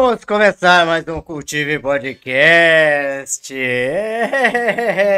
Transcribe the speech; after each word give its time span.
Vamos 0.00 0.24
começar 0.24 0.86
mais 0.86 1.06
um 1.08 1.20
Cultive 1.20 1.80
Podcast. 1.80 3.52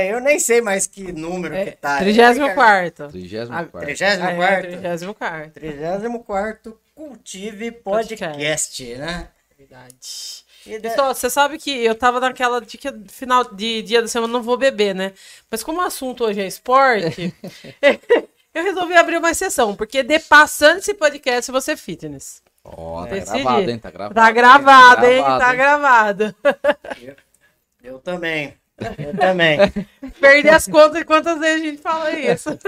Eu 0.08 0.20
nem 0.20 0.38
sei 0.38 0.62
mais 0.62 0.86
que 0.86 1.12
número 1.12 1.54
É, 1.54 1.66
que 1.66 1.72
tá. 1.72 1.98
34. 1.98 3.10
34. 3.10 3.10
34. 3.10 4.80
34. 4.80 5.52
34 5.52 6.80
Cultive 6.94 7.72
Podcast, 7.72 8.94
né? 8.96 9.28
Verdade. 9.58 10.44
Da- 10.80 10.88
Então, 10.88 11.12
você 11.14 11.28
sabe 11.28 11.58
que 11.58 11.70
eu 11.84 11.94
tava 11.94 12.18
naquela 12.18 12.58
de 12.62 12.78
que 12.78 12.88
final 13.08 13.44
de 13.54 13.82
dia 13.82 14.00
da 14.00 14.08
semana 14.08 14.32
não 14.32 14.42
vou 14.42 14.56
beber, 14.56 14.94
né? 14.94 15.12
Mas 15.50 15.62
como 15.62 15.78
o 15.80 15.82
assunto 15.82 16.24
hoje 16.24 16.40
é 16.40 16.46
esporte, 16.46 17.34
eu 18.54 18.62
resolvi 18.64 18.96
abrir 18.96 19.18
uma 19.18 19.30
exceção, 19.30 19.76
porque 19.76 20.02
de 20.02 20.18
passando 20.18 20.78
esse 20.78 20.94
podcast 20.94 21.52
vou 21.52 21.60
ser 21.60 21.76
fitness. 21.76 22.40
Ó, 22.64 23.04
tá 23.06 23.14
Decidi. 23.14 23.42
gravado, 23.42 23.70
hein? 23.70 23.78
Tá 23.78 23.90
gravado. 23.90 24.14
Tá 24.14 24.30
gravado, 24.30 25.06
hein? 25.06 25.16
gravado, 25.22 25.40
Tá 25.40 25.50
hein? 25.50 25.56
gravado. 25.56 26.34
Eu 27.82 27.98
também. 27.98 28.54
Eu 28.98 29.16
também. 29.16 29.58
Perdi 30.20 30.48
as 30.48 30.66
contas 30.66 30.98
de 30.98 31.04
quantas 31.04 31.38
vezes 31.38 31.62
a 31.62 31.66
gente 31.66 31.82
fala 31.82 32.10
isso. 32.12 32.58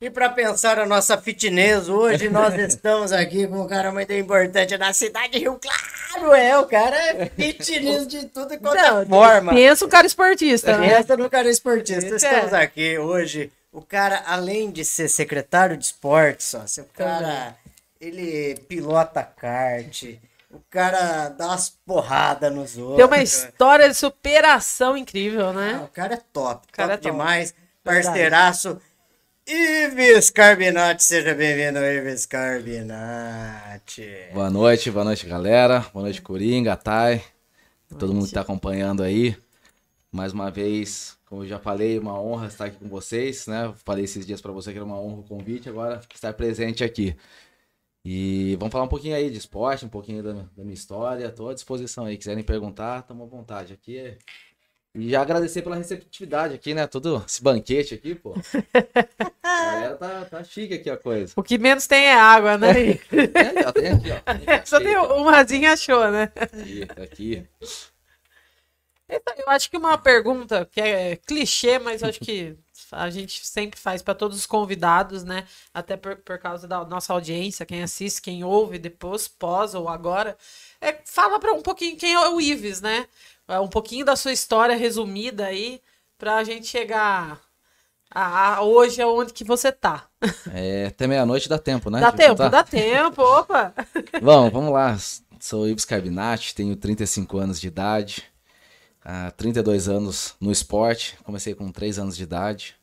E 0.00 0.10
para 0.10 0.28
pensar 0.28 0.78
a 0.78 0.86
nossa 0.86 1.16
fitness, 1.16 1.88
hoje 1.88 2.28
nós 2.28 2.54
estamos 2.54 3.10
aqui 3.12 3.46
com 3.46 3.62
um 3.62 3.66
cara 3.66 3.90
muito 3.90 4.12
importante 4.12 4.76
na 4.76 4.92
cidade 4.92 5.32
de 5.32 5.38
Rio 5.38 5.58
Claro. 5.58 6.34
É, 6.34 6.58
o 6.58 6.66
cara 6.66 6.96
é 6.96 7.26
fitness 7.26 8.06
de 8.06 8.26
tudo 8.26 8.54
e 8.54 8.58
quanto 8.58 8.76
é 8.76 8.90
Não, 8.90 9.06
forma. 9.06 9.52
Pensa 9.52 9.84
um 9.84 9.88
cara 9.88 10.06
esportista, 10.06 10.76
né? 10.78 10.96
Pensa 10.96 11.16
no 11.16 11.28
cara 11.30 11.48
esportista. 11.48 12.04
Esse 12.14 12.26
Estamos 12.26 12.52
é. 12.52 12.62
aqui 12.62 12.98
hoje. 12.98 13.50
O 13.72 13.82
cara, 13.82 14.22
além 14.26 14.70
de 14.70 14.84
ser 14.84 15.08
secretário 15.08 15.76
de 15.76 15.86
esportes, 15.86 16.54
ó, 16.54 16.60
o 16.80 16.84
cara, 16.96 17.56
ele 18.06 18.54
pilota 18.68 19.22
kart. 19.22 20.02
O 20.50 20.60
cara 20.70 21.28
dá 21.30 21.46
umas 21.48 21.68
porradas 21.84 22.54
nos 22.54 22.76
outros. 22.76 22.96
Tem 22.96 23.04
uma 23.06 23.22
história 23.22 23.88
de 23.88 23.94
superação 23.94 24.96
incrível, 24.96 25.48
Ah, 25.48 25.52
né? 25.52 25.80
o 25.84 25.88
cara 25.88 26.14
é 26.14 26.20
top, 26.32 26.68
cara 26.70 26.96
top 26.96 27.00
é 27.06 27.10
top. 27.10 27.10
demais. 27.10 27.54
Verdade. 27.84 28.06
Parceiraço. 28.06 28.80
Ives 29.46 30.30
Carbinati, 30.30 31.02
seja 31.02 31.34
bem-vindo, 31.34 31.78
Ives 31.80 32.24
Carbinati. 32.24 34.08
Boa 34.32 34.48
noite, 34.50 34.90
boa 34.90 35.04
noite, 35.04 35.26
galera. 35.26 35.80
Boa 35.92 36.04
noite, 36.04 36.22
Coringa, 36.22 36.76
Thay. 36.76 37.22
Todo 37.98 38.14
mundo 38.14 38.26
que 38.26 38.32
tá 38.32 38.40
acompanhando 38.40 39.02
aí. 39.02 39.36
Mais 40.10 40.32
uma 40.32 40.50
vez, 40.50 41.16
como 41.26 41.42
eu 41.42 41.48
já 41.48 41.58
falei, 41.58 41.98
uma 41.98 42.18
honra 42.20 42.46
estar 42.46 42.66
aqui 42.66 42.76
com 42.78 42.88
vocês, 42.88 43.46
né? 43.46 43.72
Falei 43.84 44.04
esses 44.04 44.24
dias 44.24 44.40
pra 44.40 44.52
você 44.52 44.70
que 44.72 44.78
era 44.78 44.84
uma 44.86 44.98
honra 44.98 45.20
o 45.20 45.24
convite, 45.24 45.68
agora 45.68 46.00
estar 46.14 46.32
presente 46.32 46.82
aqui. 46.84 47.16
E 48.04 48.54
vamos 48.56 48.70
falar 48.70 48.84
um 48.84 48.88
pouquinho 48.88 49.16
aí 49.16 49.30
de 49.30 49.38
esporte, 49.38 49.86
um 49.86 49.88
pouquinho 49.88 50.22
da, 50.22 50.32
da 50.32 50.62
minha 50.62 50.74
história. 50.74 51.30
Tô 51.30 51.48
à 51.48 51.54
disposição 51.54 52.04
aí. 52.04 52.18
Quiserem 52.18 52.44
perguntar, 52.44 53.02
tamo 53.02 53.24
à 53.24 53.26
vontade. 53.26 53.72
Aqui 53.72 53.96
é... 53.96 54.18
E 54.94 55.10
já 55.10 55.22
agradecer 55.22 55.62
pela 55.62 55.74
receptividade 55.74 56.54
aqui, 56.54 56.74
né? 56.74 56.86
Todo 56.86 57.24
esse 57.26 57.42
banquete 57.42 57.94
aqui, 57.94 58.14
pô. 58.14 58.34
A 59.42 59.72
galera 59.72 59.96
tá, 59.96 60.24
tá 60.26 60.44
chique 60.44 60.74
aqui 60.74 60.90
a 60.90 60.96
coisa. 60.96 61.32
O 61.36 61.42
que 61.42 61.58
menos 61.58 61.86
tem 61.86 62.04
é 62.04 62.14
água, 62.14 62.56
né? 62.56 62.92
É, 62.92 63.66
ó, 63.66 63.72
tem 63.72 63.88
aqui, 63.88 64.08
ó. 64.10 64.62
Só 64.64 64.78
tem 64.78 64.96
umazinha 64.96 65.72
achou, 65.72 66.10
né? 66.10 66.30
Aqui, 66.36 66.86
tá 66.86 67.02
aqui. 67.02 67.46
Eu 69.08 69.48
acho 69.48 69.70
que 69.70 69.76
uma 69.76 69.98
pergunta 69.98 70.68
que 70.70 70.80
é 70.80 71.16
clichê, 71.16 71.78
mas 71.78 72.02
acho 72.02 72.20
que 72.20 72.56
a 72.92 73.10
gente 73.10 73.44
sempre 73.46 73.78
faz 73.78 74.02
para 74.02 74.14
todos 74.14 74.36
os 74.38 74.46
convidados, 74.46 75.24
né? 75.24 75.44
Até 75.72 75.96
por, 75.96 76.16
por 76.16 76.38
causa 76.38 76.66
da 76.68 76.84
nossa 76.84 77.12
audiência, 77.12 77.66
quem 77.66 77.82
assiste, 77.82 78.20
quem 78.22 78.44
ouve 78.44 78.78
depois, 78.78 79.26
pós 79.28 79.74
ou 79.74 79.88
agora, 79.88 80.36
é 80.80 80.92
fala 81.04 81.38
para 81.38 81.52
um 81.52 81.62
pouquinho 81.62 81.96
quem 81.96 82.14
é 82.14 82.28
o 82.28 82.40
Ives, 82.40 82.80
né? 82.80 83.06
É, 83.48 83.58
Um 83.60 83.68
pouquinho 83.68 84.04
da 84.04 84.16
sua 84.16 84.32
história 84.32 84.76
resumida 84.76 85.46
aí, 85.46 85.80
pra 86.18 86.42
gente 86.44 86.66
chegar 86.66 87.40
a, 88.10 88.54
a 88.56 88.62
hoje 88.62 89.02
aonde 89.02 89.32
que 89.32 89.44
você 89.44 89.70
tá. 89.72 90.06
É, 90.52 90.86
até 90.86 91.06
meia-noite 91.06 91.48
dá 91.48 91.58
tempo, 91.58 91.90
né? 91.90 92.00
Dá 92.00 92.10
de 92.10 92.16
tempo, 92.16 92.30
contar? 92.36 92.48
dá 92.48 92.62
tempo, 92.64 93.22
opa! 93.22 93.74
Vamos, 94.22 94.52
vamos 94.52 94.72
lá. 94.72 94.96
Sou 95.40 95.68
Ives 95.68 95.84
Carbinati, 95.84 96.54
tenho 96.54 96.74
35 96.74 97.36
anos 97.38 97.60
de 97.60 97.66
idade. 97.68 98.24
Há 99.04 99.30
32 99.32 99.86
anos 99.86 100.34
no 100.40 100.50
esporte. 100.50 101.18
Comecei 101.24 101.54
com 101.54 101.70
3 101.70 101.98
anos 101.98 102.16
de 102.16 102.22
idade. 102.22 102.74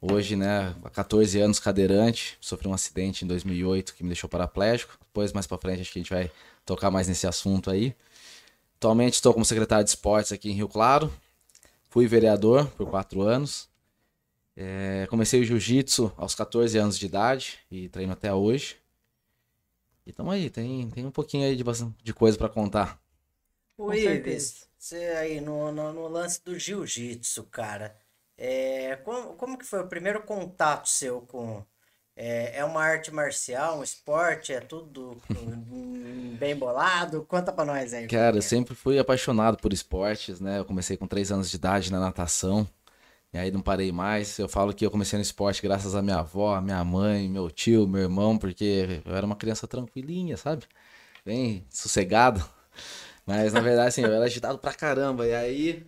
Hoje, 0.00 0.34
né, 0.34 0.74
há 0.82 0.88
14 0.88 1.38
anos 1.40 1.58
cadeirante. 1.58 2.38
Sofri 2.40 2.68
um 2.68 2.72
acidente 2.72 3.24
em 3.24 3.28
2008 3.28 3.94
que 3.94 4.02
me 4.02 4.08
deixou 4.08 4.30
paraplégico. 4.30 4.96
Depois, 5.00 5.32
mais 5.32 5.46
pra 5.46 5.58
frente, 5.58 5.82
acho 5.82 5.92
que 5.92 5.98
a 5.98 6.02
gente 6.02 6.14
vai 6.14 6.30
tocar 6.64 6.90
mais 6.90 7.06
nesse 7.06 7.26
assunto 7.26 7.70
aí. 7.70 7.94
Atualmente 8.76 9.14
estou 9.14 9.34
como 9.34 9.44
secretário 9.44 9.84
de 9.84 9.90
esportes 9.90 10.32
aqui 10.32 10.50
em 10.50 10.54
Rio 10.54 10.68
Claro. 10.68 11.12
Fui 11.90 12.06
vereador 12.06 12.66
por 12.68 12.88
4 12.88 13.20
anos. 13.22 13.68
É, 14.56 15.06
comecei 15.10 15.40
o 15.40 15.44
jiu-jitsu 15.44 16.12
aos 16.16 16.34
14 16.34 16.78
anos 16.78 16.98
de 16.98 17.06
idade 17.06 17.58
e 17.70 17.88
treino 17.88 18.12
até 18.12 18.32
hoje. 18.32 18.76
E 20.06 20.12
tamo 20.12 20.30
aí, 20.30 20.48
tem, 20.48 20.88
tem 20.90 21.04
um 21.04 21.10
pouquinho 21.10 21.46
aí 21.46 21.54
de, 21.54 21.64
de 22.02 22.14
coisa 22.14 22.38
pra 22.38 22.48
contar. 22.48 22.98
Ô, 23.76 23.86
Com 23.86 23.92
certeza. 23.92 24.67
Você 24.78 24.96
aí 25.18 25.40
no, 25.40 25.72
no, 25.72 25.92
no 25.92 26.08
lance 26.08 26.42
do 26.44 26.58
jiu-jitsu, 26.58 27.44
cara, 27.44 27.96
é, 28.36 28.96
como, 28.96 29.34
como 29.34 29.58
que 29.58 29.64
foi 29.64 29.80
o 29.80 29.88
primeiro 29.88 30.22
contato 30.22 30.88
seu 30.88 31.20
com... 31.22 31.64
É, 32.20 32.58
é 32.58 32.64
uma 32.64 32.82
arte 32.82 33.14
marcial, 33.14 33.78
um 33.78 33.82
esporte, 33.84 34.52
é 34.52 34.60
tudo 34.60 35.16
bem 36.36 36.56
bolado? 36.56 37.24
Conta 37.24 37.52
pra 37.52 37.64
nós 37.64 37.94
aí. 37.94 38.08
Cara, 38.08 38.36
eu 38.36 38.42
sempre 38.42 38.74
fui 38.74 38.98
apaixonado 38.98 39.56
por 39.58 39.72
esportes, 39.72 40.40
né? 40.40 40.58
Eu 40.58 40.64
comecei 40.64 40.96
com 40.96 41.06
3 41.06 41.30
anos 41.30 41.48
de 41.48 41.54
idade 41.54 41.92
na 41.92 42.00
natação. 42.00 42.68
E 43.32 43.38
aí 43.38 43.50
não 43.52 43.60
parei 43.60 43.92
mais. 43.92 44.38
Eu 44.38 44.48
falo 44.48 44.74
que 44.74 44.84
eu 44.84 44.90
comecei 44.90 45.16
no 45.16 45.22
esporte 45.22 45.62
graças 45.62 45.94
à 45.94 46.02
minha 46.02 46.18
avó, 46.18 46.60
minha 46.60 46.82
mãe, 46.84 47.28
meu 47.28 47.50
tio, 47.50 47.86
meu 47.86 48.02
irmão, 48.02 48.38
porque 48.38 49.02
eu 49.04 49.14
era 49.14 49.24
uma 49.24 49.36
criança 49.36 49.68
tranquilinha, 49.68 50.36
sabe? 50.36 50.64
Bem 51.24 51.64
sossegado. 51.70 52.44
Mas 53.28 53.52
na 53.52 53.60
verdade, 53.60 53.88
assim, 53.88 54.02
eu 54.02 54.12
era 54.12 54.24
agitado 54.24 54.58
pra 54.58 54.72
caramba. 54.72 55.26
E 55.26 55.34
aí 55.34 55.86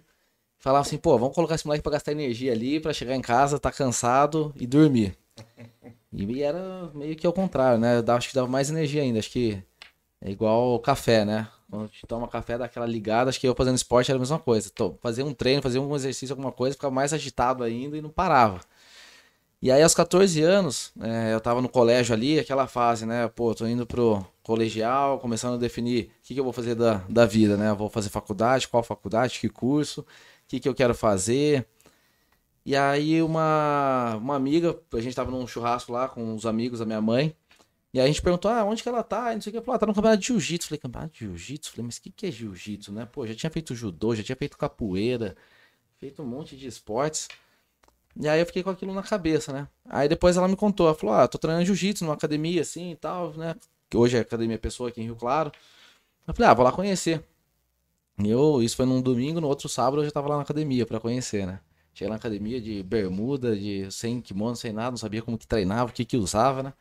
falava 0.59 0.82
assim, 0.87 0.99
pô, 0.99 1.18
vamos 1.18 1.35
colocar 1.35 1.54
esse 1.54 1.66
moleque 1.66 1.82
pra 1.82 1.92
gastar 1.92 2.12
energia 2.12 2.52
ali, 2.52 2.78
pra 2.78 2.92
chegar 2.92 3.16
em 3.16 3.23
casa, 3.23 3.59
tá 3.59 3.73
cansado 3.73 4.52
e 4.61 4.66
dormir. 4.66 5.16
E 6.12 6.42
era 6.42 6.90
meio 6.94 7.16
que 7.16 7.26
ao 7.26 7.32
contrário, 7.32 7.78
né? 7.78 7.97
Eu 7.99 8.02
dava- 8.02 8.18
acho 8.18 8.28
que 8.28 8.35
dava 8.35 8.49
mais 8.49 8.68
energia 8.70 9.02
ainda. 9.02 9.18
Acho 9.18 9.30
que 9.30 9.62
é 10.20 10.30
igual 10.30 10.78
café, 10.80 11.25
né? 11.25 11.49
Quando 11.70 11.85
a 11.85 11.87
gente 11.87 12.06
toma 12.06 12.28
café, 12.28 12.59
dá 12.59 12.64
aquela 12.66 12.87
ligada. 12.87 13.30
Acho 13.30 13.40
que 13.40 13.49
eu 13.49 13.54
fazendo 13.54 13.76
esporte 13.76 14.11
era 14.11 14.18
a 14.18 14.20
mesma 14.20 14.38
coisa. 14.38 14.70
Tô- 14.75 14.97
Fazia 15.00 15.25
um 15.25 15.32
treino, 15.32 15.62
fazia 15.62 15.80
um 15.80 15.94
exercício, 15.97 16.32
alguma 16.35 16.52
coisa, 16.52 16.75
ficava 16.75 16.92
mais 16.92 17.12
agitado 17.14 17.62
ainda 17.64 17.97
e 17.97 18.02
não 18.02 18.11
parava. 18.11 18.61
E 19.62 19.71
aí, 19.71 19.83
aos 19.83 19.95
14 19.95 20.43
anos, 20.43 20.90
é, 21.00 21.35
eu 21.35 21.40
tava 21.40 21.61
no 21.61 21.69
colégio 21.69 22.14
ali, 22.14 22.38
aquela 22.38 22.67
fase, 22.67 23.05
né? 23.05 23.29
Pô, 23.29 23.55
tô 23.55 23.67
indo 23.67 23.87
pro 23.87 24.25
colegial, 24.43 25.19
começando 25.19 25.55
a 25.55 25.59
definir 25.59 26.05
o 26.07 26.23
que, 26.23 26.35
que 26.35 26.40
eu 26.40 26.45
vou 26.45 26.52
fazer 26.52 26.75
da, 26.75 27.05
da 27.11 27.26
vida, 27.26 27.59
né? 27.59 27.69
Eu 27.69 27.76
vou 27.76 27.90
fazer 27.90 28.09
faculdade, 28.09 28.67
qual 28.69 28.83
faculdade, 28.83 29.38
que 29.38 29.50
curso, 29.50 30.00
o 30.00 30.07
que, 30.49 30.61
que 30.61 30.69
eu 30.69 30.75
quero 30.75 30.95
fazer. 30.95 31.67
E 32.64 32.75
aí, 32.75 33.23
uma, 33.23 34.17
uma 34.17 34.35
amiga, 34.37 34.79
a 34.95 35.00
gente 35.00 35.14
tava 35.14 35.31
num 35.31 35.47
churrasco 35.47 35.93
lá 35.93 36.09
com 36.09 36.35
os 36.35 36.47
amigos 36.47 36.79
da 36.79 36.87
minha 36.87 37.00
mãe. 37.00 37.37
E 37.93 37.99
aí 38.00 38.05
a 38.05 38.09
gente 38.09 38.23
perguntou, 38.23 38.50
ah, 38.50 38.64
onde 38.64 38.83
que 38.83 38.88
ela 38.88 39.02
tá? 39.02 39.33
E 39.33 39.35
não 39.35 39.43
sei 39.43 39.50
o 39.50 39.55
que. 39.57 39.61
Falou, 39.62 39.76
ah, 39.76 39.79
tá 39.79 39.87
no 39.87 39.95
campeonato 39.95 40.21
de 40.23 40.29
jiu-jitsu. 40.29 40.69
Falei, 40.69 40.81
campeonato 40.81 41.12
de 41.12 41.21
jiu-jitsu? 41.21 41.71
Falei, 41.73 41.87
mas 41.87 41.97
o 41.99 42.02
que, 42.02 42.11
que 42.11 42.26
é 42.26 42.31
jiu-jitsu, 42.31 42.93
né? 42.93 43.07
Pô, 43.07 43.26
já 43.26 43.35
tinha 43.35 43.50
feito 43.50 43.75
judô, 43.75 44.14
já 44.14 44.23
tinha 44.23 44.37
feito 44.37 44.57
capoeira, 44.57 45.37
feito 45.99 46.23
um 46.23 46.26
monte 46.26 46.57
de 46.57 46.67
esportes. 46.67 47.29
E 48.20 48.28
aí 48.28 48.40
eu 48.40 48.46
fiquei 48.46 48.62
com 48.62 48.70
aquilo 48.70 48.92
na 48.94 49.02
cabeça, 49.02 49.52
né? 49.52 49.66
Aí 49.88 50.08
depois 50.08 50.36
ela 50.36 50.46
me 50.46 50.54
contou, 50.54 50.86
ela 50.86 50.94
falou, 50.94 51.14
ah, 51.14 51.26
tô 51.26 51.38
treinando 51.38 51.64
jiu-jitsu 51.64 52.04
numa 52.04 52.14
academia 52.14 52.60
assim 52.60 52.92
e 52.92 52.96
tal, 52.96 53.32
né? 53.32 53.56
Que 53.88 53.96
hoje 53.96 54.16
é 54.16 54.20
Academia 54.20 54.58
Pessoa 54.58 54.90
aqui 54.90 55.00
em 55.00 55.04
Rio 55.04 55.16
Claro. 55.16 55.50
Eu 56.26 56.34
falei, 56.34 56.50
ah, 56.50 56.54
vou 56.54 56.64
lá 56.64 56.72
conhecer. 56.72 57.24
E 58.18 58.30
eu, 58.30 58.62
isso 58.62 58.76
foi 58.76 58.86
num 58.86 59.00
domingo, 59.00 59.40
no 59.40 59.48
outro 59.48 59.68
sábado 59.68 60.02
eu 60.02 60.04
já 60.04 60.10
tava 60.12 60.28
lá 60.28 60.36
na 60.36 60.42
academia 60.42 60.84
pra 60.86 61.00
conhecer, 61.00 61.46
né? 61.46 61.60
Cheguei 61.94 62.10
na 62.10 62.16
academia 62.16 62.60
de 62.60 62.82
bermuda, 62.82 63.56
de 63.56 63.90
sem 63.90 64.20
kimono, 64.20 64.54
sem 64.54 64.72
nada, 64.72 64.90
não 64.90 64.98
sabia 64.98 65.22
como 65.22 65.38
que 65.38 65.46
treinava, 65.46 65.90
o 65.90 65.92
que 65.94 66.04
que 66.04 66.16
usava, 66.16 66.62
né? 66.62 66.74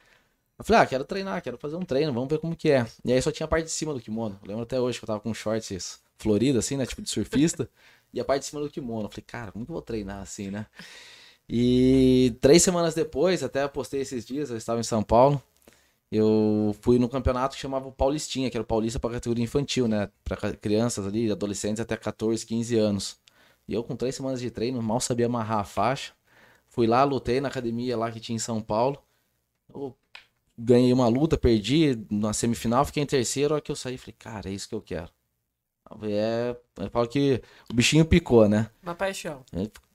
Eu 0.58 0.66
falei, 0.66 0.82
ah, 0.82 0.86
quero 0.86 1.06
treinar, 1.06 1.42
quero 1.42 1.58
fazer 1.58 1.78
um 1.78 1.86
treino, 1.86 2.12
vamos 2.14 2.30
ver 2.30 2.40
como 2.40 2.56
que 2.56 2.70
é. 2.70 2.86
E 3.06 3.14
aí 3.14 3.22
só 3.22 3.32
tinha 3.32 3.46
a 3.46 3.48
parte 3.48 3.66
de 3.66 3.72
cima 3.72 3.94
do 3.94 4.02
kimono. 4.02 4.38
Eu 4.44 4.48
lembro 4.50 4.64
até 4.64 4.80
hoje 4.80 5.00
que 5.00 5.06
eu 5.06 5.08
tava 5.08 5.22
com 5.22 5.34
shorts 5.34 6.02
florido, 6.18 6.60
assim, 6.60 6.76
né? 6.76 6.86
Tipo 6.86 7.02
de 7.02 7.10
surfista. 7.10 7.70
e 8.14 8.20
a 8.20 8.26
parte 8.26 8.42
de 8.42 8.48
cima 8.48 8.62
do 8.62 8.70
kimono. 8.70 9.06
Eu 9.06 9.10
falei, 9.10 9.24
cara, 9.26 9.52
como 9.52 9.66
que 9.66 9.72
eu 9.72 9.74
vou 9.74 9.82
treinar 9.82 10.22
assim, 10.22 10.52
né? 10.52 10.66
E 11.50 12.38
três 12.40 12.62
semanas 12.62 12.94
depois, 12.94 13.42
até 13.44 13.68
postei 13.68 14.02
esses 14.02 14.24
dias, 14.24 14.52
eu 14.52 14.58
estava 14.58 14.80
em 14.80 14.84
São 14.84 15.02
Paulo. 15.02 15.42
Eu 16.12 16.76
fui 16.82 17.00
num 17.00 17.08
campeonato 17.08 17.56
que 17.56 17.62
chamava 17.62 17.92
Paulistinha, 17.92 18.50
que 18.50 18.58
era 18.58 18.64
o 18.64 18.68
Paulista 18.68 19.00
para 19.00 19.12
categoria 19.12 19.44
infantil, 19.44 19.88
né? 19.88 20.10
Para 20.24 20.54
crianças 20.56 21.08
ali, 21.08 21.32
adolescentes 21.32 21.80
até 21.80 21.98
14, 21.98 22.46
15 22.46 22.78
anos. 22.78 23.20
E 23.68 23.74
eu, 23.74 23.84
com 23.84 23.96
três 23.96 24.16
semanas 24.16 24.40
de 24.40 24.50
treino, 24.52 24.82
mal 24.82 25.00
sabia 25.00 25.26
amarrar 25.28 25.60
a 25.60 25.64
faixa. 25.64 26.14
Fui 26.68 26.88
lá, 26.88 27.04
lutei 27.04 27.42
na 27.42 27.48
academia 27.50 27.98
lá 27.98 28.12
que 28.12 28.20
tinha 28.20 28.36
em 28.36 28.40
São 28.40 28.62
Paulo. 28.62 29.02
Eu 29.74 29.96
ganhei 30.58 30.94
uma 30.94 31.08
luta, 31.08 31.38
perdi 31.38 31.98
na 32.12 32.34
semifinal, 32.34 32.86
fiquei 32.86 33.02
em 33.04 33.06
terceiro, 33.06 33.54
a 33.54 33.56
hora 33.56 33.62
que 33.62 33.72
eu 33.72 33.76
saí, 33.76 33.98
falei, 33.98 34.16
cara, 34.18 34.50
é 34.50 34.54
isso 34.54 34.68
que 34.70 34.76
eu 34.76 34.82
quero. 34.82 35.10
É, 36.04 36.56
eu 36.78 36.90
falo 36.90 37.08
que 37.08 37.42
o 37.72 37.74
bichinho 37.74 38.06
picou, 38.06 38.48
né? 38.48 38.70
Uma 38.84 38.96
paixão. 38.96 39.44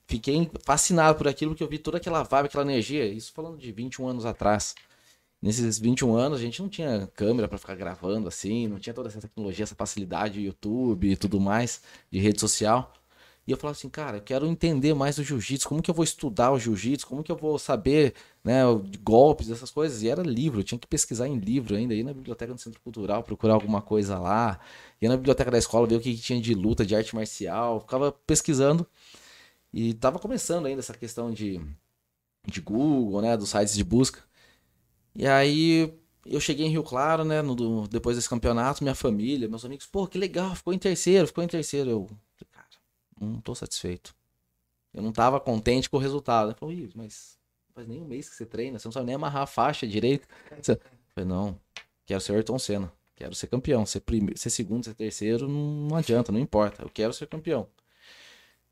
Fiquei 0.07 0.49
fascinado 0.63 1.17
por 1.17 1.27
aquilo, 1.27 1.51
porque 1.51 1.63
eu 1.63 1.67
vi 1.67 1.79
toda 1.79 1.97
aquela 1.97 2.23
vibe, 2.23 2.45
aquela 2.45 2.63
energia, 2.63 3.05
isso 3.05 3.33
falando 3.33 3.57
de 3.57 3.71
21 3.71 4.07
anos 4.07 4.25
atrás. 4.25 4.75
Nesses 5.41 5.79
21 5.79 6.15
anos, 6.15 6.39
a 6.39 6.41
gente 6.41 6.61
não 6.61 6.69
tinha 6.69 7.07
câmera 7.15 7.47
para 7.47 7.57
ficar 7.57 7.75
gravando 7.75 8.27
assim, 8.27 8.67
não 8.67 8.79
tinha 8.79 8.93
toda 8.93 9.09
essa 9.09 9.19
tecnologia, 9.21 9.63
essa 9.63 9.75
facilidade 9.75 10.35
de 10.35 10.41
YouTube 10.41 11.11
e 11.11 11.15
tudo 11.17 11.39
mais, 11.39 11.81
de 12.11 12.19
rede 12.19 12.39
social. 12.39 12.93
E 13.47 13.51
eu 13.51 13.57
falava 13.57 13.77
assim, 13.77 13.89
cara, 13.89 14.17
eu 14.17 14.21
quero 14.21 14.47
entender 14.47 14.95
mais 14.95 15.17
do 15.17 15.23
jiu-jitsu, 15.23 15.69
como 15.69 15.81
que 15.81 15.89
eu 15.89 15.93
vou 15.93 16.03
estudar 16.03 16.51
o 16.51 16.57
jiu-jitsu, 16.57 17.05
como 17.05 17.23
que 17.23 17.31
eu 17.31 17.35
vou 17.35 17.59
saber, 17.59 18.15
né, 18.43 18.61
golpes, 19.03 19.51
essas 19.51 19.69
coisas. 19.69 20.01
E 20.01 20.09
era 20.09 20.23
livro, 20.23 20.61
eu 20.61 20.63
tinha 20.63 20.79
que 20.79 20.87
pesquisar 20.87 21.27
em 21.27 21.37
livro 21.37 21.75
ainda, 21.75 21.93
ir 21.93 22.03
na 22.03 22.11
biblioteca 22.13 22.53
do 22.55 22.59
Centro 22.59 22.81
Cultural, 22.81 23.21
procurar 23.21 23.53
alguma 23.53 23.83
coisa 23.83 24.17
lá, 24.17 24.59
ia 24.99 25.09
na 25.09 25.15
biblioteca 25.15 25.51
da 25.51 25.59
escola, 25.59 25.85
ver 25.85 25.97
o 25.97 25.99
que 25.99 26.15
tinha 26.17 26.41
de 26.41 26.55
luta, 26.55 26.83
de 26.83 26.95
arte 26.95 27.13
marcial, 27.15 27.81
ficava 27.81 28.11
pesquisando. 28.11 28.87
E 29.75 29.93
tava 29.93 30.17
começando 30.19 30.67
ainda 30.67 30.79
essa 30.79 30.93
questão 30.93 31.33
de, 31.33 31.59
de 32.47 32.61
Google, 32.61 33.21
né, 33.21 33.35
dos 33.35 33.49
sites 33.49 33.75
de 33.75 33.83
busca. 33.83 34.23
E 35.13 35.27
aí 35.27 35.93
eu 36.25 36.39
cheguei 36.39 36.65
em 36.65 36.69
Rio 36.69 36.81
Claro, 36.81 37.25
né, 37.25 37.41
no, 37.41 37.85
depois 37.85 38.15
desse 38.15 38.29
campeonato, 38.29 38.85
minha 38.85 38.95
família, 38.95 39.49
meus 39.49 39.65
amigos, 39.65 39.85
pô, 39.85 40.07
que 40.07 40.17
legal, 40.17 40.55
ficou 40.55 40.73
em 40.73 40.79
terceiro, 40.79 41.27
ficou 41.27 41.43
em 41.43 41.47
terceiro. 41.47 41.89
Eu, 41.89 42.09
não 43.19 43.41
tô 43.41 43.53
satisfeito. 43.53 44.15
Eu 44.93 45.03
não 45.03 45.11
tava 45.11 45.41
contente 45.41 45.89
com 45.89 45.97
o 45.97 45.99
resultado. 45.99 46.51
Eu 46.51 46.55
falei, 46.55 46.89
mas 46.95 47.37
faz 47.73 47.85
nem 47.85 48.01
um 48.01 48.05
mês 48.05 48.29
que 48.29 48.35
você 48.35 48.45
treina, 48.45 48.79
você 48.79 48.87
não 48.87 48.93
sabe 48.93 49.07
nem 49.07 49.15
amarrar 49.15 49.43
a 49.43 49.47
faixa 49.47 49.85
direito. 49.85 50.25
Eu 50.69 50.79
falei, 51.09 51.27
não, 51.27 51.59
quero 52.05 52.21
ser 52.21 52.31
Ayrton 52.31 52.57
Senna. 52.57 52.93
Quero 53.13 53.35
ser 53.35 53.47
campeão. 53.47 53.85
Ser, 53.85 53.99
primeiro, 53.99 54.39
ser 54.39 54.49
segundo, 54.49 54.85
ser 54.85 54.93
terceiro, 54.93 55.49
não 55.49 55.97
adianta, 55.97 56.31
não 56.31 56.39
importa. 56.39 56.81
Eu 56.81 56.89
quero 56.89 57.11
ser 57.11 57.27
campeão. 57.27 57.67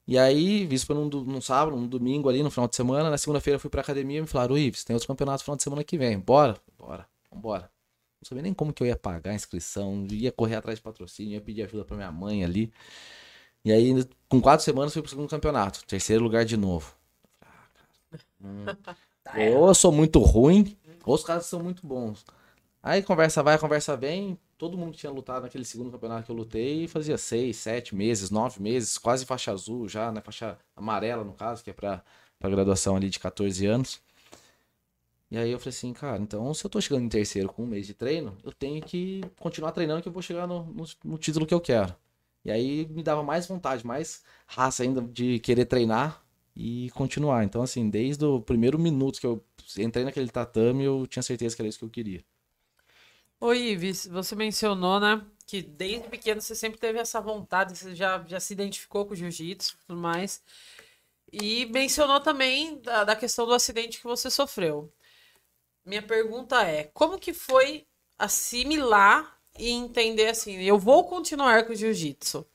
E 0.05 0.17
aí, 0.17 0.67
isso 0.72 0.86
foi 0.86 0.95
num, 0.95 1.07
num 1.07 1.41
sábado, 1.41 1.77
num 1.77 1.88
domingo 1.88 2.27
ali, 2.27 2.43
no 2.43 2.51
final 2.51 2.67
de 2.67 2.75
semana. 2.75 3.10
Na 3.10 3.17
segunda-feira 3.17 3.55
eu 3.55 3.60
fui 3.60 3.69
pra 3.69 3.81
academia 3.81 4.17
e 4.17 4.22
me 4.22 4.27
falaram, 4.27 4.57
Ives, 4.57 4.83
tem 4.83 4.93
outros 4.93 5.07
campeonatos 5.07 5.41
no 5.41 5.45
final 5.45 5.57
de 5.57 5.63
semana 5.63 5.83
que 5.83 5.98
vem. 5.98 6.19
Bora? 6.19 6.57
Bora, 6.77 7.07
vambora. 7.31 7.72
Não 8.22 8.27
sabia 8.27 8.43
nem 8.43 8.53
como 8.53 8.74
que 8.74 8.83
eu 8.83 8.88
ia 8.88 8.95
pagar 8.95 9.31
a 9.31 9.36
inscrição, 9.36 10.05
ia 10.10 10.31
correr 10.31 10.55
atrás 10.55 10.77
de 10.79 10.83
patrocínio, 10.83 11.33
ia 11.33 11.41
pedir 11.41 11.63
ajuda 11.63 11.86
pra 11.86 11.95
minha 11.95 12.12
mãe 12.12 12.43
ali. 12.43 12.72
E 13.65 13.72
aí, 13.72 13.93
com 14.27 14.41
quatro 14.41 14.63
semanas, 14.63 14.91
fui 14.91 15.01
pro 15.01 15.10
segundo 15.10 15.29
campeonato. 15.29 15.86
Terceiro 15.86 16.24
lugar 16.24 16.43
de 16.43 16.57
novo. 16.57 16.95
Ah, 17.41 17.67
cara. 19.24 19.50
Hum. 19.50 19.57
ou 19.57 19.67
eu 19.69 19.74
sou 19.74 19.91
muito 19.91 20.19
ruim, 20.19 20.77
ou 21.05 21.15
os 21.15 21.24
caras 21.24 21.45
são 21.45 21.62
muito 21.62 21.86
bons. 21.86 22.25
Aí 22.81 23.01
conversa 23.01 23.41
vai, 23.41 23.57
conversa 23.57 23.95
vem. 23.95 24.38
Todo 24.57 24.77
mundo 24.77 24.91
que 24.93 25.00
tinha 25.00 25.12
lutado 25.12 25.43
naquele 25.43 25.65
segundo 25.65 25.91
campeonato 25.91 26.25
que 26.25 26.31
eu 26.31 26.36
lutei 26.36 26.88
fazia 26.88 27.17
seis, 27.17 27.57
sete 27.57 27.95
meses, 27.95 28.29
nove 28.29 28.62
meses, 28.62 28.98
quase 28.98 29.25
faixa 29.25 29.51
azul 29.51 29.88
já, 29.89 30.12
né? 30.12 30.22
Faixa 30.22 30.57
amarela, 30.75 31.24
no 31.24 31.33
caso, 31.33 31.63
que 31.63 31.69
é 31.69 31.74
pra, 31.74 32.03
pra 32.39 32.50
graduação 32.50 32.95
ali 32.95 33.10
de 33.10 33.19
14 33.19 33.65
anos. 33.65 34.01
E 35.29 35.38
aí 35.38 35.50
eu 35.51 35.60
falei 35.60 35.69
assim, 35.75 35.91
cara, 35.93 36.22
então 36.22 36.53
se 36.53 36.63
eu 36.65 36.69
tô 36.69 36.79
chegando 36.79 37.05
em 37.05 37.10
terceiro 37.10 37.50
com 37.50 37.63
um 37.63 37.67
mês 37.67 37.88
de 37.88 37.93
treino, 37.93 38.38
eu 38.43 38.51
tenho 38.51 38.81
que 38.83 39.22
continuar 39.39 39.72
treinando 39.72 40.01
que 40.01 40.07
eu 40.07 40.13
vou 40.13 40.22
chegar 40.22 40.45
no, 40.48 40.63
no, 40.65 40.86
no 41.03 41.17
título 41.17 41.45
que 41.45 41.53
eu 41.53 41.60
quero. 41.60 41.95
E 42.45 42.51
aí 42.51 42.88
me 42.89 43.01
dava 43.01 43.24
mais 43.24 43.48
vontade, 43.48 43.86
mais 43.86 44.24
raça 44.45 44.83
ainda 44.83 45.01
de 45.01 45.39
querer 45.39 45.65
treinar 45.65 46.24
e 46.55 46.91
continuar. 46.91 47.43
Então, 47.43 47.63
assim, 47.63 47.89
desde 47.89 48.24
o 48.25 48.41
primeiro 48.41 48.77
minuto 48.77 49.19
que 49.19 49.25
eu 49.25 49.43
entrei 49.77 50.03
naquele 50.05 50.29
tatame, 50.29 50.83
eu 50.83 51.07
tinha 51.07 51.24
certeza 51.24 51.55
que 51.55 51.62
era 51.62 51.69
isso 51.69 51.79
que 51.79 51.86
eu 51.86 51.89
queria. 51.89 52.24
Oi, 53.45 53.71
Ives, 53.71 54.07
você 54.07 54.38
mencionou, 54.38 55.01
né, 55.01 55.21
que 55.45 55.62
desde 55.62 56.07
pequeno 56.07 56.39
você 56.39 56.55
sempre 56.55 56.79
teve 56.79 56.97
essa 56.97 57.19
vontade, 57.19 57.77
você 57.77 57.93
já, 57.93 58.23
já 58.25 58.39
se 58.39 58.53
identificou 58.53 59.05
com 59.05 59.12
o 59.12 59.15
jiu-jitsu 59.17 59.73
e 59.75 59.85
tudo 59.85 60.00
mais. 60.00 60.41
E 61.29 61.65
mencionou 61.65 62.21
também 62.21 62.79
da, 62.79 63.03
da 63.03 63.17
questão 63.17 63.45
do 63.45 63.53
acidente 63.53 63.97
que 64.00 64.05
você 64.05 64.29
sofreu. 64.29 64.93
Minha 65.85 66.01
pergunta 66.01 66.63
é, 66.63 66.86
como 66.93 67.19
que 67.19 67.34
foi 67.34 67.86
assimilar 68.17 69.38
e 69.60 69.69
entender 69.71 70.29
assim, 70.29 70.62
eu 70.62 70.79
vou 70.79 71.03
continuar 71.03 71.65
com 71.65 71.73
o 71.73 71.75
jiu-jitsu? 71.75 72.47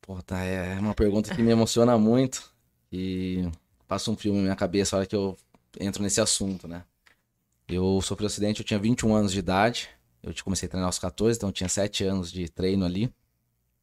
Pô, 0.00 0.22
tá, 0.22 0.44
é 0.44 0.78
uma 0.78 0.94
pergunta 0.94 1.34
que 1.34 1.42
me 1.42 1.50
emociona 1.50 1.98
muito 1.98 2.54
e 2.92 3.50
passa 3.88 4.12
um 4.12 4.16
filme 4.16 4.38
na 4.38 4.44
minha 4.44 4.56
cabeça 4.56 4.94
a 4.94 4.98
hora 5.00 5.08
que 5.08 5.16
eu 5.16 5.36
entro 5.80 6.04
nesse 6.04 6.20
assunto, 6.20 6.68
né? 6.68 6.84
Eu 7.68 8.00
sofri 8.00 8.24
um 8.24 8.26
acidente, 8.26 8.60
eu 8.60 8.66
tinha 8.66 8.78
21 8.78 9.14
anos 9.14 9.32
de 9.32 9.38
idade, 9.38 9.88
eu 10.22 10.32
comecei 10.44 10.66
a 10.66 10.70
treinar 10.70 10.88
aos 10.88 10.98
14, 10.98 11.36
então 11.36 11.50
tinha 11.50 11.68
7 11.68 12.04
anos 12.04 12.30
de 12.30 12.48
treino 12.48 12.84
ali, 12.84 13.12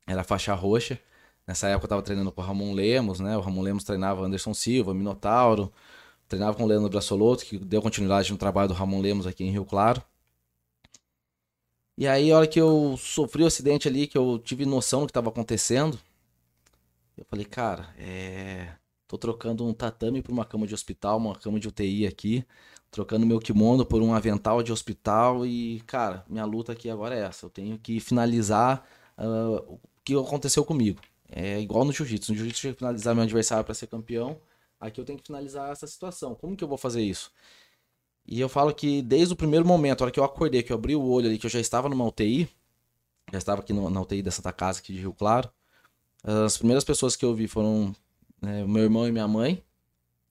era 0.07 0.23
faixa 0.23 0.53
roxa. 0.53 0.99
Nessa 1.45 1.67
época 1.67 1.85
eu 1.85 1.89
tava 1.89 2.01
treinando 2.01 2.31
com 2.31 2.41
o 2.41 2.43
Ramon 2.43 2.73
Lemos, 2.73 3.19
né? 3.19 3.35
O 3.37 3.41
Ramon 3.41 3.61
Lemos 3.61 3.83
treinava 3.83 4.23
Anderson 4.25 4.53
Silva, 4.53 4.93
Minotauro, 4.93 5.71
treinava 6.27 6.55
com 6.55 6.63
o 6.63 6.67
Leandro 6.67 6.89
Brassoloto, 6.89 7.45
que 7.45 7.57
deu 7.57 7.81
continuidade 7.81 8.31
no 8.31 8.37
trabalho 8.37 8.69
do 8.69 8.73
Ramon 8.73 9.01
Lemos 9.01 9.27
aqui 9.27 9.43
em 9.43 9.51
Rio 9.51 9.65
Claro. 9.65 10.01
E 11.97 12.07
aí, 12.07 12.31
a 12.31 12.37
hora 12.37 12.47
que 12.47 12.59
eu 12.59 12.95
sofri 12.97 13.43
o 13.43 13.45
acidente 13.47 13.87
ali, 13.87 14.07
que 14.07 14.17
eu 14.17 14.39
tive 14.39 14.65
noção 14.65 15.01
do 15.01 15.07
que 15.07 15.11
estava 15.11 15.29
acontecendo, 15.29 15.99
eu 17.17 17.25
falei, 17.25 17.45
cara, 17.45 17.93
é... 17.97 18.73
tô 19.07 19.17
trocando 19.17 19.65
um 19.65 19.73
tatame 19.73 20.21
por 20.21 20.31
uma 20.31 20.45
cama 20.45 20.65
de 20.65 20.73
hospital, 20.73 21.17
uma 21.17 21.35
cama 21.35 21.59
de 21.59 21.67
UTI 21.67 22.07
aqui, 22.07 22.45
trocando 22.93 23.25
meu 23.25 23.39
kimono 23.39 23.83
por 23.83 24.03
um 24.03 24.13
avental 24.13 24.61
de 24.61 24.71
hospital 24.71 25.45
e, 25.45 25.81
cara, 25.87 26.23
minha 26.29 26.45
luta 26.45 26.73
aqui 26.73 26.91
agora 26.91 27.15
é 27.15 27.23
essa. 27.23 27.47
Eu 27.47 27.49
tenho 27.49 27.77
que 27.79 27.99
finalizar 27.99 28.87
uh, 29.17 29.73
o 29.73 29.79
que 30.03 30.15
aconteceu 30.15 30.63
comigo. 30.63 31.01
É 31.27 31.59
igual 31.59 31.83
no 31.83 31.91
jiu-jitsu. 31.91 32.31
No 32.31 32.37
jiu-jitsu 32.37 32.59
eu 32.59 32.61
tinha 32.61 32.73
que 32.73 32.79
finalizar 32.79 33.15
meu 33.15 33.23
adversário 33.23 33.65
para 33.65 33.73
ser 33.73 33.87
campeão. 33.87 34.37
Aqui 34.79 35.01
eu 35.01 35.05
tenho 35.05 35.17
que 35.17 35.25
finalizar 35.25 35.71
essa 35.71 35.87
situação. 35.87 36.35
Como 36.35 36.55
que 36.55 36.63
eu 36.63 36.67
vou 36.67 36.77
fazer 36.77 37.01
isso? 37.01 37.31
E 38.27 38.39
eu 38.39 38.47
falo 38.47 38.71
que 38.73 39.01
desde 39.01 39.33
o 39.33 39.35
primeiro 39.35 39.65
momento, 39.65 40.01
a 40.01 40.05
hora 40.05 40.11
que 40.11 40.19
eu 40.19 40.23
acordei, 40.23 40.61
que 40.61 40.71
eu 40.71 40.77
abri 40.77 40.95
o 40.95 41.03
olho 41.03 41.27
ali, 41.27 41.39
que 41.39 41.47
eu 41.47 41.49
já 41.49 41.59
estava 41.59 41.89
numa 41.89 42.05
UTI, 42.05 42.47
já 43.31 43.39
estava 43.39 43.61
aqui 43.61 43.73
no, 43.73 43.89
na 43.89 44.01
UTI 44.01 44.21
da 44.21 44.29
Santa 44.29 44.53
Casa 44.53 44.79
aqui 44.79 44.93
de 44.93 44.99
Rio 44.99 45.13
Claro, 45.13 45.49
as 46.23 46.57
primeiras 46.57 46.83
pessoas 46.83 47.15
que 47.15 47.25
eu 47.25 47.33
vi 47.33 47.47
foram 47.47 47.93
né, 48.39 48.63
meu 48.65 48.83
irmão 48.83 49.07
e 49.07 49.11
minha 49.11 49.27
mãe. 49.27 49.63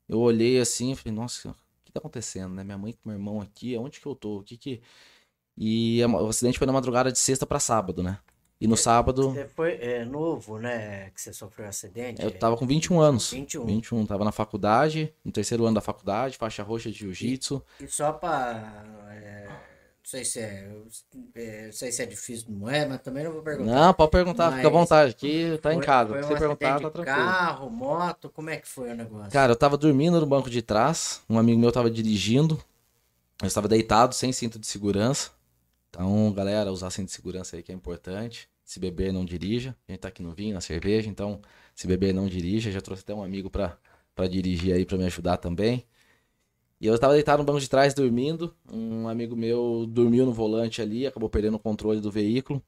Eu 0.09 0.20
olhei 0.20 0.61
assim 0.61 0.92
e 0.92 0.96
falei, 0.96 1.14
nossa, 1.16 1.55
que 1.93 1.99
está 1.99 2.01
acontecendo, 2.01 2.55
né? 2.55 2.65
Minha 2.65 2.79
mãe 2.79 2.93
com 2.93 3.09
meu 3.09 3.19
irmão 3.19 3.41
aqui, 3.41 3.77
onde 3.77 4.01
que 4.01 4.07
eu 4.07 4.15
tô? 4.15 4.39
O 4.39 4.43
que 4.43 4.57
que... 4.57 4.83
E 5.57 6.03
o 6.05 6.29
acidente 6.29 6.59
foi 6.59 6.67
na 6.67 6.73
madrugada 6.73 7.13
de 7.13 7.19
sexta 7.19 7.47
para 7.47 7.61
sábado, 7.61 8.03
né? 8.03 8.19
E 8.63 8.67
no 8.69 8.75
é, 8.75 8.77
sábado. 8.77 9.31
Você 9.31 9.45
foi 9.45 9.73
é, 9.81 10.05
novo, 10.05 10.57
né? 10.57 11.11
Que 11.11 11.21
você 11.21 11.33
sofreu 11.33 11.67
um 11.67 11.69
acidente? 11.69 12.23
Eu 12.23 12.31
tava 12.31 12.57
com 12.57 12.65
21 12.65 13.01
anos. 13.01 13.33
21. 13.33 13.67
21. 13.67 14.07
Tava 14.07 14.25
na 14.25 14.31
faculdade, 14.31 15.13
no 15.25 15.33
terceiro 15.33 15.65
ano 15.67 15.75
da 15.75 15.81
faculdade, 15.81 16.39
faixa 16.39 16.63
roxa 16.63 16.89
de 16.89 16.99
jiu-jitsu. 16.99 17.61
E, 17.81 17.85
e, 17.85 17.89
só 17.89 18.13
pra. 18.13 18.85
Não 20.03 20.11
sei 20.11 20.25
se 20.25 20.41
é, 20.41 20.69
é. 21.37 21.67
Não 21.67 21.73
sei 21.73 21.93
se 21.93 22.03
é 22.03 22.07
difícil, 22.07 22.47
não 22.51 22.69
é, 22.69 22.85
mas 22.85 23.01
também 23.03 23.23
não 23.23 23.33
vou 23.33 23.41
perguntar. 23.41 23.73
Não, 23.73 23.95
pode 23.95 24.11
perguntar, 24.11 24.47
mas 24.47 24.57
fica 24.57 24.69
à 24.69 24.71
vontade. 24.71 25.12
Aqui 25.12 25.57
tá 25.62 25.71
foi, 25.71 25.79
em 25.79 25.81
casa. 25.81 26.23
Se 26.23 26.29
você 26.29 26.38
perguntar, 26.38 26.81
tá 26.81 26.91
tranquilo. 26.91 27.05
Carro, 27.05 27.71
moto, 27.71 28.29
como 28.29 28.51
é 28.51 28.57
que 28.57 28.67
foi 28.67 28.91
o 28.91 28.97
negócio? 28.97 29.31
Cara, 29.31 29.53
eu 29.53 29.57
tava 29.57 29.77
dormindo 29.79 30.21
no 30.21 30.27
banco 30.27 30.51
de 30.51 30.61
trás. 30.61 31.23
Um 31.31 31.38
amigo 31.38 31.59
meu 31.59 31.71
tava 31.71 31.88
dirigindo. 31.88 32.61
Eu 33.41 33.47
estava 33.47 33.69
deitado, 33.69 34.12
sem 34.12 34.33
cinto 34.33 34.59
de 34.59 34.67
segurança. 34.67 35.31
Então, 35.88 36.33
galera, 36.33 36.73
usar 36.73 36.91
cinto 36.91 37.07
de 37.07 37.12
segurança 37.12 37.55
aí 37.55 37.62
que 37.62 37.71
é 37.71 37.75
importante. 37.75 38.49
Se 38.65 38.81
beber, 38.81 39.12
não 39.12 39.25
dirija. 39.25 39.77
A 39.88 39.93
gente 39.93 40.01
tá 40.01 40.09
aqui 40.09 40.23
no 40.23 40.33
vinho, 40.33 40.55
na 40.55 40.61
cerveja, 40.61 41.09
então 41.09 41.41
se 41.77 41.87
beber, 41.87 42.12
não 42.12 42.27
dirija. 42.27 42.73
Já 42.73 42.81
trouxe 42.81 43.05
até 43.05 43.15
um 43.15 43.23
amigo 43.23 43.49
para 43.49 43.79
dirigir 44.29 44.75
aí, 44.75 44.85
para 44.85 44.99
me 44.99 45.05
ajudar 45.05 45.37
também. 45.37 45.87
E 46.83 46.87
eu 46.88 46.97
estava 46.97 47.14
deitado 47.14 47.38
no 47.38 47.45
banco 47.45 47.61
de 47.61 47.71
trás 47.71 47.95
dormindo. 47.95 48.53
Um 48.68 49.07
amigo 49.09 49.37
meu 49.37 49.87
dormiu 49.88 50.27
no 50.27 50.33
volante 50.33 50.83
ali, 50.83 51.07
acabou 51.07 51.29
perdendo 51.31 51.55
o 51.55 51.59
controle 51.61 52.01
do 52.01 52.11
veículo. 52.11 52.61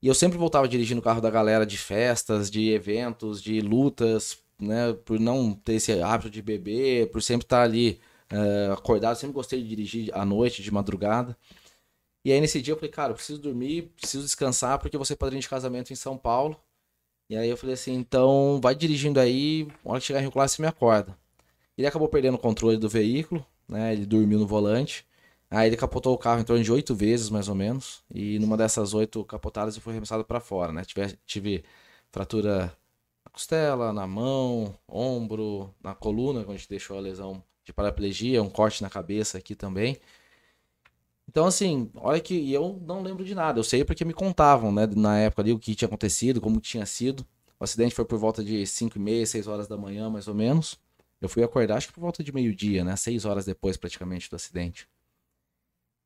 E 0.00 0.06
eu 0.06 0.14
sempre 0.14 0.38
voltava 0.38 0.68
dirigindo 0.68 1.00
o 1.00 1.02
carro 1.02 1.20
da 1.20 1.28
galera 1.28 1.66
de 1.66 1.76
festas, 1.76 2.48
de 2.52 2.70
eventos, 2.70 3.42
de 3.42 3.60
lutas, 3.60 4.38
né? 4.60 4.92
Por 5.04 5.18
não 5.18 5.54
ter 5.54 5.74
esse 5.74 5.92
hábito 6.00 6.30
de 6.30 6.40
beber, 6.40 7.10
por 7.10 7.20
sempre 7.20 7.46
estar 7.46 7.62
ali 7.62 8.00
uh, 8.32 8.74
acordado. 8.74 9.16
Sempre 9.16 9.34
gostei 9.34 9.60
de 9.60 9.68
dirigir 9.68 10.16
à 10.16 10.24
noite, 10.24 10.62
de 10.62 10.70
madrugada. 10.70 11.36
E 12.24 12.32
aí 12.32 12.40
nesse 12.40 12.62
dia 12.62 12.74
eu 12.74 12.76
falei, 12.76 12.92
cara, 12.92 13.10
eu 13.10 13.16
preciso 13.16 13.40
dormir, 13.40 13.92
preciso 13.96 14.22
descansar, 14.24 14.78
porque 14.78 14.96
você 14.96 15.16
padrinho 15.16 15.42
de 15.42 15.48
casamento 15.48 15.92
em 15.92 15.96
São 15.96 16.16
Paulo. 16.16 16.56
E 17.28 17.36
aí 17.36 17.48
eu 17.50 17.56
falei 17.56 17.74
assim, 17.74 17.94
então 17.94 18.60
vai 18.62 18.74
dirigindo 18.76 19.18
aí, 19.18 19.66
na 19.84 19.92
hora 19.92 20.00
que 20.00 20.06
chegar 20.06 20.20
em 20.20 20.22
Rio 20.22 20.32
Claro 20.32 20.48
você 20.48 20.62
me 20.62 20.68
acorda. 20.68 21.18
Ele 21.78 21.86
acabou 21.86 22.08
perdendo 22.08 22.34
o 22.34 22.38
controle 22.38 22.76
do 22.76 22.88
veículo, 22.88 23.46
né? 23.68 23.92
Ele 23.92 24.04
dormiu 24.04 24.38
no 24.38 24.46
volante. 24.46 25.06
Aí 25.50 25.68
ele 25.68 25.76
capotou 25.76 26.12
o 26.14 26.18
carro 26.18 26.40
em 26.40 26.44
torno 26.44 26.62
de 26.62 26.72
oito 26.72 26.94
vezes, 26.94 27.30
mais 27.30 27.48
ou 27.48 27.54
menos. 27.54 28.02
E 28.12 28.38
numa 28.40 28.56
dessas 28.56 28.94
oito 28.94 29.24
capotadas 29.24 29.74
ele 29.74 29.82
foi 29.82 29.92
arremessado 29.92 30.24
para 30.24 30.40
fora, 30.40 30.72
né? 30.72 30.84
Tive, 30.84 31.18
tive 31.24 31.64
fratura 32.10 32.76
na 33.24 33.30
costela, 33.30 33.92
na 33.92 34.06
mão, 34.06 34.74
ombro, 34.88 35.72
na 35.82 35.94
coluna, 35.94 36.44
onde 36.48 36.66
deixou 36.68 36.98
a 36.98 37.00
lesão 37.00 37.42
de 37.64 37.72
paraplegia, 37.72 38.42
um 38.42 38.50
corte 38.50 38.82
na 38.82 38.90
cabeça 38.90 39.38
aqui 39.38 39.54
também. 39.54 39.98
Então, 41.28 41.46
assim, 41.46 41.90
olha 41.94 42.20
que 42.20 42.52
eu 42.52 42.80
não 42.84 43.02
lembro 43.02 43.24
de 43.24 43.34
nada. 43.34 43.60
Eu 43.60 43.64
sei 43.64 43.84
porque 43.84 44.04
me 44.04 44.14
contavam, 44.14 44.72
né, 44.72 44.86
na 44.96 45.18
época 45.18 45.42
ali, 45.42 45.52
o 45.52 45.58
que 45.58 45.74
tinha 45.74 45.86
acontecido, 45.86 46.40
como 46.40 46.60
tinha 46.60 46.84
sido. 46.86 47.24
O 47.60 47.64
acidente 47.64 47.94
foi 47.94 48.04
por 48.04 48.18
volta 48.18 48.42
de 48.42 48.66
5 48.66 48.98
e 48.98 49.00
meia, 49.00 49.26
6 49.26 49.46
horas 49.46 49.68
da 49.68 49.76
manhã, 49.76 50.10
mais 50.10 50.26
ou 50.26 50.34
menos. 50.34 50.78
Eu 51.20 51.28
fui 51.28 51.42
acordar, 51.42 51.76
acho 51.76 51.88
que 51.88 51.94
por 51.94 52.00
volta 52.00 52.22
de 52.22 52.32
meio-dia, 52.32 52.84
né? 52.84 52.94
6 52.96 53.24
horas 53.24 53.44
depois, 53.44 53.76
praticamente, 53.76 54.30
do 54.30 54.36
acidente. 54.36 54.88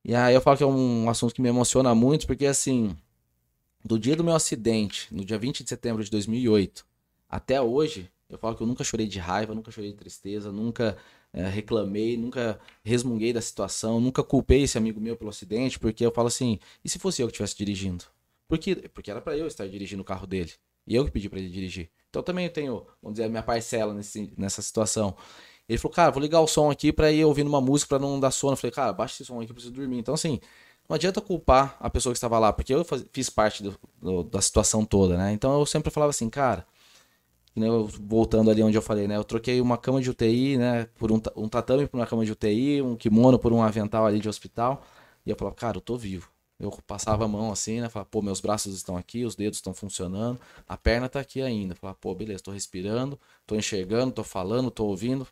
E 0.04 0.14
aí 0.14 0.34
eu 0.34 0.40
falo 0.40 0.56
que 0.56 0.64
é 0.64 0.66
um 0.66 1.08
assunto 1.08 1.34
que 1.34 1.42
me 1.42 1.48
emociona 1.48 1.94
muito, 1.94 2.26
porque, 2.26 2.46
assim, 2.46 2.96
do 3.84 3.98
dia 3.98 4.16
do 4.16 4.24
meu 4.24 4.34
acidente, 4.34 5.12
no 5.14 5.24
dia 5.24 5.38
20 5.38 5.62
de 5.62 5.68
setembro 5.68 6.02
de 6.02 6.10
2008, 6.10 6.84
até 7.28 7.60
hoje, 7.60 8.10
eu 8.28 8.38
falo 8.38 8.56
que 8.56 8.62
eu 8.62 8.66
nunca 8.66 8.82
chorei 8.82 9.06
de 9.06 9.18
raiva, 9.18 9.54
nunca 9.54 9.70
chorei 9.70 9.92
de 9.92 9.96
tristeza, 9.96 10.50
nunca 10.50 10.96
é, 11.32 11.48
reclamei, 11.48 12.16
nunca 12.16 12.58
resmunguei 12.82 13.32
da 13.32 13.40
situação, 13.40 14.00
nunca 14.00 14.22
culpei 14.22 14.62
esse 14.62 14.76
amigo 14.78 15.00
meu 15.00 15.16
pelo 15.16 15.30
acidente, 15.30 15.78
porque 15.78 16.04
eu 16.04 16.12
falo 16.12 16.28
assim, 16.28 16.58
e 16.84 16.88
se 16.88 16.98
fosse 16.98 17.22
eu 17.22 17.26
que 17.26 17.32
estivesse 17.32 17.56
dirigindo? 17.56 18.04
Por 18.48 18.58
quê? 18.58 18.74
Porque 18.92 19.10
era 19.10 19.20
para 19.20 19.36
eu 19.36 19.46
estar 19.46 19.66
dirigindo 19.68 20.02
o 20.02 20.04
carro 20.04 20.26
dele. 20.26 20.52
E 20.86 20.94
eu 20.94 21.04
que 21.04 21.10
pedi 21.10 21.28
para 21.28 21.38
ele 21.38 21.48
dirigir. 21.48 21.90
Então 22.10 22.22
também 22.22 22.46
eu 22.46 22.52
tenho, 22.52 22.86
vamos 23.02 23.14
dizer, 23.14 23.24
a 23.24 23.28
minha 23.28 23.42
parcela 23.42 23.94
nesse, 23.94 24.32
nessa 24.36 24.60
situação. 24.60 25.16
Ele 25.68 25.78
falou, 25.78 25.94
cara, 25.94 26.10
vou 26.10 26.20
ligar 26.22 26.40
o 26.40 26.46
som 26.46 26.70
aqui 26.70 26.92
para 26.92 27.10
ir 27.10 27.24
ouvindo 27.24 27.48
uma 27.48 27.60
música 27.60 27.88
para 27.90 27.98
não 27.98 28.20
dar 28.20 28.30
sono. 28.30 28.52
Eu 28.52 28.56
falei, 28.56 28.72
cara, 28.72 28.92
baixa 28.92 29.14
esse 29.14 29.24
som 29.24 29.40
aqui, 29.40 29.50
eu 29.50 29.54
preciso 29.54 29.72
dormir. 29.72 29.98
Então, 29.98 30.12
assim, 30.14 30.40
não 30.88 30.96
adianta 30.96 31.20
culpar 31.20 31.76
a 31.80 31.88
pessoa 31.88 32.12
que 32.12 32.18
estava 32.18 32.38
lá, 32.38 32.52
porque 32.52 32.74
eu 32.74 32.84
fiz 33.12 33.30
parte 33.30 33.62
do, 33.62 33.78
do, 34.00 34.22
da 34.24 34.40
situação 34.42 34.84
toda, 34.84 35.16
né? 35.16 35.32
Então 35.32 35.58
eu 35.58 35.64
sempre 35.66 35.90
falava 35.90 36.10
assim, 36.10 36.28
cara, 36.28 36.66
né, 37.54 37.66
voltando 38.00 38.50
ali 38.50 38.62
onde 38.62 38.76
eu 38.76 38.82
falei, 38.82 39.06
né? 39.06 39.16
Eu 39.16 39.24
troquei 39.24 39.60
uma 39.60 39.78
cama 39.78 40.00
de 40.00 40.10
UTI, 40.10 40.56
né? 40.58 40.86
Por 40.98 41.12
um, 41.12 41.20
um 41.36 41.48
tatame 41.48 41.86
por 41.86 41.98
uma 41.98 42.06
cama 42.06 42.24
de 42.24 42.32
UTI, 42.32 42.82
um 42.82 42.96
kimono 42.96 43.38
por 43.38 43.52
um 43.52 43.62
avental 43.62 44.06
ali 44.06 44.20
de 44.20 44.28
hospital. 44.28 44.82
E 45.24 45.30
eu 45.30 45.36
falava, 45.36 45.54
cara, 45.56 45.76
eu 45.76 45.80
tô 45.80 45.96
vivo. 45.96 46.31
Eu 46.62 46.70
passava 46.86 47.24
a 47.24 47.28
mão 47.28 47.52
assim, 47.52 47.80
né? 47.80 47.88
Falava, 47.88 48.08
pô, 48.10 48.22
meus 48.22 48.40
braços 48.40 48.74
estão 48.74 48.96
aqui, 48.96 49.24
os 49.24 49.34
dedos 49.34 49.58
estão 49.58 49.74
funcionando, 49.74 50.40
a 50.68 50.76
perna 50.76 51.08
tá 51.08 51.20
aqui 51.20 51.42
ainda. 51.42 51.74
Falava, 51.74 51.98
pô, 52.00 52.14
beleza, 52.14 52.42
tô 52.42 52.50
respirando, 52.52 53.18
tô 53.46 53.56
enxergando, 53.56 54.12
tô 54.12 54.24
falando, 54.24 54.70
tô 54.70 54.86
ouvindo. 54.86 55.26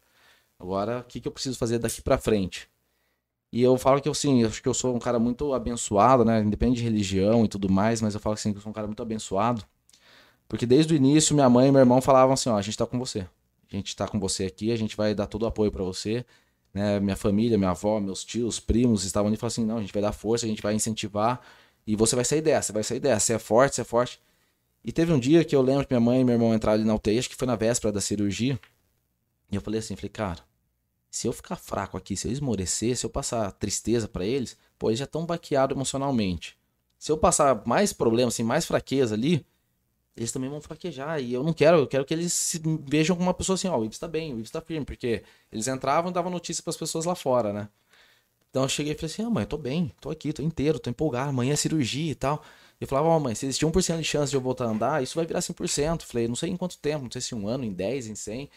Agora, 0.58 1.00
o 1.00 1.04
que, 1.04 1.20
que 1.20 1.28
eu 1.28 1.32
preciso 1.32 1.56
fazer 1.58 1.78
daqui 1.78 2.02
para 2.02 2.18
frente? 2.18 2.68
E 3.52 3.62
eu 3.62 3.76
falo 3.78 4.00
que 4.00 4.08
eu, 4.08 4.14
sim, 4.14 4.44
acho 4.44 4.62
que 4.62 4.68
eu 4.68 4.74
sou 4.74 4.94
um 4.94 4.98
cara 4.98 5.18
muito 5.18 5.54
abençoado, 5.54 6.24
né? 6.24 6.40
Independente 6.42 6.78
de 6.78 6.84
religião 6.84 7.44
e 7.44 7.48
tudo 7.48 7.70
mais, 7.70 8.00
mas 8.02 8.14
eu 8.14 8.20
falo 8.20 8.34
assim, 8.34 8.52
que 8.52 8.58
eu 8.58 8.62
sou 8.62 8.70
um 8.70 8.74
cara 8.74 8.86
muito 8.86 9.02
abençoado 9.02 9.64
porque 10.50 10.66
desde 10.66 10.92
o 10.92 10.96
início, 10.96 11.32
minha 11.32 11.48
mãe 11.48 11.68
e 11.68 11.70
meu 11.70 11.78
irmão 11.78 12.00
falavam 12.02 12.34
assim: 12.34 12.50
ó, 12.50 12.56
a 12.56 12.60
gente 12.60 12.76
tá 12.76 12.84
com 12.84 12.98
você. 12.98 13.20
A 13.72 13.76
gente 13.76 13.94
tá 13.94 14.08
com 14.08 14.18
você 14.18 14.46
aqui, 14.46 14.72
a 14.72 14.76
gente 14.76 14.96
vai 14.96 15.14
dar 15.14 15.28
todo 15.28 15.44
o 15.44 15.46
apoio 15.46 15.70
para 15.70 15.84
você. 15.84 16.26
Né? 16.72 17.00
Minha 17.00 17.16
família, 17.16 17.58
minha 17.58 17.70
avó, 17.70 18.00
meus 18.00 18.24
tios, 18.24 18.60
primos 18.60 19.04
estavam 19.04 19.28
ali 19.28 19.36
e 19.36 19.38
falaram 19.38 19.52
assim: 19.52 19.64
não, 19.64 19.78
a 19.78 19.80
gente 19.80 19.92
vai 19.92 20.02
dar 20.02 20.12
força, 20.12 20.46
a 20.46 20.48
gente 20.48 20.62
vai 20.62 20.74
incentivar 20.74 21.40
e 21.86 21.96
você 21.96 22.14
vai 22.14 22.24
sair 22.24 22.40
dessa, 22.40 22.72
vai 22.72 22.82
sair 22.82 23.00
dessa. 23.00 23.26
Você 23.26 23.32
é 23.34 23.38
forte, 23.38 23.76
você 23.76 23.80
é 23.80 23.84
forte. 23.84 24.20
E 24.84 24.92
teve 24.92 25.12
um 25.12 25.18
dia 25.18 25.44
que 25.44 25.54
eu 25.54 25.62
lembro 25.62 25.86
que 25.86 25.92
minha 25.92 26.00
mãe 26.00 26.20
e 26.20 26.24
meu 26.24 26.34
irmão 26.34 26.54
entraram 26.54 26.78
ali 26.78 26.84
na 26.84 26.94
UTI, 26.94 27.18
acho 27.18 27.28
que 27.28 27.36
foi 27.36 27.46
na 27.46 27.56
véspera 27.56 27.92
da 27.92 28.00
cirurgia. 28.00 28.58
E 29.50 29.56
eu 29.56 29.60
falei 29.60 29.80
assim: 29.80 29.96
falei, 29.96 30.10
cara, 30.10 30.40
se 31.10 31.26
eu 31.26 31.32
ficar 31.32 31.56
fraco 31.56 31.96
aqui, 31.96 32.16
se 32.16 32.28
eu 32.28 32.32
esmorecer, 32.32 32.96
se 32.96 33.04
eu 33.04 33.10
passar 33.10 33.50
tristeza 33.52 34.06
para 34.06 34.24
eles, 34.24 34.56
pô, 34.78 34.90
eles 34.90 34.98
já 34.98 35.04
estão 35.04 35.26
baqueados 35.26 35.76
emocionalmente. 35.76 36.56
Se 36.98 37.10
eu 37.10 37.18
passar 37.18 37.66
mais 37.66 37.92
problemas, 37.92 38.34
assim, 38.34 38.42
mais 38.42 38.64
fraqueza 38.64 39.14
ali, 39.14 39.44
eles 40.20 40.32
também 40.32 40.50
vão 40.50 40.60
fraquejar. 40.60 41.20
E 41.20 41.32
eu 41.32 41.42
não 41.42 41.52
quero, 41.52 41.78
eu 41.78 41.86
quero 41.86 42.04
que 42.04 42.12
eles 42.12 42.32
se 42.32 42.60
vejam 42.86 43.16
como 43.16 43.26
uma 43.28 43.34
pessoa 43.34 43.54
assim, 43.54 43.68
ó, 43.68 43.78
o 43.78 43.84
Ibs 43.84 43.98
tá 43.98 44.06
bem, 44.06 44.34
o 44.34 44.38
Ibs 44.38 44.50
tá 44.50 44.60
firme, 44.60 44.84
porque 44.84 45.22
eles 45.50 45.66
entravam 45.66 46.10
e 46.10 46.14
davam 46.14 46.30
notícia 46.30 46.62
para 46.62 46.70
as 46.70 46.76
pessoas 46.76 47.06
lá 47.06 47.14
fora, 47.14 47.52
né? 47.52 47.68
Então 48.50 48.62
eu 48.64 48.68
cheguei 48.68 48.92
e 48.92 48.96
falei 48.96 49.12
assim, 49.12 49.22
ah, 49.22 49.30
mãe, 49.30 49.44
eu 49.44 49.48
tô 49.48 49.56
bem, 49.56 49.92
tô 50.00 50.10
aqui, 50.10 50.32
tô 50.32 50.42
inteiro, 50.42 50.78
tô 50.78 50.90
empolgado, 50.90 51.30
amanhã 51.30 51.54
é 51.54 51.56
cirurgia 51.56 52.12
e 52.12 52.14
tal. 52.14 52.42
Eu 52.80 52.86
falava, 52.86 53.08
ó, 53.08 53.16
oh, 53.16 53.20
mãe, 53.20 53.34
se 53.34 53.46
existia 53.46 53.68
1% 53.68 53.98
de 53.98 54.04
chance 54.04 54.30
de 54.30 54.36
eu 54.36 54.40
voltar 54.40 54.64
a 54.66 54.68
andar, 54.68 55.02
isso 55.02 55.14
vai 55.14 55.24
virar 55.24 55.40
100%. 55.40 56.02
Falei, 56.02 56.28
não 56.28 56.36
sei 56.36 56.50
em 56.50 56.56
quanto 56.56 56.78
tempo, 56.78 57.04
não 57.04 57.10
sei 57.10 57.20
se 57.20 57.34
um 57.34 57.48
ano, 57.48 57.64
em 57.64 57.72
10, 57.72 58.08
em 58.08 58.14
100. 58.14 58.50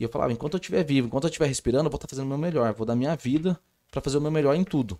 E 0.00 0.02
eu 0.04 0.08
falava, 0.08 0.32
enquanto 0.32 0.54
eu 0.54 0.58
estiver 0.58 0.84
vivo, 0.84 1.08
enquanto 1.08 1.24
eu 1.24 1.28
estiver 1.28 1.46
respirando, 1.46 1.86
eu 1.86 1.90
vou 1.90 1.96
estar 1.96 2.08
tá 2.08 2.10
fazendo 2.10 2.26
o 2.26 2.28
meu 2.28 2.38
melhor, 2.38 2.72
vou 2.74 2.86
dar 2.86 2.96
minha 2.96 3.16
vida 3.16 3.58
para 3.90 4.00
fazer 4.00 4.18
o 4.18 4.20
meu 4.20 4.30
melhor 4.30 4.54
em 4.54 4.64
tudo. 4.64 4.98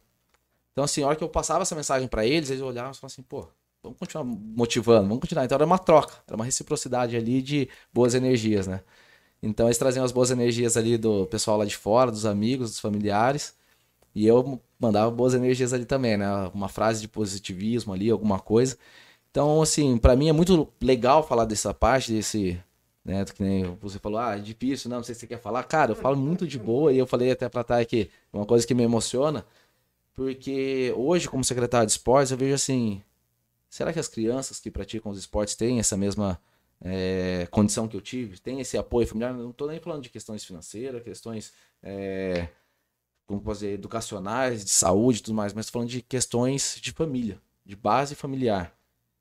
Então, 0.72 0.85
assim, 0.85 1.03
a 1.03 1.07
hora 1.07 1.16
que 1.16 1.25
eu 1.25 1.29
passava 1.29 1.62
essa 1.62 1.75
mensagem 1.75 2.09
para 2.09 2.27
eles, 2.27 2.51
eles 2.51 2.62
olhavam 2.62 2.92
e 2.92 2.94
falavam 2.94 3.07
assim, 3.07 3.22
pô, 3.22 3.48
vamos 3.83 3.99
continuar 3.99 4.25
motivando, 4.25 5.09
vamos 5.09 5.21
continuar. 5.21 5.45
Então 5.45 5.57
era 5.57 5.64
uma 5.66 5.79
troca, 5.79 6.14
era 6.27 6.37
uma 6.37 6.45
reciprocidade 6.45 7.16
ali 7.16 7.42
de 7.42 7.68
boas 7.92 8.14
energias, 8.14 8.66
né? 8.66 8.83
Então 9.42 9.66
eles 9.66 9.79
traziam 9.79 10.05
as 10.05 10.12
boas 10.12 10.31
energias 10.31 10.77
ali 10.77 10.97
do 10.97 11.27
pessoal 11.27 11.59
lá 11.59 11.64
de 11.64 11.77
fora, 11.77 12.11
dos 12.11 12.25
amigos, 12.25 12.71
dos 12.71 12.81
familiares. 12.81 13.55
E 14.14 14.27
eu 14.27 14.61
mandava 14.79 15.11
boas 15.11 15.35
energias 15.35 15.73
ali 15.73 15.85
também, 15.85 16.16
né? 16.16 16.27
Uma 16.55 16.68
frase 16.68 17.01
de 17.01 17.09
positivismo 17.09 17.92
ali, 17.92 18.11
alguma 18.11 18.38
coisa. 18.38 18.79
Então, 19.31 19.62
assim, 19.62 19.99
para 19.99 20.14
mim 20.16 20.29
é 20.29 20.33
muito 20.33 20.68
legal 20.81 21.27
falar 21.27 21.45
dessa 21.47 21.75
parte, 21.75 22.12
desse. 22.12 22.61
Né, 23.05 23.25
que 23.25 23.42
nem 23.42 23.64
você 23.81 23.99
falou, 23.99 24.21
ah, 24.21 24.37
é 24.37 24.38
difícil, 24.38 24.88
não, 24.88 24.99
não 24.99 25.05
sei 25.05 25.14
se 25.14 25.23
você 25.23 25.27
quer 25.27 25.40
falar. 25.40 25.64
Cara, 25.64 25.92
eu 25.92 25.97
falo 25.97 26.16
muito 26.16 26.47
de 26.47 26.57
boa 26.59 26.92
e 26.92 26.99
eu 26.99 27.07
falei 27.07 27.33
até 27.33 27.49
pra 27.49 27.64
Thay 27.64 27.85
que 27.85 28.11
uma 28.33 28.47
coisa 28.47 28.64
que 28.66 28.75
me 28.75 28.85
emociona, 28.85 29.45
porque 30.14 30.92
hoje, 30.97 31.29
como 31.29 31.42
secretário 31.45 31.87
de 31.87 31.92
esportes, 31.92 32.31
eu 32.31 32.38
vejo 32.38 32.55
assim, 32.55 33.03
Será 33.73 33.91
que 33.91 33.99
as 33.99 34.07
crianças 34.07 34.61
que 34.61 34.71
praticam 34.71 35.11
os 35.11 35.17
esportes 35.17 35.57
têm 35.57 35.79
essa 35.79 35.97
mesma 35.97 36.39
é, 36.79 37.49
condição 37.51 37.89
que 37.89 37.97
eu 37.97 38.03
tive? 38.03 38.39
Tem 38.39 38.61
esse 38.61 38.77
apoio 38.77 39.07
familiar? 39.07 39.33
Não 39.33 39.49
estou 39.49 39.67
nem 39.67 39.81
falando 39.81 40.03
de 40.03 40.11
questões 40.11 40.45
financeiras, 40.45 41.03
questões 41.03 41.55
é, 41.83 42.49
como 43.27 43.41
posso 43.41 43.61
dizer, 43.61 43.73
educacionais, 43.73 44.63
de 44.63 44.71
saúde 44.71 45.21
e 45.21 45.23
tudo 45.23 45.35
mais, 45.35 45.55
mas 45.55 45.71
falando 45.71 45.89
de 45.89 46.03
questões 46.03 46.77
de 46.83 46.93
família, 46.93 47.41
de 47.65 47.75
base 47.75 48.15
familiar. 48.15 48.77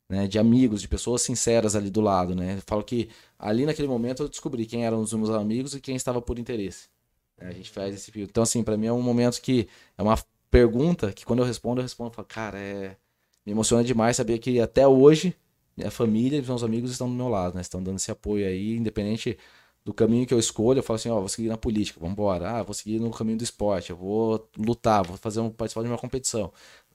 Né, 0.10 0.28
de 0.28 0.38
amigos, 0.38 0.82
de 0.82 0.90
pessoas 0.90 1.22
sinceras 1.22 1.74
ali 1.74 1.90
do 1.90 2.02
lado, 2.02 2.36
né? 2.36 2.58
Eu 2.58 2.64
falo 2.68 2.84
que 2.84 3.10
ali 3.40 3.66
naquele 3.66 3.88
momento 3.88 4.24
eu 4.24 4.28
descobri 4.28 4.66
quem 4.66 4.86
eram 4.86 5.00
os 5.00 5.14
meus 5.14 5.30
amigos 5.30 5.74
e 5.74 5.80
quem 5.80 5.96
estava 5.96 6.22
por 6.22 6.38
interesse. 6.38 6.90
É, 7.38 7.48
a 7.48 7.52
gente 7.54 7.70
faz 7.70 7.96
esse 7.96 8.12
Então, 8.22 8.44
assim, 8.44 8.62
para 8.62 8.76
mim 8.76 8.88
é 8.88 8.92
um 8.92 9.02
momento 9.02 9.42
que 9.42 9.70
é 9.98 10.04
uma 10.04 10.22
pergunta 10.50 11.14
que 11.14 11.26
quando 11.26 11.40
eu 11.40 11.46
respondo, 11.46 11.80
eu 11.80 11.84
respondo, 11.84 12.10
eu 12.10 12.14
falo, 12.16 12.28
cara, 12.28 12.60
é 12.60 12.98
me 13.46 13.52
emociona 13.52 13.84
demais 13.84 14.18
saber 14.18 14.40
que 14.40 14.60
até 14.60 14.88
hoje 14.88 15.36
minha 15.76 15.92
família 15.92 16.38
e 16.38 16.42
meus 16.42 16.64
amigos 16.64 16.92
estão 16.92 17.10
do 17.10 17.16
meu 17.16 17.28
lado, 17.28 17.56
né? 17.56 17.62
Estão 17.62 17.82
dando 17.82 17.98
esse 17.98 18.12
apoio 18.12 18.46
aí, 18.46 18.76
independente 18.78 19.38
do 19.84 19.94
caminho 19.94 20.28
que 20.28 20.34
eu 20.34 20.40
escolho, 20.40 20.80
eu 20.80 20.84
falo 20.84 20.96
assim, 20.98 21.10
ó, 21.10 21.20
vou 21.20 21.30
seguir 21.30 21.48
na 21.48 21.58
política, 21.58 22.00
vamos 22.00 22.14
embora. 22.14 22.60
Ah, 22.60 22.64
vou 22.64 22.74
seguir 22.74 23.00
no 23.00 23.10
caminho 23.12 23.38
do 23.38 23.44
esporte, 23.44 23.90
eu 23.90 23.98
vou 23.98 24.48
lutar, 24.58 25.04
vou 25.06 25.18
fazer 25.18 25.40
um 25.40 25.50
participar 25.50 25.82
de 25.84 25.88
uma 25.90 25.98
competição. 25.98 26.52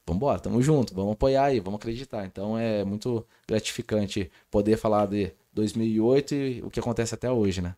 Vamos 0.07 0.19
embora, 0.19 0.39
tamo 0.39 0.63
junto, 0.63 0.95
vamos 0.95 1.15
apoiar 1.15 1.47
aí, 1.47 1.59
vamos 1.59 1.79
acreditar. 1.79 2.25
Então 2.27 2.57
é 2.57 2.85
muito 2.85 3.27
gratificante 3.49 4.31
poder 4.51 4.77
falar 4.77 5.07
de 5.07 5.33
2008 5.53 6.35
e 6.35 6.63
o 6.63 6.71
que 6.71 6.79
acontece 6.79 7.15
até 7.15 7.31
hoje, 7.31 7.61
né? 7.61 7.75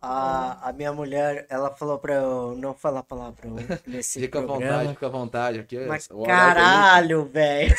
A, 0.00 0.68
a 0.68 0.72
minha 0.72 0.92
mulher, 0.92 1.46
ela 1.48 1.70
falou 1.70 1.98
pra 1.98 2.14
eu 2.14 2.54
não 2.56 2.72
falar 2.74 3.02
palavrão 3.02 3.56
nesse 3.86 4.20
fica 4.20 4.40
programa. 4.40 4.54
Fica 4.54 4.70
à 4.70 4.78
vontade, 4.78 4.92
fica 4.92 5.06
à 5.06 5.08
vontade. 5.08 5.58
Aqui, 5.60 5.76
é 5.78 5.86
Mas 5.86 6.08
caralho, 6.24 7.24
velho. 7.24 7.74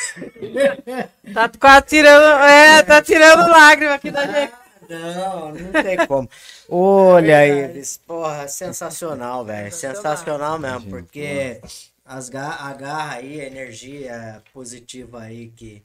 tá 1.32 1.50
quase 1.58 1.86
tirando, 1.86 2.42
é, 2.42 2.82
tá 2.82 3.00
tirando 3.00 3.50
lágrima 3.50 3.94
aqui 3.94 4.10
da 4.10 4.26
gente. 4.26 4.52
Não, 4.88 5.54
não 5.54 5.72
tem 5.72 6.06
como. 6.06 6.28
Olha, 6.68 7.46
Ives, 7.46 7.96
porra, 7.96 8.46
sensacional, 8.46 9.44
velho. 9.44 9.72
Sensacional 9.72 10.58
mesmo, 10.58 10.90
porque 10.90 11.60
as 12.04 12.28
garra, 12.28 12.68
a 12.68 12.74
garra 12.74 13.14
aí, 13.14 13.40
a 13.40 13.46
energia 13.46 14.42
positiva 14.52 15.22
aí 15.22 15.48
que, 15.48 15.82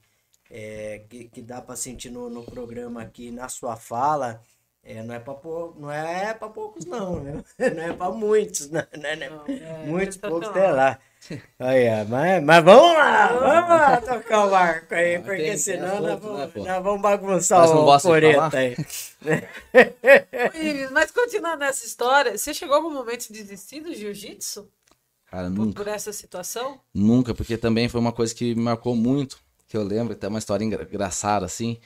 é, 0.52 1.04
que, 1.10 1.26
que 1.30 1.42
dá 1.42 1.62
pra 1.62 1.76
sentir 1.76 2.10
no, 2.10 2.30
no 2.30 2.44
programa 2.44 3.02
aqui, 3.02 3.32
na 3.32 3.48
sua 3.48 3.78
fala, 3.78 4.42
é, 4.90 5.04
não 5.04 5.14
é 5.14 5.20
para 5.20 5.36
não 5.76 5.92
é 5.92 6.34
para 6.34 6.48
poucos 6.48 6.86
não, 6.86 7.20
né? 7.20 7.44
Não 7.60 7.84
é 7.84 7.94
para 7.94 8.12
muitos, 8.12 8.70
né? 8.70 8.88
não, 8.94 9.02
não, 9.02 9.46
não, 9.46 9.54
é, 9.54 9.86
muitos 9.86 10.16
poucos, 10.16 10.48
sei 10.54 10.72
lá. 10.72 10.98
Aí, 11.60 12.06
mas, 12.08 12.44
mas 12.44 12.64
vamos 12.64 12.98
lá, 12.98 13.28
vamos 13.28 13.70
lá 13.70 14.02
tocar 14.02 14.46
o 14.46 14.50
barco 14.50 14.96
aí, 14.96 15.20
porque 15.20 15.44
tem, 15.44 15.58
senão 15.58 15.98
tem 15.98 16.02
nós, 16.02 16.20
vamos, 16.22 16.40
né, 16.40 16.52
nós 16.56 16.84
vamos 16.84 17.02
bagunçar 17.02 17.70
o 17.70 18.02
poreta 18.02 18.58
aí. 18.58 18.78
mas 20.94 21.12
continuando 21.12 21.58
nessa 21.58 21.86
história, 21.86 22.38
você 22.38 22.54
chegou 22.54 22.76
algum 22.76 22.92
momento 22.92 23.28
de 23.28 23.44
desistir 23.44 23.82
do 23.82 23.94
jiu-jitsu? 23.94 24.70
Cara, 25.26 25.50
nunca. 25.50 25.74
Por, 25.74 25.84
por 25.84 25.88
essa 25.90 26.14
situação? 26.14 26.80
Nunca, 26.94 27.34
porque 27.34 27.58
também 27.58 27.90
foi 27.90 28.00
uma 28.00 28.14
coisa 28.14 28.34
que 28.34 28.56
me 28.56 28.62
marcou 28.62 28.96
muito, 28.96 29.38
que 29.68 29.76
eu 29.76 29.84
lembro, 29.84 30.14
até 30.14 30.30
uma 30.30 30.40
história 30.40 30.64
engraçada 30.64 31.46
assim. 31.46 31.78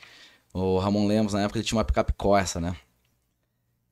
O 0.54 0.78
Ramon 0.78 1.08
Lemos, 1.08 1.34
na 1.34 1.42
época, 1.42 1.58
ele 1.58 1.66
tinha 1.66 1.78
uma 1.78 1.86
picape 1.86 2.14
Corsa, 2.14 2.60
né? 2.60 2.76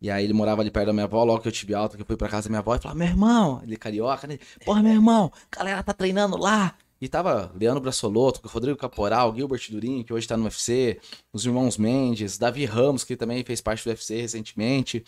E 0.01 0.09
aí 0.09 0.23
ele 0.23 0.33
morava 0.33 0.61
ali 0.61 0.71
perto 0.71 0.87
da 0.87 0.93
minha 0.93 1.05
avó, 1.05 1.23
logo 1.23 1.41
que 1.41 1.47
eu 1.47 1.51
tive 1.51 1.73
alta, 1.73 1.97
que 1.97 2.01
eu 2.01 2.05
fui 2.05 2.15
pra 2.15 2.29
casa 2.29 2.47
da 2.47 2.49
minha 2.49 2.59
avó 2.59 2.73
e 2.75 2.79
falava, 2.79 2.97
meu 2.97 3.07
irmão, 3.07 3.59
ele 3.63 3.73
é 3.73 3.77
carioca, 3.77 4.27
né? 4.27 4.39
Porra, 4.63 4.81
meu 4.81 4.93
irmão, 4.93 5.31
galera 5.51 5.83
tá 5.83 5.93
treinando 5.93 6.37
lá. 6.37 6.75
E 7.01 7.07
tava 7.07 7.51
Leandro 7.55 7.81
Brassoloto, 7.81 8.41
Rodrigo 8.45 8.77
Caporal, 8.77 9.33
Gilbert 9.33 9.65
Durin, 9.69 10.03
que 10.03 10.13
hoje 10.13 10.27
tá 10.27 10.35
no 10.35 10.43
UFC, 10.43 10.99
os 11.31 11.45
irmãos 11.45 11.77
Mendes, 11.77 12.37
Davi 12.37 12.65
Ramos, 12.65 13.05
que 13.05 13.15
também 13.15 13.43
fez 13.43 13.61
parte 13.61 13.83
do 13.83 13.89
UFC 13.89 14.21
recentemente. 14.21 15.03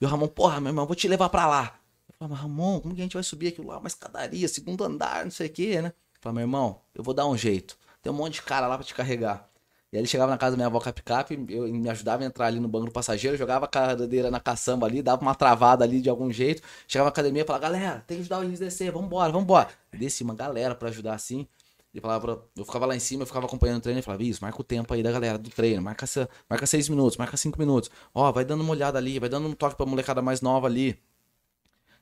E 0.00 0.04
o 0.04 0.08
Ramon, 0.08 0.28
porra, 0.28 0.60
meu 0.60 0.70
irmão, 0.70 0.86
vou 0.86 0.96
te 0.96 1.06
levar 1.06 1.28
pra 1.28 1.46
lá. 1.46 1.78
Eu 2.08 2.14
falava, 2.18 2.34
Ramon, 2.42 2.80
como 2.80 2.94
que 2.94 3.00
a 3.00 3.04
gente 3.04 3.14
vai 3.14 3.22
subir 3.22 3.48
aquilo 3.48 3.68
lá? 3.68 3.78
Uma 3.78 3.88
escadaria, 3.88 4.48
segundo 4.48 4.84
andar, 4.84 5.24
não 5.24 5.30
sei 5.30 5.48
o 5.48 5.50
quê, 5.50 5.82
né? 5.82 5.88
Eu 5.88 6.20
falava, 6.20 6.36
meu 6.36 6.44
irmão, 6.44 6.80
eu 6.94 7.04
vou 7.04 7.12
dar 7.12 7.26
um 7.26 7.36
jeito. 7.36 7.76
Tem 8.02 8.10
um 8.10 8.16
monte 8.16 8.34
de 8.34 8.42
cara 8.42 8.66
lá 8.66 8.76
pra 8.76 8.86
te 8.86 8.94
carregar. 8.94 9.48
E 9.94 9.96
aí 9.96 10.00
ele 10.00 10.08
chegava 10.08 10.28
na 10.28 10.36
casa 10.36 10.50
da 10.50 10.56
minha 10.56 10.66
avó 10.66 10.80
cap-cap, 10.80 11.32
eu 11.48 11.72
me 11.72 11.88
ajudava 11.88 12.24
a 12.24 12.26
entrar 12.26 12.46
ali 12.46 12.58
no 12.58 12.66
banco 12.66 12.86
do 12.86 12.90
passageiro, 12.90 13.36
jogava 13.36 13.66
a 13.66 13.68
cadeira 13.68 14.28
na 14.28 14.40
caçamba 14.40 14.88
ali, 14.88 15.00
dava 15.00 15.22
uma 15.22 15.36
travada 15.36 15.84
ali 15.84 16.00
de 16.00 16.10
algum 16.10 16.32
jeito. 16.32 16.60
Chegava 16.88 17.06
na 17.06 17.10
academia 17.10 17.42
e 17.42 17.46
falava, 17.46 17.62
galera, 17.62 18.04
tem 18.04 18.16
que 18.16 18.22
ajudar 18.22 18.40
o 18.40 18.44
Inis 18.44 18.60
a 18.60 18.64
descer, 18.64 18.90
vambora, 18.90 19.30
vambora. 19.30 19.68
E 19.92 19.96
descia 19.96 20.24
uma 20.24 20.34
galera 20.34 20.74
pra 20.74 20.88
ajudar 20.88 21.14
assim. 21.14 21.46
Ele 21.92 22.00
falava, 22.00 22.44
eu 22.56 22.64
ficava 22.64 22.86
lá 22.86 22.96
em 22.96 22.98
cima, 22.98 23.22
eu 23.22 23.26
ficava 23.28 23.46
acompanhando 23.46 23.78
o 23.78 23.82
treino 23.82 24.00
e 24.00 24.02
falava, 24.02 24.24
isso, 24.24 24.42
marca 24.42 24.60
o 24.60 24.64
tempo 24.64 24.92
aí 24.92 25.00
da 25.00 25.12
galera 25.12 25.38
do 25.38 25.48
treino, 25.48 25.80
marca, 25.80 26.06
marca 26.50 26.66
seis 26.66 26.88
minutos, 26.88 27.16
marca 27.16 27.36
cinco 27.36 27.56
minutos. 27.56 27.88
Ó, 28.12 28.32
vai 28.32 28.44
dando 28.44 28.62
uma 28.62 28.72
olhada 28.72 28.98
ali, 28.98 29.20
vai 29.20 29.28
dando 29.28 29.46
um 29.46 29.52
toque 29.52 29.76
pra 29.76 29.86
molecada 29.86 30.20
mais 30.20 30.40
nova 30.40 30.66
ali. 30.66 30.98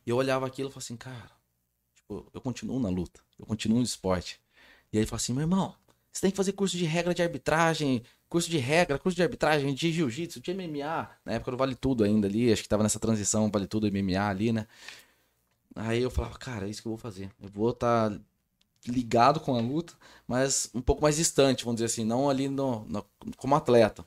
E 0.07 0.09
eu 0.09 0.17
olhava 0.17 0.47
aquilo 0.47 0.71
e 0.71 0.73
falava 0.73 0.83
assim, 0.83 0.97
cara, 0.97 1.31
tipo, 1.95 2.27
eu 2.33 2.41
continuo 2.41 2.81
na 2.81 2.89
luta, 2.89 3.21
eu 3.39 3.45
continuo 3.45 3.77
no 3.77 3.85
esporte. 3.85 4.41
E 4.91 4.97
aí 4.97 5.03
ele 5.03 5.07
falou 5.07 5.19
assim, 5.19 5.35
meu 5.35 5.43
irmão, 5.43 5.75
você 6.13 6.21
tem 6.23 6.31
que 6.31 6.37
fazer 6.37 6.53
curso 6.53 6.77
de 6.77 6.85
regra 6.85 7.15
de 7.15 7.23
arbitragem, 7.23 8.03
curso 8.29 8.51
de 8.51 8.59
regra, 8.59 8.99
curso 8.99 9.17
de 9.17 9.23
arbitragem, 9.23 9.73
de 9.75 9.91
jiu-jitsu, 9.91 10.41
de 10.41 10.53
MMA. 10.55 11.11
Na 11.25 11.33
época 11.33 11.53
do 11.53 11.57
Vale 11.57 11.75
Tudo 11.75 12.05
ainda 12.05 12.29
ali, 12.29 12.53
acho 12.53 12.63
que 12.63 12.69
tava 12.69 12.83
nessa 12.83 13.01
transição 13.01 13.51
Vale 13.51 13.67
Tudo 13.67 13.91
MMA 13.91 14.29
ali, 14.29 14.53
né? 14.53 14.67
Aí 15.75 16.03
eu 16.03 16.11
falava, 16.11 16.39
cara, 16.39 16.67
é 16.67 16.71
isso 16.71 16.83
que 16.83 16.89
eu 16.89 16.93
vou 16.93 16.99
fazer. 16.99 17.31
Eu 17.43 17.49
vou 17.49 17.71
estar 17.71 18.11
tá 18.11 18.21
ligado 18.87 19.41
com 19.41 19.57
a 19.57 19.61
luta, 19.61 19.95
mas 20.27 20.71
um 20.75 20.83
pouco 20.83 21.03
mais 21.03 21.17
distante, 21.17 21.65
vamos 21.65 21.77
dizer 21.77 21.87
assim, 21.87 22.05
não 22.05 22.29
ali 22.29 22.49
no, 22.49 22.85
no 22.85 23.07
como 23.37 23.55
atleta. 23.55 24.05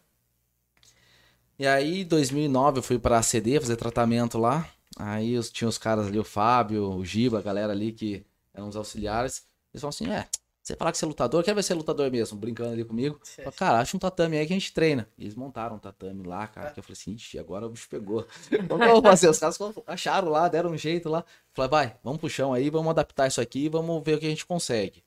E 1.58 1.66
aí, 1.66 2.02
em 2.02 2.06
2009, 2.06 2.80
eu 2.80 2.84
fui 2.84 3.00
para 3.00 3.18
a 3.18 3.24
CD 3.24 3.60
fazer 3.60 3.78
tratamento 3.78 4.38
lá. 4.38 4.70
Aí 4.98 5.34
eu 5.34 5.44
tinha 5.44 5.68
os 5.68 5.78
caras 5.78 6.08
ali, 6.08 6.20
o 6.20 6.24
Fábio, 6.24 6.92
o 6.92 7.06
Giba, 7.06 7.40
a 7.40 7.42
galera 7.42 7.72
ali 7.72 7.92
que 7.92 8.26
eram 8.54 8.68
os 8.68 8.76
auxiliares. 8.76 9.46
Eles 9.74 9.82
falaram 9.82 9.90
assim: 9.90 10.10
é, 10.12 10.28
você 10.66 10.76
falar 10.76 10.92
que 10.92 10.98
você 10.98 11.06
é 11.06 11.08
lutador, 11.08 11.44
quer 11.44 11.54
ver 11.54 11.62
ser 11.62 11.76
lutador 11.76 12.10
mesmo, 12.10 12.40
brincando 12.40 12.72
ali 12.72 12.84
comigo. 12.84 13.20
Falei, 13.24 13.52
cara, 13.52 13.80
acha 13.80 13.96
um 13.96 14.00
tatame 14.00 14.36
aí 14.36 14.48
que 14.48 14.54
a 14.54 14.56
gente 14.56 14.74
treina. 14.74 15.08
E 15.16 15.26
eles 15.26 15.36
montaram 15.36 15.76
um 15.76 15.80
tatame 15.80 16.24
lá, 16.24 16.48
cara. 16.48 16.72
Que 16.72 16.80
eu 16.80 16.84
falei 16.84 16.98
assim, 17.00 17.12
ixi, 17.12 17.38
agora 17.38 17.68
o 17.68 17.70
bicho 17.70 17.88
pegou. 17.88 18.26
Como 18.68 18.82
que 18.82 18.90
eu 18.90 18.94
vou 18.94 19.02
fazer? 19.04 19.30
Os 19.30 19.38
caras 19.38 19.60
acharam 19.86 20.28
lá, 20.28 20.48
deram 20.48 20.72
um 20.72 20.78
jeito 20.78 21.08
lá. 21.08 21.24
Falei, 21.54 21.70
vai, 21.70 21.98
vamos 22.04 22.20
pro 22.20 22.28
chão 22.28 22.52
aí, 22.52 22.72
vamos 22.72 22.90
adaptar 22.90 23.28
isso 23.28 23.40
aqui 23.40 23.66
e 23.66 23.70
vamos 23.70 24.04
ver 24.04 24.16
o 24.16 24.20
que 24.20 24.26
a 24.26 24.30
gente 24.30 24.44
consegue. 24.44 25.04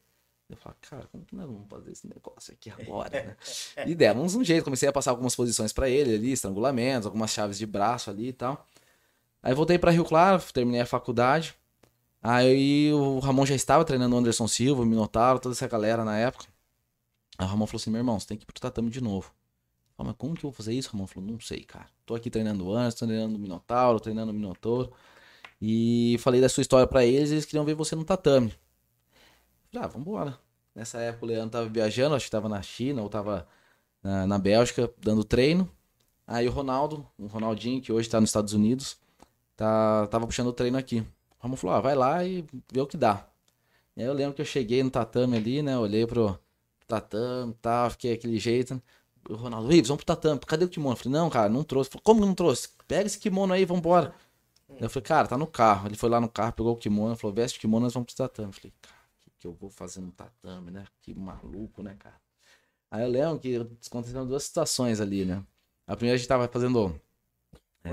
Eu 0.48 0.56
falei, 0.56 0.78
cara, 0.88 1.08
como 1.10 1.24
que 1.24 1.34
nós 1.34 1.46
vamos 1.46 1.68
fazer 1.68 1.90
esse 1.90 2.06
negócio 2.06 2.54
aqui 2.54 2.70
agora, 2.70 3.10
né? 3.10 3.36
E 3.84 3.96
demos 3.96 4.36
um 4.36 4.44
jeito, 4.44 4.62
comecei 4.62 4.88
a 4.88 4.92
passar 4.92 5.10
algumas 5.10 5.34
posições 5.34 5.72
para 5.72 5.90
ele 5.90 6.14
ali, 6.14 6.30
estrangulamentos, 6.30 7.04
algumas 7.04 7.32
chaves 7.32 7.58
de 7.58 7.66
braço 7.66 8.10
ali 8.10 8.28
e 8.28 8.32
tal. 8.32 8.64
Aí 9.42 9.52
voltei 9.54 9.76
para 9.76 9.90
Rio 9.90 10.04
Claro, 10.04 10.40
terminei 10.52 10.80
a 10.82 10.86
faculdade. 10.86 11.56
Aí 12.22 12.92
o 12.92 13.18
Ramon 13.20 13.46
já 13.46 13.54
estava 13.54 13.84
treinando 13.84 14.14
o 14.16 14.18
Anderson 14.18 14.48
Silva, 14.48 14.82
o 14.82 14.86
Minotauro, 14.86 15.38
toda 15.38 15.54
essa 15.54 15.68
galera 15.68 16.04
na 16.04 16.18
época. 16.18 16.46
Aí 17.38 17.46
o 17.46 17.48
Ramon 17.48 17.66
falou 17.66 17.80
assim: 17.80 17.90
meu 17.90 18.00
irmão, 18.00 18.18
você 18.18 18.26
tem 18.26 18.36
que 18.36 18.44
ir 18.44 18.46
pro 18.46 18.60
tatame 18.60 18.90
de 18.90 19.00
novo. 19.00 19.32
Falei, 19.96 20.10
mas 20.10 20.16
como 20.18 20.34
que 20.34 20.44
eu 20.44 20.50
vou 20.50 20.52
fazer 20.52 20.74
isso? 20.74 20.88
O 20.88 20.92
Ramon 20.92 21.06
falou: 21.06 21.30
não 21.30 21.40
sei, 21.40 21.64
cara. 21.64 21.86
Tô 22.04 22.14
aqui 22.14 22.30
treinando 22.30 22.66
o 22.66 22.74
Anderson, 22.74 23.06
treinando 23.06 23.36
o 23.36 23.38
Minotauro, 23.38 24.00
treinando 24.00 24.32
o 24.32 24.34
Minotauro. 24.34 24.92
E 25.60 26.16
falei 26.20 26.40
da 26.40 26.48
sua 26.48 26.60
história 26.62 26.86
para 26.86 27.04
eles, 27.04 27.30
eles 27.30 27.44
queriam 27.44 27.64
ver 27.64 27.74
você 27.74 27.96
no 27.96 28.04
tatame. 28.04 28.54
falei, 29.72 29.86
ah, 29.86 29.88
vambora. 29.88 30.38
Nessa 30.74 30.98
época 31.00 31.24
o 31.24 31.28
Leandro 31.28 31.50
tava 31.50 31.68
viajando, 31.68 32.14
acho 32.14 32.26
que 32.26 32.30
tava 32.30 32.48
na 32.48 32.62
China 32.62 33.02
ou 33.02 33.08
tava 33.08 33.48
na, 34.02 34.26
na 34.26 34.38
Bélgica 34.38 34.92
dando 34.98 35.24
treino. 35.24 35.68
Aí 36.26 36.46
o 36.46 36.52
Ronaldo, 36.52 37.06
o 37.18 37.26
Ronaldinho, 37.26 37.80
que 37.82 37.92
hoje 37.92 38.08
tá 38.08 38.20
nos 38.20 38.30
Estados 38.30 38.52
Unidos, 38.52 38.98
tá, 39.56 40.06
tava 40.08 40.26
puxando 40.26 40.48
o 40.48 40.52
treino 40.52 40.78
aqui. 40.78 41.04
O 41.38 41.42
Ramon 41.42 41.56
falou, 41.56 41.76
ah, 41.76 41.80
vai 41.80 41.94
lá 41.94 42.24
e 42.24 42.44
vê 42.72 42.80
o 42.80 42.86
que 42.86 42.96
dá. 42.96 43.28
E 43.96 44.02
aí 44.02 44.06
eu 44.06 44.12
lembro 44.12 44.34
que 44.34 44.42
eu 44.42 44.46
cheguei 44.46 44.82
no 44.82 44.90
tatame 44.90 45.36
ali, 45.36 45.62
né? 45.62 45.78
Olhei 45.78 46.06
pro 46.06 46.38
tatame 46.86 47.52
e 47.52 47.54
tá, 47.54 47.82
tal, 47.82 47.90
fiquei 47.90 48.12
aquele 48.14 48.38
jeito. 48.38 48.80
O 49.28 49.34
Ronaldo, 49.34 49.72
Ives, 49.72 49.88
vamos 49.88 50.04
pro 50.04 50.14
tatame, 50.14 50.40
cadê 50.40 50.64
o 50.64 50.68
kimono? 50.68 50.94
Eu 50.94 50.96
falei, 50.96 51.12
não, 51.18 51.30
cara, 51.30 51.48
não 51.48 51.62
trouxe. 51.62 51.90
Falei, 51.90 52.02
como 52.02 52.20
que 52.20 52.26
não 52.26 52.34
trouxe? 52.34 52.70
Pega 52.86 53.06
esse 53.06 53.18
kimono 53.18 53.52
aí, 53.52 53.64
vambora. 53.64 54.14
Eu 54.80 54.88
falei, 54.88 55.04
cara, 55.04 55.28
tá 55.28 55.36
no 55.36 55.46
carro. 55.46 55.88
Ele 55.88 55.96
foi 55.96 56.08
lá 56.08 56.20
no 56.20 56.28
carro, 56.28 56.52
pegou 56.52 56.72
o 56.72 56.76
kimono, 56.76 57.16
falou, 57.16 57.34
veste 57.34 57.58
o 57.58 57.60
kimono, 57.60 57.84
nós 57.84 57.94
vamos 57.94 58.12
pro 58.12 58.16
tatame. 58.16 58.48
Eu 58.48 58.52
falei, 58.52 58.72
cara, 58.80 58.94
o 58.94 59.24
que, 59.24 59.30
que 59.38 59.46
eu 59.46 59.52
vou 59.52 59.70
fazer 59.70 60.00
no 60.00 60.12
tatame, 60.12 60.70
né? 60.70 60.84
Que 61.02 61.14
maluco, 61.14 61.82
né, 61.82 61.96
cara? 61.98 62.20
Aí 62.90 63.02
eu 63.02 63.08
lembro 63.08 63.38
que 63.38 63.56
aconteceram 63.86 64.26
duas 64.26 64.44
situações 64.44 65.00
ali, 65.00 65.24
né? 65.24 65.44
A 65.86 65.96
primeira 65.96 66.14
a 66.14 66.18
gente 66.18 66.28
tava 66.28 66.48
fazendo 66.48 66.98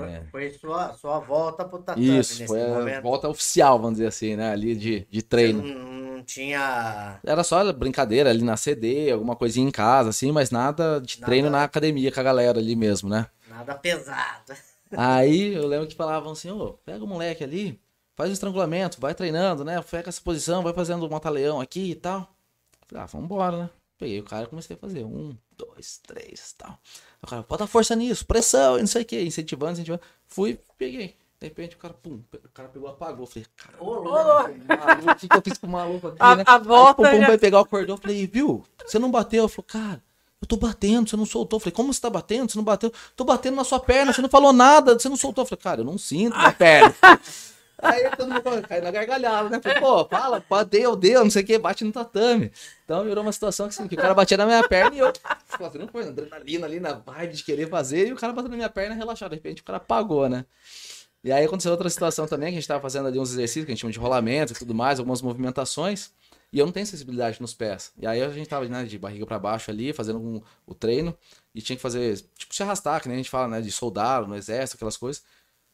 é. 0.04 0.22
Foi 0.30 0.50
sua, 0.50 0.92
sua 0.94 1.18
volta 1.18 1.64
pro 1.64 1.78
tatame 1.78 2.18
Isso, 2.18 2.46
foi 2.46 2.60
a 2.62 3.00
volta 3.00 3.28
oficial, 3.28 3.78
vamos 3.78 3.94
dizer 3.94 4.08
assim, 4.08 4.36
né? 4.36 4.52
Ali 4.52 4.74
de, 4.74 5.06
de 5.10 5.22
treino. 5.22 5.62
Não, 5.62 6.16
não, 6.16 6.22
tinha. 6.24 7.20
Era 7.24 7.42
só 7.44 7.72
brincadeira 7.72 8.30
ali 8.30 8.42
na 8.42 8.56
CD, 8.56 9.10
alguma 9.10 9.36
coisinha 9.36 9.66
em 9.66 9.70
casa, 9.70 10.10
assim, 10.10 10.32
mas 10.32 10.50
nada 10.50 11.00
de 11.00 11.20
nada... 11.20 11.26
treino 11.26 11.50
na 11.50 11.64
academia 11.64 12.12
com 12.12 12.20
a 12.20 12.22
galera 12.22 12.58
ali 12.58 12.74
mesmo, 12.76 13.08
né? 13.08 13.26
Nada 13.48 13.74
pesado. 13.74 14.54
Aí 14.96 15.54
eu 15.54 15.66
lembro 15.66 15.86
que 15.86 15.94
falavam 15.94 16.32
assim, 16.32 16.50
ô, 16.50 16.74
pega 16.84 17.04
o 17.04 17.08
moleque 17.08 17.42
ali, 17.42 17.80
faz 18.14 18.30
o 18.30 18.32
estrangulamento, 18.32 19.00
vai 19.00 19.14
treinando, 19.14 19.64
né? 19.64 19.80
Pega 19.82 20.08
essa 20.08 20.20
posição, 20.20 20.62
vai 20.62 20.72
fazendo 20.72 21.06
o 21.06 21.10
mata-leão 21.10 21.60
aqui 21.60 21.90
e 21.90 21.94
tal. 21.94 22.28
Falei, 22.86 23.02
ah, 23.02 23.06
vambora, 23.06 23.56
né? 23.64 23.70
Peguei 23.98 24.20
o 24.20 24.24
cara 24.24 24.44
e 24.44 24.48
comecei 24.48 24.76
a 24.76 24.78
fazer. 24.78 25.04
Um, 25.04 25.36
dois, 25.56 25.98
três 26.06 26.52
tal. 26.52 26.78
O 27.26 27.28
cara, 27.28 27.44
bota 27.46 27.66
força 27.66 27.96
nisso, 27.96 28.24
pressão, 28.24 28.78
não 28.78 28.86
sei 28.86 29.02
o 29.02 29.04
que, 29.04 29.20
incentivando, 29.20 29.72
incentivando. 29.72 30.02
Fui, 30.28 30.60
peguei. 30.78 31.16
De 31.40 31.48
repente 31.48 31.74
o 31.74 31.78
cara, 31.78 31.92
pum, 31.92 32.20
o 32.32 32.48
cara 32.54 32.68
pegou, 32.68 32.88
apagou. 32.88 33.26
Falei, 33.26 33.44
cara, 33.56 33.76
ô, 33.80 35.10
o 35.10 35.14
que, 35.16 35.28
que 35.28 35.36
eu 35.36 35.42
fiz 35.42 35.58
com 35.58 35.66
o 35.66 35.70
maluco 35.70 36.06
aqui, 36.06 36.18
a, 36.20 36.36
né? 36.36 36.44
A 36.46 36.56
volta. 36.56 37.06
Aí, 37.08 37.16
pum, 37.16 37.20
pum, 37.20 37.26
vai 37.26 37.36
pegar 37.36 37.60
o 37.60 37.66
cordão. 37.66 37.96
Falei, 37.96 38.28
viu? 38.28 38.64
Você 38.86 39.00
não 39.00 39.10
bateu? 39.10 39.42
Eu 39.42 39.48
falei, 39.48 39.66
cara, 39.66 40.02
eu 40.40 40.46
tô 40.46 40.56
batendo, 40.56 41.10
você 41.10 41.16
não 41.16 41.26
soltou. 41.26 41.56
Eu 41.56 41.60
falei, 41.60 41.74
como 41.74 41.92
você 41.92 42.00
tá 42.00 42.08
batendo? 42.08 42.50
Você 42.50 42.56
não 42.56 42.64
bateu? 42.64 42.92
Tô 43.16 43.24
batendo 43.24 43.56
na 43.56 43.64
sua 43.64 43.80
perna, 43.80 44.12
você 44.12 44.22
não 44.22 44.28
falou 44.28 44.52
nada, 44.52 44.96
você 44.96 45.08
não 45.08 45.16
soltou. 45.16 45.42
Eu 45.42 45.48
falei, 45.48 45.62
cara, 45.62 45.80
eu 45.80 45.84
não 45.84 45.98
sinto 45.98 46.36
na 46.36 46.52
perna. 46.52 46.94
Aí 47.78 48.10
todo 48.16 48.32
mundo 48.32 48.66
cai 48.66 48.80
na 48.80 48.90
gargalhada, 48.90 49.50
né? 49.50 49.60
Falei, 49.60 49.80
pô, 49.80 50.04
fala, 50.06 50.42
deu, 50.64 50.96
deu, 50.96 51.24
não 51.24 51.30
sei 51.30 51.42
o 51.42 51.46
que, 51.46 51.58
bate 51.58 51.84
no 51.84 51.92
tatame. 51.92 52.50
Então 52.84 53.04
virou 53.04 53.22
uma 53.22 53.32
situação 53.32 53.68
que, 53.68 53.74
assim, 53.74 53.86
que 53.86 53.94
o 53.94 53.98
cara 53.98 54.14
batia 54.14 54.36
na 54.36 54.46
minha 54.46 54.66
perna 54.66 54.96
e 54.96 54.98
eu 54.98 55.12
fazendo 55.46 55.90
coisa, 55.90 56.10
adrenalina 56.10 56.66
ali 56.66 56.80
na 56.80 56.94
vibe 56.94 57.34
de 57.34 57.44
querer 57.44 57.68
fazer, 57.68 58.08
e 58.08 58.12
o 58.12 58.16
cara 58.16 58.32
batendo 58.32 58.52
na 58.52 58.56
minha 58.56 58.70
perna 58.70 58.94
relaxado. 58.94 59.30
De 59.30 59.36
repente 59.36 59.60
o 59.60 59.64
cara 59.64 59.76
apagou, 59.76 60.28
né? 60.28 60.46
E 61.22 61.32
aí 61.32 61.44
aconteceu 61.44 61.72
outra 61.72 61.90
situação 61.90 62.26
também, 62.26 62.50
que 62.50 62.58
a 62.58 62.60
gente 62.60 62.68
tava 62.68 62.80
fazendo 62.80 63.08
ali 63.08 63.18
uns 63.18 63.32
exercícios 63.32 63.64
que 63.66 63.72
a 63.72 63.74
gente 63.74 63.80
chama 63.80 63.92
de 63.92 63.98
rolamento 63.98 64.52
e 64.52 64.56
tudo 64.56 64.74
mais, 64.74 64.98
algumas 64.98 65.20
movimentações, 65.20 66.12
e 66.52 66.58
eu 66.58 66.64
não 66.64 66.72
tenho 66.72 66.86
sensibilidade 66.86 67.40
nos 67.40 67.52
pés. 67.52 67.92
E 67.98 68.06
aí 68.06 68.22
a 68.22 68.28
gente 68.30 68.48
tava 68.48 68.66
né, 68.68 68.84
de 68.84 68.98
barriga 68.98 69.26
para 69.26 69.38
baixo 69.38 69.70
ali, 69.70 69.92
fazendo 69.92 70.20
um, 70.20 70.40
o 70.64 70.74
treino, 70.74 71.16
e 71.54 71.60
tinha 71.60 71.76
que 71.76 71.82
fazer, 71.82 72.16
tipo, 72.38 72.54
se 72.54 72.62
arrastar, 72.62 73.02
que 73.02 73.08
nem 73.08 73.16
a 73.16 73.18
gente 73.18 73.30
fala, 73.30 73.48
né, 73.48 73.60
de 73.60 73.70
soldado 73.72 74.26
no 74.26 74.36
exército, 74.36 74.76
aquelas 74.76 74.96
coisas. 74.96 75.22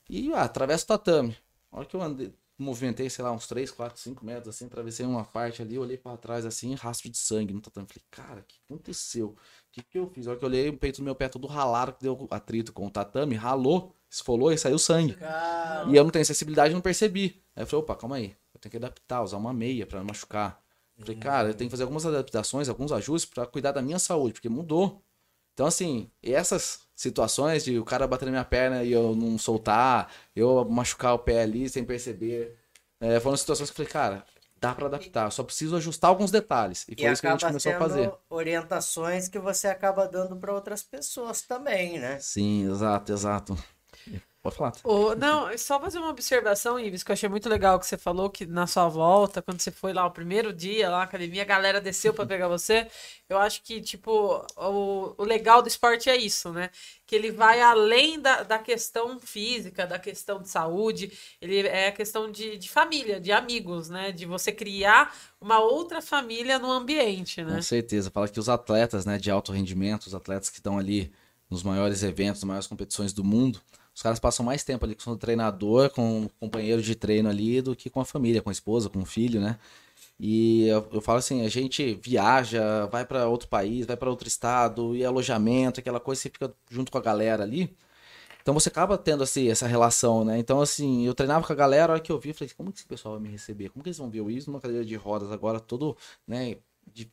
E 0.08 0.32
ah, 0.32 0.42
atravessa 0.42 0.84
o 0.84 0.88
tatame. 0.88 1.36
A 1.72 1.78
hora 1.78 1.86
que 1.86 1.96
eu 1.96 2.02
andei, 2.02 2.32
movimentei, 2.58 3.08
sei 3.08 3.24
lá, 3.24 3.32
uns 3.32 3.46
3, 3.46 3.70
4, 3.70 3.98
5 3.98 4.24
metros, 4.24 4.54
assim, 4.54 4.66
atravessei 4.66 5.06
uma 5.06 5.24
parte 5.24 5.62
ali, 5.62 5.78
olhei 5.78 5.96
para 5.96 6.16
trás, 6.18 6.44
assim, 6.44 6.74
rastro 6.74 7.10
de 7.10 7.16
sangue 7.16 7.54
no 7.54 7.60
tatame. 7.60 7.86
Falei, 7.86 8.04
cara, 8.10 8.40
o 8.40 8.44
que 8.44 8.56
aconteceu? 8.68 9.28
O 9.28 9.36
que, 9.72 9.82
que 9.82 9.98
eu 9.98 10.06
fiz? 10.06 10.26
A 10.26 10.30
hora 10.30 10.38
que 10.38 10.44
eu 10.44 10.48
olhei, 10.48 10.68
o 10.68 10.76
peito 10.76 10.98
do 10.98 11.04
meu 11.04 11.14
pé 11.14 11.28
todo 11.28 11.46
ralado, 11.46 11.94
que 11.94 12.02
deu 12.02 12.28
atrito 12.30 12.72
com 12.72 12.86
o 12.86 12.90
tatame, 12.90 13.34
ralou, 13.34 13.94
esfolou 14.10 14.52
e 14.52 14.58
saiu 14.58 14.78
sangue. 14.78 15.14
Caramba. 15.14 15.90
E 15.90 15.96
eu 15.96 16.04
não 16.04 16.10
tenho 16.10 16.24
sensibilidade, 16.26 16.74
não 16.74 16.82
percebi. 16.82 17.42
Aí 17.56 17.62
eu 17.62 17.66
falei, 17.66 17.82
opa, 17.82 17.96
calma 17.96 18.16
aí, 18.16 18.36
eu 18.54 18.60
tenho 18.60 18.70
que 18.70 18.76
adaptar, 18.76 19.22
usar 19.22 19.38
uma 19.38 19.52
meia 19.52 19.86
para 19.86 19.98
não 19.98 20.06
machucar. 20.06 20.62
Falei, 20.98 21.16
cara, 21.16 21.48
eu 21.48 21.54
tenho 21.54 21.68
que 21.68 21.72
fazer 21.72 21.84
algumas 21.84 22.04
adaptações, 22.04 22.68
alguns 22.68 22.92
ajustes 22.92 23.28
para 23.28 23.46
cuidar 23.46 23.72
da 23.72 23.80
minha 23.82 23.98
saúde, 23.98 24.34
porque 24.34 24.48
mudou. 24.48 25.02
Então, 25.54 25.66
assim, 25.66 26.10
essas 26.22 26.80
situações 26.94 27.64
de 27.64 27.78
o 27.78 27.84
cara 27.84 28.06
bater 28.06 28.26
na 28.26 28.30
minha 28.30 28.44
perna 28.44 28.82
e 28.84 28.92
eu 28.92 29.14
não 29.14 29.36
soltar, 29.36 30.10
eu 30.34 30.64
machucar 30.64 31.14
o 31.14 31.18
pé 31.18 31.42
ali 31.42 31.68
sem 31.68 31.84
perceber, 31.84 32.56
é, 33.00 33.18
foram 33.20 33.36
situações 33.36 33.70
que 33.70 33.72
eu 33.80 33.84
falei, 33.84 33.92
cara, 33.92 34.24
dá 34.60 34.72
para 34.72 34.86
adaptar, 34.86 35.30
só 35.32 35.42
preciso 35.42 35.76
ajustar 35.76 36.08
alguns 36.08 36.30
detalhes. 36.30 36.86
E 36.88 36.94
foi 36.94 37.10
e 37.10 37.12
isso 37.12 37.20
que 37.20 37.26
a 37.26 37.32
gente 37.32 37.44
começou 37.44 37.72
a 37.72 37.78
fazer. 37.78 38.12
orientações 38.30 39.28
que 39.28 39.38
você 39.38 39.66
acaba 39.66 40.06
dando 40.06 40.36
para 40.36 40.54
outras 40.54 40.84
pessoas 40.84 41.42
também, 41.42 41.98
né? 41.98 42.18
Sim, 42.20 42.70
exato, 42.70 43.12
exato. 43.12 43.58
Pode 44.42 44.56
falar. 44.56 44.72
Oh, 44.82 45.14
não, 45.14 45.56
só 45.56 45.78
fazer 45.78 45.98
uma 45.98 46.08
observação, 46.08 46.76
Ives, 46.76 47.04
que 47.04 47.12
eu 47.12 47.14
achei 47.14 47.28
muito 47.28 47.48
legal 47.48 47.78
que 47.78 47.86
você 47.86 47.96
falou 47.96 48.28
que 48.28 48.44
na 48.44 48.66
sua 48.66 48.88
volta, 48.88 49.40
quando 49.40 49.60
você 49.60 49.70
foi 49.70 49.92
lá 49.92 50.04
o 50.04 50.10
primeiro 50.10 50.52
dia 50.52 50.90
lá 50.90 50.98
na 50.98 51.04
academia, 51.04 51.42
a 51.42 51.44
galera 51.44 51.80
desceu 51.80 52.12
para 52.12 52.26
pegar 52.26 52.48
você. 52.48 52.88
Eu 53.28 53.38
acho 53.38 53.62
que, 53.62 53.80
tipo, 53.80 54.44
o, 54.56 55.14
o 55.16 55.24
legal 55.24 55.62
do 55.62 55.68
esporte 55.68 56.10
é 56.10 56.16
isso, 56.16 56.50
né? 56.52 56.70
Que 57.06 57.14
ele 57.14 57.30
vai 57.30 57.60
além 57.60 58.18
da, 58.18 58.42
da 58.42 58.58
questão 58.58 59.20
física, 59.20 59.86
da 59.86 59.96
questão 59.96 60.42
de 60.42 60.48
saúde, 60.48 61.16
ele 61.40 61.64
é 61.68 61.86
a 61.86 61.92
questão 61.92 62.28
de, 62.28 62.58
de 62.58 62.68
família, 62.68 63.20
de 63.20 63.30
amigos, 63.30 63.88
né? 63.88 64.10
De 64.10 64.26
você 64.26 64.50
criar 64.50 65.16
uma 65.40 65.60
outra 65.60 66.02
família 66.02 66.58
no 66.58 66.72
ambiente, 66.72 67.44
né? 67.44 67.54
Com 67.54 67.62
certeza. 67.62 68.10
Fala 68.10 68.26
que 68.26 68.40
os 68.40 68.48
atletas, 68.48 69.06
né, 69.06 69.18
de 69.18 69.30
alto 69.30 69.52
rendimento, 69.52 70.06
os 70.06 70.16
atletas 70.16 70.50
que 70.50 70.56
estão 70.56 70.78
ali 70.78 71.12
nos 71.48 71.62
maiores 71.62 72.02
eventos, 72.02 72.42
nas 72.42 72.48
maiores 72.48 72.66
competições 72.66 73.12
do 73.12 73.22
mundo, 73.22 73.60
os 73.94 74.02
caras 74.02 74.18
passam 74.18 74.44
mais 74.44 74.64
tempo 74.64 74.84
ali 74.84 74.94
com 74.94 75.10
o 75.10 75.16
treinador, 75.16 75.90
com 75.90 76.24
o 76.24 76.28
companheiro 76.40 76.80
de 76.82 76.94
treino 76.94 77.28
ali, 77.28 77.60
do 77.60 77.76
que 77.76 77.90
com 77.90 78.00
a 78.00 78.04
família, 78.04 78.42
com 78.42 78.48
a 78.48 78.52
esposa, 78.52 78.88
com 78.88 79.00
o 79.00 79.04
filho, 79.06 79.40
né? 79.40 79.58
E 80.18 80.68
eu, 80.68 80.88
eu 80.92 81.00
falo 81.00 81.18
assim, 81.18 81.44
a 81.44 81.48
gente 81.48 81.94
viaja, 82.02 82.86
vai 82.86 83.04
para 83.04 83.28
outro 83.28 83.48
país, 83.48 83.86
vai 83.86 83.96
para 83.96 84.10
outro 84.10 84.28
estado, 84.28 84.96
e 84.96 85.04
alojamento, 85.04 85.80
aquela 85.80 86.00
coisa, 86.00 86.22
você 86.22 86.30
fica 86.30 86.54
junto 86.70 86.92
com 86.92 86.98
a 86.98 87.00
galera 87.02 87.42
ali. 87.42 87.76
Então 88.42 88.54
você 88.54 88.68
acaba 88.68 88.98
tendo 88.98 89.22
assim, 89.22 89.48
essa 89.48 89.66
relação, 89.66 90.24
né? 90.24 90.38
Então, 90.38 90.60
assim, 90.60 91.06
eu 91.06 91.14
treinava 91.14 91.46
com 91.46 91.52
a 91.52 91.56
galera, 91.56 91.92
a 91.92 91.94
hora 91.94 92.02
que 92.02 92.10
eu 92.10 92.18
vi, 92.18 92.30
eu 92.30 92.34
falei, 92.34 92.52
como 92.56 92.72
que 92.72 92.78
esse 92.78 92.86
pessoal 92.86 93.14
vai 93.14 93.22
me 93.22 93.28
receber? 93.30 93.68
Como 93.70 93.82
que 93.82 93.88
eles 93.88 93.98
vão 93.98 94.10
ver 94.10 94.20
o 94.20 94.26
Wilson 94.26 94.50
numa 94.50 94.60
cadeira 94.60 94.84
de 94.84 94.96
rodas 94.96 95.30
agora, 95.30 95.60
todo, 95.60 95.96
né, 96.26 96.56
de, 96.92 97.10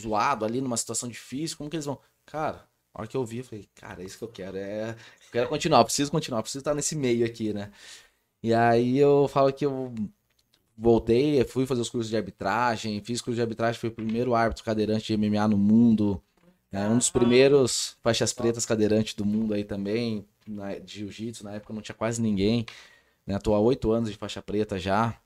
zoado 0.00 0.44
ali, 0.44 0.60
numa 0.60 0.76
situação 0.76 1.08
difícil, 1.08 1.56
como 1.56 1.68
que 1.70 1.76
eles 1.76 1.86
vão? 1.86 1.98
Cara, 2.26 2.68
a 2.94 3.00
hora 3.00 3.08
que 3.08 3.16
eu 3.16 3.24
vi, 3.24 3.38
eu 3.38 3.44
falei, 3.44 3.68
cara, 3.74 4.02
é 4.02 4.06
isso 4.06 4.18
que 4.18 4.24
eu 4.24 4.28
quero, 4.28 4.56
é... 4.56 4.90
Eu 4.90 4.96
quero 5.32 5.48
continuar, 5.48 5.80
eu 5.80 5.84
preciso 5.84 6.10
continuar, 6.10 6.38
eu 6.38 6.42
preciso 6.42 6.60
estar 6.60 6.74
nesse 6.74 6.94
meio 6.94 7.26
aqui, 7.26 7.52
né? 7.52 7.72
E 8.42 8.54
aí 8.54 8.98
eu 8.98 9.26
falo 9.28 9.52
que 9.52 9.66
eu 9.66 9.92
voltei, 10.76 11.42
fui 11.44 11.66
fazer 11.66 11.80
os 11.80 11.90
cursos 11.90 12.10
de 12.10 12.16
arbitragem, 12.16 13.00
fiz 13.02 13.20
curso 13.20 13.36
de 13.36 13.42
arbitragem, 13.42 13.80
fui 13.80 13.88
o 13.88 13.92
primeiro 13.92 14.34
árbitro 14.34 14.64
cadeirante 14.64 15.06
de 15.06 15.16
MMA 15.16 15.48
no 15.48 15.58
mundo, 15.58 16.22
é, 16.70 16.88
um 16.88 16.98
dos 16.98 17.10
primeiros 17.10 17.96
faixas 18.02 18.32
pretas 18.32 18.66
cadeirantes 18.66 19.14
do 19.14 19.24
mundo 19.24 19.54
aí 19.54 19.64
também, 19.64 20.26
na, 20.46 20.74
de 20.78 20.98
jiu-jitsu, 21.00 21.44
na 21.44 21.54
época 21.54 21.72
não 21.72 21.80
tinha 21.80 21.94
quase 21.94 22.20
ninguém, 22.20 22.66
né? 23.26 23.38
Tô 23.38 23.54
há 23.54 23.60
oito 23.60 23.92
anos 23.92 24.10
de 24.10 24.16
faixa 24.16 24.42
preta 24.42 24.78
já. 24.78 25.16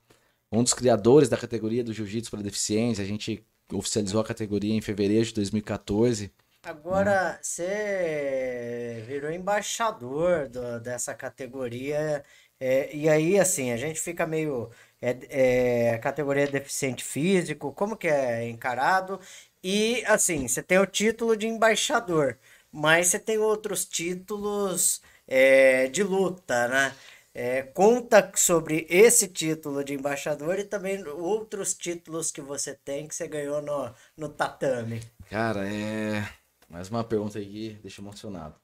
Um 0.53 0.63
dos 0.63 0.75
criadores 0.75 1.29
da 1.29 1.37
categoria 1.37 1.85
do 1.85 1.93
jiu-jitsu 1.93 2.31
para 2.31 2.43
deficiência, 2.43 3.03
a 3.03 3.07
gente 3.07 3.45
oficializou 3.73 4.21
a 4.21 4.25
categoria 4.25 4.75
em 4.75 4.81
fevereiro 4.81 5.25
de 5.27 5.35
2014. 5.35 6.31
Agora, 6.63 7.39
você 7.43 9.03
virou 9.07 9.31
embaixador 9.31 10.49
do, 10.49 10.81
dessa 10.81 11.15
categoria, 11.15 12.25
é, 12.61 12.95
e 12.95 13.09
aí, 13.09 13.39
assim, 13.39 13.71
a 13.73 13.77
gente 13.77 14.01
fica 14.01 14.27
meio. 14.27 14.71
É, 15.01 15.93
é, 15.95 15.99
categoria 15.99 16.47
deficiente 16.49 17.05
físico, 17.05 17.73
como 17.73 17.97
que 17.97 18.09
é 18.09 18.49
encarado? 18.49 19.21
E, 19.63 20.05
assim, 20.07 20.49
você 20.49 20.61
tem 20.63 20.79
o 20.79 20.87
título 20.87 21.37
de 21.37 21.47
embaixador 21.47 22.37
mas 22.73 23.09
você 23.09 23.19
tem 23.19 23.39
outros 23.39 23.85
títulos 23.85 25.01
é, 25.27 25.89
de 25.89 26.03
luta, 26.03 26.69
né? 26.69 26.95
É, 27.35 27.63
conta 27.63 28.33
sobre 28.35 28.87
esse 28.91 29.29
título 29.29 29.85
de 29.85 29.95
embaixador 29.95 30.59
e 30.59 30.65
também 30.65 31.07
outros 31.07 31.75
títulos 31.75 32.33
que 32.33 32.41
você 32.41 32.75
tem 32.75 33.07
que 33.07 33.15
você 33.15 33.29
ganhou 33.29 33.63
no, 33.63 33.95
no 34.17 34.29
tatame. 34.29 35.01
Cara, 35.31 35.69
é. 35.69 36.38
Mais 36.69 36.91
uma 36.91 37.03
pergunta 37.03 37.39
aqui, 37.39 37.79
deixa 37.83 38.03
emocionado. 38.03 38.55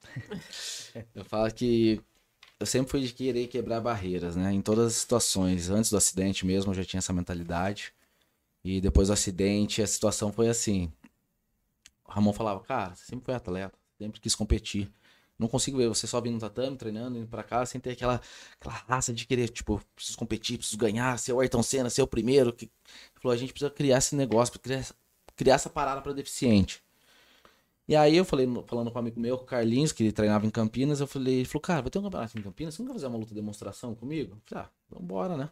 eu 1.15 1.25
falo 1.25 1.51
que 1.53 2.01
eu 2.59 2.65
sempre 2.65 2.91
fui 2.91 3.01
de 3.01 3.13
querer 3.13 3.47
quebrar 3.47 3.81
barreiras, 3.81 4.35
né? 4.35 4.53
Em 4.53 4.61
todas 4.61 4.87
as 4.87 4.93
situações. 4.93 5.69
Antes 5.69 5.89
do 5.89 5.97
acidente 5.97 6.45
mesmo, 6.45 6.71
eu 6.71 6.75
já 6.75 6.85
tinha 6.85 6.99
essa 6.99 7.13
mentalidade. 7.13 7.93
E 8.63 8.79
depois 8.79 9.07
do 9.07 9.13
acidente, 9.13 9.81
a 9.81 9.87
situação 9.87 10.31
foi 10.31 10.49
assim. 10.49 10.91
O 12.05 12.11
Ramon 12.11 12.33
falava, 12.33 12.59
cara, 12.61 12.95
você 12.95 13.05
sempre 13.05 13.25
foi 13.25 13.33
atleta 13.33 13.77
sempre 13.97 14.19
quis 14.19 14.35
competir. 14.35 14.91
Não 15.37 15.47
consigo 15.47 15.77
ver 15.77 15.89
você 15.89 16.07
só 16.07 16.21
vindo 16.21 16.35
no 16.35 16.39
tatame, 16.39 16.77
treinando, 16.77 17.17
indo 17.17 17.27
pra 17.27 17.43
casa, 17.43 17.71
sem 17.71 17.81
ter 17.81 17.91
aquela, 17.91 18.21
aquela 18.59 18.75
raça 18.87 19.13
de 19.13 19.25
querer, 19.25 19.49
tipo, 19.49 19.81
preciso 19.93 20.17
competir, 20.17 20.57
preciso 20.57 20.77
ganhar, 20.77 21.17
ser 21.19 21.33
o 21.33 21.39
Ayrton 21.41 21.61
Senna, 21.61 21.89
ser 21.89 22.01
o 22.01 22.07
primeiro. 22.07 22.53
Que... 22.53 22.65
Ele 22.65 23.21
falou, 23.21 23.35
a 23.35 23.37
gente 23.37 23.51
precisa 23.51 23.69
criar 23.69 23.97
esse 23.97 24.15
negócio, 24.15 24.57
criar, 24.59 24.85
criar 25.35 25.55
essa 25.55 25.69
parada 25.69 26.01
para 26.01 26.13
deficiente. 26.13 26.81
E 27.87 27.95
aí 27.95 28.17
eu 28.17 28.25
falei, 28.25 28.47
falando 28.65 28.89
com 28.91 28.97
um 28.97 29.01
amigo 29.01 29.19
meu, 29.19 29.35
o 29.35 29.39
Carlinhos, 29.39 29.91
que 29.91 30.11
treinava 30.11 30.45
em 30.45 30.49
Campinas, 30.49 30.99
eu 30.99 31.07
falei, 31.07 31.35
ele 31.35 31.45
falou, 31.45 31.61
cara, 31.61 31.81
vai 31.81 31.91
ter 31.91 31.99
um 31.99 32.03
campeonato 32.03 32.37
em 32.37 32.41
Campinas, 32.41 32.73
você 32.73 32.81
nunca 32.81 32.93
fazer 32.93 33.07
uma 33.07 33.17
luta 33.17 33.29
de 33.29 33.35
demonstração 33.35 33.93
comigo? 33.93 34.33
Eu 34.35 34.41
falei, 34.45 34.65
ah, 34.65 34.69
vambora, 34.89 35.37
né? 35.37 35.49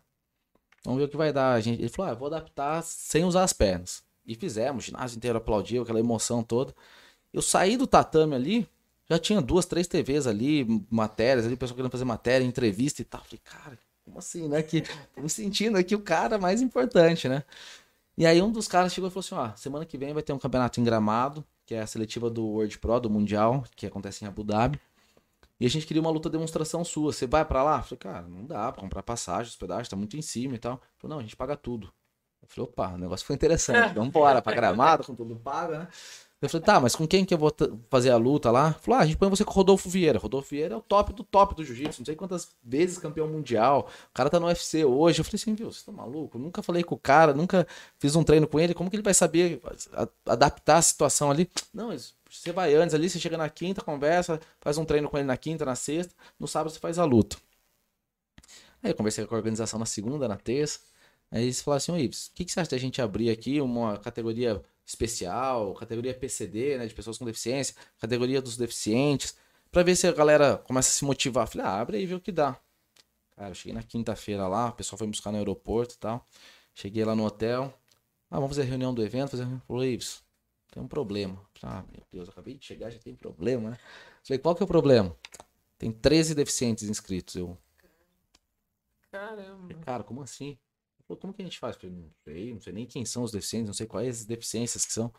Vamos 0.83 0.99
ver 0.99 1.05
o 1.05 1.09
que 1.09 1.17
vai 1.17 1.31
dar. 1.31 1.53
A 1.53 1.61
gente, 1.61 1.79
ele 1.79 1.89
falou, 1.89 2.09
ah, 2.09 2.13
eu 2.13 2.17
vou 2.17 2.27
adaptar 2.27 2.81
sem 2.83 3.23
usar 3.23 3.43
as 3.43 3.53
pernas. 3.53 4.03
E 4.25 4.35
fizemos, 4.35 4.83
o 4.83 4.87
ginásio 4.87 5.17
inteiro 5.17 5.37
aplaudiu, 5.37 5.83
aquela 5.83 5.99
emoção 5.99 6.43
toda. 6.43 6.73
Eu 7.31 7.41
saí 7.41 7.77
do 7.77 7.85
tatame 7.85 8.35
ali, 8.35 8.67
já 9.09 9.19
tinha 9.19 9.41
duas, 9.41 9.65
três 9.65 9.87
TVs 9.87 10.27
ali, 10.27 10.65
matérias 10.89 11.45
ali, 11.45 11.55
o 11.55 11.57
pessoal 11.57 11.75
querendo 11.75 11.91
fazer 11.91 12.05
matéria, 12.05 12.45
entrevista 12.45 13.01
e 13.01 13.05
tal. 13.05 13.23
Falei, 13.23 13.41
cara, 13.43 13.77
como 14.03 14.19
assim, 14.19 14.47
né? 14.47 14.61
Que 14.63 14.81
tô 15.13 15.21
me 15.21 15.29
sentindo 15.29 15.77
aqui 15.77 15.95
o 15.95 16.01
cara 16.01 16.37
mais 16.37 16.61
importante, 16.61 17.27
né? 17.27 17.43
E 18.17 18.25
aí 18.25 18.41
um 18.41 18.51
dos 18.51 18.67
caras 18.67 18.93
chegou 18.93 19.09
e 19.09 19.11
falou 19.11 19.21
assim: 19.21 19.35
ó, 19.35 19.55
semana 19.55 19.85
que 19.85 19.97
vem 19.97 20.13
vai 20.13 20.23
ter 20.23 20.33
um 20.33 20.39
campeonato 20.39 20.79
em 20.79 20.83
gramado, 20.83 21.43
que 21.65 21.75
é 21.75 21.81
a 21.81 21.87
seletiva 21.87 22.29
do 22.29 22.45
World 22.45 22.77
Pro, 22.79 22.99
do 22.99 23.09
Mundial, 23.09 23.63
que 23.75 23.85
acontece 23.85 24.23
em 24.23 24.27
Abu 24.27 24.43
Dhabi. 24.43 24.79
E 25.59 25.65
a 25.65 25.69
gente 25.69 25.85
queria 25.85 26.01
uma 26.01 26.11
luta 26.11 26.29
demonstração 26.29 26.83
sua. 26.83 27.13
Você 27.13 27.25
vai 27.25 27.45
para 27.45 27.63
lá? 27.63 27.77
Eu 27.77 27.83
falei, 27.83 27.97
cara, 27.97 28.27
não 28.27 28.45
dá 28.45 28.71
pra 28.71 28.81
comprar 28.81 29.03
passagem, 29.03 29.49
hospedagem, 29.49 29.89
tá 29.89 29.95
muito 29.95 30.17
em 30.17 30.21
cima 30.21 30.55
e 30.55 30.59
tal. 30.59 30.73
Ele 30.73 30.81
falou, 30.97 31.15
não, 31.15 31.19
a 31.19 31.23
gente 31.23 31.35
paga 31.35 31.55
tudo. 31.55 31.93
Eu 32.41 32.47
falei, 32.47 32.69
opa, 32.69 32.89
o 32.89 32.97
negócio 32.97 33.25
foi 33.25 33.35
interessante. 33.35 33.93
Vamos 33.93 34.09
embora 34.09 34.41
pra 34.41 34.53
gramado, 34.53 35.05
com 35.05 35.15
tudo 35.15 35.35
pago, 35.37 35.73
né? 35.73 35.87
Eu 36.43 36.49
falei, 36.49 36.65
tá, 36.65 36.79
mas 36.79 36.93
com 36.93 37.07
quem 37.07 37.23
que 37.23 37.33
eu 37.33 37.37
vou 37.37 37.55
fazer 37.89 38.09
a 38.09 38.17
luta 38.17 38.51
lá? 38.51 38.73
Falou, 38.73 38.99
ah, 38.99 39.03
a 39.03 39.05
gente 39.05 39.17
põe 39.17 39.29
você 39.29 39.45
com 39.45 39.51
o 39.51 39.53
Rodolfo 39.53 39.89
Vieira. 39.89 40.19
Rodolfo 40.19 40.49
Vieira 40.49 40.73
é 40.73 40.77
o 40.77 40.81
top 40.81 41.13
do 41.13 41.23
top 41.23 41.55
do 41.55 41.63
jiu-jitsu, 41.63 42.01
não 42.01 42.05
sei 42.05 42.15
quantas 42.15 42.49
vezes 42.61 42.97
campeão 42.97 43.27
mundial. 43.27 43.89
O 44.09 44.13
cara 44.13 44.29
tá 44.29 44.41
no 44.41 44.47
UFC 44.47 44.83
hoje. 44.83 45.21
Eu 45.21 45.23
falei 45.23 45.35
assim, 45.35 45.55
viu, 45.55 45.71
você 45.71 45.85
tá 45.85 45.91
maluco? 45.93 46.37
Nunca 46.37 46.61
falei 46.61 46.83
com 46.83 46.95
o 46.95 46.97
cara, 46.97 47.33
nunca 47.33 47.65
fiz 47.97 48.13
um 48.17 48.23
treino 48.23 48.45
com 48.45 48.59
ele. 48.59 48.73
Como 48.73 48.89
que 48.89 48.97
ele 48.97 49.03
vai 49.03 49.13
saber 49.13 49.61
adaptar 50.25 50.77
a 50.77 50.81
situação 50.81 51.31
ali? 51.31 51.49
Não, 51.73 51.95
você 52.29 52.51
vai 52.51 52.75
antes 52.75 52.93
ali, 52.93 53.09
você 53.09 53.19
chega 53.19 53.37
na 53.37 53.47
quinta, 53.47 53.81
conversa, 53.81 54.41
faz 54.59 54.77
um 54.77 54.83
treino 54.83 55.07
com 55.09 55.17
ele 55.17 55.27
na 55.27 55.37
quinta, 55.37 55.63
na 55.63 55.75
sexta. 55.75 56.13
No 56.37 56.47
sábado 56.47 56.73
você 56.73 56.79
faz 56.79 56.99
a 56.99 57.05
luta. 57.05 57.37
Aí 58.83 58.91
eu 58.91 58.95
conversei 58.95 59.25
com 59.25 59.33
a 59.33 59.37
organização 59.37 59.79
na 59.79 59.85
segunda, 59.85 60.27
na 60.27 60.35
terça. 60.35 60.79
Aí 61.31 61.43
eles 61.43 61.61
falaram 61.61 61.77
assim, 61.77 62.05
o 62.05 62.09
que, 62.35 62.43
que 62.43 62.51
você 62.51 62.59
acha 62.59 62.71
da 62.71 62.77
gente 62.77 63.01
abrir 63.01 63.29
aqui 63.29 63.61
uma 63.61 63.97
categoria 63.97 64.61
especial, 64.85 65.73
categoria 65.75 66.13
PCD, 66.13 66.77
né, 66.77 66.85
de 66.85 66.93
pessoas 66.93 67.17
com 67.17 67.25
deficiência, 67.25 67.75
categoria 67.99 68.41
dos 68.41 68.57
deficientes, 68.57 69.35
para 69.71 69.83
ver 69.83 69.95
se 69.95 70.07
a 70.07 70.11
galera 70.11 70.57
começa 70.57 70.89
a 70.89 70.93
se 70.93 71.05
motivar. 71.05 71.47
Falei, 71.47 71.65
ah, 71.65 71.79
abre 71.79 71.97
aí 71.97 72.03
e 72.03 72.05
vê 72.05 72.15
o 72.15 72.19
que 72.19 72.31
dá. 72.31 72.59
Cara, 73.35 73.49
eu 73.49 73.55
cheguei 73.55 73.73
na 73.73 73.83
quinta-feira 73.83 74.47
lá, 74.47 74.69
o 74.69 74.73
pessoal 74.73 74.97
foi 74.97 75.07
me 75.07 75.11
buscar 75.11 75.31
no 75.31 75.37
aeroporto 75.37 75.95
e 75.95 75.97
tal. 75.97 76.25
Cheguei 76.75 77.03
lá 77.03 77.15
no 77.15 77.25
hotel. 77.25 77.73
Ah, 78.29 78.35
vamos 78.35 78.49
fazer 78.49 78.63
a 78.63 78.65
reunião 78.65 78.93
do 78.93 79.03
evento, 79.03 79.31
fazer 79.31 79.47
Falei, 79.67 79.93
Ives, 79.93 80.23
tem 80.71 80.81
um 80.81 80.87
problema. 80.87 81.39
Ah, 81.61 81.83
meu 81.91 82.03
Deus, 82.11 82.29
acabei 82.29 82.55
de 82.55 82.65
chegar, 82.65 82.89
já 82.89 82.99
tem 82.99 83.15
problema, 83.15 83.71
né? 83.71 83.77
Falei, 84.23 84.39
qual 84.39 84.55
que 84.55 84.63
é 84.63 84.65
o 84.65 84.67
problema? 84.67 85.15
Tem 85.77 85.91
13 85.91 86.33
deficientes 86.33 86.87
inscritos. 86.87 87.35
Eu. 87.35 87.57
Caramba. 89.11 89.73
Cara, 89.85 90.03
como 90.03 90.21
assim? 90.21 90.57
Falou, 91.13 91.17
como 91.17 91.33
que 91.33 91.41
a 91.41 91.45
gente 91.45 91.59
faz? 91.59 91.75
falei, 91.75 91.95
não 91.95 92.09
sei, 92.23 92.53
não 92.53 92.61
sei 92.61 92.73
nem 92.73 92.85
quem 92.85 93.05
são 93.05 93.23
os 93.23 93.31
deficientes, 93.31 93.67
não 93.67 93.73
sei 93.73 93.85
quais 93.85 94.21
as 94.21 94.25
deficiências 94.25 94.85
que 94.85 94.93
são. 94.93 95.11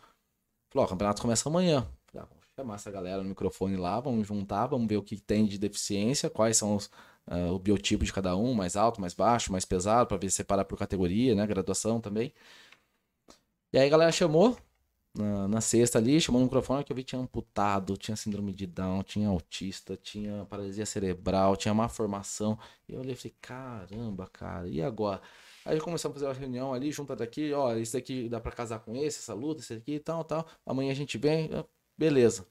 Falou, 0.71 0.85
ó, 0.85 0.87
o 0.87 0.89
campeonato 0.89 1.23
começa 1.23 1.49
amanhã. 1.49 1.83
Falei, 2.07 2.25
ah, 2.25 2.29
vamos 2.29 2.45
chamar 2.57 2.75
essa 2.77 2.91
galera 2.91 3.23
no 3.23 3.29
microfone 3.29 3.77
lá, 3.77 4.01
vamos 4.01 4.27
juntar, 4.27 4.67
vamos 4.67 4.89
ver 4.89 4.97
o 4.97 5.03
que 5.03 5.21
tem 5.21 5.47
de 5.47 5.59
deficiência, 5.59 6.29
quais 6.29 6.57
são 6.57 6.77
os, 6.77 6.87
uh, 7.29 7.53
o 7.53 7.59
biotipo 7.59 8.05
de 8.05 8.13
cada 8.13 8.37
um, 8.37 8.55
mais 8.55 8.77
alto, 8.77 9.01
mais 9.01 9.15
baixo, 9.15 9.53
mais 9.53 9.65
pesado, 9.65 10.09
para 10.09 10.17
ver 10.17 10.31
se 10.31 10.37
separa 10.37 10.65
por 10.65 10.79
categoria, 10.79 11.35
né? 11.35 11.47
Graduação 11.47 12.01
também. 12.01 12.33
E 13.73 13.79
aí 13.79 13.87
a 13.87 13.91
galera 13.91 14.13
chamou, 14.13 14.57
na, 15.17 15.49
na, 15.49 15.61
sexta 15.61 15.99
ali, 15.99 16.21
chamou 16.21 16.41
no 16.41 16.47
microfone 16.47 16.85
que 16.85 16.93
eu 16.93 16.97
vi 16.97 17.05
tinha 17.05 17.21
amputado, 17.21 17.97
tinha 17.97 18.17
síndrome 18.17 18.53
de 18.53 18.67
Down, 18.67 19.03
tinha 19.03 19.29
autista, 19.29 19.97
tinha 19.97 20.45
paralisia 20.47 20.87
cerebral, 20.87 21.57
tinha 21.57 21.75
má 21.75 21.89
formação. 21.89 22.59
E 22.89 22.95
eu 22.95 23.01
olhei 23.01 23.13
e 23.15 23.17
falei, 23.17 23.35
caramba, 23.41 24.29
cara, 24.33 24.69
e 24.69 24.83
agora? 24.83 25.21
Aí 25.65 25.81
começamos 25.81 26.17
a 26.17 26.19
fazer 26.21 26.27
uma 26.27 26.35
reunião 26.35 26.75
ali, 26.75 26.93
junta 26.93 27.17
daqui, 27.17 27.53
ó, 27.53 27.75
isso 27.75 27.95
daqui 27.95 28.29
dá 28.29 28.39
para 28.39 28.53
casar 28.53 28.81
com 28.81 28.95
esse, 28.95 29.19
essa 29.19 29.33
luta, 29.33 29.63
esse 29.63 29.73
aqui 29.75 29.95
e 29.95 30.01
tal, 30.01 30.23
tal. 30.23 30.47
Amanhã 30.67 30.93
a 30.93 30.95
gente 30.95 31.17
vem, 31.17 31.51
beleza. 31.97 32.47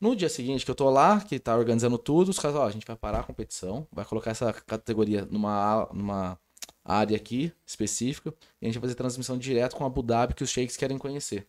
No 0.00 0.14
dia 0.14 0.28
seguinte 0.28 0.64
que 0.64 0.70
eu 0.70 0.74
tô 0.74 0.88
lá, 0.88 1.20
que 1.20 1.38
tá 1.38 1.56
organizando 1.56 1.98
tudo, 1.98 2.28
os 2.30 2.38
caras, 2.38 2.56
ó, 2.56 2.66
a 2.66 2.70
gente 2.70 2.86
vai 2.86 2.96
parar 2.96 3.20
a 3.20 3.24
competição, 3.24 3.86
vai 3.92 4.04
colocar 4.04 4.30
essa 4.30 4.52
categoria 4.52 5.26
numa, 5.26 5.88
numa 5.92 6.38
área 6.84 7.16
aqui 7.16 7.52
específica, 7.66 8.32
e 8.62 8.64
a 8.64 8.68
gente 8.68 8.76
vai 8.76 8.82
fazer 8.82 8.94
transmissão 8.94 9.36
direto 9.36 9.76
com 9.76 9.84
a 9.84 9.88
Abu 9.88 10.02
Dhabi 10.02 10.34
que 10.34 10.44
os 10.44 10.50
sheiks 10.50 10.76
querem 10.76 10.96
conhecer. 10.96 11.46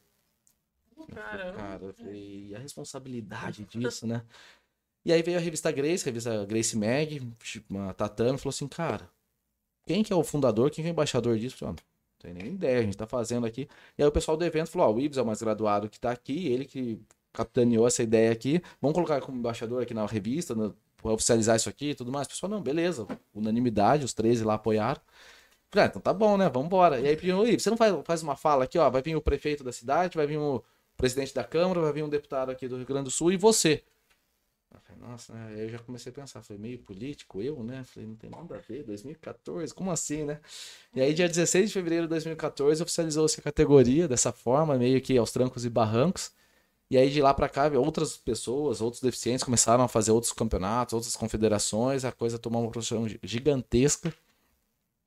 Caramba. 1.14 1.54
Cara, 1.54 1.96
e 2.12 2.54
a 2.56 2.60
responsabilidade 2.60 3.64
disso, 3.66 4.06
né? 4.06 4.24
E 5.06 5.14
aí 5.14 5.22
veio 5.22 5.38
a 5.38 5.41
revista 5.41 5.72
Grace, 5.72 6.04
a 6.04 6.12
revista 6.12 6.45
Grace 6.45 6.78
Mag, 6.78 7.22
uma 7.70 7.93
tatame, 7.93 8.38
falou 8.38 8.50
assim, 8.50 8.68
cara, 8.68 9.10
quem 9.90 10.04
que 10.04 10.14
é 10.14 10.16
o 10.16 10.24
fundador, 10.24 10.70
quem 10.70 10.84
que 10.84 10.88
é 10.88 10.92
o 10.92 10.94
embaixador 10.94 11.36
disso? 11.40 11.58
Falei, 11.58 11.74
não 11.74 11.84
tem 12.20 12.32
nem 12.32 12.54
ideia, 12.54 12.78
a 12.78 12.84
gente 12.84 12.96
tá 12.96 13.08
fazendo 13.08 13.48
aqui. 13.48 13.68
E 13.98 14.04
aí 14.04 14.08
o 14.08 14.12
pessoal 14.12 14.38
do 14.38 14.46
evento 14.46 14.70
falou, 14.70 14.88
ó, 14.88 14.94
o 14.94 15.00
Ibs 15.00 15.18
é 15.18 15.22
o 15.24 15.26
mais 15.26 15.42
graduado 15.42 15.90
que 15.90 16.00
tá 16.00 16.12
aqui, 16.12 16.48
ele 16.48 16.64
que 16.64 17.02
capitaneou 17.34 17.88
essa 17.88 18.04
ideia 18.04 18.32
aqui, 18.32 18.62
vamos 18.80 18.94
colocar 18.94 19.20
como 19.20 19.40
embaixador 19.40 19.82
aqui 19.82 19.92
na 19.96 20.06
revista, 20.06 20.54
no, 20.54 20.76
pra 20.98 21.12
oficializar 21.12 21.56
isso 21.56 21.68
aqui 21.68 21.90
e 21.90 21.96
tudo 21.96 22.12
mais. 22.12 22.28
O 22.28 22.30
pessoal, 22.30 22.52
não, 22.52 22.62
beleza, 22.62 23.08
unanimidade, 23.34 24.06
os 24.06 24.14
13 24.14 24.44
lá 24.44 24.54
apoiaram. 24.54 25.02
Ah, 25.76 25.86
então 25.86 26.00
tá 26.00 26.14
bom, 26.14 26.38
né, 26.38 26.48
vamos 26.50 26.68
embora. 26.68 27.00
E 27.00 27.08
aí 27.08 27.16
pediu, 27.16 27.48
Ibs, 27.48 27.64
você 27.64 27.72
não 27.72 27.78
faz, 27.78 27.96
faz 28.06 28.22
uma 28.22 28.36
fala 28.36 28.66
aqui, 28.66 28.78
ó, 28.78 28.88
vai 28.92 29.02
vir 29.02 29.16
o 29.16 29.22
prefeito 29.22 29.64
da 29.64 29.72
cidade, 29.72 30.16
vai 30.16 30.28
vir 30.28 30.38
o 30.38 30.64
presidente 30.98 31.34
da 31.34 31.44
Câmara, 31.44 31.82
vai 31.82 31.94
vir 31.94 32.04
um 32.04 32.10
deputado 32.10 32.52
aqui 32.52 32.68
do 32.68 32.78
Rio 32.78 32.86
Grande 32.86 33.06
do 33.06 33.12
Sul 33.12 33.32
e 33.32 33.38
você. 33.38 33.84
Eu 34.72 34.80
falei, 34.82 35.01
nossa, 35.01 35.34
né? 35.34 35.47
Aí 35.47 35.61
eu 35.61 35.70
já 35.70 35.80
comecei 35.80 36.11
a 36.11 36.15
pensar, 36.15 36.43
falei, 36.43 36.61
meio 36.61 36.80
político, 36.80 37.41
eu, 37.41 37.63
né? 37.63 37.84
Falei, 37.86 38.07
não 38.07 38.15
tem 38.15 38.30
nada 38.30 38.55
a 38.55 38.59
ver, 38.59 38.84
2014, 38.84 39.74
como 39.74 39.91
assim, 39.91 40.24
né? 40.24 40.39
E 40.93 41.01
aí, 41.01 41.13
dia 41.13 41.28
16 41.28 41.70
de 41.70 41.74
fevereiro 41.74 42.05
de 42.05 42.09
2014, 42.09 42.84
oficializou-se 42.84 43.39
a 43.39 43.43
categoria 43.43 44.07
dessa 44.07 44.32
forma, 44.32 44.78
meio 44.78 45.01
que 45.01 45.17
aos 45.17 45.32
trancos 45.32 45.65
e 45.65 45.70
barrancos. 45.70 46.32
E 46.89 46.97
aí, 46.97 47.09
de 47.09 47.22
lá 47.22 47.34
para 47.34 47.49
cá, 47.49 47.67
outras 47.80 48.17
pessoas, 48.17 48.82
outros 48.82 49.01
deficientes 49.01 49.43
começaram 49.43 49.84
a 49.84 49.88
fazer 49.88 50.11
outros 50.11 50.34
campeonatos, 50.34 50.93
outras 50.93 51.15
confederações, 51.15 52.05
a 52.05 52.11
coisa 52.11 52.38
tomou 52.39 52.61
uma 52.61 52.72
proporção 52.72 53.07
gigantesca. 53.24 54.13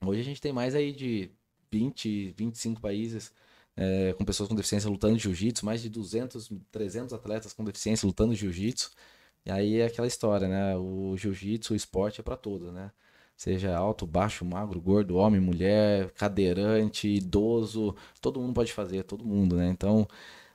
Hoje 0.04 0.20
a 0.20 0.24
gente 0.24 0.40
tem 0.40 0.52
mais 0.52 0.74
aí 0.74 0.92
de 0.92 1.30
20, 1.70 2.34
25 2.36 2.80
países 2.80 3.32
é, 3.76 4.12
com 4.14 4.24
pessoas 4.24 4.48
com 4.48 4.54
deficiência 4.54 4.90
lutando 4.90 5.16
de 5.16 5.22
jiu-jitsu, 5.22 5.64
mais 5.64 5.82
de 5.82 5.88
200, 5.88 6.50
300 6.70 7.12
atletas 7.14 7.52
com 7.52 7.64
deficiência 7.64 8.06
lutando 8.06 8.34
de 8.34 8.40
jiu-jitsu. 8.40 8.90
E 9.44 9.50
aí 9.50 9.80
é 9.80 9.86
aquela 9.86 10.06
história, 10.06 10.46
né? 10.48 10.76
O 10.76 11.16
jiu-jitsu, 11.16 11.72
o 11.72 11.76
esporte 11.76 12.20
é 12.20 12.24
para 12.24 12.36
todos, 12.36 12.72
né? 12.72 12.90
Seja 13.36 13.76
alto, 13.76 14.06
baixo, 14.06 14.44
magro, 14.44 14.80
gordo, 14.80 15.16
homem, 15.16 15.40
mulher, 15.40 16.10
cadeirante, 16.12 17.08
idoso, 17.08 17.96
todo 18.20 18.40
mundo 18.40 18.54
pode 18.54 18.72
fazer, 18.72 19.02
todo 19.02 19.24
mundo, 19.24 19.56
né? 19.56 19.68
Então, 19.68 20.06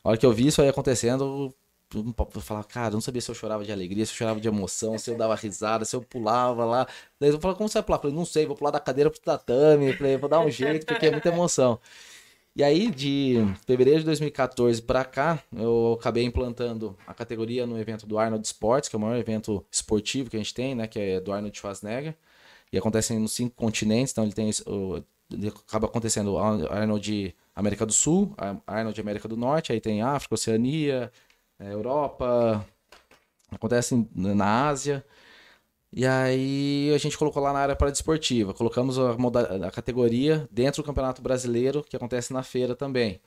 a 0.04 0.10
hora 0.10 0.18
que 0.18 0.26
eu 0.26 0.32
vi 0.32 0.48
isso 0.48 0.62
aí 0.62 0.70
acontecendo, 0.70 1.54
eu 1.94 2.42
falava, 2.42 2.66
cara, 2.68 2.90
eu 2.90 2.94
não 2.94 3.02
sabia 3.02 3.22
se 3.22 3.30
eu 3.30 3.36
chorava 3.36 3.66
de 3.66 3.72
alegria, 3.72 4.06
se 4.06 4.12
eu 4.14 4.18
chorava 4.18 4.40
de 4.40 4.48
emoção, 4.48 4.98
se 4.98 5.10
eu 5.12 5.18
dava 5.18 5.36
risada, 5.36 5.84
se 5.86 5.96
eu 5.96 6.02
pulava 6.02 6.64
lá. 6.66 6.88
Daí 7.20 7.30
eu 7.30 7.40
falava, 7.40 7.58
como 7.58 7.68
você 7.70 7.80
vai 7.80 7.84
pular? 7.84 7.98
Eu 7.98 8.02
falei, 8.02 8.16
não 8.18 8.26
sei, 8.26 8.46
vou 8.46 8.56
pular 8.56 8.72
da 8.72 8.80
cadeira 8.80 9.10
pro 9.10 9.20
tatame, 9.20 9.94
falei, 9.94 10.18
vou 10.18 10.30
dar 10.30 10.40
um 10.40 10.50
jeito, 10.50 10.86
porque 10.86 11.08
é 11.08 11.12
muita 11.12 11.30
emoção. 11.30 11.80
E 12.58 12.64
aí, 12.64 12.90
de 12.90 13.36
fevereiro 13.68 14.00
de 14.00 14.06
2014 14.08 14.82
para 14.82 15.06
cá, 15.06 15.44
eu 15.56 15.96
acabei 16.00 16.24
implantando 16.24 16.98
a 17.06 17.14
categoria 17.14 17.68
no 17.68 17.80
evento 17.80 18.08
do 18.08 18.18
Arnold 18.18 18.44
Sports, 18.48 18.90
que 18.90 18.96
é 18.96 18.98
o 18.98 19.00
maior 19.00 19.16
evento 19.16 19.64
esportivo 19.72 20.28
que 20.28 20.38
a 20.38 20.40
gente 20.40 20.56
tem, 20.56 20.74
né? 20.74 20.88
Que 20.88 21.00
é 21.00 21.20
do 21.20 21.32
Arnold 21.32 21.56
Schwarzenegger. 21.56 22.16
E 22.74 22.78
acontece 22.80 23.14
nos 23.14 23.34
cinco 23.34 23.56
continentes, 23.56 24.12
então 24.12 24.24
ele 24.24 24.34
tem. 24.34 24.50
Ele 25.32 25.50
acaba 25.50 25.86
acontecendo 25.86 26.36
Arnold 26.40 27.36
América 27.56 27.86
do 27.86 27.94
Sul, 27.94 28.34
Arnold 28.66 29.00
América 29.00 29.28
do 29.28 29.38
Norte, 29.38 29.72
aí 29.72 29.80
tem 29.80 30.02
África, 30.02 30.34
Oceania, 30.34 31.12
é, 31.60 31.72
Europa, 31.72 32.66
acontece 33.52 34.04
na 34.16 34.68
Ásia. 34.68 35.06
E 35.92 36.06
aí 36.06 36.92
a 36.94 36.98
gente 36.98 37.18
colocou 37.18 37.42
lá 37.42 37.54
na 37.54 37.60
área 37.60 37.76
paradesportiva. 37.76 38.54
Colocamos 38.54 38.98
a, 39.00 39.16
a 39.68 39.72
categoria 39.72 40.48
dentro 40.52 40.82
do 40.84 40.86
Campeonato 40.86 41.22
Brasileiro, 41.22 41.84
que 41.84 41.96
acontece 41.96 42.34
na 42.34 42.44
feira 42.44 42.76
também. 42.76 43.20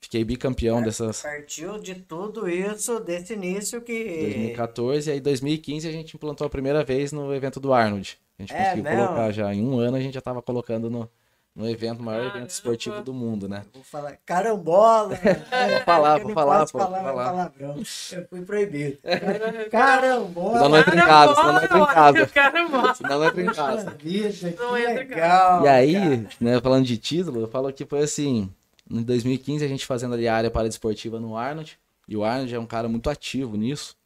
Fiquei 0.00 0.24
bicampeão 0.24 0.80
dessas. 0.80 1.22
Partiu 1.22 1.78
de 1.78 1.96
tudo 1.96 2.48
isso, 2.48 3.00
desse 3.00 3.32
início 3.32 3.80
que. 3.80 4.20
2014, 4.20 5.10
e 5.10 5.12
aí 5.12 5.20
2015 5.20 5.88
a 5.88 5.92
gente 5.92 6.14
implantou 6.14 6.46
a 6.46 6.50
primeira 6.50 6.84
vez 6.84 7.10
no 7.10 7.34
evento 7.34 7.58
do 7.58 7.72
Arnold. 7.72 8.16
A 8.38 8.42
gente 8.42 8.54
é, 8.54 8.64
conseguiu 8.64 8.84
mesmo? 8.84 9.06
colocar 9.06 9.32
já. 9.32 9.52
Em 9.52 9.62
um 9.62 9.78
ano 9.78 9.96
a 9.96 10.00
gente 10.00 10.14
já 10.14 10.20
estava 10.20 10.40
colocando 10.40 10.88
no, 10.88 11.10
no 11.58 11.68
evento, 11.68 12.00
maior 12.04 12.22
ah, 12.22 12.26
evento 12.28 12.50
esportivo 12.50 13.02
do 13.02 13.12
mundo, 13.12 13.48
né? 13.48 13.64
Vou 13.74 13.82
falar 13.82 14.16
carambola. 14.24 15.18
vou 15.18 15.80
falar, 15.84 16.18
vou 16.20 16.32
falar, 16.32 16.66
pô, 16.66 16.78
falar, 16.78 17.02
falar. 17.02 17.24
palavrão. 17.24 17.76
Eu 18.12 18.28
fui 18.28 18.42
proibido. 18.42 18.98
Carambola. 19.68 20.52
Senão 20.52 20.68
não 20.68 20.78
entra 20.78 20.94
em 20.94 20.98
casa, 20.98 21.34
senão 21.34 21.52
não 21.54 21.62
entra 21.64 21.78
em 21.78 21.86
casa. 21.86 22.26
Carambola. 22.28 22.94
Senão 22.94 23.18
não 23.18 23.26
entra 23.26 23.42
em 23.42 23.46
casa. 23.46 23.90
Vida, 23.98 24.52
que 24.52 24.94
legal. 24.94 25.64
E 25.64 25.68
aí, 25.68 26.28
né, 26.40 26.60
falando 26.60 26.84
de 26.84 26.96
título, 26.96 27.40
eu 27.40 27.48
falo 27.48 27.72
que 27.72 27.84
foi 27.84 28.04
assim, 28.04 28.48
em 28.88 29.02
2015 29.02 29.64
a 29.64 29.68
gente 29.68 29.84
fazendo 29.84 30.14
ali 30.14 30.28
a 30.28 30.36
área 30.36 30.52
paradesportiva 30.52 31.18
no 31.18 31.36
Arnold, 31.36 31.76
e 32.06 32.16
o 32.16 32.22
Arnold 32.22 32.54
é 32.54 32.58
um 32.60 32.66
cara 32.66 32.88
muito 32.88 33.10
ativo 33.10 33.56
nisso, 33.56 33.96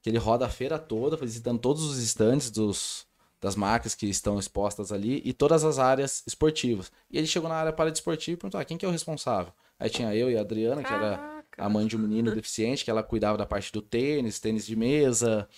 que 0.00 0.08
ele 0.08 0.16
roda 0.16 0.46
a 0.46 0.48
feira 0.48 0.78
toda, 0.78 1.14
visitando 1.14 1.58
todos 1.58 1.84
os 1.84 1.98
estandes 1.98 2.50
dos 2.50 3.05
das 3.40 3.54
marcas 3.54 3.94
que 3.94 4.06
estão 4.06 4.38
expostas 4.38 4.92
ali 4.92 5.20
e 5.24 5.32
todas 5.32 5.64
as 5.64 5.78
áreas 5.78 6.22
esportivas. 6.26 6.90
E 7.10 7.18
ele 7.18 7.26
chegou 7.26 7.48
na 7.48 7.56
área 7.56 7.72
para 7.72 7.90
desportiva 7.90 8.34
e 8.34 8.36
perguntou: 8.36 8.60
ah, 8.60 8.64
quem 8.64 8.76
que 8.76 8.84
é 8.84 8.88
o 8.88 8.92
responsável? 8.92 9.52
Aí 9.78 9.90
tinha 9.90 10.14
eu 10.14 10.30
e 10.30 10.36
a 10.36 10.40
Adriana, 10.40 10.82
que 10.82 10.92
era 10.92 11.44
a 11.58 11.68
mãe 11.68 11.86
de 11.86 11.96
um 11.96 12.00
menino 12.00 12.34
deficiente, 12.34 12.84
que 12.84 12.90
ela 12.90 13.02
cuidava 13.02 13.36
da 13.36 13.46
parte 13.46 13.72
do 13.72 13.82
tênis, 13.82 14.40
tênis 14.40 14.66
de 14.66 14.74
mesa. 14.74 15.48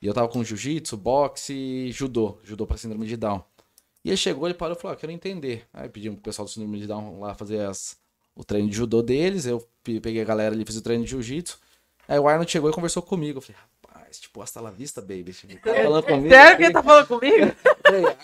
E 0.00 0.06
eu 0.06 0.14
tava 0.14 0.28
com 0.28 0.42
jiu-jitsu, 0.42 0.96
boxe 0.96 1.52
e 1.52 1.92
judô, 1.92 2.38
judô 2.42 2.66
para 2.66 2.76
síndrome 2.76 3.06
de 3.06 3.16
Down. 3.16 3.44
E 4.04 4.10
ele 4.10 4.16
chegou, 4.16 4.48
ele 4.48 4.54
parou 4.54 4.76
e 4.76 4.80
falou: 4.80 4.94
ah, 4.94 4.96
quero 4.98 5.12
entender. 5.12 5.66
Aí 5.72 5.88
pedimos 5.88 6.16
pro 6.16 6.24
pessoal 6.24 6.46
do 6.46 6.50
síndrome 6.50 6.80
de 6.80 6.86
Down 6.88 7.20
lá 7.20 7.34
fazer 7.34 7.60
as, 7.60 7.96
o 8.34 8.42
treino 8.44 8.68
de 8.68 8.76
judô 8.76 9.00
deles. 9.00 9.46
Eu 9.46 9.66
peguei 9.84 10.20
a 10.20 10.24
galera 10.24 10.54
ali, 10.54 10.64
fiz 10.64 10.76
o 10.76 10.82
treino 10.82 11.04
de 11.04 11.10
jiu-jitsu. 11.10 11.58
Aí 12.08 12.18
o 12.18 12.26
Arnold 12.26 12.50
chegou 12.50 12.68
e 12.68 12.72
conversou 12.72 13.02
comigo. 13.02 13.38
Eu 13.38 13.42
falei, 13.42 13.60
tipo, 14.20 14.42
hasta 14.42 14.60
la 14.60 14.70
vista, 14.70 15.00
baby. 15.00 15.32
Tipo, 15.32 15.56
tá 15.56 15.74
falando 15.74 16.04
comigo. 16.04 16.28
Sério 16.28 16.56
que 16.56 16.62
ele 16.64 16.72
tá 16.72 16.82
falando 16.82 17.06
comigo? 17.06 17.52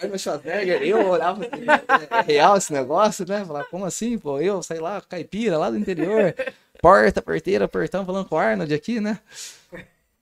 Arnold 0.00 0.18
Schwarzenegger, 0.18 0.82
eu 0.82 1.08
olhava 1.08 1.44
assim, 1.44 1.64
é 2.10 2.22
real 2.22 2.56
esse 2.56 2.72
negócio, 2.72 3.26
né? 3.26 3.44
Falar, 3.44 3.64
como 3.64 3.84
assim, 3.84 4.18
pô? 4.18 4.40
Eu, 4.40 4.62
sei 4.62 4.80
lá, 4.80 5.00
caipira 5.00 5.58
lá 5.58 5.70
do 5.70 5.78
interior, 5.78 6.34
porta, 6.80 7.20
porteira, 7.22 7.68
portão, 7.68 8.04
falando 8.04 8.26
com 8.26 8.34
o 8.34 8.38
Arnold 8.38 8.72
aqui, 8.72 9.00
né? 9.00 9.18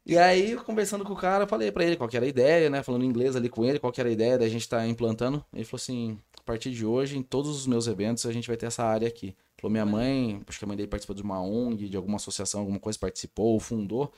E 0.04 0.16
aí, 0.16 0.54
conversando 0.56 1.04
com 1.04 1.14
o 1.14 1.16
cara, 1.16 1.44
eu 1.44 1.48
falei 1.48 1.72
pra 1.72 1.84
ele 1.84 1.96
qual 1.96 2.08
era 2.12 2.24
a 2.24 2.28
ideia, 2.28 2.70
né? 2.70 2.80
Falando 2.82 3.04
inglês 3.04 3.34
ali 3.34 3.48
com 3.48 3.64
ele, 3.64 3.80
qual 3.80 3.92
era 3.96 4.08
a 4.08 4.12
ideia 4.12 4.38
da 4.38 4.48
gente 4.48 4.62
estar 4.62 4.78
tá 4.78 4.86
implantando. 4.86 5.44
Ele 5.52 5.64
falou 5.64 5.80
assim: 5.82 6.18
a 6.38 6.42
partir 6.42 6.70
de 6.70 6.86
hoje, 6.86 7.18
em 7.18 7.22
todos 7.22 7.50
os 7.50 7.66
meus 7.66 7.88
eventos, 7.88 8.24
a 8.24 8.32
gente 8.32 8.46
vai 8.46 8.56
ter 8.56 8.66
essa 8.66 8.84
área 8.84 9.08
aqui. 9.08 9.34
Falou, 9.60 9.72
minha 9.72 9.86
mãe, 9.86 10.40
acho 10.46 10.58
que 10.58 10.64
a 10.64 10.68
mãe 10.68 10.76
dele 10.76 10.88
participou 10.88 11.16
de 11.16 11.22
uma 11.22 11.40
ONG, 11.40 11.88
de 11.88 11.96
alguma 11.96 12.16
associação, 12.16 12.60
alguma 12.60 12.78
coisa, 12.78 12.96
participou, 12.98 13.58
fundou 13.58 14.12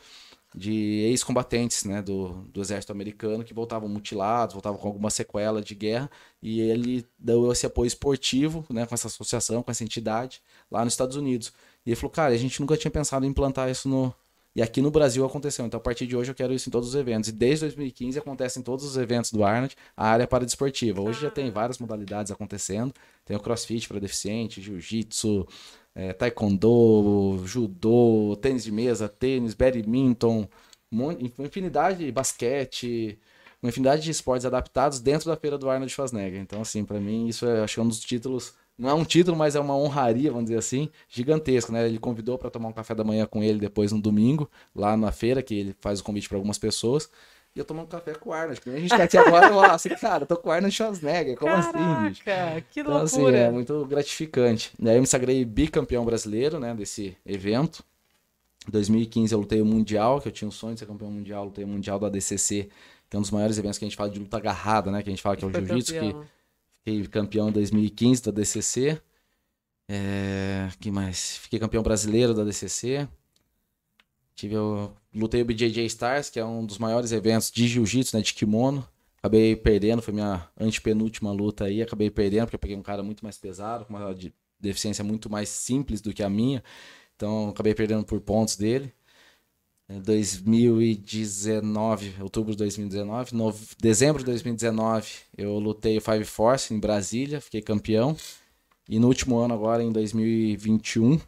de 0.54 0.72
ex-combatentes 1.10 1.84
né, 1.84 2.00
do, 2.00 2.44
do 2.52 2.60
exército 2.60 2.92
americano 2.92 3.44
que 3.44 3.52
voltavam 3.52 3.88
mutilados, 3.88 4.54
voltavam 4.54 4.78
com 4.78 4.88
alguma 4.88 5.10
sequela 5.10 5.60
de 5.60 5.74
guerra, 5.74 6.10
e 6.42 6.60
ele 6.60 7.06
deu 7.18 7.52
esse 7.52 7.66
apoio 7.66 7.86
esportivo 7.86 8.64
né, 8.70 8.86
com 8.86 8.94
essa 8.94 9.08
associação, 9.08 9.62
com 9.62 9.70
essa 9.70 9.84
entidade, 9.84 10.40
lá 10.70 10.84
nos 10.84 10.94
Estados 10.94 11.16
Unidos. 11.16 11.52
E 11.84 11.90
ele 11.90 11.96
falou, 11.96 12.10
cara, 12.10 12.34
a 12.34 12.36
gente 12.36 12.60
nunca 12.60 12.76
tinha 12.76 12.90
pensado 12.90 13.24
em 13.24 13.28
implantar 13.28 13.70
isso 13.70 13.88
no. 13.88 14.14
E 14.56 14.62
aqui 14.62 14.82
no 14.82 14.90
Brasil 14.90 15.24
aconteceu. 15.24 15.64
Então, 15.64 15.78
a 15.78 15.80
partir 15.80 16.06
de 16.06 16.16
hoje, 16.16 16.32
eu 16.32 16.34
quero 16.34 16.52
isso 16.52 16.68
em 16.68 16.72
todos 16.72 16.88
os 16.88 16.94
eventos. 16.94 17.28
E 17.28 17.32
desde 17.32 17.66
2015 17.66 18.18
acontece 18.18 18.58
em 18.58 18.62
todos 18.62 18.84
os 18.84 18.96
eventos 18.96 19.30
do 19.30 19.44
Arnold 19.44 19.76
a 19.96 20.08
área 20.08 20.26
para 20.26 20.44
desportiva. 20.44 21.00
Hoje 21.00 21.20
já 21.20 21.30
tem 21.30 21.50
várias 21.50 21.78
modalidades 21.78 22.32
acontecendo. 22.32 22.92
Tem 23.24 23.36
o 23.36 23.40
crossfit 23.40 23.86
para 23.86 24.00
deficiente, 24.00 24.60
jiu-jitsu, 24.60 25.46
é, 25.94 26.12
taekwondo, 26.12 27.42
judô, 27.44 28.36
tênis 28.40 28.64
de 28.64 28.72
mesa, 28.72 29.08
tênis, 29.08 29.54
badminton, 29.54 30.48
uma 30.90 31.12
infinidade 31.38 32.04
de 32.04 32.12
basquete, 32.12 33.18
uma 33.62 33.68
infinidade 33.68 34.02
de 34.02 34.10
esportes 34.10 34.46
adaptados 34.46 35.00
dentro 35.00 35.28
da 35.28 35.36
feira 35.36 35.58
do 35.58 35.68
Arnold 35.68 35.92
Schwarzenegger. 35.92 36.40
Então, 36.40 36.60
assim, 36.60 36.84
para 36.84 37.00
mim, 37.00 37.26
isso 37.28 37.46
é, 37.46 37.62
acho 37.62 37.74
que 37.74 37.80
é 37.80 37.82
um 37.82 37.88
dos 37.88 38.00
títulos. 38.00 38.54
Não 38.78 38.88
é 38.88 38.94
um 38.94 39.04
título, 39.04 39.36
mas 39.36 39.56
é 39.56 39.60
uma 39.60 39.76
honraria, 39.76 40.30
vamos 40.30 40.44
dizer 40.46 40.58
assim, 40.58 40.88
gigantesca, 41.08 41.72
né? 41.72 41.84
Ele 41.86 41.98
convidou 41.98 42.38
para 42.38 42.48
tomar 42.48 42.68
um 42.68 42.72
café 42.72 42.94
da 42.94 43.02
manhã 43.02 43.26
com 43.26 43.42
ele 43.42 43.58
depois 43.58 43.90
no 43.90 44.00
domingo, 44.00 44.48
lá 44.74 44.96
na 44.96 45.10
feira, 45.10 45.42
que 45.42 45.54
ele 45.54 45.76
faz 45.80 45.98
o 46.00 46.04
convite 46.04 46.28
para 46.28 46.38
algumas 46.38 46.58
pessoas. 46.58 47.10
E 47.54 47.58
eu 47.58 47.64
tomando 47.64 47.88
café 47.88 48.14
com 48.14 48.30
o 48.30 48.32
Arnold. 48.32 48.60
A 48.66 48.78
gente 48.78 48.90
tá 48.90 49.02
aqui 49.02 49.16
agora, 49.16 49.46
eu 49.46 49.60
assim, 49.60 49.88
cara, 49.90 50.22
eu 50.22 50.26
tô 50.26 50.36
com 50.36 50.48
o 50.48 50.52
Arnold 50.52 50.74
Schwarzenegger. 50.74 51.36
Como 51.36 51.52
assim, 51.52 51.72
Caraca, 51.72 51.96
assim, 51.96 52.08
bicho? 52.08 52.22
que 52.70 52.82
loucura. 52.82 53.04
Então, 53.04 53.26
assim, 53.26 53.34
é 53.34 53.50
muito 53.50 53.86
gratificante. 53.86 54.72
Daí 54.78 54.96
eu 54.96 55.00
me 55.00 55.06
sagrei 55.06 55.44
bicampeão 55.44 56.04
brasileiro, 56.04 56.60
né, 56.60 56.74
desse 56.74 57.16
evento. 57.26 57.82
Em 58.66 58.70
2015 58.70 59.32
eu 59.34 59.40
lutei 59.40 59.62
o 59.62 59.66
Mundial, 59.66 60.20
que 60.20 60.28
eu 60.28 60.32
tinha 60.32 60.46
um 60.46 60.52
sonho 60.52 60.74
de 60.74 60.80
ser 60.80 60.86
campeão 60.86 61.10
mundial, 61.10 61.46
lutei 61.46 61.64
o 61.64 61.68
Mundial 61.68 61.98
do 61.98 62.06
ADCC, 62.06 62.68
que 63.08 63.16
é 63.16 63.18
um 63.18 63.22
dos 63.22 63.30
maiores 63.30 63.56
eventos 63.58 63.78
que 63.78 63.84
a 63.84 63.88
gente 63.88 63.96
fala 63.96 64.10
de 64.10 64.18
luta 64.18 64.36
agarrada, 64.36 64.90
né, 64.90 65.02
que 65.02 65.08
a 65.08 65.12
gente 65.12 65.22
fala 65.22 65.36
que 65.36 65.44
é 65.44 65.48
o 65.48 65.52
Jiu-Jitsu, 65.52 65.94
que 65.94 66.16
fiquei 66.84 67.06
campeão 67.08 67.48
em 67.48 67.52
2015 67.52 68.22
do 68.22 68.30
ADCC. 68.30 69.00
É, 69.90 70.68
que 70.78 70.90
mais? 70.90 71.38
Fiquei 71.38 71.58
campeão 71.58 71.82
brasileiro 71.82 72.34
da 72.34 72.42
ADCC. 72.42 73.08
Tive 74.38 74.56
o, 74.56 74.92
lutei 75.12 75.42
o 75.42 75.44
BJJ 75.44 75.84
Stars, 75.86 76.30
que 76.30 76.38
é 76.38 76.44
um 76.44 76.64
dos 76.64 76.78
maiores 76.78 77.10
eventos 77.10 77.50
de 77.50 77.66
jiu-jitsu, 77.66 78.16
né, 78.16 78.22
de 78.22 78.32
kimono. 78.32 78.86
Acabei 79.16 79.56
perdendo, 79.56 80.00
foi 80.00 80.14
minha 80.14 80.48
antepenúltima 80.56 81.32
luta 81.32 81.64
aí, 81.64 81.82
acabei 81.82 82.08
perdendo 82.08 82.44
porque 82.44 82.54
eu 82.54 82.60
peguei 82.60 82.76
um 82.76 82.82
cara 82.82 83.02
muito 83.02 83.24
mais 83.24 83.36
pesado, 83.36 83.84
com 83.84 83.94
uma 83.94 84.14
deficiência 84.60 85.02
muito 85.02 85.28
mais 85.28 85.48
simples 85.48 86.00
do 86.00 86.14
que 86.14 86.22
a 86.22 86.30
minha. 86.30 86.62
Então, 87.16 87.48
acabei 87.48 87.74
perdendo 87.74 88.04
por 88.04 88.20
pontos 88.20 88.54
dele. 88.54 88.92
Em 89.88 90.00
2019, 90.00 92.14
outubro 92.20 92.52
de 92.52 92.58
2019, 92.58 93.34
no, 93.34 93.52
dezembro 93.80 94.20
de 94.20 94.26
2019, 94.26 95.08
eu 95.36 95.58
lutei 95.58 95.98
o 95.98 96.00
Five 96.00 96.24
Force 96.24 96.72
em 96.72 96.78
Brasília, 96.78 97.40
fiquei 97.40 97.60
campeão. 97.60 98.16
E 98.88 99.00
no 99.00 99.08
último 99.08 99.36
ano 99.38 99.52
agora, 99.52 99.82
em 99.82 99.90
2021, 99.90 101.18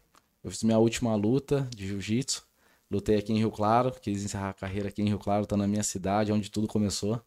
eu 0.45 0.51
fiz 0.53 0.63
minha 0.63 0.79
última 0.79 1.17
luta 1.17 1.69
de 1.75 1.89
jiu-jitsu. 1.89 2.49
Lutei 2.91 3.19
aqui 3.19 3.33
em 3.33 3.39
Rio 3.39 3.51
Claro, 3.51 3.93
quis 4.01 4.25
encerrar 4.25 4.51
a 4.51 4.55
carreira 4.55 4.89
aqui 4.89 5.03
em 5.03 5.09
Rio 5.09 5.19
Claro, 5.19 5.47
tá 5.47 5.57
na 5.57 5.67
minha 5.69 5.83
cidade, 5.83 6.33
onde 6.33 6.51
tudo 6.51 6.67
começou. 6.69 7.23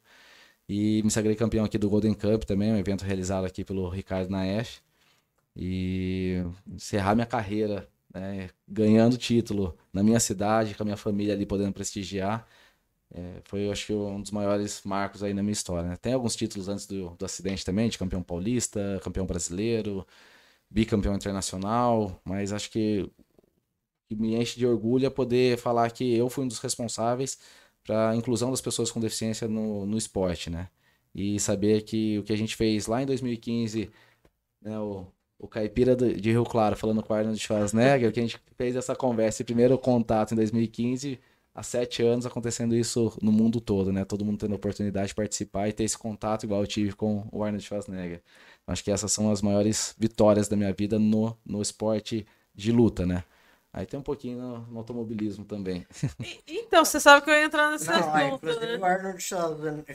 E 0.68 1.02
me 1.04 1.12
sagrei 1.12 1.36
campeão 1.36 1.66
aqui 1.66 1.78
do 1.78 1.90
Golden 1.90 2.14
Cup 2.14 2.44
também, 2.46 2.72
um 2.72 2.78
evento 2.78 3.04
realizado 3.04 3.46
aqui 3.46 3.64
pelo 3.66 3.90
Ricardo 3.90 4.30
Naef. 4.30 4.82
E 5.56 6.44
encerrar 6.68 7.16
minha 7.16 7.28
carreira 7.28 7.88
né, 8.14 8.50
ganhando 8.68 9.18
título 9.18 9.78
na 9.92 10.04
minha 10.04 10.20
cidade, 10.20 10.76
com 10.76 10.84
a 10.84 10.86
minha 10.86 10.98
família 10.98 11.34
ali 11.34 11.46
podendo 11.46 11.74
prestigiar. 11.74 12.48
É, 13.14 13.42
foi, 13.46 13.70
acho 13.70 13.88
que, 13.88 13.94
um 13.94 14.22
dos 14.22 14.32
maiores 14.32 14.82
marcos 14.84 15.24
aí 15.24 15.34
na 15.34 15.44
minha 15.44 15.54
história. 15.54 15.90
Né? 15.90 15.98
Tem 15.98 16.14
alguns 16.14 16.36
títulos 16.36 16.68
antes 16.70 16.88
do, 16.88 17.12
do 17.12 17.26
acidente 17.26 17.66
também, 17.66 17.90
de 17.90 17.98
campeão 17.98 18.24
paulista, 18.24 19.00
campeão 19.04 19.26
brasileiro, 19.26 20.06
bicampeão 20.70 21.16
internacional, 21.16 22.20
mas 22.26 22.52
acho 22.54 22.72
que 22.72 23.10
me 24.16 24.36
enche 24.36 24.58
de 24.58 24.66
orgulho 24.66 25.06
é 25.06 25.10
poder 25.10 25.58
falar 25.58 25.92
que 25.92 26.16
eu 26.16 26.30
fui 26.30 26.44
um 26.44 26.48
dos 26.48 26.60
responsáveis 26.60 27.38
para 27.84 28.12
a 28.12 28.16
inclusão 28.16 28.52
das 28.52 28.62
pessoas 28.62 28.92
com 28.92 29.00
deficiência 29.00 29.48
no, 29.48 29.86
no 29.86 29.98
esporte, 29.98 30.50
né? 30.50 30.70
E 31.14 31.40
saber 31.40 31.84
que 31.84 32.20
o 32.20 32.24
que 32.24 32.34
a 32.34 32.38
gente 32.38 32.56
fez 32.56 32.88
lá 32.88 33.02
em 33.02 33.06
2015, 33.06 33.90
né, 34.62 34.80
o, 34.80 35.06
o 35.38 35.48
caipira 35.48 35.96
de 35.96 36.32
Rio 36.32 36.46
Claro 36.46 36.76
falando 36.76 37.04
com 37.04 37.14
o 37.14 37.16
Arnold 37.16 37.40
Schwarzenegger, 37.40 38.12
que 38.12 38.20
a 38.20 38.24
gente 38.24 38.40
fez 38.58 38.76
essa 38.76 38.96
conversa 38.96 39.42
e 39.42 39.46
primeiro 39.46 39.78
contato 39.78 40.34
em 40.34 40.36
2015, 40.36 41.20
há 41.54 41.62
sete 41.62 42.02
anos 42.02 42.26
acontecendo 42.26 42.76
isso 42.76 43.16
no 43.22 43.32
mundo 43.32 43.62
todo, 43.62 43.92
né? 43.92 44.06
Todo 44.06 44.26
mundo 44.26 44.40
tendo 44.40 44.54
a 44.54 44.56
oportunidade 44.56 45.10
de 45.10 45.16
participar 45.16 45.70
e 45.70 45.74
ter 45.74 45.84
esse 45.84 45.98
contato 45.98 46.46
igual 46.46 46.62
eu 46.62 46.68
tive 46.68 46.94
com 46.94 47.28
o 47.32 47.44
Arnold 47.44 47.64
Schwarzenegger. 47.64 48.22
Acho 48.66 48.84
que 48.84 48.92
essas 48.92 49.12
são 49.12 49.32
as 49.32 49.42
maiores 49.42 49.96
vitórias 50.00 50.48
da 50.48 50.56
minha 50.56 50.74
vida 50.74 50.98
no, 50.98 51.38
no 51.46 51.62
esporte 51.62 52.26
de 52.56 52.72
luta, 52.72 53.06
né? 53.06 53.24
Aí 53.74 53.88
tem 53.88 54.00
um 54.00 54.04
pouquinho 54.04 54.40
no, 54.40 54.60
no 54.68 54.78
automobilismo 54.78 55.44
também. 55.44 55.86
então, 56.48 56.86
você 56.86 57.00
sabe 57.00 57.24
que 57.24 57.32
eu 57.32 57.34
ia 57.34 57.46
entrar 57.46 57.72
nesse 57.72 57.88
Não, 57.88 57.96
assunto, 57.96 58.46
né? 58.46 58.78
o 58.78 58.86
Arnold 58.86 59.24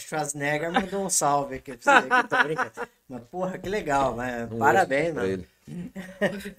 Schwarzenegger 0.01 0.72
mandou 0.72 1.05
um 1.05 1.09
salve 1.09 1.55
aqui 1.55 1.76
pra 1.76 2.01
você, 2.01 2.09
que 2.09 2.29
tô 2.29 2.43
brincando. 2.43 2.89
Mas, 3.09 3.22
porra, 3.31 3.57
que 3.57 3.68
legal, 3.68 4.16
mas 4.16 4.51
um 4.51 4.59
parabéns, 4.59 5.14
mano. 5.14 5.47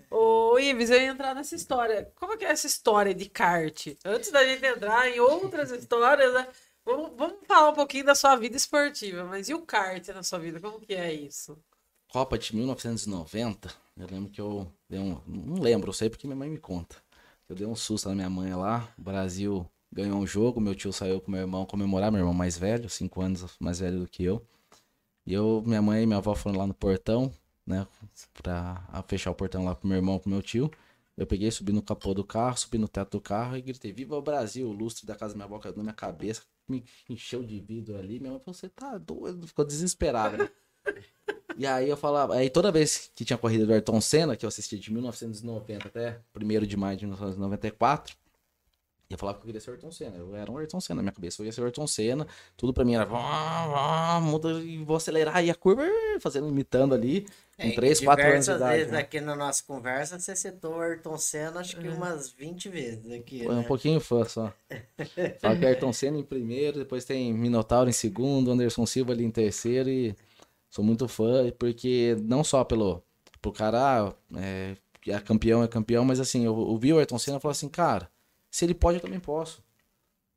Ô, 0.10 0.58
Ives, 0.58 0.90
eu 0.90 0.98
ia 0.98 1.08
entrar 1.08 1.36
nessa 1.36 1.56
história. 1.56 2.10
Como 2.16 2.34
é 2.34 2.38
que 2.38 2.46
é 2.46 2.52
essa 2.52 2.68
história 2.68 3.14
de 3.14 3.28
kart? 3.28 3.88
Antes 4.06 4.32
da 4.32 4.46
gente 4.46 4.66
entrar 4.66 5.10
em 5.10 5.20
outras 5.20 5.72
histórias, 5.72 6.34
né? 6.34 6.48
Vamos, 6.86 7.12
vamos 7.18 7.36
falar 7.46 7.70
um 7.70 7.76
pouquinho 7.76 8.06
da 8.06 8.16
sua 8.16 8.38
vida 8.38 8.56
esportiva, 8.56 9.26
mas 9.26 9.50
e 9.50 9.54
o 9.54 9.62
kart 9.62 10.08
na 10.08 10.24
sua 10.24 10.40
vida? 10.40 10.60
Como 10.62 10.80
que 10.80 10.94
é 10.94 11.14
isso? 11.14 11.58
Copa 12.12 12.38
de 12.40 12.56
1990, 12.56 13.70
eu 13.98 14.08
lembro 14.10 14.32
que 14.32 14.42
eu 14.42 14.72
dei 14.90 15.00
um. 15.00 15.22
Não 15.28 15.62
lembro, 15.62 15.90
eu 15.90 15.94
sei 15.94 16.10
porque 16.10 16.26
minha 16.26 16.38
mãe 16.38 16.50
me 16.50 16.58
conta. 16.58 16.96
Eu 17.50 17.56
dei 17.56 17.66
um 17.66 17.76
susto 17.76 18.08
na 18.08 18.16
minha 18.16 18.30
mãe 18.30 18.54
lá. 18.54 18.94
O 18.96 19.02
Brasil 19.02 19.68
ganhou 19.92 20.20
um 20.20 20.28
jogo, 20.28 20.62
meu 20.62 20.76
tio 20.76 20.94
saiu 20.94 21.20
com 21.20 21.32
meu 21.32 21.42
irmão 21.42 21.66
comemorar, 21.66 22.12
meu 22.12 22.22
irmão 22.22 22.34
mais 22.34 22.56
velho, 22.56 22.88
cinco 22.88 23.22
anos 23.22 23.58
mais 23.60 23.80
velho 23.80 24.02
do 24.02 24.08
que 24.08 24.24
eu. 24.24 24.46
E 25.26 25.34
eu, 25.34 25.64
minha 25.66 25.82
mãe 25.82 26.04
e 26.04 26.06
minha 26.06 26.18
avó 26.18 26.36
foram 26.36 26.60
lá 26.60 26.68
no 26.68 26.76
portão, 26.76 27.34
né, 27.66 27.88
pra 28.34 29.04
fechar 29.08 29.32
o 29.32 29.36
portão 29.36 29.66
lá 29.66 29.74
pro 29.74 29.88
meu 29.88 29.98
irmão, 29.98 30.20
pro 30.20 30.30
meu 30.30 30.44
tio. 30.44 30.70
Eu 31.18 31.26
peguei, 31.26 31.50
subi 31.50 31.74
no 31.74 31.82
capô 31.82 32.14
do 32.14 32.24
carro, 32.24 32.56
subi 32.56 32.78
no 32.78 32.88
teto 32.88 33.18
do 33.18 33.22
carro 33.22 33.58
e 33.58 33.62
gritei: 33.62 33.92
Viva 33.92 34.16
o 34.16 34.22
Brasil! 34.22 34.70
O 34.70 34.72
lustre 34.72 35.06
da 35.08 35.16
casa 35.16 35.36
da 35.36 35.48
minha 35.48 35.60
caiu 35.60 35.76
na 35.76 35.84
minha 35.84 35.94
cabeça, 35.94 36.44
me 36.68 36.86
encheu 37.10 37.44
de 37.44 37.60
vidro 37.60 37.98
ali. 37.98 38.20
Minha 38.20 38.34
mãe 38.34 38.40
falou: 38.40 38.54
Você 38.54 38.70
tá 38.70 38.98
doido? 38.98 39.48
Ficou 39.48 39.66
desesperada, 39.66 40.38
né? 40.38 40.50
E 41.58 41.68
aí 41.68 41.90
eu 41.90 41.98
falava, 41.98 42.36
aí 42.36 42.50
toda 42.50 42.72
vez 42.72 43.12
que 43.14 43.26
tinha 43.26 43.38
corrida 43.38 43.66
do 43.66 43.74
Ayrton 43.74 44.00
Senna, 44.00 44.36
que 44.36 44.46
eu 44.46 44.48
assisti 44.48 44.80
de 44.80 44.94
1990 44.94 45.88
até 45.90 46.20
1 46.34 46.66
de 46.66 46.78
maio 46.78 46.96
de 46.96 47.06
1994, 47.06 48.16
eu 49.10 49.18
falava 49.18 49.40
que 49.40 49.42
eu 49.42 49.46
queria 49.48 49.60
ser 49.60 49.72
o 49.72 49.74
Ayrton 49.74 49.92
Senna. 49.92 50.18
Eu 50.18 50.36
era 50.36 50.52
um 50.52 50.58
Ayrton 50.60 50.80
Senna 50.80 50.98
na 50.98 51.02
minha 51.02 51.12
cabeça. 51.12 51.42
Eu 51.42 51.48
ia 51.48 51.52
ser 51.52 51.62
o 51.62 51.64
Ayrton 51.64 51.88
Senna. 51.88 52.28
Tudo 52.56 52.72
pra 52.72 52.86
mim 52.86 52.94
era. 52.94 53.08
Muda 54.22 54.52
e 54.62 54.78
vou 54.84 54.96
acelerar. 54.96 55.44
E 55.44 55.50
a 55.50 55.56
curva 55.56 55.84
fazendo, 56.22 56.48
imitando 56.48 56.94
ali. 56.94 57.26
Com 57.60 57.72
3, 57.72 58.02
4 58.02 58.26
anos 58.26 58.46
de 58.46 58.52
idade. 58.52 58.78
vezes 58.78 58.92
né? 58.94 59.00
aqui 59.00 59.20
na 59.20 59.36
nossa 59.36 59.64
conversa, 59.64 60.20
você 60.20 60.36
citou 60.36 60.76
o 60.76 60.80
Ayrton 60.80 61.18
Senna, 61.18 61.60
acho 61.60 61.76
que 61.76 61.88
é. 61.88 61.90
umas 61.90 62.30
20 62.30 62.70
vezes 62.70 63.12
aqui. 63.12 63.44
Foi 63.44 63.56
né? 63.56 63.62
um 63.62 63.64
pouquinho 63.64 64.00
fã 64.00 64.24
só. 64.26 64.54
Fala 65.42 65.58
que 65.58 65.66
Ayrton 65.66 65.92
Senna 65.92 66.20
em 66.20 66.24
primeiro, 66.24 66.78
depois 66.78 67.04
tem 67.04 67.34
Minotauro 67.34 67.90
em 67.90 67.94
segundo, 67.94 68.52
Anderson 68.52 68.86
Silva 68.86 69.12
ali 69.12 69.26
em 69.26 69.32
terceiro 69.32 69.90
e 69.90 70.16
Sou 70.70 70.84
muito 70.84 71.08
fã, 71.08 71.50
porque 71.58 72.16
não 72.22 72.44
só 72.44 72.64
pelo, 72.64 73.04
pelo 73.42 73.54
cara, 73.54 74.10
ah, 74.10 74.14
é, 74.38 74.78
é 75.08 75.20
campeão, 75.20 75.64
é 75.64 75.68
campeão, 75.68 76.06
mas 76.06 76.20
assim, 76.20 76.46
eu, 76.46 76.58
eu 76.58 76.78
vi 76.78 76.94
o 76.94 76.98
Ayrton 76.98 77.18
Senna 77.18 77.38
e 77.38 77.42
falei 77.42 77.54
assim, 77.54 77.70
cara, 77.70 78.12
se 78.52 78.66
ele 78.66 78.74
pode, 78.74 78.98
eu 78.98 79.02
também 79.02 79.20
posso. 79.20 79.64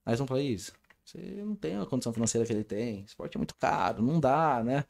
Aí 0.04 0.16
vão 0.16 0.26
falar, 0.26 0.40
isso, 0.42 0.72
você 1.04 1.18
não 1.44 1.54
tem 1.54 1.76
a 1.76 1.86
condição 1.86 2.12
financeira 2.12 2.46
que 2.46 2.52
ele 2.52 2.64
tem, 2.64 3.02
esporte 3.04 3.36
é 3.36 3.38
muito 3.38 3.54
caro, 3.56 4.02
não 4.02 4.18
dá, 4.18 4.62
né? 4.64 4.84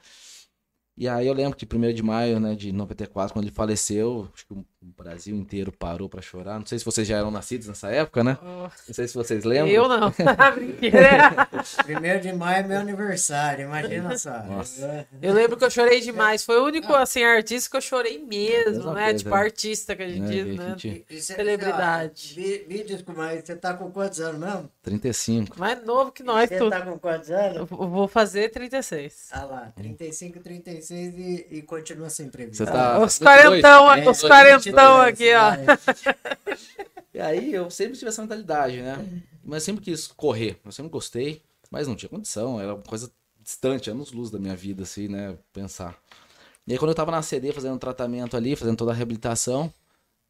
E 0.97 1.09
aí 1.09 1.27
eu 1.27 1.35
lembro 1.35 1.57
que 1.57 1.67
1 1.67 1.93
de 1.95 2.03
maio, 2.03 2.39
né, 2.39 2.55
de 2.55 2.71
94, 2.73 3.33
quando 3.33 3.47
ele 3.47 3.55
faleceu, 3.55 4.29
acho 4.33 4.47
que 4.47 4.55
o 4.83 5.03
Brasil 5.03 5.35
inteiro 5.37 5.73
parou 5.73 6.09
para 6.09 6.23
chorar. 6.23 6.59
Não 6.59 6.67
sei 6.67 6.79
se 6.79 6.85
vocês 6.85 7.07
já 7.07 7.19
eram 7.19 7.31
nascidos 7.31 7.69
nessa 7.69 7.89
época, 7.91 8.23
né? 8.23 8.39
Oh. 8.43 8.63
Não 8.63 8.95
sei 8.95 9.09
se 9.09 9.15
vocês 9.15 9.45
lembram. 9.45 9.69
Eu 9.73 9.89
não. 9.89 10.11
Brincadeira. 10.55 11.49
1 12.19 12.21
de 12.21 12.33
maio 12.33 12.65
é 12.65 12.69
meu 12.69 12.79
aniversário, 12.79 13.65
imagina 13.67 14.17
só. 14.17 14.43
Nossa. 14.45 15.07
Eu 15.21 15.33
lembro 15.33 15.57
que 15.57 15.65
eu 15.65 15.71
chorei 15.71 16.01
demais. 16.01 16.45
Foi 16.45 16.59
o 16.59 16.65
único, 16.65 16.95
assim, 16.95 17.23
artista 17.23 17.71
que 17.71 17.77
eu 17.77 17.81
chorei 17.81 18.19
mesmo, 18.19 18.93
né? 18.93 19.15
tipo, 19.15 19.35
artista 19.35 19.95
que 19.95 20.03
a 20.03 20.09
gente 20.09 20.39
é, 20.39 20.45
diz, 20.45 20.57
né? 20.57 20.75
Gente... 20.77 21.23
Celebridade. 21.23 22.35
Me, 22.37 22.77
me 22.77 22.85
desculpa, 22.85 23.23
mas 23.23 23.45
você 23.45 23.57
tá 23.57 23.75
com 23.75 23.91
quantos 23.91 24.21
anos 24.21 24.41
mesmo? 24.41 24.71
35. 24.83 25.59
Mais 25.59 25.85
novo 25.85 26.13
que 26.13 26.23
nós, 26.23 26.49
Você 26.49 26.71
tá 26.71 26.81
com 26.83 26.99
quantos 26.99 27.31
anos? 27.31 27.57
Eu 27.57 27.67
vou 27.67 28.09
fazer 28.09 28.51
36. 28.51 29.29
Ah 29.33 29.45
lá, 29.45 29.73
35, 29.77 30.41
36 30.41 30.93
vocês 30.93 31.15
e, 31.17 31.47
e 31.51 31.63
continua 31.63 32.11
sem 32.11 32.29
previsão. 32.29 32.67
Você 32.67 32.73
tá 32.73 32.99
os 32.99 33.19
quarentão, 33.19 33.93
é, 33.93 34.09
os 34.09 34.23
quarentão 34.73 35.01
aqui, 35.01 35.31
ó. 35.35 35.53
E 37.15 37.21
aí 37.21 37.53
eu 37.53 37.71
sempre 37.71 37.99
tive 37.99 38.09
essa 38.09 38.23
mentalidade, 38.23 38.81
né? 38.81 39.23
Mas 39.45 39.63
sempre 39.63 39.85
quis 39.85 40.07
correr. 40.07 40.59
Eu 40.65 40.73
sempre 40.73 40.91
gostei, 40.91 41.43
mas 41.71 41.87
não 41.87 41.95
tinha 41.95 42.09
condição. 42.09 42.61
Era 42.61 42.75
uma 42.75 42.83
coisa 42.83 43.13
distante, 43.41 43.91
anos 43.91 44.13
luz 44.13 44.31
da 44.31 44.39
minha 44.39 44.57
vida, 44.57 44.85
assim, 44.85 45.09
né? 45.09 45.37
Pensar. 45.53 45.99
E 46.67 46.73
aí 46.73 46.79
quando 46.79 46.91
eu 46.91 46.95
tava 46.95 47.11
na 47.11 47.23
CD 47.23 47.53
fazendo 47.53 47.79
tratamento 47.79 48.37
ali, 48.37 48.57
fazendo 48.57 48.77
toda 48.77 48.93
a 48.93 48.95
reabilitação, 48.95 49.73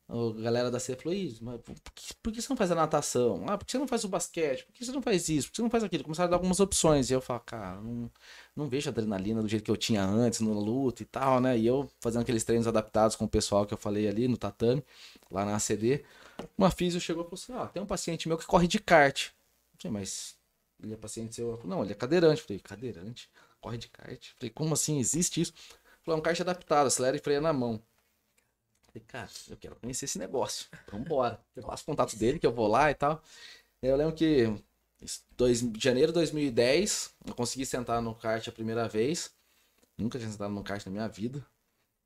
a 0.08 0.42
galera 0.42 0.70
da 0.70 0.78
C 0.78 0.96
falou, 0.96 1.16
mas 1.40 1.60
por 1.60 1.74
que, 1.94 2.14
por 2.22 2.32
que, 2.32 2.42
você 2.42 2.48
não 2.50 2.56
faz 2.56 2.70
a 2.70 2.74
natação? 2.74 3.44
Ah, 3.48 3.56
por 3.56 3.64
que 3.64 3.72
você 3.72 3.78
não 3.78 3.88
faz 3.88 4.04
o 4.04 4.08
basquete? 4.08 4.64
Por 4.64 4.72
que 4.72 4.84
você 4.84 4.92
não 4.92 5.02
faz 5.02 5.28
isso? 5.28 5.48
Por 5.48 5.52
que 5.52 5.56
você 5.56 5.62
não 5.62 5.70
faz 5.70 5.84
aquilo? 5.84 6.04
Começaram 6.04 6.28
a 6.28 6.30
dar 6.30 6.36
algumas 6.36 6.60
opções. 6.60 7.10
E 7.10 7.14
eu 7.14 7.20
falo, 7.20 7.40
cara, 7.40 7.80
não, 7.80 8.10
não 8.54 8.68
vejo 8.68 8.88
adrenalina 8.90 9.42
do 9.42 9.48
jeito 9.48 9.64
que 9.64 9.70
eu 9.70 9.76
tinha 9.76 10.04
antes 10.04 10.40
na 10.40 10.52
luta 10.52 11.02
e 11.02 11.06
tal, 11.06 11.40
né? 11.40 11.58
E 11.58 11.66
eu 11.66 11.88
fazendo 12.00 12.22
aqueles 12.22 12.44
treinos 12.44 12.66
adaptados 12.66 13.16
com 13.16 13.24
o 13.24 13.28
pessoal 13.28 13.64
que 13.66 13.72
eu 13.72 13.78
falei 13.78 14.06
ali 14.06 14.28
no 14.28 14.36
tatame, 14.36 14.84
lá 15.30 15.44
na 15.44 15.56
ACD. 15.56 16.04
Uma 16.56 16.70
físio 16.70 17.00
chegou 17.00 17.22
e 17.22 17.26
falou 17.26 17.40
assim, 17.42 17.52
ó, 17.52 17.64
ah, 17.64 17.68
tem 17.68 17.82
um 17.82 17.86
paciente 17.86 18.28
meu 18.28 18.36
que 18.36 18.46
corre 18.46 18.68
de 18.68 18.78
kart. 18.78 19.28
Eu 19.28 19.32
falei, 19.80 20.00
mas 20.00 20.36
ele 20.82 20.92
é 20.94 20.96
paciente 20.96 21.34
seu? 21.34 21.60
Não, 21.64 21.82
ele 21.82 21.92
é 21.92 21.94
cadeirante. 21.94 22.40
Eu 22.40 22.46
falei, 22.46 22.60
cadeirante? 22.60 23.30
Corre 23.60 23.78
de 23.78 23.88
kart? 23.88 24.28
Eu 24.28 24.34
falei, 24.38 24.50
como 24.50 24.74
assim? 24.74 24.98
Existe 24.98 25.40
isso? 25.40 25.54
Falei, 26.02 26.16
é 26.16 26.20
um 26.20 26.22
kart 26.22 26.40
adaptado, 26.40 26.86
acelera 26.86 27.16
e 27.16 27.20
freia 27.20 27.40
na 27.40 27.52
mão. 27.52 27.80
Falei, 28.86 29.04
cara, 29.06 29.30
eu 29.48 29.56
quero 29.56 29.76
conhecer 29.76 30.04
esse 30.04 30.18
negócio. 30.18 30.66
Vambora. 30.90 31.40
Eu 31.56 31.62
passo 31.62 31.82
o 31.84 31.86
contato 31.86 32.16
dele, 32.16 32.38
que 32.38 32.46
eu 32.46 32.52
vou 32.52 32.66
lá 32.66 32.90
e 32.90 32.94
tal. 32.94 33.22
Eu 33.80 33.96
lembro 33.96 34.14
que 34.14 34.52
dois, 35.36 35.60
janeiro 35.78 36.12
de 36.12 36.14
2010, 36.14 37.14
eu 37.26 37.34
consegui 37.34 37.66
sentar 37.66 38.00
no 38.00 38.14
kart 38.14 38.46
a 38.46 38.52
primeira 38.52 38.88
vez. 38.88 39.32
Nunca 39.98 40.18
tinha 40.18 40.30
sentado 40.30 40.52
no 40.52 40.62
kart 40.62 40.84
na 40.86 40.92
minha 40.92 41.08
vida. 41.08 41.44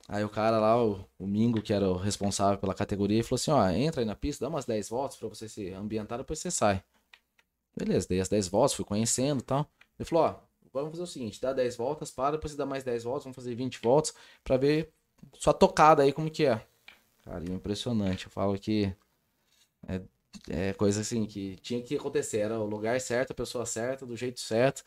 Aí 0.08 0.22
o 0.22 0.28
cara 0.28 0.60
lá, 0.60 0.82
o, 0.82 1.04
o 1.18 1.26
Mingo, 1.26 1.60
que 1.60 1.72
era 1.72 1.88
o 1.88 1.96
responsável 1.96 2.58
pela 2.58 2.74
categoria, 2.74 3.24
falou 3.24 3.36
assim, 3.36 3.50
ó, 3.50 3.68
entra 3.70 4.02
aí 4.02 4.04
na 4.06 4.14
pista, 4.14 4.44
dá 4.44 4.48
umas 4.48 4.64
10 4.64 4.88
voltas 4.88 5.16
para 5.18 5.28
você 5.28 5.48
se 5.48 5.72
ambientar, 5.72 6.18
depois 6.18 6.38
você 6.38 6.50
sai. 6.50 6.82
Beleza, 7.76 8.06
dei 8.08 8.20
as 8.20 8.28
10 8.28 8.48
voltas, 8.48 8.74
fui 8.74 8.84
conhecendo 8.84 9.40
e 9.40 9.44
tal. 9.44 9.68
Ele 9.98 10.08
falou, 10.08 10.24
ó, 10.24 10.40
vamos 10.72 10.92
fazer 10.92 11.02
o 11.02 11.06
seguinte, 11.06 11.40
dá 11.40 11.52
10 11.52 11.76
voltas, 11.76 12.10
para, 12.10 12.36
depois 12.36 12.52
você 12.52 12.58
dá 12.58 12.64
mais 12.64 12.84
10 12.84 13.02
voltas, 13.02 13.24
vamos 13.24 13.34
fazer 13.34 13.54
20 13.54 13.80
voltas 13.82 14.14
para 14.44 14.56
ver 14.56 14.92
sua 15.34 15.52
tocada 15.52 16.02
aí 16.02 16.12
como 16.12 16.30
que 16.30 16.46
é. 16.46 16.64
Cara, 17.24 17.44
impressionante. 17.50 18.26
Eu 18.26 18.30
falo 18.30 18.56
que 18.56 18.94
é, 19.88 20.00
é 20.48 20.72
coisa 20.72 21.00
assim 21.00 21.26
que 21.26 21.56
tinha 21.56 21.82
que 21.82 21.96
acontecer. 21.96 22.38
Era 22.38 22.58
o 22.58 22.66
lugar 22.66 23.00
certo, 23.00 23.32
a 23.32 23.34
pessoa 23.34 23.66
certa, 23.66 24.06
do 24.06 24.16
jeito 24.16 24.40
certo. 24.40 24.82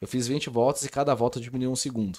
Eu 0.00 0.08
fiz 0.08 0.26
20 0.26 0.50
voltas 0.50 0.84
e 0.84 0.88
cada 0.88 1.14
volta 1.14 1.40
diminuiu 1.40 1.70
um 1.70 1.76
segundo. 1.76 2.18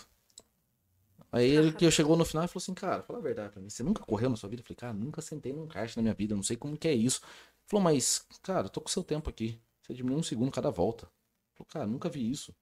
Aí 1.31 1.49
ele 1.49 1.71
que 1.71 1.89
chegou 1.91 2.17
no 2.17 2.25
final 2.25 2.45
e 2.45 2.47
falou 2.47 2.61
assim, 2.61 2.73
cara, 2.73 3.03
fala 3.03 3.19
a 3.19 3.21
verdade 3.21 3.51
pra 3.51 3.61
mim. 3.61 3.69
Você 3.69 3.83
nunca 3.83 4.03
correu 4.03 4.29
na 4.29 4.35
sua 4.35 4.49
vida? 4.49 4.61
Eu 4.61 4.65
falei, 4.65 4.77
cara, 4.77 4.93
nunca 4.93 5.21
sentei 5.21 5.53
num 5.53 5.67
kart 5.67 5.95
na 5.95 6.01
minha 6.01 6.13
vida, 6.13 6.35
não 6.35 6.43
sei 6.43 6.57
como 6.57 6.77
que 6.77 6.87
é 6.87 6.93
isso. 6.93 7.21
Ele 7.23 7.67
falou, 7.67 7.83
mas, 7.83 8.25
cara, 8.41 8.65
eu 8.65 8.69
tô 8.69 8.81
com 8.81 8.89
seu 8.89 9.03
tempo 9.03 9.29
aqui. 9.29 9.59
Você 9.81 9.93
diminui 9.93 10.19
um 10.19 10.23
segundo 10.23 10.51
cada 10.51 10.71
volta. 10.71 11.05
Eu 11.05 11.65
falei, 11.65 11.67
cara, 11.69 11.87
nunca 11.87 12.09
vi 12.09 12.29
isso. 12.29 12.55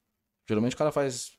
Geralmente 0.47 0.75
o 0.75 0.77
cara 0.77 0.91
faz 0.91 1.37